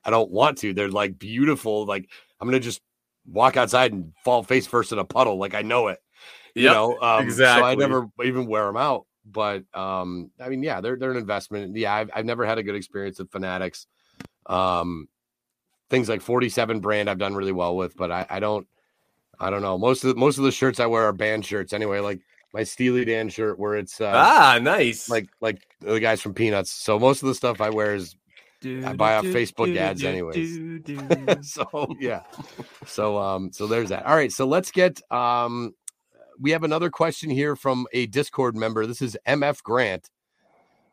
I 0.04 0.10
don't 0.10 0.30
want 0.30 0.58
to. 0.58 0.74
They're 0.74 0.88
like 0.90 1.18
beautiful. 1.18 1.86
Like 1.86 2.08
I'm 2.40 2.48
gonna 2.48 2.60
just 2.60 2.80
walk 3.26 3.56
outside 3.56 3.92
and 3.92 4.12
fall 4.24 4.42
face 4.42 4.66
first 4.66 4.92
in 4.92 4.98
a 4.98 5.04
puddle. 5.04 5.38
Like 5.38 5.54
I 5.54 5.62
know 5.62 5.88
it. 5.88 5.98
You 6.54 6.64
Yep, 6.64 6.72
know, 6.72 7.00
um, 7.00 7.30
So 7.30 7.62
I 7.62 7.74
never 7.74 8.08
even 8.22 8.46
wear 8.46 8.66
them 8.66 8.76
out. 8.76 9.06
But 9.24 9.64
um, 9.74 10.30
I 10.40 10.48
mean, 10.48 10.62
yeah, 10.62 10.80
they're 10.80 10.96
they're 10.96 11.12
an 11.12 11.16
investment. 11.16 11.76
Yeah, 11.76 11.94
I've, 11.94 12.10
I've 12.14 12.24
never 12.24 12.44
had 12.44 12.58
a 12.58 12.62
good 12.62 12.74
experience 12.74 13.18
with 13.18 13.30
Fanatics. 13.30 13.86
Um, 14.46 15.08
things 15.92 16.08
like 16.08 16.22
47 16.22 16.80
brand 16.80 17.10
I've 17.10 17.18
done 17.18 17.34
really 17.34 17.52
well 17.52 17.76
with, 17.76 17.94
but 17.96 18.10
I, 18.10 18.26
I 18.30 18.40
don't 18.40 18.66
I 19.38 19.50
don't 19.50 19.60
know. 19.60 19.76
Most 19.76 20.04
of 20.04 20.14
the, 20.14 20.18
most 20.18 20.38
of 20.38 20.44
the 20.44 20.50
shirts 20.50 20.80
I 20.80 20.86
wear 20.86 21.04
are 21.04 21.12
band 21.12 21.44
shirts 21.44 21.72
anyway. 21.72 22.00
Like 22.00 22.20
my 22.54 22.64
Steely 22.64 23.04
Dan 23.04 23.28
shirt 23.28 23.58
where 23.58 23.76
it's 23.76 24.00
uh, 24.00 24.12
ah, 24.14 24.58
nice. 24.60 25.10
like 25.10 25.28
like 25.42 25.60
the 25.80 26.00
guys 26.00 26.22
from 26.22 26.32
Peanuts. 26.32 26.70
So 26.70 26.98
most 26.98 27.22
of 27.22 27.28
the 27.28 27.34
stuff 27.34 27.60
I 27.60 27.68
wear 27.68 27.94
is 27.94 28.16
I 28.64 28.94
buy 28.94 29.16
off 29.16 29.24
Facebook 29.24 29.76
ads 29.76 30.02
anyways. 30.02 30.58
so 31.42 31.94
yeah 32.00 32.22
so 32.86 33.18
um 33.18 33.52
so 33.52 33.66
there's 33.66 33.88
that 33.90 34.06
all 34.06 34.14
right 34.14 34.32
so 34.32 34.46
let's 34.46 34.70
get 34.70 35.00
um 35.10 35.74
we 36.40 36.52
have 36.52 36.64
another 36.64 36.88
question 36.90 37.28
here 37.28 37.56
from 37.56 37.86
a 37.92 38.06
discord 38.06 38.56
member 38.56 38.86
this 38.86 39.02
is 39.02 39.16
mf 39.26 39.62
grant 39.62 40.10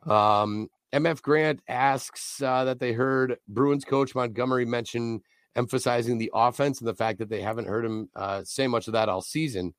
um 0.05 0.67
mf 0.93 1.21
grant 1.21 1.61
asks 1.67 2.41
uh, 2.41 2.63
that 2.63 2.79
they 2.79 2.93
heard 2.93 3.37
bruins 3.47 3.85
coach 3.85 4.15
montgomery 4.15 4.65
mention 4.65 5.21
emphasizing 5.55 6.17
the 6.17 6.31
offense 6.33 6.79
and 6.79 6.87
the 6.87 6.95
fact 6.95 7.19
that 7.19 7.29
they 7.29 7.41
haven't 7.41 7.67
heard 7.67 7.85
him 7.85 8.09
uh, 8.15 8.41
say 8.43 8.67
much 8.67 8.87
of 8.87 8.93
that 8.93 9.09
all 9.09 9.21
season 9.21 9.73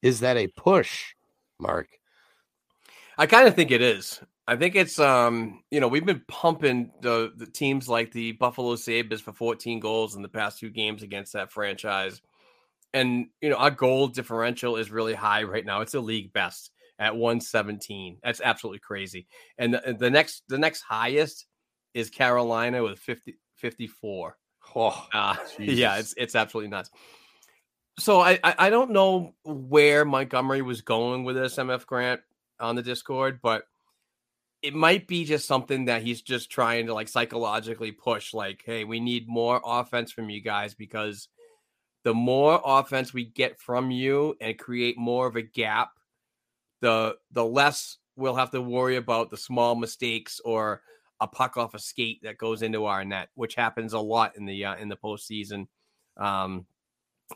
is 0.00 0.20
that 0.20 0.36
a 0.36 0.48
push 0.48 1.14
mark 1.58 1.88
I 3.18 3.26
kind 3.26 3.46
of 3.46 3.54
think 3.54 3.70
it 3.70 3.82
is. 3.82 4.20
I 4.48 4.56
think 4.56 4.74
it's 4.74 4.98
um, 4.98 5.62
you 5.70 5.80
know, 5.80 5.88
we've 5.88 6.04
been 6.04 6.24
pumping 6.26 6.90
the 7.00 7.32
the 7.36 7.46
teams 7.46 7.88
like 7.88 8.12
the 8.12 8.32
Buffalo 8.32 8.76
Sabres 8.76 9.20
for 9.20 9.32
14 9.32 9.80
goals 9.80 10.16
in 10.16 10.22
the 10.22 10.28
past 10.28 10.58
two 10.58 10.70
games 10.70 11.02
against 11.02 11.34
that 11.34 11.52
franchise. 11.52 12.20
And 12.92 13.28
you 13.40 13.50
know, 13.50 13.56
our 13.56 13.70
goal 13.70 14.08
differential 14.08 14.76
is 14.76 14.90
really 14.90 15.14
high 15.14 15.44
right 15.44 15.64
now. 15.64 15.80
It's 15.80 15.94
a 15.94 16.00
league 16.00 16.32
best 16.32 16.70
at 17.02 17.16
117. 17.16 18.18
That's 18.22 18.40
absolutely 18.40 18.78
crazy. 18.78 19.26
And 19.58 19.74
the, 19.74 19.96
the 19.98 20.10
next 20.10 20.44
the 20.48 20.58
next 20.58 20.82
highest 20.82 21.46
is 21.94 22.10
Carolina 22.10 22.82
with 22.82 22.98
50 23.00 23.36
54. 23.56 24.36
oh 24.76 25.08
Uh, 25.12 25.36
yeah, 25.58 25.98
it's 25.98 26.14
it's 26.16 26.36
absolutely 26.36 26.70
nuts. 26.70 26.90
So 27.98 28.20
I, 28.20 28.38
I 28.44 28.54
I 28.58 28.70
don't 28.70 28.92
know 28.92 29.34
where 29.44 30.04
Montgomery 30.04 30.62
was 30.62 30.82
going 30.82 31.24
with 31.24 31.34
this 31.34 31.56
MF 31.56 31.84
Grant 31.86 32.20
on 32.60 32.76
the 32.76 32.82
Discord, 32.82 33.40
but 33.42 33.64
it 34.62 34.74
might 34.74 35.08
be 35.08 35.24
just 35.24 35.48
something 35.48 35.86
that 35.86 36.02
he's 36.02 36.22
just 36.22 36.50
trying 36.50 36.86
to 36.86 36.94
like 36.94 37.08
psychologically 37.08 37.90
push. 37.90 38.32
Like, 38.32 38.62
hey, 38.64 38.84
we 38.84 39.00
need 39.00 39.26
more 39.26 39.60
offense 39.64 40.12
from 40.12 40.30
you 40.30 40.40
guys 40.40 40.74
because 40.74 41.26
the 42.04 42.14
more 42.14 42.60
offense 42.64 43.12
we 43.12 43.24
get 43.24 43.58
from 43.60 43.90
you 43.90 44.36
and 44.40 44.58
create 44.58 44.96
more 44.96 45.26
of 45.26 45.36
a 45.36 45.42
gap, 45.42 45.90
the 46.82 47.16
the 47.30 47.44
less 47.44 47.96
we'll 48.16 48.34
have 48.34 48.50
to 48.50 48.60
worry 48.60 48.96
about 48.96 49.30
the 49.30 49.36
small 49.38 49.74
mistakes 49.74 50.40
or 50.44 50.82
a 51.20 51.26
puck 51.26 51.56
off 51.56 51.72
a 51.72 51.78
skate 51.78 52.20
that 52.24 52.36
goes 52.36 52.62
into 52.62 52.84
our 52.84 53.04
net, 53.04 53.28
which 53.34 53.54
happens 53.54 53.94
a 53.94 53.98
lot 53.98 54.36
in 54.36 54.44
the 54.44 54.64
uh, 54.64 54.76
in 54.76 54.88
the 54.88 54.96
postseason. 54.96 55.68
Um, 56.18 56.66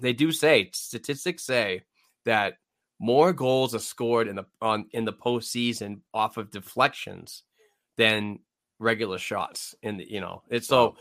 they 0.02 0.12
do 0.12 0.32
say 0.32 0.70
statistics 0.74 1.44
say 1.44 1.82
that 2.26 2.58
more 2.98 3.32
goals 3.32 3.74
are 3.74 3.80
scored 3.80 4.28
in 4.28 4.36
the 4.36 4.44
on 4.60 4.86
in 4.92 5.04
the 5.04 5.12
postseason 5.12 6.00
off 6.12 6.36
of 6.36 6.50
deflections 6.50 7.44
than 7.96 8.40
regular 8.80 9.18
shots. 9.18 9.74
In 9.82 9.96
the 9.96 10.10
you 10.10 10.20
know 10.20 10.42
it's 10.50 10.66
so 10.66 10.96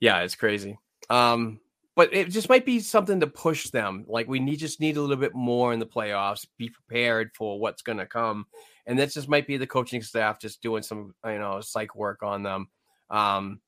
yeah, 0.00 0.20
it's 0.20 0.34
crazy. 0.34 0.76
Um, 1.08 1.60
but 1.98 2.14
it 2.14 2.30
just 2.30 2.48
might 2.48 2.64
be 2.64 2.78
something 2.78 3.18
to 3.18 3.26
push 3.26 3.70
them. 3.70 4.04
Like 4.06 4.28
we 4.28 4.38
need 4.38 4.60
just 4.60 4.78
need 4.78 4.96
a 4.96 5.00
little 5.00 5.16
bit 5.16 5.34
more 5.34 5.72
in 5.72 5.80
the 5.80 5.84
playoffs. 5.84 6.46
Be 6.56 6.68
prepared 6.68 7.32
for 7.34 7.58
what's 7.58 7.82
going 7.82 7.98
to 7.98 8.06
come, 8.06 8.46
and 8.86 8.96
that 9.00 9.10
just 9.10 9.28
might 9.28 9.48
be 9.48 9.56
the 9.56 9.66
coaching 9.66 10.00
staff 10.00 10.38
just 10.38 10.62
doing 10.62 10.84
some 10.84 11.12
you 11.26 11.40
know 11.40 11.60
psych 11.60 11.96
work 11.96 12.22
on 12.22 12.44
them. 12.44 12.68
Um, 13.10 13.58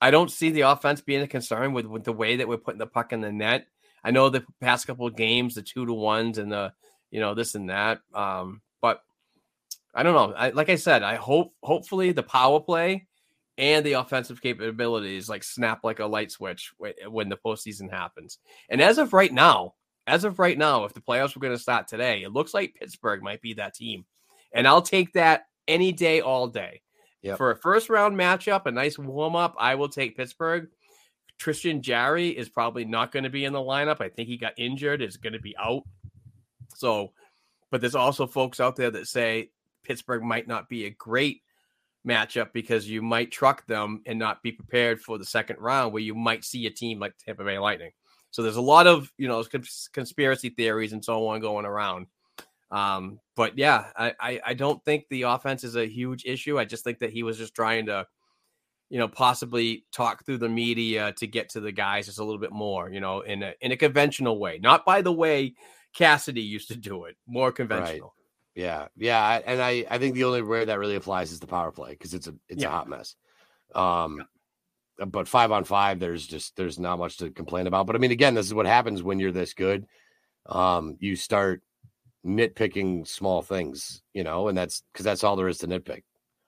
I 0.00 0.10
don't 0.10 0.30
see 0.30 0.48
the 0.48 0.62
offense 0.62 1.02
being 1.02 1.20
a 1.20 1.28
concern 1.28 1.74
with, 1.74 1.84
with 1.84 2.04
the 2.04 2.14
way 2.14 2.36
that 2.36 2.48
we're 2.48 2.56
putting 2.56 2.78
the 2.78 2.86
puck 2.86 3.12
in 3.12 3.20
the 3.20 3.30
net. 3.30 3.66
I 4.02 4.10
know 4.10 4.30
the 4.30 4.46
past 4.62 4.86
couple 4.86 5.06
of 5.06 5.14
games, 5.14 5.54
the 5.54 5.60
two 5.60 5.84
to 5.84 5.92
ones 5.92 6.38
and 6.38 6.50
the 6.50 6.72
you 7.10 7.20
know 7.20 7.34
this 7.34 7.56
and 7.56 7.68
that. 7.68 8.00
Um, 8.14 8.62
but 8.80 9.02
I 9.94 10.02
don't 10.02 10.14
know. 10.14 10.34
I, 10.34 10.48
like 10.48 10.70
I 10.70 10.76
said, 10.76 11.02
I 11.02 11.16
hope 11.16 11.52
hopefully 11.62 12.12
the 12.12 12.22
power 12.22 12.58
play 12.58 13.06
and 13.60 13.84
the 13.84 13.92
offensive 13.92 14.40
capabilities 14.40 15.28
like 15.28 15.44
snap 15.44 15.84
like 15.84 16.00
a 16.00 16.06
light 16.06 16.32
switch 16.32 16.72
when 17.06 17.28
the 17.28 17.36
postseason 17.36 17.90
happens. 17.90 18.38
And 18.70 18.80
as 18.80 18.96
of 18.96 19.12
right 19.12 19.32
now, 19.32 19.74
as 20.06 20.24
of 20.24 20.38
right 20.38 20.56
now, 20.56 20.84
if 20.84 20.94
the 20.94 21.00
playoffs 21.00 21.36
were 21.36 21.42
going 21.42 21.54
to 21.54 21.62
start 21.62 21.86
today, 21.86 22.22
it 22.22 22.32
looks 22.32 22.54
like 22.54 22.74
Pittsburgh 22.74 23.22
might 23.22 23.42
be 23.42 23.52
that 23.54 23.74
team, 23.74 24.06
and 24.52 24.66
I'll 24.66 24.82
take 24.82 25.12
that 25.12 25.42
any 25.68 25.92
day, 25.92 26.22
all 26.22 26.48
day. 26.48 26.80
Yep. 27.22 27.36
For 27.36 27.50
a 27.50 27.56
first 27.56 27.90
round 27.90 28.16
matchup, 28.16 28.64
a 28.64 28.70
nice 28.70 28.98
warm 28.98 29.36
up, 29.36 29.54
I 29.58 29.74
will 29.74 29.90
take 29.90 30.16
Pittsburgh. 30.16 30.68
Tristan 31.38 31.82
Jarry 31.82 32.28
is 32.28 32.48
probably 32.48 32.86
not 32.86 33.12
going 33.12 33.24
to 33.24 33.30
be 33.30 33.44
in 33.44 33.52
the 33.52 33.58
lineup. 33.58 34.00
I 34.00 34.08
think 34.08 34.26
he 34.26 34.38
got 34.38 34.54
injured, 34.56 35.02
is 35.02 35.18
going 35.18 35.34
to 35.34 35.38
be 35.38 35.54
out. 35.58 35.82
So, 36.76 37.12
but 37.70 37.82
there's 37.82 37.94
also 37.94 38.26
folks 38.26 38.58
out 38.58 38.76
there 38.76 38.90
that 38.90 39.06
say 39.06 39.50
Pittsburgh 39.84 40.22
might 40.22 40.48
not 40.48 40.68
be 40.68 40.86
a 40.86 40.90
great 40.90 41.42
matchup 42.06 42.52
because 42.52 42.88
you 42.88 43.02
might 43.02 43.30
truck 43.30 43.66
them 43.66 44.02
and 44.06 44.18
not 44.18 44.42
be 44.42 44.52
prepared 44.52 45.00
for 45.00 45.18
the 45.18 45.24
second 45.24 45.56
round 45.58 45.92
where 45.92 46.02
you 46.02 46.14
might 46.14 46.44
see 46.44 46.66
a 46.66 46.70
team 46.70 46.98
like 46.98 47.14
Tampa 47.18 47.44
Bay 47.44 47.58
Lightning. 47.58 47.90
So 48.30 48.42
there's 48.42 48.56
a 48.56 48.60
lot 48.60 48.86
of, 48.86 49.12
you 49.18 49.28
know, 49.28 49.44
conspiracy 49.92 50.50
theories 50.50 50.92
and 50.92 51.04
so 51.04 51.26
on 51.28 51.40
going 51.40 51.66
around. 51.66 52.06
Um, 52.70 53.18
but 53.34 53.58
yeah, 53.58 53.86
I, 53.96 54.14
I, 54.20 54.40
I 54.46 54.54
don't 54.54 54.82
think 54.84 55.06
the 55.10 55.22
offense 55.22 55.64
is 55.64 55.76
a 55.76 55.86
huge 55.86 56.24
issue. 56.24 56.58
I 56.58 56.64
just 56.64 56.84
think 56.84 57.00
that 57.00 57.10
he 57.10 57.22
was 57.22 57.36
just 57.36 57.54
trying 57.54 57.86
to, 57.86 58.06
you 58.88 58.98
know, 58.98 59.08
possibly 59.08 59.84
talk 59.92 60.24
through 60.24 60.38
the 60.38 60.48
media 60.48 61.12
to 61.18 61.26
get 61.26 61.48
to 61.50 61.60
the 61.60 61.72
guys 61.72 62.06
just 62.06 62.20
a 62.20 62.24
little 62.24 62.40
bit 62.40 62.52
more, 62.52 62.88
you 62.90 63.00
know, 63.00 63.20
in 63.22 63.42
a 63.42 63.54
in 63.60 63.72
a 63.72 63.76
conventional 63.76 64.38
way, 64.38 64.58
not 64.62 64.84
by 64.84 65.02
the 65.02 65.12
way 65.12 65.54
Cassidy 65.94 66.42
used 66.42 66.68
to 66.68 66.76
do 66.76 67.04
it, 67.04 67.16
more 67.26 67.50
conventional. 67.50 68.14
Yeah, 68.60 68.88
yeah, 68.96 69.20
I- 69.22 69.42
and 69.46 69.62
I 69.62 69.86
I 69.90 69.98
think 69.98 70.14
the 70.14 70.24
only 70.24 70.42
way 70.42 70.64
that 70.64 70.78
really 70.78 70.96
applies 70.96 71.32
is 71.32 71.40
the 71.40 71.46
power 71.46 71.70
play 71.72 71.90
because 71.92 72.12
it's 72.14 72.26
a 72.28 72.34
it's 72.48 72.62
Yeah. 72.62 72.68
a 72.68 72.72
hot 72.72 72.88
mess. 72.88 73.16
Um, 73.74 74.24
but 75.06 75.28
five 75.28 75.50
on 75.50 75.64
five, 75.64 75.98
there's 75.98 76.26
just 76.26 76.56
there's 76.56 76.78
not 76.78 76.98
much 76.98 77.16
to 77.18 77.30
complain 77.30 77.66
about. 77.66 77.86
But 77.86 77.96
I 77.96 77.98
mean, 78.00 78.10
again, 78.10 78.34
this 78.34 78.46
is 78.46 78.52
what 78.54 78.66
happens 78.66 79.02
when 79.02 79.18
you're 79.18 79.32
this 79.32 79.54
good. 79.54 79.86
um, 80.46 80.96
you 81.00 81.16
start 81.16 81.62
nitpicking 82.26 83.06
small 83.06 83.40
things, 83.42 84.02
you 84.12 84.24
know, 84.24 84.48
and 84.48 84.56
that's 84.58 84.82
because 84.92 85.04
that's 85.04 85.22
all 85.24 85.36
there 85.36 85.48
is 85.48 85.58
to 85.58 85.68
nitpick, 85.68 86.02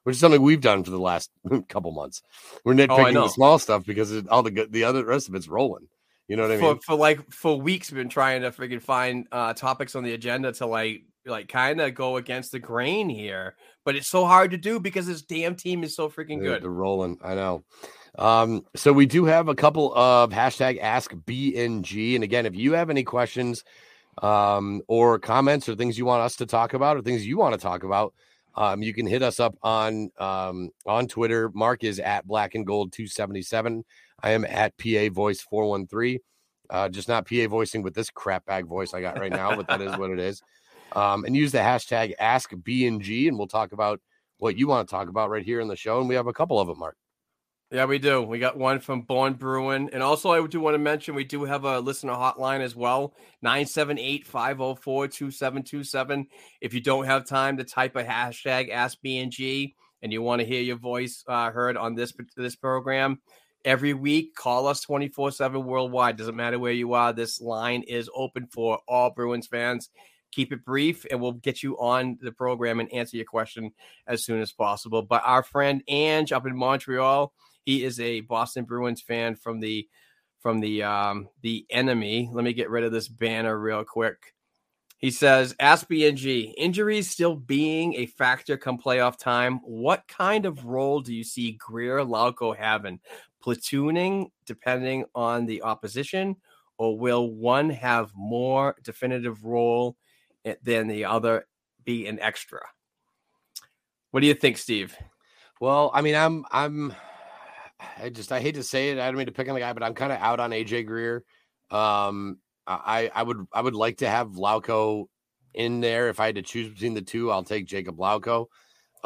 which 0.04 0.14
is 0.16 0.20
something 0.20 0.42
we've 0.42 0.60
done 0.60 0.82
for 0.84 0.90
the 0.90 0.98
last 0.98 1.30
couple 1.68 1.92
months. 1.92 2.22
We're 2.64 2.74
nitpicking 2.74 3.14
know. 3.14 3.22
the 3.22 3.28
small 3.28 3.58
stuff 3.58 3.84
because 3.86 4.12
it, 4.12 4.28
all 4.28 4.42
the 4.42 4.50
good, 4.50 4.72
the 4.72 4.84
other 4.84 5.04
rest 5.04 5.28
of 5.28 5.34
it's 5.34 5.48
rolling. 5.48 5.88
You 6.28 6.36
know 6.36 6.42
what 6.44 6.52
I 6.52 6.58
for, 6.58 6.72
mean? 6.74 6.78
for 6.80 6.94
like 6.96 7.30
for 7.30 7.60
weeks 7.60 7.90
we've 7.90 7.98
been 7.98 8.08
trying 8.08 8.42
to 8.42 8.50
freaking 8.50 8.82
find 8.82 9.26
uh 9.32 9.52
topics 9.54 9.94
on 9.94 10.04
the 10.04 10.12
agenda 10.14 10.52
to 10.52 10.66
like 10.66 11.04
like 11.26 11.48
kind 11.48 11.80
of 11.80 11.94
go 11.94 12.16
against 12.16 12.52
the 12.52 12.58
grain 12.58 13.08
here 13.08 13.54
but 13.84 13.96
it's 13.96 14.08
so 14.08 14.24
hard 14.24 14.50
to 14.52 14.56
do 14.56 14.78
because 14.78 15.06
this 15.06 15.22
damn 15.22 15.54
team 15.54 15.82
is 15.82 15.94
so 15.94 16.08
freaking 16.08 16.40
They're, 16.40 16.54
good 16.54 16.62
they're 16.62 16.70
rolling. 16.70 17.18
I 17.22 17.34
know. 17.34 17.64
Um, 18.18 18.64
so 18.76 18.92
we 18.92 19.06
do 19.06 19.24
have 19.24 19.48
a 19.48 19.54
couple 19.54 19.94
of 19.94 20.30
hashtag 20.30 20.78
ask 20.80 21.12
BNG. 21.12 22.14
And 22.14 22.24
again, 22.24 22.46
if 22.46 22.54
you 22.54 22.72
have 22.72 22.90
any 22.90 23.02
questions 23.02 23.64
um, 24.22 24.82
or 24.86 25.18
comments 25.18 25.68
or 25.68 25.74
things 25.74 25.98
you 25.98 26.04
want 26.04 26.22
us 26.22 26.36
to 26.36 26.46
talk 26.46 26.74
about 26.74 26.96
or 26.96 27.02
things 27.02 27.26
you 27.26 27.38
want 27.38 27.54
to 27.54 27.60
talk 27.60 27.84
about, 27.84 28.14
um, 28.54 28.82
you 28.82 28.92
can 28.92 29.06
hit 29.06 29.22
us 29.22 29.40
up 29.40 29.56
on 29.62 30.10
um, 30.18 30.70
on 30.84 31.08
Twitter. 31.08 31.50
Mark 31.54 31.84
is 31.84 31.98
at 31.98 32.26
black 32.26 32.54
and 32.54 32.66
gold 32.66 32.92
277. 32.92 33.82
I 34.22 34.30
am 34.32 34.44
at 34.44 34.76
PA 34.76 35.08
voice 35.10 35.40
413. 35.40 36.18
Uh, 36.68 36.88
just 36.88 37.08
not 37.08 37.26
PA 37.26 37.48
voicing 37.48 37.82
with 37.82 37.94
this 37.94 38.10
crap 38.10 38.44
bag 38.44 38.66
voice 38.66 38.94
I 38.94 39.00
got 39.00 39.18
right 39.18 39.32
now, 39.32 39.56
but 39.56 39.66
that 39.68 39.80
is 39.80 39.96
what 39.96 40.10
it 40.10 40.18
is. 40.18 40.42
Um, 40.94 41.24
and 41.24 41.36
use 41.36 41.52
the 41.52 41.58
hashtag 41.58 42.12
ask 42.18 42.50
BNG 42.50 43.28
and 43.28 43.38
we'll 43.38 43.48
talk 43.48 43.72
about 43.72 44.00
what 44.38 44.56
you 44.56 44.66
want 44.66 44.88
to 44.88 44.92
talk 44.92 45.08
about 45.08 45.30
right 45.30 45.44
here 45.44 45.60
in 45.60 45.68
the 45.68 45.76
show. 45.76 46.00
And 46.00 46.08
we 46.08 46.14
have 46.14 46.26
a 46.26 46.32
couple 46.32 46.58
of 46.58 46.68
them, 46.68 46.78
Mark. 46.78 46.96
yeah 47.70 47.84
we 47.86 47.98
do 47.98 48.20
we 48.22 48.38
got 48.38 48.58
one 48.58 48.78
from 48.80 49.00
born 49.02 49.32
bruin 49.32 49.88
and 49.92 50.02
also 50.02 50.30
i 50.30 50.46
do 50.46 50.60
want 50.60 50.74
to 50.74 50.78
mention 50.78 51.14
we 51.14 51.24
do 51.24 51.44
have 51.44 51.64
a 51.64 51.80
listener 51.80 52.12
hotline 52.12 52.60
as 52.60 52.76
well 52.76 53.14
978-504-2727 53.44 56.26
if 56.60 56.74
you 56.74 56.80
don't 56.80 57.06
have 57.06 57.24
time 57.24 57.56
to 57.56 57.64
type 57.64 57.96
a 57.96 58.04
hashtag 58.04 58.70
ask 58.70 58.98
bng 59.02 59.72
and 60.02 60.12
you 60.12 60.20
want 60.20 60.40
to 60.40 60.46
hear 60.46 60.60
your 60.60 60.76
voice 60.76 61.24
uh, 61.28 61.50
heard 61.50 61.78
on 61.78 61.94
this 61.94 62.12
this 62.36 62.56
program 62.56 63.18
every 63.64 63.94
week. 63.94 64.34
Call 64.34 64.66
us 64.66 64.80
24 64.80 65.32
7 65.32 65.64
worldwide. 65.64 66.16
Doesn't 66.16 66.36
matter 66.36 66.58
where 66.58 66.72
you 66.72 66.94
are. 66.94 67.12
This 67.12 67.40
line 67.40 67.82
is 67.82 68.10
open 68.14 68.46
for 68.46 68.80
all 68.88 69.10
Bruins 69.10 69.46
fans. 69.46 69.90
Keep 70.32 70.52
it 70.52 70.64
brief, 70.64 71.06
and 71.10 71.20
we'll 71.20 71.32
get 71.32 71.62
you 71.62 71.78
on 71.78 72.18
the 72.20 72.32
program 72.32 72.80
and 72.80 72.92
answer 72.92 73.16
your 73.16 73.26
question 73.26 73.70
as 74.06 74.24
soon 74.24 74.40
as 74.40 74.52
possible. 74.52 75.02
But 75.02 75.22
our 75.24 75.42
friend 75.42 75.82
Ange 75.88 76.32
up 76.32 76.46
in 76.46 76.56
Montreal, 76.56 77.32
he 77.64 77.84
is 77.84 78.00
a 78.00 78.22
Boston 78.22 78.64
Bruins 78.64 79.02
fan 79.02 79.36
from 79.36 79.60
the 79.60 79.88
from 80.40 80.60
the 80.60 80.82
um 80.82 81.28
the 81.42 81.66
enemy. 81.70 82.28
Let 82.32 82.44
me 82.44 82.52
get 82.52 82.70
rid 82.70 82.84
of 82.84 82.92
this 82.92 83.08
banner 83.08 83.58
real 83.58 83.84
quick. 83.84 84.34
He 85.02 85.10
says, 85.10 85.54
Ask 85.58 85.88
BNG, 85.88 86.54
injuries 86.56 87.10
still 87.10 87.34
being 87.34 87.94
a 87.94 88.06
factor 88.06 88.56
come 88.56 88.78
playoff 88.78 89.18
time. 89.18 89.58
What 89.64 90.06
kind 90.06 90.46
of 90.46 90.64
role 90.64 91.00
do 91.00 91.12
you 91.12 91.24
see 91.24 91.58
Greer 91.58 91.98
Lauko 91.98 92.56
having? 92.56 93.00
Platooning, 93.44 94.30
depending 94.46 95.04
on 95.12 95.44
the 95.44 95.62
opposition, 95.62 96.36
or 96.78 96.96
will 96.96 97.32
one 97.32 97.68
have 97.70 98.12
more 98.14 98.76
definitive 98.84 99.44
role 99.44 99.96
than 100.62 100.88
the 100.88 101.04
other 101.04 101.46
be 101.84 102.06
an 102.06 102.20
extra? 102.20 102.60
What 104.10 104.20
do 104.20 104.26
you 104.26 104.34
think, 104.34 104.58
Steve? 104.58 104.96
Well, 105.60 105.90
I 105.94 106.02
mean, 106.02 106.14
I'm 106.14 106.44
I'm 106.50 106.94
I 107.98 108.10
just 108.10 108.32
I 108.32 108.40
hate 108.40 108.56
to 108.56 108.62
say 108.62 108.90
it. 108.90 108.98
I 108.98 109.06
don't 109.06 109.16
mean 109.16 109.26
to 109.26 109.32
pick 109.32 109.48
on 109.48 109.54
the 109.54 109.60
guy, 109.60 109.72
but 109.72 109.82
I'm 109.82 109.94
kind 109.94 110.12
of 110.12 110.18
out 110.18 110.40
on 110.40 110.50
AJ 110.50 110.86
Greer. 110.86 111.24
Um, 111.70 112.38
I 112.66 113.10
I 113.14 113.22
would 113.22 113.46
I 113.52 113.60
would 113.60 113.74
like 113.74 113.98
to 113.98 114.08
have 114.08 114.28
Lauko 114.30 115.06
in 115.54 115.80
there. 115.80 116.08
If 116.08 116.20
I 116.20 116.26
had 116.26 116.34
to 116.36 116.42
choose 116.42 116.68
between 116.68 116.94
the 116.94 117.02
two, 117.02 117.30
I'll 117.30 117.44
take 117.44 117.66
Jakub 117.66 117.96
Lauko. 117.96 118.46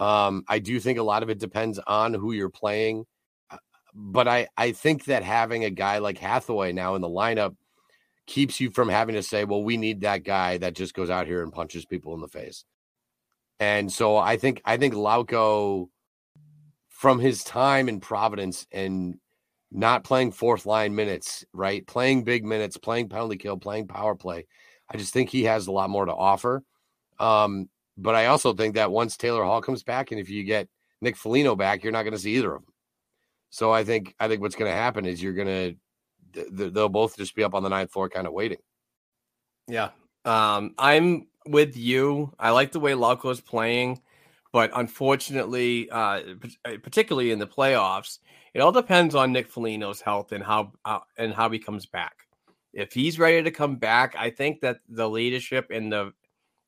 Um, 0.02 0.44
I 0.48 0.58
do 0.58 0.78
think 0.78 0.98
a 0.98 1.02
lot 1.02 1.22
of 1.22 1.30
it 1.30 1.38
depends 1.38 1.78
on 1.78 2.12
who 2.12 2.32
you're 2.32 2.50
playing, 2.50 3.06
uh, 3.50 3.56
but 3.94 4.28
I 4.28 4.48
I 4.56 4.72
think 4.72 5.04
that 5.06 5.22
having 5.22 5.64
a 5.64 5.70
guy 5.70 5.98
like 5.98 6.18
Hathaway 6.18 6.72
now 6.72 6.96
in 6.96 7.02
the 7.02 7.08
lineup 7.08 7.56
keeps 8.26 8.60
you 8.60 8.70
from 8.70 8.88
having 8.88 9.14
to 9.14 9.22
say, 9.22 9.44
well, 9.44 9.62
we 9.62 9.76
need 9.76 10.00
that 10.00 10.24
guy 10.24 10.58
that 10.58 10.74
just 10.74 10.94
goes 10.94 11.10
out 11.10 11.26
here 11.26 11.42
and 11.42 11.52
punches 11.52 11.84
people 11.84 12.14
in 12.14 12.20
the 12.20 12.28
face. 12.28 12.64
And 13.58 13.90
so 13.90 14.16
I 14.16 14.36
think 14.36 14.60
I 14.64 14.76
think 14.76 14.94
Lauko 14.94 15.88
from 16.88 17.18
his 17.18 17.44
time 17.44 17.88
in 17.88 18.00
Providence 18.00 18.66
and 18.72 19.16
not 19.70 20.04
playing 20.04 20.32
fourth 20.32 20.66
line 20.66 20.94
minutes, 20.94 21.44
right? 21.52 21.86
Playing 21.86 22.24
big 22.24 22.44
minutes, 22.44 22.76
playing 22.76 23.08
penalty 23.08 23.36
kill, 23.36 23.56
playing 23.56 23.88
power 23.88 24.14
play. 24.14 24.46
I 24.88 24.96
just 24.96 25.12
think 25.12 25.30
he 25.30 25.44
has 25.44 25.66
a 25.66 25.72
lot 25.72 25.90
more 25.90 26.06
to 26.06 26.14
offer. 26.14 26.62
Um, 27.18 27.68
but 27.98 28.14
I 28.14 28.26
also 28.26 28.54
think 28.54 28.74
that 28.74 28.90
once 28.90 29.16
Taylor 29.16 29.44
Hall 29.44 29.60
comes 29.60 29.82
back, 29.82 30.10
and 30.10 30.20
if 30.20 30.28
you 30.30 30.44
get 30.44 30.68
Nick 31.00 31.16
Foligno 31.16 31.56
back, 31.56 31.82
you're 31.82 31.92
not 31.92 32.02
going 32.02 32.12
to 32.12 32.18
see 32.18 32.36
either 32.36 32.54
of 32.54 32.62
them. 32.62 32.72
So 33.50 33.72
I 33.72 33.84
think 33.84 34.14
I 34.18 34.28
think 34.28 34.40
what's 34.40 34.56
going 34.56 34.70
to 34.70 34.76
happen 34.76 35.06
is 35.06 35.22
you're 35.22 35.32
going 35.32 35.48
to 35.48 35.76
they'll 36.50 36.88
both 36.88 37.16
just 37.16 37.34
be 37.34 37.44
up 37.44 37.54
on 37.54 37.62
the 37.62 37.68
ninth 37.68 37.92
floor, 37.92 38.08
kind 38.08 38.26
of 38.26 38.32
waiting. 38.32 38.58
Yeah, 39.68 39.90
um, 40.24 40.74
I'm 40.78 41.26
with 41.46 41.76
you. 41.76 42.32
I 42.38 42.50
like 42.50 42.72
the 42.72 42.80
way 42.80 42.92
Lauko's 42.92 43.40
playing, 43.40 44.00
but 44.52 44.70
unfortunately, 44.74 45.88
uh, 45.90 46.20
particularly 46.82 47.30
in 47.32 47.38
the 47.38 47.46
playoffs, 47.46 48.18
it 48.54 48.60
all 48.60 48.72
depends 48.72 49.14
on 49.14 49.32
Nick 49.32 49.48
Foligno's 49.48 50.00
health 50.00 50.32
and 50.32 50.42
how 50.42 50.72
uh, 50.84 51.00
and 51.16 51.32
how 51.32 51.50
he 51.50 51.58
comes 51.58 51.86
back. 51.86 52.26
If 52.72 52.92
he's 52.92 53.18
ready 53.18 53.42
to 53.42 53.50
come 53.50 53.76
back, 53.76 54.14
I 54.18 54.30
think 54.30 54.60
that 54.60 54.80
the 54.88 55.08
leadership 55.08 55.70
and 55.70 55.92
the 55.92 56.12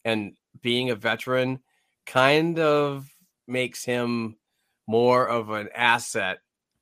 and 0.04 0.34
being 0.62 0.90
a 0.90 0.94
veteran 0.94 1.60
kind 2.06 2.58
of 2.58 3.08
makes 3.46 3.84
him 3.84 4.36
more 4.86 5.28
of 5.28 5.50
an 5.50 5.68
asset 5.74 6.38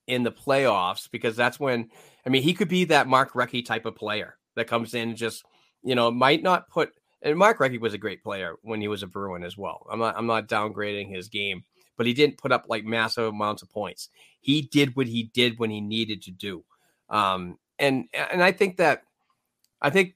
in 0.06 0.22
the 0.22 0.32
playoffs 0.32 1.10
because 1.10 1.36
that's 1.36 1.58
when 1.58 1.90
I 2.26 2.28
mean 2.28 2.42
he 2.42 2.54
could 2.54 2.68
be 2.68 2.84
that 2.86 3.06
Mark 3.06 3.32
Recchi 3.32 3.64
type 3.64 3.86
of 3.86 3.94
player 3.94 4.36
that 4.56 4.66
comes 4.66 4.94
in 4.94 5.10
and 5.10 5.16
just 5.16 5.44
you 5.82 5.94
know 5.94 6.10
might 6.10 6.42
not 6.42 6.68
put 6.68 6.92
and 7.22 7.38
Mark 7.38 7.58
Recchi 7.58 7.80
was 7.80 7.94
a 7.94 7.98
great 7.98 8.22
player 8.22 8.56
when 8.62 8.80
he 8.80 8.88
was 8.88 9.02
a 9.02 9.06
Bruin 9.06 9.44
as 9.44 9.56
well. 9.56 9.86
I'm 9.90 9.98
not 9.98 10.16
I'm 10.16 10.26
not 10.26 10.48
downgrading 10.48 11.14
his 11.14 11.28
game, 11.28 11.64
but 11.96 12.06
he 12.06 12.12
didn't 12.12 12.38
put 12.38 12.52
up 12.52 12.66
like 12.68 12.84
massive 12.84 13.28
amounts 13.28 13.62
of 13.62 13.70
points. 13.70 14.10
He 14.40 14.62
did 14.62 14.96
what 14.96 15.06
he 15.06 15.30
did 15.34 15.58
when 15.58 15.70
he 15.70 15.80
needed 15.80 16.22
to 16.22 16.30
do. 16.30 16.64
Um 17.08 17.58
and 17.78 18.06
and 18.12 18.42
I 18.42 18.52
think 18.52 18.76
that 18.78 19.02
I 19.80 19.90
think 19.90 20.14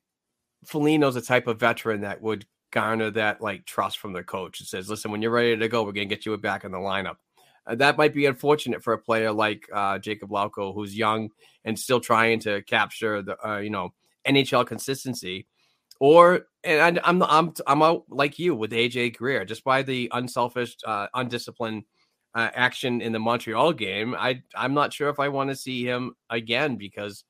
Foligno's 0.66 1.16
a 1.16 1.22
type 1.22 1.46
of 1.46 1.60
veteran 1.60 2.02
that 2.02 2.20
would 2.20 2.46
garner 2.70 3.10
that 3.10 3.40
like 3.40 3.64
trust 3.66 3.98
from 3.98 4.12
the 4.12 4.22
coach. 4.22 4.60
It 4.60 4.66
says, 4.66 4.88
listen, 4.88 5.10
when 5.10 5.22
you're 5.22 5.30
ready 5.30 5.56
to 5.56 5.68
go, 5.68 5.82
we're 5.82 5.92
gonna 5.92 6.06
get 6.06 6.26
you 6.26 6.36
back 6.36 6.64
in 6.64 6.72
the 6.72 6.78
lineup. 6.78 7.16
Uh, 7.66 7.74
that 7.76 7.98
might 7.98 8.14
be 8.14 8.26
unfortunate 8.26 8.82
for 8.82 8.92
a 8.92 8.98
player 8.98 9.32
like 9.32 9.68
uh, 9.72 9.98
Jakub 9.98 10.30
Lauko, 10.30 10.74
who's 10.74 10.96
young 10.96 11.30
and 11.64 11.78
still 11.78 12.00
trying 12.00 12.40
to 12.40 12.62
capture 12.62 13.22
the 13.22 13.36
uh, 13.46 13.58
you 13.58 13.70
know 13.70 13.92
NHL 14.26 14.66
consistency. 14.66 15.46
Or 16.00 16.46
and 16.64 17.00
I'm 17.04 17.22
I'm 17.22 17.52
I'm 17.66 17.82
out 17.82 18.04
like 18.08 18.38
you 18.38 18.54
with 18.54 18.72
AJ 18.72 19.16
Greer, 19.16 19.44
just 19.44 19.64
by 19.64 19.82
the 19.82 20.08
unselfish, 20.12 20.76
uh, 20.86 21.08
undisciplined 21.14 21.84
uh, 22.34 22.48
action 22.54 23.00
in 23.00 23.12
the 23.12 23.18
Montreal 23.18 23.72
game. 23.72 24.14
I 24.18 24.42
I'm 24.54 24.74
not 24.74 24.92
sure 24.92 25.10
if 25.10 25.20
I 25.20 25.28
want 25.28 25.50
to 25.50 25.56
see 25.56 25.84
him 25.84 26.14
again 26.30 26.76
because 26.76 27.24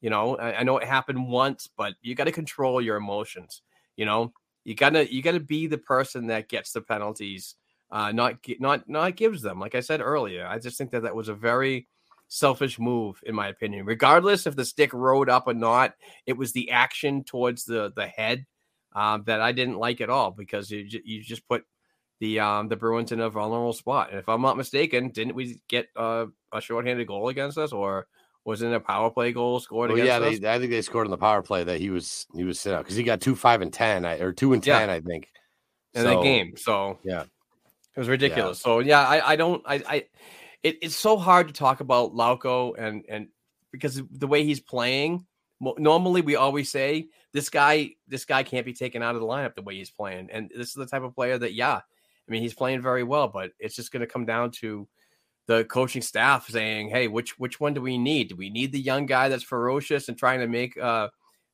you 0.00 0.10
know 0.10 0.36
I, 0.36 0.60
I 0.60 0.62
know 0.62 0.78
it 0.78 0.86
happened 0.86 1.28
once, 1.28 1.68
but 1.76 1.94
you 2.00 2.14
got 2.14 2.24
to 2.24 2.32
control 2.32 2.80
your 2.80 2.96
emotions. 2.96 3.62
You 3.96 4.06
know 4.06 4.32
you 4.64 4.74
gotta 4.74 5.12
you 5.12 5.22
gotta 5.22 5.40
be 5.40 5.66
the 5.66 5.78
person 5.78 6.28
that 6.28 6.48
gets 6.48 6.72
the 6.72 6.80
penalties 6.80 7.56
uh, 7.92 8.10
not 8.10 8.36
not 8.58 8.88
not 8.88 9.16
gives 9.16 9.42
them. 9.42 9.60
Like 9.60 9.74
I 9.74 9.80
said 9.80 10.00
earlier, 10.00 10.46
I 10.46 10.58
just 10.58 10.78
think 10.78 10.90
that 10.90 11.02
that 11.02 11.14
was 11.14 11.28
a 11.28 11.34
very 11.34 11.86
selfish 12.26 12.78
move, 12.78 13.20
in 13.24 13.34
my 13.34 13.48
opinion. 13.48 13.84
Regardless 13.84 14.46
if 14.46 14.56
the 14.56 14.64
stick 14.64 14.92
rode 14.94 15.28
up 15.28 15.46
or 15.46 15.54
not, 15.54 15.94
it 16.26 16.32
was 16.32 16.52
the 16.52 16.70
action 16.70 17.22
towards 17.22 17.64
the 17.64 17.92
the 17.94 18.06
head 18.06 18.46
um, 18.94 19.24
that 19.26 19.42
I 19.42 19.52
didn't 19.52 19.78
like 19.78 20.00
at 20.00 20.10
all 20.10 20.30
because 20.30 20.70
you 20.70 20.86
you 21.04 21.22
just 21.22 21.46
put 21.46 21.64
the 22.20 22.40
um, 22.40 22.68
the 22.68 22.76
Bruins 22.76 23.12
in 23.12 23.20
a 23.20 23.28
vulnerable 23.28 23.74
spot. 23.74 24.10
And 24.10 24.18
if 24.18 24.28
I'm 24.28 24.40
not 24.40 24.56
mistaken, 24.56 25.10
didn't 25.10 25.34
we 25.34 25.60
get 25.68 25.88
uh, 25.94 26.26
a 26.52 26.60
shorthanded 26.62 27.06
goal 27.06 27.28
against 27.28 27.58
us, 27.58 27.72
or 27.72 28.06
was 28.46 28.62
it 28.62 28.72
a 28.72 28.80
power 28.80 29.10
play 29.10 29.32
goal 29.32 29.60
scored 29.60 29.90
well, 29.90 29.98
against 29.98 30.40
yeah, 30.40 30.50
they, 30.50 30.54
I 30.54 30.58
think 30.58 30.70
they 30.70 30.82
scored 30.82 31.06
on 31.06 31.10
the 31.10 31.18
power 31.18 31.42
play 31.42 31.62
that 31.64 31.78
he 31.78 31.90
was 31.90 32.26
he 32.34 32.44
was 32.44 32.58
sent 32.58 32.76
out 32.76 32.84
because 32.84 32.96
he 32.96 33.02
got 33.02 33.20
two 33.20 33.36
five 33.36 33.60
and 33.60 33.72
ten 33.72 34.06
or 34.06 34.32
two 34.32 34.54
and 34.54 34.66
Yeah. 34.66 34.78
ten, 34.78 34.88
I 34.88 35.00
think. 35.00 35.28
in 35.94 36.02
So, 36.02 36.08
that 36.08 36.22
game. 36.22 36.56
So 36.56 36.98
yeah. 37.04 37.24
It 37.94 38.00
was 38.00 38.08
ridiculous. 38.08 38.60
So 38.60 38.78
yeah, 38.78 39.00
I, 39.00 39.32
I 39.32 39.36
don't 39.36 39.62
I 39.66 39.82
I 39.86 40.04
it, 40.62 40.78
it's 40.82 40.96
so 40.96 41.16
hard 41.16 41.48
to 41.48 41.54
talk 41.54 41.80
about 41.80 42.14
Lauko 42.14 42.74
and 42.78 43.04
and 43.08 43.28
because 43.70 44.02
the 44.10 44.26
way 44.26 44.44
he's 44.44 44.60
playing. 44.60 45.26
Normally, 45.78 46.22
we 46.22 46.34
always 46.34 46.72
say 46.72 47.06
this 47.32 47.48
guy 47.48 47.90
this 48.08 48.24
guy 48.24 48.42
can't 48.42 48.66
be 48.66 48.72
taken 48.72 49.00
out 49.00 49.14
of 49.14 49.20
the 49.20 49.26
lineup 49.26 49.54
the 49.54 49.62
way 49.62 49.76
he's 49.76 49.90
playing, 49.90 50.28
and 50.32 50.50
this 50.56 50.68
is 50.68 50.74
the 50.74 50.86
type 50.86 51.02
of 51.02 51.14
player 51.14 51.38
that 51.38 51.54
yeah, 51.54 51.76
I 51.76 52.30
mean 52.30 52.42
he's 52.42 52.54
playing 52.54 52.82
very 52.82 53.04
well, 53.04 53.28
but 53.28 53.52
it's 53.60 53.76
just 53.76 53.92
going 53.92 54.00
to 54.00 54.08
come 54.08 54.24
down 54.24 54.50
to 54.62 54.88
the 55.46 55.64
coaching 55.66 56.02
staff 56.02 56.48
saying, 56.48 56.88
"Hey, 56.88 57.06
which 57.06 57.38
which 57.38 57.60
one 57.60 57.74
do 57.74 57.80
we 57.80 57.96
need? 57.96 58.28
Do 58.28 58.36
we 58.36 58.50
need 58.50 58.72
the 58.72 58.80
young 58.80 59.06
guy 59.06 59.28
that's 59.28 59.44
ferocious 59.44 60.08
and 60.08 60.18
trying 60.18 60.40
to 60.40 60.48
make 60.48 60.76
uh 60.76 61.10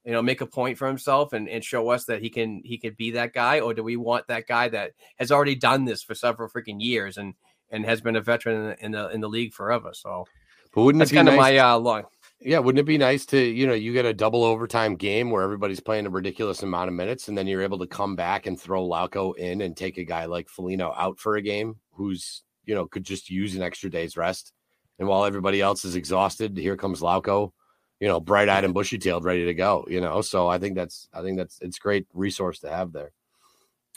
you 0.09 0.15
know, 0.15 0.23
make 0.23 0.41
a 0.41 0.47
point 0.47 0.79
for 0.79 0.89
himself 0.89 1.35
and, 1.35 1.51
and 1.51 1.63
show 1.63 1.91
us 1.91 2.07
that 2.07 2.23
he 2.23 2.31
can 2.31 2.63
he 2.65 2.79
could 2.79 2.97
be 2.97 3.11
that 3.11 3.35
guy, 3.35 3.61
or 3.61 3.75
do 3.75 3.85
we 3.85 3.97
want 3.97 4.27
that 4.29 4.47
guy 4.47 4.67
that 4.71 4.93
has 5.19 5.31
already 5.31 5.55
done 5.55 5.85
this 5.85 6.03
for 6.03 6.15
several 6.15 6.49
freaking 6.49 6.81
years 6.81 7.19
and 7.19 7.35
and 7.71 7.85
has 7.85 8.01
been 8.01 8.17
a 8.17 8.23
veteran 8.23 8.57
in 8.57 8.67
the 8.69 8.85
in 8.87 8.93
the, 8.93 9.09
in 9.11 9.21
the 9.21 9.29
league 9.29 9.53
forever? 9.53 9.91
So, 9.93 10.25
but 10.73 10.83
wouldn't 10.83 11.01
that's 11.01 11.11
it 11.11 11.13
be 11.13 11.17
kind 11.17 11.27
nice 11.27 11.35
of 11.35 11.39
my 11.39 11.59
uh, 11.59 11.77
long. 11.77 12.05
Yeah, 12.41 12.59
wouldn't 12.61 12.81
it 12.81 12.87
be 12.87 12.97
nice 12.97 13.27
to, 13.27 13.39
you 13.39 13.67
know, 13.67 13.75
you 13.75 13.93
get 13.93 14.07
a 14.07 14.15
double 14.15 14.45
overtime 14.45 14.97
game 14.97 15.31
where 15.31 15.43
everybody's 15.43 15.81
playing 15.81 16.07
a 16.07 16.11
ridiculous 16.11 16.63
amount 16.63 16.89
of 16.89 16.95
minutes, 16.95 17.29
and 17.29 17.37
then 17.37 17.47
you're 17.47 17.61
able 17.61 17.79
to 17.81 17.87
come 17.87 18.17
back 18.17 18.47
and 18.47 18.59
throw 18.59 18.89
Lauko 18.89 19.37
in 19.37 19.61
and 19.61 19.77
take 19.77 19.99
a 19.99 20.05
guy 20.05 20.25
like 20.25 20.49
Foligno 20.49 20.95
out 20.97 21.19
for 21.19 21.37
a 21.37 21.43
game 21.43 21.77
who's, 21.91 22.45
you 22.65 22.75
know, 22.75 22.87
could 22.87 23.05
just 23.05 23.29
use 23.29 23.57
an 23.57 23.63
extra 23.63 23.91
day's 23.91 24.17
rest. 24.17 24.55
And 24.99 25.07
while 25.07 25.27
everybody 25.27 25.61
else 25.61 25.85
is 25.85 25.97
exhausted, 25.97 26.57
here 26.57 26.79
comes 26.79 27.01
Lauko, 27.03 27.53
you 28.01 28.09
know, 28.09 28.20
bright 28.20 28.49
eyed 28.49 28.65
and 28.65 28.75
bushy 28.75 28.99
tailed, 28.99 29.25
ready 29.25 29.45
to 29.47 29.55
go, 29.55 29.87
you 29.89 30.01
know. 30.01 30.20
So 30.23 30.49
I 30.49 30.59
think 30.59 30.77
that's 30.77 31.09
I 31.12 31.23
think 31.23 31.37
that's 31.37 31.59
it's 31.61 31.79
great 31.79 32.07
resource 32.15 32.61
to 32.61 32.69
have 32.69 32.93
there. 32.93 33.12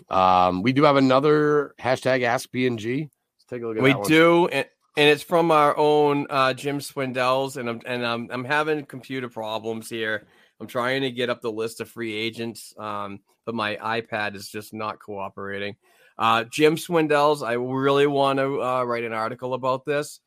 Um, 0.10 0.64
we 0.64 0.73
do 0.73 0.84
have 0.84 0.95
another 0.95 1.76
hashtag 1.80 2.23
ask 2.23 2.49
BNG. 2.52 3.02
Let's 3.02 3.45
take 3.48 3.61
a 3.61 3.68
look 3.68 3.78
at 3.78 3.84
We 3.84 3.91
that 3.91 3.99
one. 3.99 4.07
do, 4.07 4.48
and, 4.48 4.65
and 4.98 5.10
it's 5.10 5.23
from 5.23 5.52
our 5.52 5.78
own 5.78 6.28
uh, 6.30 6.53
Jim 6.53 6.80
Swindells, 6.80 7.57
and 7.57 7.69
I'm 7.69 7.82
and 7.86 8.06
I'm 8.06 8.28
I'm 8.32 8.45
having 8.45 8.86
computer 8.86 9.30
problems 9.30 9.90
here. 9.90 10.26
I'm 10.60 10.68
trying 10.68 11.02
to 11.02 11.11
get 11.11 11.30
up 11.30 11.41
the 11.41 11.52
list 11.52 11.82
of 11.82 11.90
free 11.90 12.14
agents, 12.14 12.73
um, 12.78 13.19
but 13.45 13.56
my 13.56 13.78
iPad 13.78 14.36
is 14.36 14.48
just 14.48 14.73
not 14.73 14.99
cooperating. 14.99 15.76
Uh, 16.18 16.44
Jim 16.44 16.76
Swindells, 16.76 17.45
I 17.45 17.53
really 17.53 18.06
want 18.06 18.38
to 18.38 18.61
uh, 18.61 18.84
write 18.84 19.03
an 19.03 19.14
article 19.14 19.56
about 19.56 19.86
this, 19.86 20.19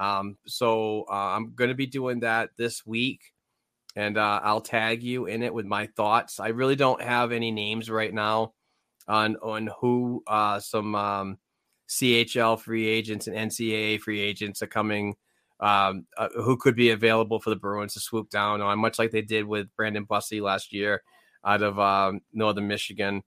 um, 0.00 0.36
so 0.46 1.04
uh, 1.08 1.36
I'm 1.36 1.52
going 1.54 1.68
to 1.68 1.76
be 1.76 1.86
doing 1.86 2.20
that 2.20 2.50
this 2.56 2.84
week, 2.84 3.20
and 3.94 4.18
uh, 4.18 4.40
I'll 4.42 4.60
tag 4.60 5.02
you 5.02 5.26
in 5.26 5.42
it 5.42 5.54
with 5.54 5.66
my 5.66 5.86
thoughts. 5.86 6.40
I 6.40 6.48
really 6.48 6.76
don't 6.76 7.02
have 7.02 7.30
any 7.30 7.52
names 7.52 7.88
right 7.90 8.12
now 8.12 8.54
on 9.06 9.36
on 9.36 9.70
who 9.80 10.24
uh, 10.26 10.58
some. 10.58 10.94
Um, 10.94 11.38
CHL 11.90 12.60
free 12.60 12.86
agents 12.86 13.26
and 13.26 13.36
NCAA 13.36 14.00
free 14.00 14.20
agents 14.20 14.62
are 14.62 14.68
coming, 14.68 15.16
um, 15.58 16.06
uh, 16.16 16.28
who 16.36 16.56
could 16.56 16.76
be 16.76 16.90
available 16.90 17.40
for 17.40 17.50
the 17.50 17.56
Bruins 17.56 17.94
to 17.94 18.00
swoop 18.00 18.30
down 18.30 18.62
on, 18.62 18.78
much 18.78 18.98
like 18.98 19.10
they 19.10 19.22
did 19.22 19.44
with 19.44 19.74
Brandon 19.76 20.06
Bussi 20.06 20.40
last 20.40 20.72
year 20.72 21.02
out 21.44 21.62
of 21.62 21.78
um, 21.78 22.20
Northern 22.32 22.68
Michigan. 22.68 23.22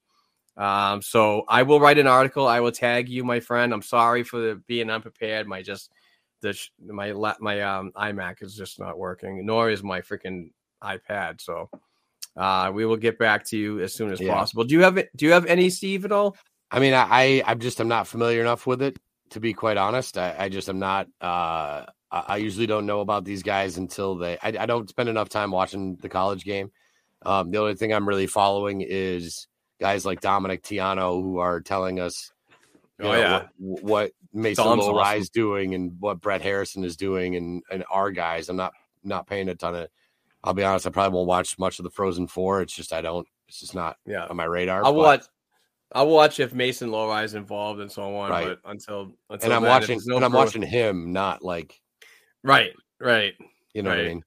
Um, 0.56 1.02
so 1.02 1.44
I 1.50 1.64
will 1.64 1.80
write 1.80 1.98
an 1.98 2.08
article. 2.08 2.48
I 2.48 2.62
will 2.62 2.72
tag 2.72 3.10
you, 3.10 3.24
my 3.26 3.42
friend. 3.42 3.74
I'm 3.74 3.82
sorry 3.82 4.24
for 4.24 4.40
the, 4.40 4.62
being 4.66 4.90
unprepared. 4.90 5.46
My 5.46 5.62
just 5.62 5.92
the 6.44 6.94
my 6.94 7.12
la- 7.12 7.36
my 7.40 7.62
um, 7.62 7.92
iMac 7.96 8.44
is 8.44 8.56
just 8.56 8.80
not 8.80 9.00
working, 9.00 9.44
nor 9.46 9.72
is 9.72 9.82
my 9.82 10.02
freaking 10.02 10.52
iPad. 10.84 11.42
So 11.42 11.70
uh, 12.38 12.72
we 12.74 12.86
will 12.86 12.98
get 12.98 13.18
back 13.18 13.46
to 13.46 13.58
you 13.58 13.80
as 13.80 13.96
soon 13.96 14.12
as 14.12 14.20
Yeah. 14.22 14.34
possible. 14.36 14.64
Do 14.64 14.76
you 14.76 14.82
have 14.82 14.96
do 15.16 15.26
you 15.26 15.32
have 15.32 15.48
any 15.48 15.70
Steve 15.72 16.06
at 16.06 16.12
all? 16.12 16.38
I 16.70 16.80
mean, 16.80 16.94
I, 16.94 17.08
I 17.10 17.44
I'm 17.48 17.60
just 17.60 17.80
I'm 17.80 17.88
not 17.88 18.08
familiar 18.08 18.42
enough 18.42 18.68
with 18.68 18.82
it 18.82 18.98
to 19.32 19.40
be 19.40 19.54
quite 19.54 19.78
honest. 19.78 20.18
I, 20.18 20.36
I 20.38 20.50
just 20.50 20.70
am 20.70 20.80
not. 20.80 21.08
Uh, 21.20 21.86
I, 22.12 22.24
I 22.28 22.38
usually 22.38 22.68
don't 22.68 22.86
know 22.86 23.00
about 23.02 23.26
these 23.26 23.42
guys 23.42 23.78
until 23.78 24.16
they. 24.16 24.38
I, 24.42 24.54
I 24.60 24.66
don't 24.66 24.90
spend 24.90 25.10
enough 25.10 25.30
time 25.30 25.52
watching 25.52 25.96
the 25.96 26.10
college 26.10 26.44
game. 26.46 26.72
Um, 27.26 27.52
the 27.52 27.58
only 27.58 27.76
thing 27.76 27.94
I'm 27.94 28.08
really 28.08 28.28
following 28.28 28.82
is 28.82 29.48
guys 29.80 30.06
like 30.06 30.22
Dominic 30.22 30.62
Tiano 30.62 31.22
who 31.22 31.38
are 31.40 31.62
telling 31.62 32.00
us, 32.00 32.32
Oh, 33.02 33.12
know, 33.12 33.20
yeah. 33.20 33.46
what, 33.58 33.84
what 33.84 34.12
Mason 34.34 34.66
Dom's 34.66 34.84
awesome. 34.86 35.22
is 35.22 35.30
doing 35.30 35.76
and 35.76 35.94
what 36.00 36.20
Brett 36.22 36.42
Harrison 36.42 36.84
is 36.84 36.98
doing 36.98 37.36
and 37.36 37.62
and 37.72 37.84
our 37.92 38.12
guys. 38.12 38.50
I'm 38.50 38.58
not 38.58 38.74
not 39.04 39.28
paying 39.28 39.50
a 39.50 39.56
ton 39.56 39.76
of. 39.76 39.88
I'll 40.44 40.54
be 40.54 40.64
honest. 40.64 40.88
I 40.88 40.90
probably 40.90 41.16
won't 41.16 41.28
watch 41.28 41.58
much 41.60 41.80
of 41.80 41.84
the 41.84 41.92
Frozen 41.92 42.28
Four. 42.28 42.62
It's 42.62 42.74
just 42.76 42.92
I 42.94 43.02
don't. 43.02 43.28
It's 43.48 43.60
just 43.60 43.76
not 43.76 43.98
Yeah. 44.06 44.26
on 44.26 44.36
my 44.36 44.46
radar. 44.46 44.84
I'll 44.84 44.94
but- 44.94 45.00
watch. 45.00 45.22
I'll 45.96 46.08
watch 46.10 46.40
if 46.40 46.56
Mason 46.56 46.90
Lohrei 46.90 47.24
is 47.24 47.36
involved 47.36 47.80
and 47.80 47.92
so 47.92 48.16
on. 48.16 48.32
Right. 48.32 48.48
But 48.64 48.72
until, 48.72 49.14
until 49.30 49.46
and 49.46 49.54
I'm 49.54 49.62
then, 49.62 49.70
watching 49.70 50.00
no 50.08 50.16
and 50.16 50.26
I'm 50.26 50.32
watching 50.34 50.64
him, 50.64 51.14
not 51.14 51.44
like 51.44 51.80
Right, 52.42 52.72
right. 53.00 53.36
you 53.76 53.84
know 53.84 53.92
what 53.92 54.00
I 54.00 54.04
mean. 54.08 54.24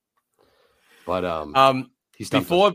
But 1.05 1.25
um, 1.25 1.57
Um, 1.57 1.91
he's 2.17 2.31
done 2.31 2.43
before 2.43 2.73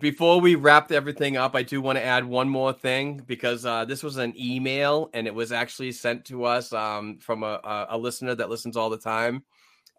before 0.00 0.40
we 0.40 0.54
wrap 0.54 0.90
everything 0.90 1.36
up, 1.36 1.54
I 1.54 1.62
do 1.62 1.82
want 1.82 1.98
to 1.98 2.04
add 2.04 2.24
one 2.24 2.48
more 2.48 2.72
thing 2.72 3.22
because 3.26 3.66
uh, 3.66 3.84
this 3.84 4.02
was 4.02 4.16
an 4.16 4.32
email 4.40 5.10
and 5.12 5.26
it 5.26 5.34
was 5.34 5.52
actually 5.52 5.92
sent 5.92 6.24
to 6.26 6.44
us 6.44 6.72
um, 6.72 7.18
from 7.18 7.42
a, 7.42 7.86
a, 7.90 7.98
listener 7.98 8.34
that 8.34 8.48
listens 8.48 8.76
all 8.76 8.88
the 8.88 8.96
time. 8.96 9.44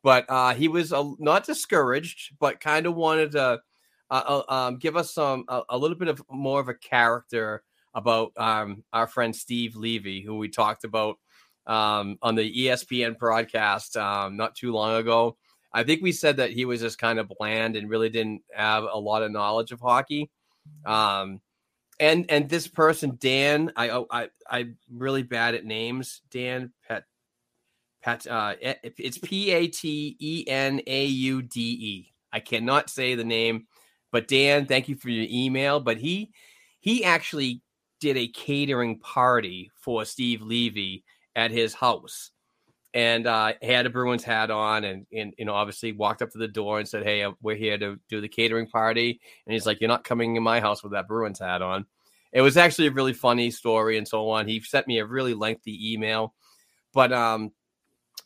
But 0.04 0.26
uh, 0.30 0.56
he 0.56 0.68
was 0.68 0.92
uh, 0.92 1.12
not 1.20 1.46
discouraged, 1.46 2.36
but 2.40 2.60
kind 2.60 2.88
of 2.88 2.96
wanted 2.96 3.32
to 3.34 3.62
uh, 4.10 4.42
uh, 4.50 4.54
um, 4.54 4.78
give 4.78 4.98
us 4.98 5.14
some 5.14 5.46
a, 5.48 5.78
little 5.78 5.98
bit 5.98 6.08
of 6.08 6.22
more 6.30 6.60
of 6.60 6.70
a 6.70 6.74
character 6.74 7.64
about 7.94 8.32
um, 8.38 8.84
our 8.94 9.06
friend 9.08 9.36
Steve 9.36 9.76
Levy, 9.76 10.22
who 10.22 10.38
we 10.38 10.50
talked 10.50 10.84
about 10.84 11.18
um, 11.68 12.18
on 12.22 12.36
the 12.36 12.66
ESPN 12.66 13.18
broadcast 13.18 13.96
um, 13.96 14.36
not 14.36 14.56
too 14.56 14.74
long 14.74 14.96
ago. 14.96 15.38
I 15.74 15.84
think 15.84 16.02
we 16.02 16.12
said 16.12 16.38
that 16.38 16.52
he 16.52 16.66
was 16.66 16.82
just 16.82 17.00
kind 17.00 17.20
of 17.20 17.32
bland 17.40 17.76
and 17.76 17.90
really 17.90 18.10
didn't 18.10 18.44
have 18.54 18.84
a 18.84 18.98
lot 18.98 19.24
of 19.24 19.32
knowledge 19.32 19.72
of 19.72 19.80
hockey. 19.80 20.30
Um, 20.86 21.42
and 22.00 22.26
and 22.30 22.50
this 22.50 22.68
person, 22.68 23.18
Dan, 23.20 23.72
I 23.76 23.90
oh, 23.90 24.08
I 24.10 24.30
I'm 24.50 24.78
really 24.92 25.24
bad 25.24 25.56
at 25.56 25.66
names. 25.66 26.22
Dan 26.32 26.72
Pet 26.88 27.06
Pat 28.02 28.28
uh 28.28 28.56
it's 28.62 29.18
P 29.18 29.52
A 29.52 29.68
T 29.68 30.16
E 30.20 30.44
N 30.48 30.82
A 30.86 31.06
U 31.06 31.42
D 31.42 31.60
E. 31.62 32.14
I 32.32 32.40
cannot 32.40 32.90
say 32.90 33.16
the 33.16 33.24
name, 33.24 33.68
but 34.12 34.28
Dan, 34.28 34.66
thank 34.66 34.90
you 34.90 34.96
for 34.96 35.10
your 35.10 35.28
email. 35.30 35.80
But 35.80 35.98
he 35.98 36.32
he 36.80 37.04
actually 37.04 37.62
did 38.00 38.18
a 38.18 38.28
catering 38.28 39.00
party 39.00 39.72
for 39.76 40.04
Steve 40.04 40.42
Levy 40.42 41.04
at 41.36 41.52
his 41.52 41.74
house 41.74 42.32
and 42.94 43.26
uh, 43.26 43.54
had 43.62 43.86
a 43.86 43.90
Bruins 43.90 44.24
hat 44.24 44.52
on, 44.52 44.84
and 44.84 45.06
and 45.12 45.34
you 45.38 45.46
know 45.46 45.54
obviously 45.54 45.92
walked 45.92 46.22
up 46.22 46.32
to 46.32 46.38
the 46.38 46.48
door 46.48 46.80
and 46.80 46.88
said, 46.88 47.04
"Hey, 47.04 47.24
uh, 47.24 47.32
we're 47.42 47.56
here 47.56 47.78
to 47.78 48.00
do 48.10 48.22
the 48.22 48.28
catering 48.28 48.68
party." 48.68 49.20
And 49.46 49.54
he's 49.54 49.66
like, 49.66 49.82
"You're 49.82 49.88
not 49.88 50.04
coming 50.04 50.36
in 50.36 50.44
my 50.44 50.60
house 50.60 50.84
with 50.84 50.92
that 50.94 51.08
Bruins 51.08 51.40
hat 51.40 51.62
on." 51.62 51.86
It 52.32 52.42
was 52.42 52.58
actually 52.58 52.88
a 52.88 52.92
really 52.92 53.14
funny 53.14 53.52
story 53.52 53.98
and 53.98 54.08
so 54.08 54.30
on. 54.30 54.48
He 54.48 54.60
sent 54.60 54.88
me 54.88 55.00
a 55.00 55.06
really 55.06 55.34
lengthy 55.34 55.94
email, 55.94 56.34
but 56.94 57.12
um, 57.12 57.52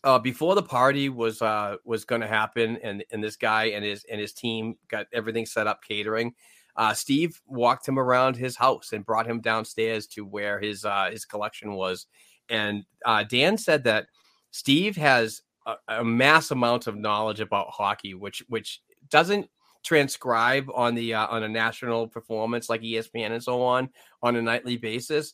uh, 0.03 0.19
before 0.19 0.55
the 0.55 0.63
party 0.63 1.09
was 1.09 1.41
uh 1.41 1.77
was 1.85 2.03
going 2.03 2.21
to 2.21 2.27
happen, 2.27 2.77
and 2.83 3.03
and 3.11 3.23
this 3.23 3.37
guy 3.37 3.65
and 3.65 3.85
his 3.85 4.05
and 4.11 4.19
his 4.19 4.33
team 4.33 4.75
got 4.89 5.07
everything 5.13 5.45
set 5.45 5.67
up 5.67 5.81
catering. 5.83 6.33
Uh, 6.75 6.93
Steve 6.93 7.41
walked 7.47 7.87
him 7.87 7.97
around 7.97 8.35
his 8.35 8.55
house 8.55 8.91
and 8.93 9.03
brought 9.03 9.27
him 9.27 9.41
downstairs 9.41 10.05
to 10.05 10.23
where 10.23 10.59
his 10.59 10.83
uh, 10.83 11.09
his 11.09 11.25
collection 11.25 11.73
was, 11.73 12.05
and 12.49 12.83
uh, 13.05 13.23
Dan 13.23 13.57
said 13.57 13.85
that 13.85 14.07
Steve 14.51 14.95
has 14.95 15.41
a, 15.65 15.75
a 15.87 16.03
mass 16.03 16.51
amount 16.51 16.87
of 16.87 16.95
knowledge 16.95 17.39
about 17.39 17.69
hockey, 17.69 18.13
which 18.13 18.43
which 18.47 18.81
doesn't 19.09 19.49
transcribe 19.83 20.67
on 20.73 20.95
the 20.95 21.13
uh, 21.13 21.27
on 21.27 21.43
a 21.43 21.49
national 21.49 22.07
performance 22.07 22.69
like 22.69 22.81
ESPN 22.81 23.31
and 23.31 23.43
so 23.43 23.61
on 23.63 23.89
on 24.21 24.35
a 24.35 24.41
nightly 24.41 24.77
basis. 24.77 25.33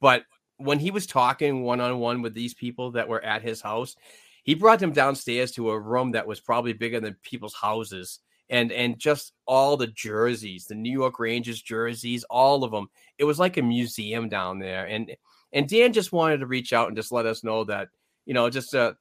But 0.00 0.24
when 0.58 0.78
he 0.78 0.90
was 0.90 1.06
talking 1.06 1.62
one 1.62 1.80
on 1.80 1.98
one 1.98 2.22
with 2.22 2.34
these 2.34 2.54
people 2.54 2.92
that 2.92 3.08
were 3.08 3.24
at 3.24 3.42
his 3.42 3.60
house, 3.60 3.96
he 4.44 4.54
brought 4.54 4.78
them 4.78 4.92
downstairs 4.92 5.52
to 5.52 5.70
a 5.70 5.80
room 5.80 6.12
that 6.12 6.26
was 6.26 6.40
probably 6.40 6.72
bigger 6.72 7.00
than 7.00 7.16
people's 7.22 7.54
houses. 7.54 8.20
And 8.50 8.70
and 8.72 8.98
just 8.98 9.32
all 9.46 9.76
the 9.76 9.86
jerseys, 9.86 10.66
the 10.66 10.74
New 10.74 10.92
York 10.92 11.18
Rangers 11.18 11.62
jerseys, 11.62 12.24
all 12.24 12.62
of 12.62 12.70
them. 12.70 12.88
It 13.16 13.24
was 13.24 13.38
like 13.38 13.56
a 13.56 13.62
museum 13.62 14.28
down 14.28 14.58
there. 14.58 14.86
And 14.86 15.16
and 15.54 15.68
Dan 15.68 15.92
just 15.92 16.12
wanted 16.12 16.40
to 16.40 16.46
reach 16.46 16.72
out 16.72 16.88
and 16.88 16.96
just 16.96 17.10
let 17.12 17.24
us 17.24 17.42
know 17.42 17.64
that 17.64 17.88
you 18.26 18.34
know 18.34 18.48
just 18.50 18.74
a 18.74 18.96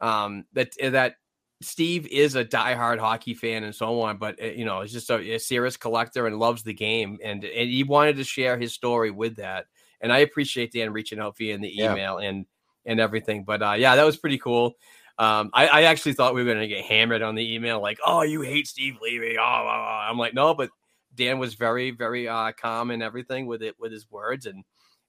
um 0.00 0.44
that 0.52 0.72
that 0.80 1.16
Steve 1.62 2.06
is 2.08 2.34
a 2.34 2.44
diehard 2.44 2.98
hockey 2.98 3.32
fan 3.32 3.64
and 3.64 3.74
so 3.74 4.00
on, 4.02 4.18
but 4.18 4.40
uh, 4.42 4.46
you 4.46 4.64
know, 4.66 4.82
he's 4.82 4.92
just 4.92 5.08
a, 5.08 5.34
a 5.34 5.38
serious 5.38 5.76
collector 5.76 6.26
and 6.26 6.38
loves 6.38 6.62
the 6.62 6.74
game, 6.74 7.18
and 7.24 7.42
and 7.44 7.70
he 7.70 7.82
wanted 7.82 8.16
to 8.16 8.24
share 8.24 8.58
his 8.58 8.74
story 8.74 9.10
with 9.10 9.36
that. 9.36 9.66
And 10.02 10.12
I 10.12 10.18
appreciate 10.18 10.72
Dan 10.72 10.92
reaching 10.92 11.18
out 11.18 11.38
via 11.38 11.56
the 11.56 11.72
Yeah. 11.74 11.92
email 11.92 12.18
and 12.18 12.44
and 12.84 13.00
everything. 13.00 13.44
But 13.44 13.62
uh, 13.62 13.72
yeah, 13.72 13.96
that 13.96 14.04
was 14.04 14.18
pretty 14.18 14.38
cool. 14.38 14.76
Um, 15.18 15.48
I, 15.54 15.66
I 15.68 15.82
actually 15.84 16.12
thought 16.12 16.34
we 16.34 16.42
were 16.42 16.52
going 16.52 16.60
to 16.60 16.68
get 16.68 16.84
hammered 16.84 17.22
on 17.22 17.34
the 17.34 17.54
email, 17.54 17.80
like, 17.80 17.98
"Oh, 18.04 18.20
you 18.20 18.42
hate 18.42 18.66
Steve 18.68 18.96
Levy." 19.00 19.38
Oh. 19.38 19.42
I'm 19.42 20.18
like, 20.18 20.34
no, 20.34 20.52
but 20.52 20.68
Dan 21.14 21.38
was 21.38 21.54
very, 21.54 21.90
very 21.90 22.28
uh, 22.28 22.52
calm 22.52 22.90
and 22.90 23.02
everything 23.02 23.46
with 23.46 23.62
it, 23.62 23.76
with 23.80 23.92
his 23.92 24.10
words, 24.10 24.44
and 24.44 24.62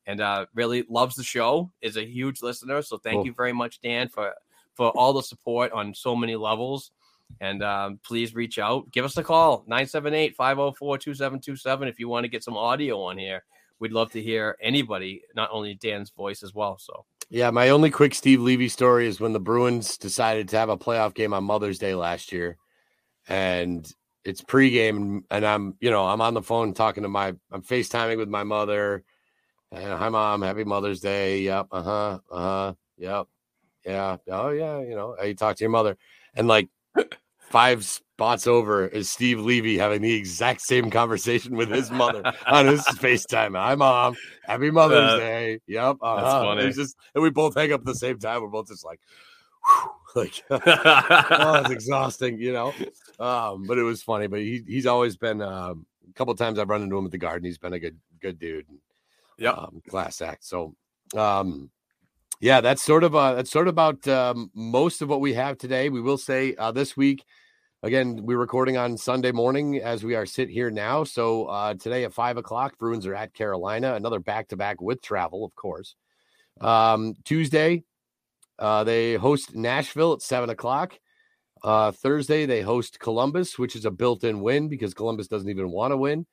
and 0.07 0.21
uh, 0.21 0.45
really 0.55 0.85
loves 0.89 1.15
the 1.15 1.23
show. 1.23 1.71
Is 1.81 1.97
a 1.97 2.05
huge 2.05 2.41
listener, 2.41 2.81
so 2.81 2.97
thank 2.97 3.17
Cool. 3.17 3.25
you 3.27 3.33
very 3.33 3.53
much, 3.53 3.79
Dan, 3.81 4.07
for 4.07 4.33
for 4.73 4.89
all 4.91 5.13
the 5.13 5.21
support 5.21 5.71
on 5.73 5.93
so 5.93 6.15
many 6.15 6.35
levels. 6.35 6.91
And 7.41 7.61
um, 7.61 7.99
please 8.03 8.33
reach 8.33 8.57
out. 8.57 8.89
Give 8.91 9.03
us 9.03 9.17
a 9.17 9.23
call 9.23 9.65
978 9.67 10.35
504 10.35 10.97
2727 10.97 11.87
if 11.87 11.99
you 11.99 12.07
want 12.07 12.23
to 12.23 12.29
get 12.29 12.43
some 12.43 12.55
audio 12.55 13.01
on 13.01 13.17
here. 13.17 13.43
We'd 13.79 13.91
love 13.91 14.11
to 14.11 14.21
hear 14.21 14.57
anybody, 14.61 15.23
not 15.35 15.49
only 15.51 15.75
Dan's 15.75 16.09
voice 16.09 16.41
as 16.41 16.53
well. 16.53 16.77
So, 16.79 17.05
Yeah, 17.29 17.51
my 17.51 17.69
only 17.69 17.91
quick 17.91 18.15
Steve 18.15 18.39
Levy 18.39 18.69
story 18.69 19.07
is 19.07 19.19
when 19.19 19.33
the 19.33 19.39
Bruins 19.39 19.97
decided 19.97 20.47
to 20.49 20.57
have 20.57 20.69
a 20.69 20.77
playoff 20.77 21.13
game 21.13 21.33
on 21.33 21.43
Mother's 21.43 21.77
Day 21.77 21.93
last 21.93 22.31
year, 22.31 22.57
and 23.27 23.91
it's 24.23 24.41
pregame 24.41 25.23
and 25.29 25.45
I'm, 25.45 25.75
you 25.79 25.91
know, 25.91 26.05
I'm 26.05 26.21
on 26.21 26.33
the 26.33 26.41
phone 26.41 26.73
talking 26.73 27.03
to 27.03 27.09
my, 27.09 27.35
I'm 27.51 27.61
FaceTiming 27.61 28.17
with 28.17 28.29
my 28.29 28.43
mother. 28.43 29.03
And 29.71 29.93
hi, 29.93 30.09
mom. 30.09 30.41
Happy 30.41 30.63
Mother's 30.63 31.01
Day. 31.01 31.41
Yep. 31.41 31.67
Uh 31.71 31.83
huh. 31.83 32.19
Uh 32.31 32.37
huh. 32.41 32.73
Yep. 32.97 33.27
Yeah. 33.85 34.17
Oh, 34.31 34.49
yeah. 34.49 34.79
You 34.81 34.95
know, 34.95 35.15
you 35.23 35.33
talk 35.35 35.55
to 35.57 35.63
your 35.63 35.71
mother. 35.71 35.97
And 36.35 36.47
like 36.47 36.69
five 37.39 37.83
spots 37.83 38.47
over 38.47 38.85
is 38.87 39.09
Steve 39.09 39.39
Levy 39.39 39.77
having 39.77 40.01
the 40.01 40.13
exact 40.13 40.61
same 40.61 40.89
conversation 40.89 41.55
with 41.55 41.69
his 41.69 41.91
mother 41.91 42.21
on 42.45 42.65
his 42.67 42.81
FaceTime. 42.85 43.57
Hi, 43.57 43.75
mom. 43.75 44.15
Happy 44.43 44.71
Mother's 44.71 45.11
Uh, 45.13 45.17
Day. 45.17 45.59
Yep. 45.67 45.97
Uh-huh. 46.01 46.15
that's 46.21 46.45
funny. 46.45 46.71
Just, 46.73 46.95
and 47.13 47.23
we 47.23 47.29
both 47.29 47.55
hang 47.55 47.71
up 47.73 47.81
at 47.81 47.85
the 47.85 47.95
same 47.95 48.19
time. 48.19 48.41
We're 48.41 48.47
both 48.47 48.67
just 48.67 48.85
like, 48.85 48.99
like, 50.15 50.43
oh, 50.49 51.61
it's 51.61 51.71
exhausting, 51.71 52.39
you 52.39 52.53
know. 52.53 52.73
Um, 53.19 53.63
but 53.67 53.77
it 53.77 53.83
was 53.83 54.01
funny. 54.01 54.27
But 54.27 54.39
he 54.39 54.63
he's 54.65 54.85
always 54.85 55.17
been 55.17 55.41
um, 55.41 55.85
a 56.09 56.13
couple 56.13 56.33
times 56.35 56.57
I've 56.57 56.69
run 56.69 56.83
into 56.83 56.97
him 56.97 57.05
at 57.05 57.11
the 57.11 57.17
garden. 57.17 57.43
He's 57.45 57.57
been 57.57 57.73
a 57.73 57.79
good 57.79 57.97
good 58.21 58.39
dude. 58.39 58.65
Yep. 59.37 59.57
Um, 59.57 59.81
class 59.89 60.21
act. 60.21 60.43
So 60.45 60.75
um 61.15 61.69
yeah, 62.39 62.61
that's 62.61 62.83
sort 62.83 63.03
of 63.03 63.15
uh 63.15 63.35
that's 63.35 63.51
sort 63.51 63.67
of 63.67 63.73
about 63.73 64.07
um, 64.07 64.51
most 64.53 65.01
of 65.01 65.09
what 65.09 65.21
we 65.21 65.33
have 65.33 65.57
today. 65.57 65.89
We 65.89 66.01
will 66.01 66.17
say 66.17 66.55
uh 66.55 66.71
this 66.71 66.95
week 66.95 67.23
again, 67.83 68.25
we're 68.25 68.37
recording 68.37 68.77
on 68.77 68.97
Sunday 68.97 69.31
morning 69.31 69.77
as 69.77 70.03
we 70.03 70.15
are 70.15 70.25
sit 70.25 70.49
here 70.49 70.69
now. 70.71 71.03
So 71.03 71.45
uh 71.45 71.73
today 71.75 72.03
at 72.03 72.13
five 72.13 72.37
o'clock, 72.37 72.77
Bruins 72.77 73.05
are 73.05 73.15
at 73.15 73.33
Carolina, 73.33 73.93
another 73.93 74.19
back 74.19 74.49
to 74.49 74.57
back 74.57 74.81
with 74.81 75.01
travel, 75.01 75.45
of 75.45 75.55
course. 75.55 75.95
Um 76.59 77.15
Tuesday, 77.23 77.83
uh, 78.59 78.83
they 78.83 79.15
host 79.15 79.55
Nashville 79.55 80.13
at 80.13 80.21
seven 80.21 80.49
o'clock. 80.49 80.99
Uh, 81.63 81.91
Thursday, 81.91 82.45
they 82.45 82.61
host 82.61 82.99
Columbus, 82.99 83.57
which 83.57 83.75
is 83.75 83.85
a 83.85 83.91
built 83.91 84.23
in 84.23 84.41
win 84.41 84.69
because 84.69 84.93
Columbus 84.93 85.27
doesn't 85.27 85.49
even 85.49 85.71
want 85.71 85.91
to 85.91 85.97
win. 85.97 86.25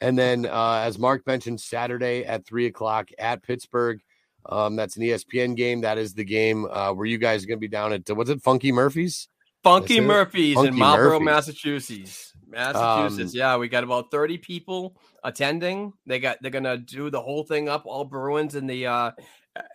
And 0.00 0.16
then, 0.16 0.46
uh, 0.46 0.82
as 0.84 0.98
Mark 0.98 1.26
mentioned, 1.26 1.60
Saturday 1.60 2.24
at 2.24 2.46
three 2.46 2.66
o'clock 2.66 3.10
at 3.18 3.42
Pittsburgh. 3.42 4.00
Um, 4.46 4.76
that's 4.76 4.96
an 4.96 5.02
ESPN 5.02 5.56
game. 5.56 5.80
That 5.80 5.98
is 5.98 6.14
the 6.14 6.24
game 6.24 6.66
uh, 6.70 6.92
where 6.92 7.06
you 7.06 7.18
guys 7.18 7.44
are 7.44 7.46
going 7.46 7.58
to 7.58 7.60
be 7.60 7.68
down 7.68 7.92
at, 7.92 8.08
what's 8.10 8.30
it, 8.30 8.42
Funky 8.42 8.72
Murphy's? 8.72 9.28
Funky. 9.62 10.00
Murphy's 10.00 10.56
in 10.56 10.64
Funky 10.64 10.78
Marlborough, 10.78 11.20
Murphy's. 11.20 11.24
Massachusetts. 11.24 12.32
Massachusetts. 12.46 13.34
Um, 13.34 13.38
yeah, 13.38 13.56
we 13.56 13.68
got 13.68 13.84
about 13.84 14.10
30 14.10 14.38
people 14.38 14.96
attending. 15.24 15.92
They 16.06 16.18
got 16.18 16.38
they're 16.40 16.50
gonna 16.50 16.78
do 16.78 17.10
the 17.10 17.20
whole 17.20 17.44
thing 17.44 17.68
up, 17.68 17.82
all 17.84 18.04
Bruins 18.04 18.54
in 18.54 18.66
the 18.66 18.86
uh 18.86 19.10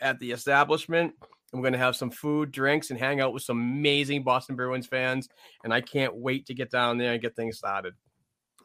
at 0.02 0.20
the 0.20 0.32
establishment. 0.32 1.14
I'm 1.54 1.62
gonna 1.62 1.78
have 1.78 1.95
some 1.95 2.10
food, 2.10 2.52
drinks, 2.52 2.90
and 2.90 3.00
hang 3.00 3.22
out 3.22 3.34
with 3.34 3.44
some 3.44 3.60
amazing 3.60 4.24
Boston 4.24 4.56
Bruins 4.56 4.88
fans. 4.88 5.30
And 5.64 5.74
I 5.74 5.82
can't 5.82 6.16
wait 6.16 6.48
to 6.48 6.56
get 6.56 6.72
down 6.72 6.98
there 6.98 7.14
and 7.14 7.22
get 7.22 7.36
things 7.36 7.58
started. 7.58 7.94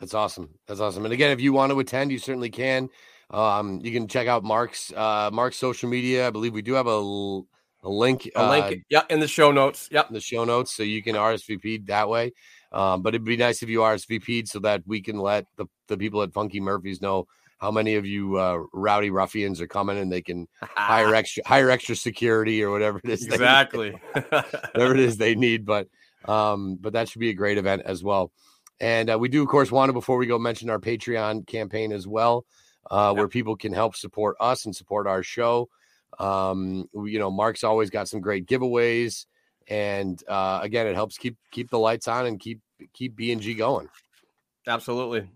That's 0.00 0.14
awesome. 0.14 0.50
That's 0.66 0.80
awesome. 0.80 1.04
And 1.04 1.12
again, 1.12 1.30
if 1.30 1.40
you 1.40 1.52
want 1.52 1.72
to 1.72 1.80
attend, 1.80 2.12
you 2.12 2.18
certainly 2.18 2.50
can. 2.50 2.88
Um, 3.30 3.80
you 3.82 3.92
can 3.92 4.08
check 4.08 4.26
out 4.26 4.44
Mark's 4.44 4.92
uh, 4.92 5.30
Mark's 5.32 5.56
social 5.56 5.88
media. 5.88 6.26
I 6.26 6.30
believe 6.30 6.54
we 6.54 6.62
do 6.62 6.74
have 6.74 6.86
a, 6.86 6.90
l- 6.90 7.46
a 7.82 7.88
link. 7.88 8.30
A 8.34 8.48
link, 8.48 8.66
uh, 8.66 8.74
yeah, 8.88 9.02
in 9.10 9.20
the 9.20 9.28
show 9.28 9.50
notes. 9.50 9.88
In 10.08 10.14
the 10.14 10.20
show 10.20 10.44
notes 10.44 10.74
so 10.74 10.82
you 10.82 11.02
can 11.02 11.14
RSVP 11.14 11.86
that 11.86 12.08
way. 12.08 12.32
Um, 12.72 13.02
but 13.02 13.14
it'd 13.14 13.24
be 13.24 13.36
nice 13.36 13.62
if 13.62 13.68
you 13.68 13.80
RSVP'd 13.80 14.48
so 14.48 14.60
that 14.60 14.82
we 14.86 15.00
can 15.00 15.18
let 15.18 15.46
the, 15.56 15.66
the 15.88 15.96
people 15.96 16.22
at 16.22 16.32
Funky 16.32 16.60
Murphy's 16.60 17.00
know 17.00 17.26
how 17.58 17.70
many 17.70 17.96
of 17.96 18.06
you 18.06 18.36
uh, 18.36 18.58
rowdy 18.72 19.10
ruffians 19.10 19.60
are 19.60 19.66
coming 19.66 19.98
and 19.98 20.12
they 20.12 20.22
can 20.22 20.46
hire 20.60 21.14
extra 21.14 21.42
hire 21.46 21.70
extra 21.70 21.96
security 21.96 22.62
or 22.62 22.70
whatever 22.70 23.00
it 23.02 23.10
is. 23.10 23.26
exactly. 23.26 23.98
whatever 24.12 24.94
it 24.94 25.00
is 25.00 25.16
they 25.16 25.34
need. 25.34 25.66
But 25.66 25.88
um, 26.24 26.76
but 26.80 26.92
that 26.94 27.08
should 27.08 27.20
be 27.20 27.30
a 27.30 27.34
great 27.34 27.58
event 27.58 27.82
as 27.84 28.02
well. 28.02 28.32
And 28.80 29.10
uh, 29.10 29.18
we 29.18 29.28
do, 29.28 29.42
of 29.42 29.48
course, 29.48 29.72
want 29.72 29.88
to 29.88 29.92
before 29.92 30.18
we 30.18 30.26
go 30.26 30.38
mention 30.38 30.70
our 30.70 30.78
Patreon 30.78 31.46
campaign 31.46 31.92
as 31.92 32.06
well, 32.06 32.44
uh, 32.90 33.12
where 33.12 33.28
people 33.28 33.56
can 33.56 33.72
help 33.72 33.96
support 33.96 34.36
us 34.40 34.66
and 34.66 34.74
support 34.74 35.06
our 35.06 35.22
show. 35.22 35.68
Um, 36.18 36.88
you 36.94 37.18
know, 37.18 37.30
Mark's 37.30 37.64
always 37.64 37.90
got 37.90 38.08
some 38.08 38.20
great 38.20 38.46
giveaways, 38.46 39.26
and 39.66 40.22
uh, 40.28 40.60
again, 40.62 40.86
it 40.86 40.94
helps 40.94 41.18
keep 41.18 41.36
keep 41.50 41.70
the 41.70 41.78
lights 41.78 42.08
on 42.08 42.26
and 42.26 42.40
keep 42.40 42.60
keep 42.94 43.14
B 43.16 43.32
and 43.32 43.40
G 43.40 43.54
going. 43.54 43.88
Absolutely. 44.66 45.28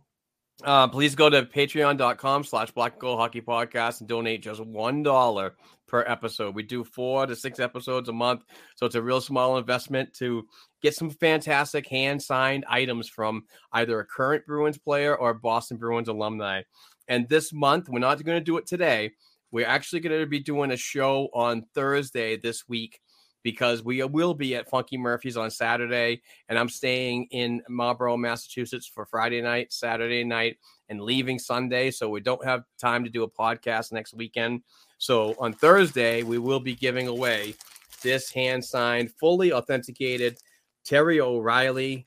Uh, 0.65 0.87
please 0.87 1.15
go 1.15 1.29
to 1.29 1.43
patreon.com 1.43 2.45
slash 2.45 2.71
black 2.71 2.99
gold 2.99 3.19
hockey 3.19 3.41
podcast 3.41 4.01
and 4.01 4.09
donate 4.09 4.43
just 4.43 4.61
one 4.61 5.03
dollar 5.03 5.55
per 5.89 6.05
episode. 6.07 6.55
We 6.55 6.63
do 6.63 6.85
four 6.85 7.27
to 7.27 7.35
six 7.35 7.59
episodes 7.59 8.09
a 8.09 8.13
month. 8.13 8.45
So 8.77 8.87
it's 8.87 8.95
a 8.95 9.03
real 9.03 9.21
small 9.21 9.59
investment 9.59 10.15
to 10.15 10.47
get 10.83 10.95
some 10.95 11.11
fantastic 11.11 11.87
hand 11.89 12.23
signed 12.23 12.65
items 12.69 13.09
from 13.09 13.45
either 13.73 14.01
a 14.01 14.05
current 14.05 14.45
Bruins 14.47 14.79
player 14.79 15.17
or 15.17 15.33
Boston 15.33 15.77
Bruins 15.77 16.09
alumni. 16.09 16.63
And 17.09 17.29
this 17.29 17.53
month, 17.53 17.89
we're 17.89 18.01
not 18.01 18.23
going 18.23 18.39
to 18.39 18.45
do 18.45 18.59
it 18.59 18.67
today. 18.67 19.13
We're 19.51 19.67
actually 19.67 20.01
going 20.01 20.19
to 20.19 20.27
be 20.27 20.41
doing 20.41 20.73
a 20.73 20.77
show 20.77 21.29
on 21.35 21.67
Thursday 21.75 22.37
this 22.37 22.69
week 22.69 23.01
because 23.43 23.85
we 23.85 24.03
will 24.05 24.35
be 24.35 24.55
at 24.55 24.69
Funky 24.71 24.97
Murphy's 24.97 25.37
on 25.37 25.51
Saturday 25.51 26.23
and 26.49 26.59
I'm 26.59 26.69
staying 26.69 27.27
in 27.33 27.61
Marlborough, 27.69 28.17
Massachusetts 28.17 28.87
for 28.87 29.05
Friday 29.05 29.43
night, 29.43 29.73
Saturday 29.73 30.25
night, 30.25 30.59
and 30.89 31.01
leaving 31.01 31.39
Sunday. 31.39 31.91
So 31.91 32.09
we 32.09 32.21
don't 32.21 32.45
have 32.45 32.63
time 32.81 33.05
to 33.05 33.11
do 33.11 33.25
a 33.25 33.31
podcast 33.31 33.93
next 33.93 34.15
weekend. 34.15 34.63
So 34.99 35.35
on 35.39 35.53
Thursday, 35.53 36.23
we 36.23 36.39
will 36.39 36.61
be 36.61 36.75
giving 36.75 37.09
away 37.09 37.55
this 38.03 38.31
hand 38.31 38.65
signed, 38.65 39.13
fully 39.19 39.53
authenticated 39.53 40.39
Terry 40.85 41.21
O'Reilly 41.21 42.05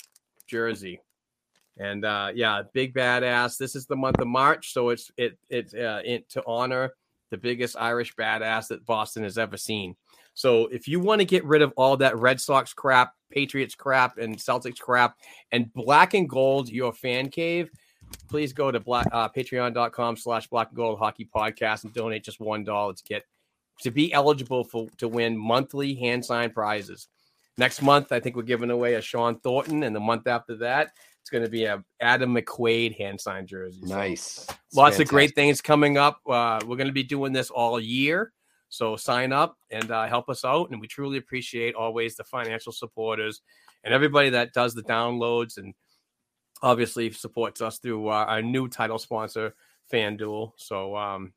jersey. 0.47 1.01
And 1.77 2.05
uh, 2.05 2.31
yeah, 2.33 2.61
big 2.73 2.93
badass. 2.93 3.57
This 3.57 3.75
is 3.75 3.85
the 3.85 3.95
month 3.95 4.19
of 4.19 4.27
March, 4.27 4.71
so 4.71 4.89
it's 4.89 5.11
it 5.17 5.37
it's 5.49 5.73
uh, 5.73 6.01
in, 6.05 6.23
to 6.29 6.43
honor 6.47 6.91
the 7.31 7.37
biggest 7.37 7.75
Irish 7.77 8.15
badass 8.15 8.69
that 8.69 8.85
Boston 8.85 9.23
has 9.23 9.37
ever 9.37 9.57
seen. 9.57 9.95
So 10.35 10.67
if 10.67 10.87
you 10.87 10.99
want 10.99 11.19
to 11.19 11.25
get 11.25 11.43
rid 11.45 11.61
of 11.61 11.73
all 11.75 11.97
that 11.97 12.17
Red 12.17 12.39
Sox 12.39 12.73
crap, 12.73 13.13
Patriots 13.29 13.75
crap, 13.75 14.17
and 14.17 14.37
Celtics 14.37 14.79
crap, 14.79 15.17
and 15.51 15.73
black 15.73 16.13
and 16.13 16.29
gold 16.29 16.69
your 16.69 16.93
fan 16.93 17.29
cave, 17.29 17.69
please 18.29 18.53
go 18.53 18.71
to 18.71 18.79
black 18.79 19.07
uh, 19.11 19.27
patreon.com 19.29 20.15
slash 20.15 20.47
black 20.47 20.69
and 20.69 20.77
gold 20.77 20.99
hockey 20.99 21.27
podcast 21.33 21.83
and 21.83 21.93
donate 21.93 22.23
just 22.23 22.39
one 22.39 22.63
dollar 22.63 22.93
to 22.93 23.03
get 23.03 23.23
to 23.81 23.91
be 23.91 24.13
eligible 24.13 24.63
for 24.63 24.87
to 24.97 25.09
win 25.09 25.37
monthly 25.37 25.93
hand 25.93 26.23
signed 26.23 26.53
prizes. 26.53 27.09
Next 27.57 27.81
month, 27.81 28.11
I 28.11 28.19
think 28.19 28.35
we're 28.35 28.43
giving 28.43 28.69
away 28.69 28.95
a 28.95 29.01
Shawn 29.01 29.39
Thornton, 29.39 29.83
and 29.83 29.95
the 29.95 29.99
month 29.99 30.27
after 30.27 30.57
that, 30.57 30.91
it's 31.21 31.29
going 31.29 31.43
to 31.43 31.49
be 31.49 31.65
a 31.65 31.83
Adam 32.01 32.35
McQuaid 32.35 32.97
hand 32.97 33.19
signed 33.19 33.47
jersey. 33.47 33.81
Nice, 33.83 34.45
It's 34.47 34.75
lots 34.75 34.99
of 34.99 35.07
great 35.07 35.33
things 35.33 35.61
coming 35.61 35.97
up. 35.97 36.19
Uh, 36.29 36.59
we're 36.67 36.75
going 36.75 36.87
to 36.87 36.93
be 36.93 37.03
doing 37.03 37.33
this 37.33 37.49
all 37.49 37.79
year. 37.79 38.31
So 38.69 38.95
sign 38.95 39.31
up 39.31 39.57
and 39.71 39.89
uh, 39.89 40.07
help 40.07 40.29
us 40.29 40.43
out. 40.43 40.69
And 40.69 40.81
we 40.81 40.87
truly 40.87 41.17
appreciate 41.17 41.75
always 41.75 42.15
the 42.15 42.25
financial 42.25 42.71
supporters 42.71 43.41
and 43.83 43.93
everybody 43.93 44.31
that 44.31 44.53
does 44.53 44.73
the 44.73 44.83
downloads 44.83 45.57
and 45.57 45.73
obviously 46.61 47.11
supports 47.11 47.61
us 47.61 47.79
through 47.79 48.09
uh, 48.09 48.25
our 48.27 48.41
new 48.41 48.67
title 48.67 48.99
sponsor, 48.99 49.55
FanDuel. 49.91 50.51
So 50.57 50.95
um, 50.97 51.33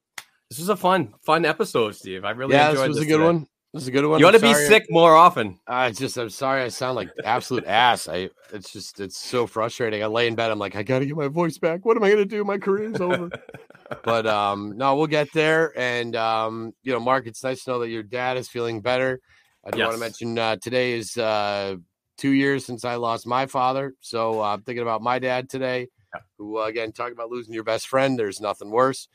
this 0.51 0.59
was 0.59 0.69
a 0.69 0.77
fun, 0.77 1.15
fun 1.23 1.45
episode, 1.45 1.95
Steve. 1.95 2.25
I 2.25 2.31
really 2.31 2.57
enjoyed 2.57 2.71
it. 2.71 2.75
Yeah, 2.75 2.81
this 2.81 2.89
was 2.89 2.97
this 2.97 3.05
a 3.05 3.09
good 3.09 3.19
today. 3.19 3.25
one. 3.25 3.47
This 3.75 3.83
is 3.83 3.89
a 3.89 3.91
good 3.91 4.07
one. 4.07 4.19
You 4.19 4.27
ought 4.27 4.35
I'm 4.35 4.41
to 4.41 4.47
be 4.47 4.53
sorry- 4.55 4.67
sick 4.67 4.87
more 4.89 5.15
often. 5.15 5.61
I 5.67 5.91
just, 5.91 6.17
I'm 6.17 6.31
sorry. 6.31 6.63
I 6.63 6.69
sound 6.69 6.97
like 6.97 7.11
absolute 7.23 7.67
ass. 7.67 8.09
I, 8.09 8.31
it's 8.53 8.73
just, 8.73 8.99
it's 8.99 9.19
so 9.19 9.47
frustrating. 9.47 10.03
I 10.03 10.07
lay 10.07 10.27
in 10.27 10.35
bed. 10.35 10.51
I'm 10.51 10.59
like, 10.59 10.75
I 10.75 10.83
got 10.83 11.01
to 11.01 11.07
get 11.07 11.17
my 11.17 11.29
voice 11.29 11.59
back. 11.59 11.85
What 11.85 11.97
am 11.97 12.03
I 12.03 12.09
going 12.09 12.23
to 12.23 12.25
do? 12.25 12.45
My 12.45 12.57
career's 12.57 12.99
over. 13.01 13.29
but 14.05 14.27
um, 14.27 14.73
no, 14.77 14.97
we'll 14.97 15.07
get 15.07 15.29
there. 15.35 15.79
And 15.79 16.17
um, 16.17 16.73
you 16.83 16.93
know, 16.93 17.01
Mark, 17.01 17.27
it's 17.27 17.45
nice 17.45 17.65
to 17.65 17.71
know 17.71 17.79
that 17.81 17.89
your 17.91 18.03
dad 18.03 18.39
is 18.39 18.49
feeling 18.49 18.81
better. 18.81 19.21
I 19.67 19.71
do 19.71 19.81
want 19.83 19.93
to 19.93 20.01
mention 20.01 20.39
uh, 20.39 20.57
today 20.57 20.93
is 20.93 21.19
uh, 21.19 21.77
two 22.17 22.31
years 22.31 22.65
since 22.65 22.87
I 22.87 22.95
lost 22.95 23.27
my 23.27 23.45
father. 23.45 23.93
So 24.01 24.41
uh, 24.43 24.55
I'm 24.55 24.63
thinking 24.63 24.83
about 24.83 25.03
my 25.03 25.19
dad 25.19 25.51
today. 25.51 25.89
Yeah. 26.15 26.21
Who 26.39 26.59
uh, 26.59 26.65
again, 26.65 26.93
talking 26.93 27.13
about 27.13 27.31
losing 27.31 27.53
your 27.53 27.65
best 27.65 27.87
friend. 27.87 28.19
There's 28.19 28.41
nothing 28.41 28.71
worse. 28.71 29.09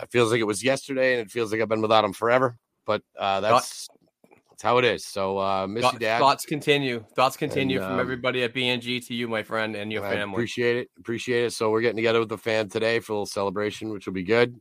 It 0.00 0.10
feels 0.10 0.32
like 0.32 0.40
it 0.40 0.44
was 0.44 0.64
yesterday, 0.64 1.12
and 1.12 1.20
it 1.20 1.30
feels 1.30 1.52
like 1.52 1.60
I've 1.60 1.68
been 1.68 1.82
without 1.82 2.04
him 2.04 2.12
forever. 2.12 2.58
But 2.84 3.02
uh, 3.16 3.40
that's 3.40 3.88
that's 4.62 4.70
how 4.70 4.78
it 4.78 4.84
is. 4.84 5.04
So 5.04 5.38
uh, 5.38 5.66
miss 5.66 5.82
you, 5.82 5.88
Thoughts, 5.90 5.98
dad. 5.98 6.18
thoughts 6.20 6.46
continue. 6.46 7.04
Thoughts 7.16 7.36
continue 7.36 7.78
And, 7.78 7.86
from 7.86 7.94
um, 7.94 8.00
everybody 8.00 8.44
at 8.44 8.54
BNG 8.54 9.04
to 9.08 9.14
you, 9.14 9.26
my 9.28 9.42
friend, 9.42 9.74
and 9.74 9.90
your 9.92 10.04
I 10.04 10.14
family. 10.14 10.34
Appreciate 10.34 10.76
it. 10.76 10.88
Appreciate 10.98 11.46
it. 11.46 11.52
So 11.52 11.70
we're 11.70 11.80
getting 11.80 11.96
together 11.96 12.20
with 12.20 12.28
the 12.28 12.38
fan 12.38 12.68
today 12.68 13.00
for 13.00 13.12
a 13.12 13.16
little 13.16 13.26
celebration, 13.26 13.90
which 13.90 14.06
will 14.06 14.12
be 14.12 14.22
good. 14.22 14.60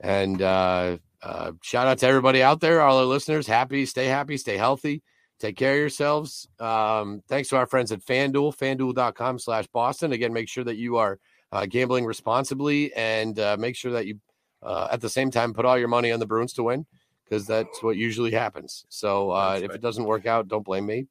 And 0.00 0.40
uh, 0.42 0.98
uh, 1.22 1.52
shout 1.62 1.86
out 1.86 1.98
to 1.98 2.06
everybody 2.06 2.42
out 2.42 2.60
there, 2.60 2.82
all 2.82 2.98
our 2.98 3.04
listeners. 3.04 3.46
Happy, 3.46 3.86
stay 3.86 4.06
happy, 4.06 4.36
stay 4.36 4.56
healthy, 4.56 5.02
take 5.40 5.56
care 5.56 5.72
of 5.72 5.78
yourselves. 5.78 6.46
Um, 6.60 7.22
thanks 7.28 7.48
to 7.48 7.56
our 7.56 7.66
friends 7.66 7.90
at 7.90 8.04
FanDuel, 8.04 8.56
FanDuel.com 8.56 9.38
slash 9.38 9.66
Boston. 9.68 10.12
Again, 10.12 10.32
make 10.32 10.48
sure 10.48 10.64
that 10.64 10.76
you 10.76 10.98
are 10.98 11.18
uh, 11.52 11.64
gambling 11.66 12.04
responsibly 12.04 12.92
and 12.94 13.38
uh, 13.38 13.56
make 13.58 13.76
sure 13.76 13.92
that 13.92 14.06
you, 14.06 14.20
uh, 14.62 14.88
at 14.92 15.00
the 15.00 15.08
same 15.08 15.30
time, 15.30 15.54
put 15.54 15.64
all 15.64 15.78
your 15.78 15.88
money 15.88 16.12
on 16.12 16.20
the 16.20 16.26
Bruins 16.26 16.52
to 16.54 16.64
win 16.64 16.84
because 17.28 17.46
that's 17.46 17.82
what 17.82 17.96
usually 17.96 18.30
happens. 18.30 18.84
So 18.88 19.30
uh, 19.30 19.58
if 19.62 19.68
right. 19.68 19.74
it 19.76 19.82
doesn't 19.82 20.04
work 20.04 20.26
out, 20.26 20.48
don't 20.48 20.64
blame 20.64 20.86
me. 20.86 21.06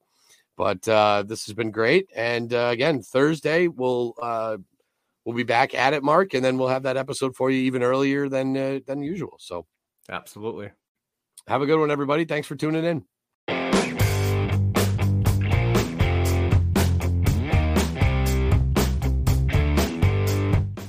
But 0.56 0.88
uh, 0.88 1.24
this 1.28 1.46
has 1.46 1.54
been 1.54 1.72
great. 1.72 2.08
And 2.16 2.54
uh, 2.54 2.70
again, 2.72 3.02
Thursday 3.02 3.68
we'll 3.68 4.16
uh, 4.22 4.58
we'll 5.24 5.36
be 5.36 5.44
back 5.44 5.76
at 5.76 5.94
it, 5.94 6.04
Mark, 6.04 6.34
and 6.34 6.44
then 6.44 6.58
we'll 6.58 6.70
have 6.70 6.84
that 6.84 6.98
episode 6.98 7.36
for 7.36 7.52
you 7.52 7.60
even 7.64 7.84
earlier 7.84 8.28
than 8.28 8.58
uh, 8.58 8.80
than 8.88 9.04
usual. 9.04 9.38
So 9.40 9.68
Absolutely. 10.10 10.72
have 11.48 11.62
a 11.62 11.66
good 11.66 11.80
one, 11.80 11.92
everybody. 11.92 12.26
Thanks 12.26 12.48
for 12.48 12.56
tuning 12.56 12.86
in. 12.86 13.04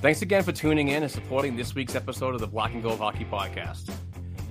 Thanks 0.01 0.23
again 0.23 0.45
for 0.45 0.53
tuning 0.53 0.89
in 0.89 1.03
and 1.03 1.11
supporting 1.11 1.57
this 1.57 1.75
week's 1.75 1.97
episode 1.97 2.33
of 2.35 2.41
the 2.41 2.47
Black 2.47 2.73
and 2.73 2.83
Gold 2.83 3.01
Hockey 3.01 3.25
Podcast. 3.25 3.91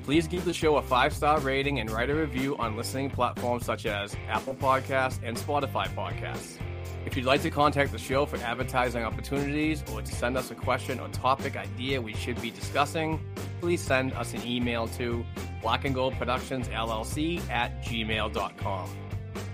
Please 0.08 0.26
give 0.26 0.46
the 0.46 0.54
show 0.54 0.78
a 0.78 0.82
five 0.82 1.12
star 1.12 1.38
rating 1.42 1.82
and 1.82 1.92
write 1.92 2.10
a 2.10 2.16
review 2.16 2.56
on 2.60 2.78
listening 2.78 3.10
platforms 3.10 3.66
such 3.66 3.86
as 3.86 4.16
Apple 4.30 4.56
Podcasts 4.56 5.20
and 5.22 5.36
Spotify 5.36 5.86
Podcasts. 5.90 6.60
If 7.06 7.18
you'd 7.18 7.26
like 7.26 7.42
to 7.42 7.50
contact 7.50 7.92
the 7.92 7.98
show 7.98 8.26
for 8.26 8.38
advertising 8.38 9.04
opportunities 9.04 9.84
or 9.92 10.02
to 10.02 10.16
send 10.16 10.38
us 10.38 10.50
a 10.50 10.56
question 10.56 11.02
or 11.02 11.10
topic 11.10 11.58
idea 11.58 12.02
we 12.02 12.14
should 12.14 12.42
be 12.42 12.52
discussing, 12.52 13.20
please 13.60 13.82
send 13.82 14.14
us 14.14 14.34
an 14.34 14.48
email 14.48 14.88
to 14.88 15.26
black 15.62 15.84
and 15.84 15.94
gold 15.94 16.14
productions 16.14 16.70
llc 16.70 17.50
at 17.50 17.84
gmail.com. 17.84 18.90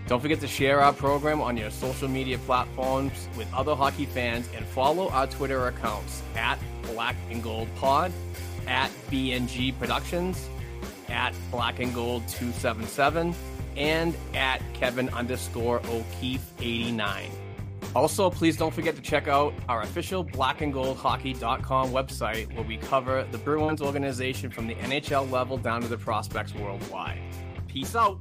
Don't 0.05 0.21
forget 0.21 0.39
to 0.41 0.47
share 0.47 0.81
our 0.81 0.93
program 0.93 1.41
on 1.41 1.57
your 1.57 1.71
social 1.71 2.07
media 2.07 2.37
platforms 2.37 3.27
with 3.35 3.51
other 3.55 3.73
hockey 3.73 4.05
fans 4.05 4.47
and 4.55 4.63
follow 4.67 5.09
our 5.09 5.25
Twitter 5.25 5.67
accounts 5.67 6.21
at 6.35 6.59
Black 6.83 7.15
and 7.31 7.41
Gold 7.41 7.67
Pod, 7.77 8.11
at 8.67 8.91
BNG 9.09 9.77
Productions, 9.77 10.49
at 11.09 11.33
Black 11.51 11.79
and 11.79 11.93
Gold 11.93 12.27
277, 12.27 13.33
and 13.77 14.15
at 14.33 14.61
Kevin 14.73 15.09
underscore 15.09 15.81
O'Keefe 15.87 16.51
89. 16.59 17.29
Also, 17.95 18.29
please 18.29 18.57
don't 18.57 18.73
forget 18.73 18.95
to 18.95 19.01
check 19.01 19.27
out 19.27 19.53
our 19.69 19.81
official 19.81 20.25
blackandgoldhockey.com 20.25 21.91
website 21.91 22.53
where 22.55 22.63
we 22.63 22.77
cover 22.77 23.23
the 23.31 23.37
Bruins 23.37 23.81
organization 23.81 24.49
from 24.49 24.67
the 24.67 24.75
NHL 24.75 25.29
level 25.29 25.57
down 25.57 25.81
to 25.81 25.87
the 25.87 25.97
prospects 25.97 26.55
worldwide. 26.55 27.19
Peace 27.67 27.95
out. 27.95 28.19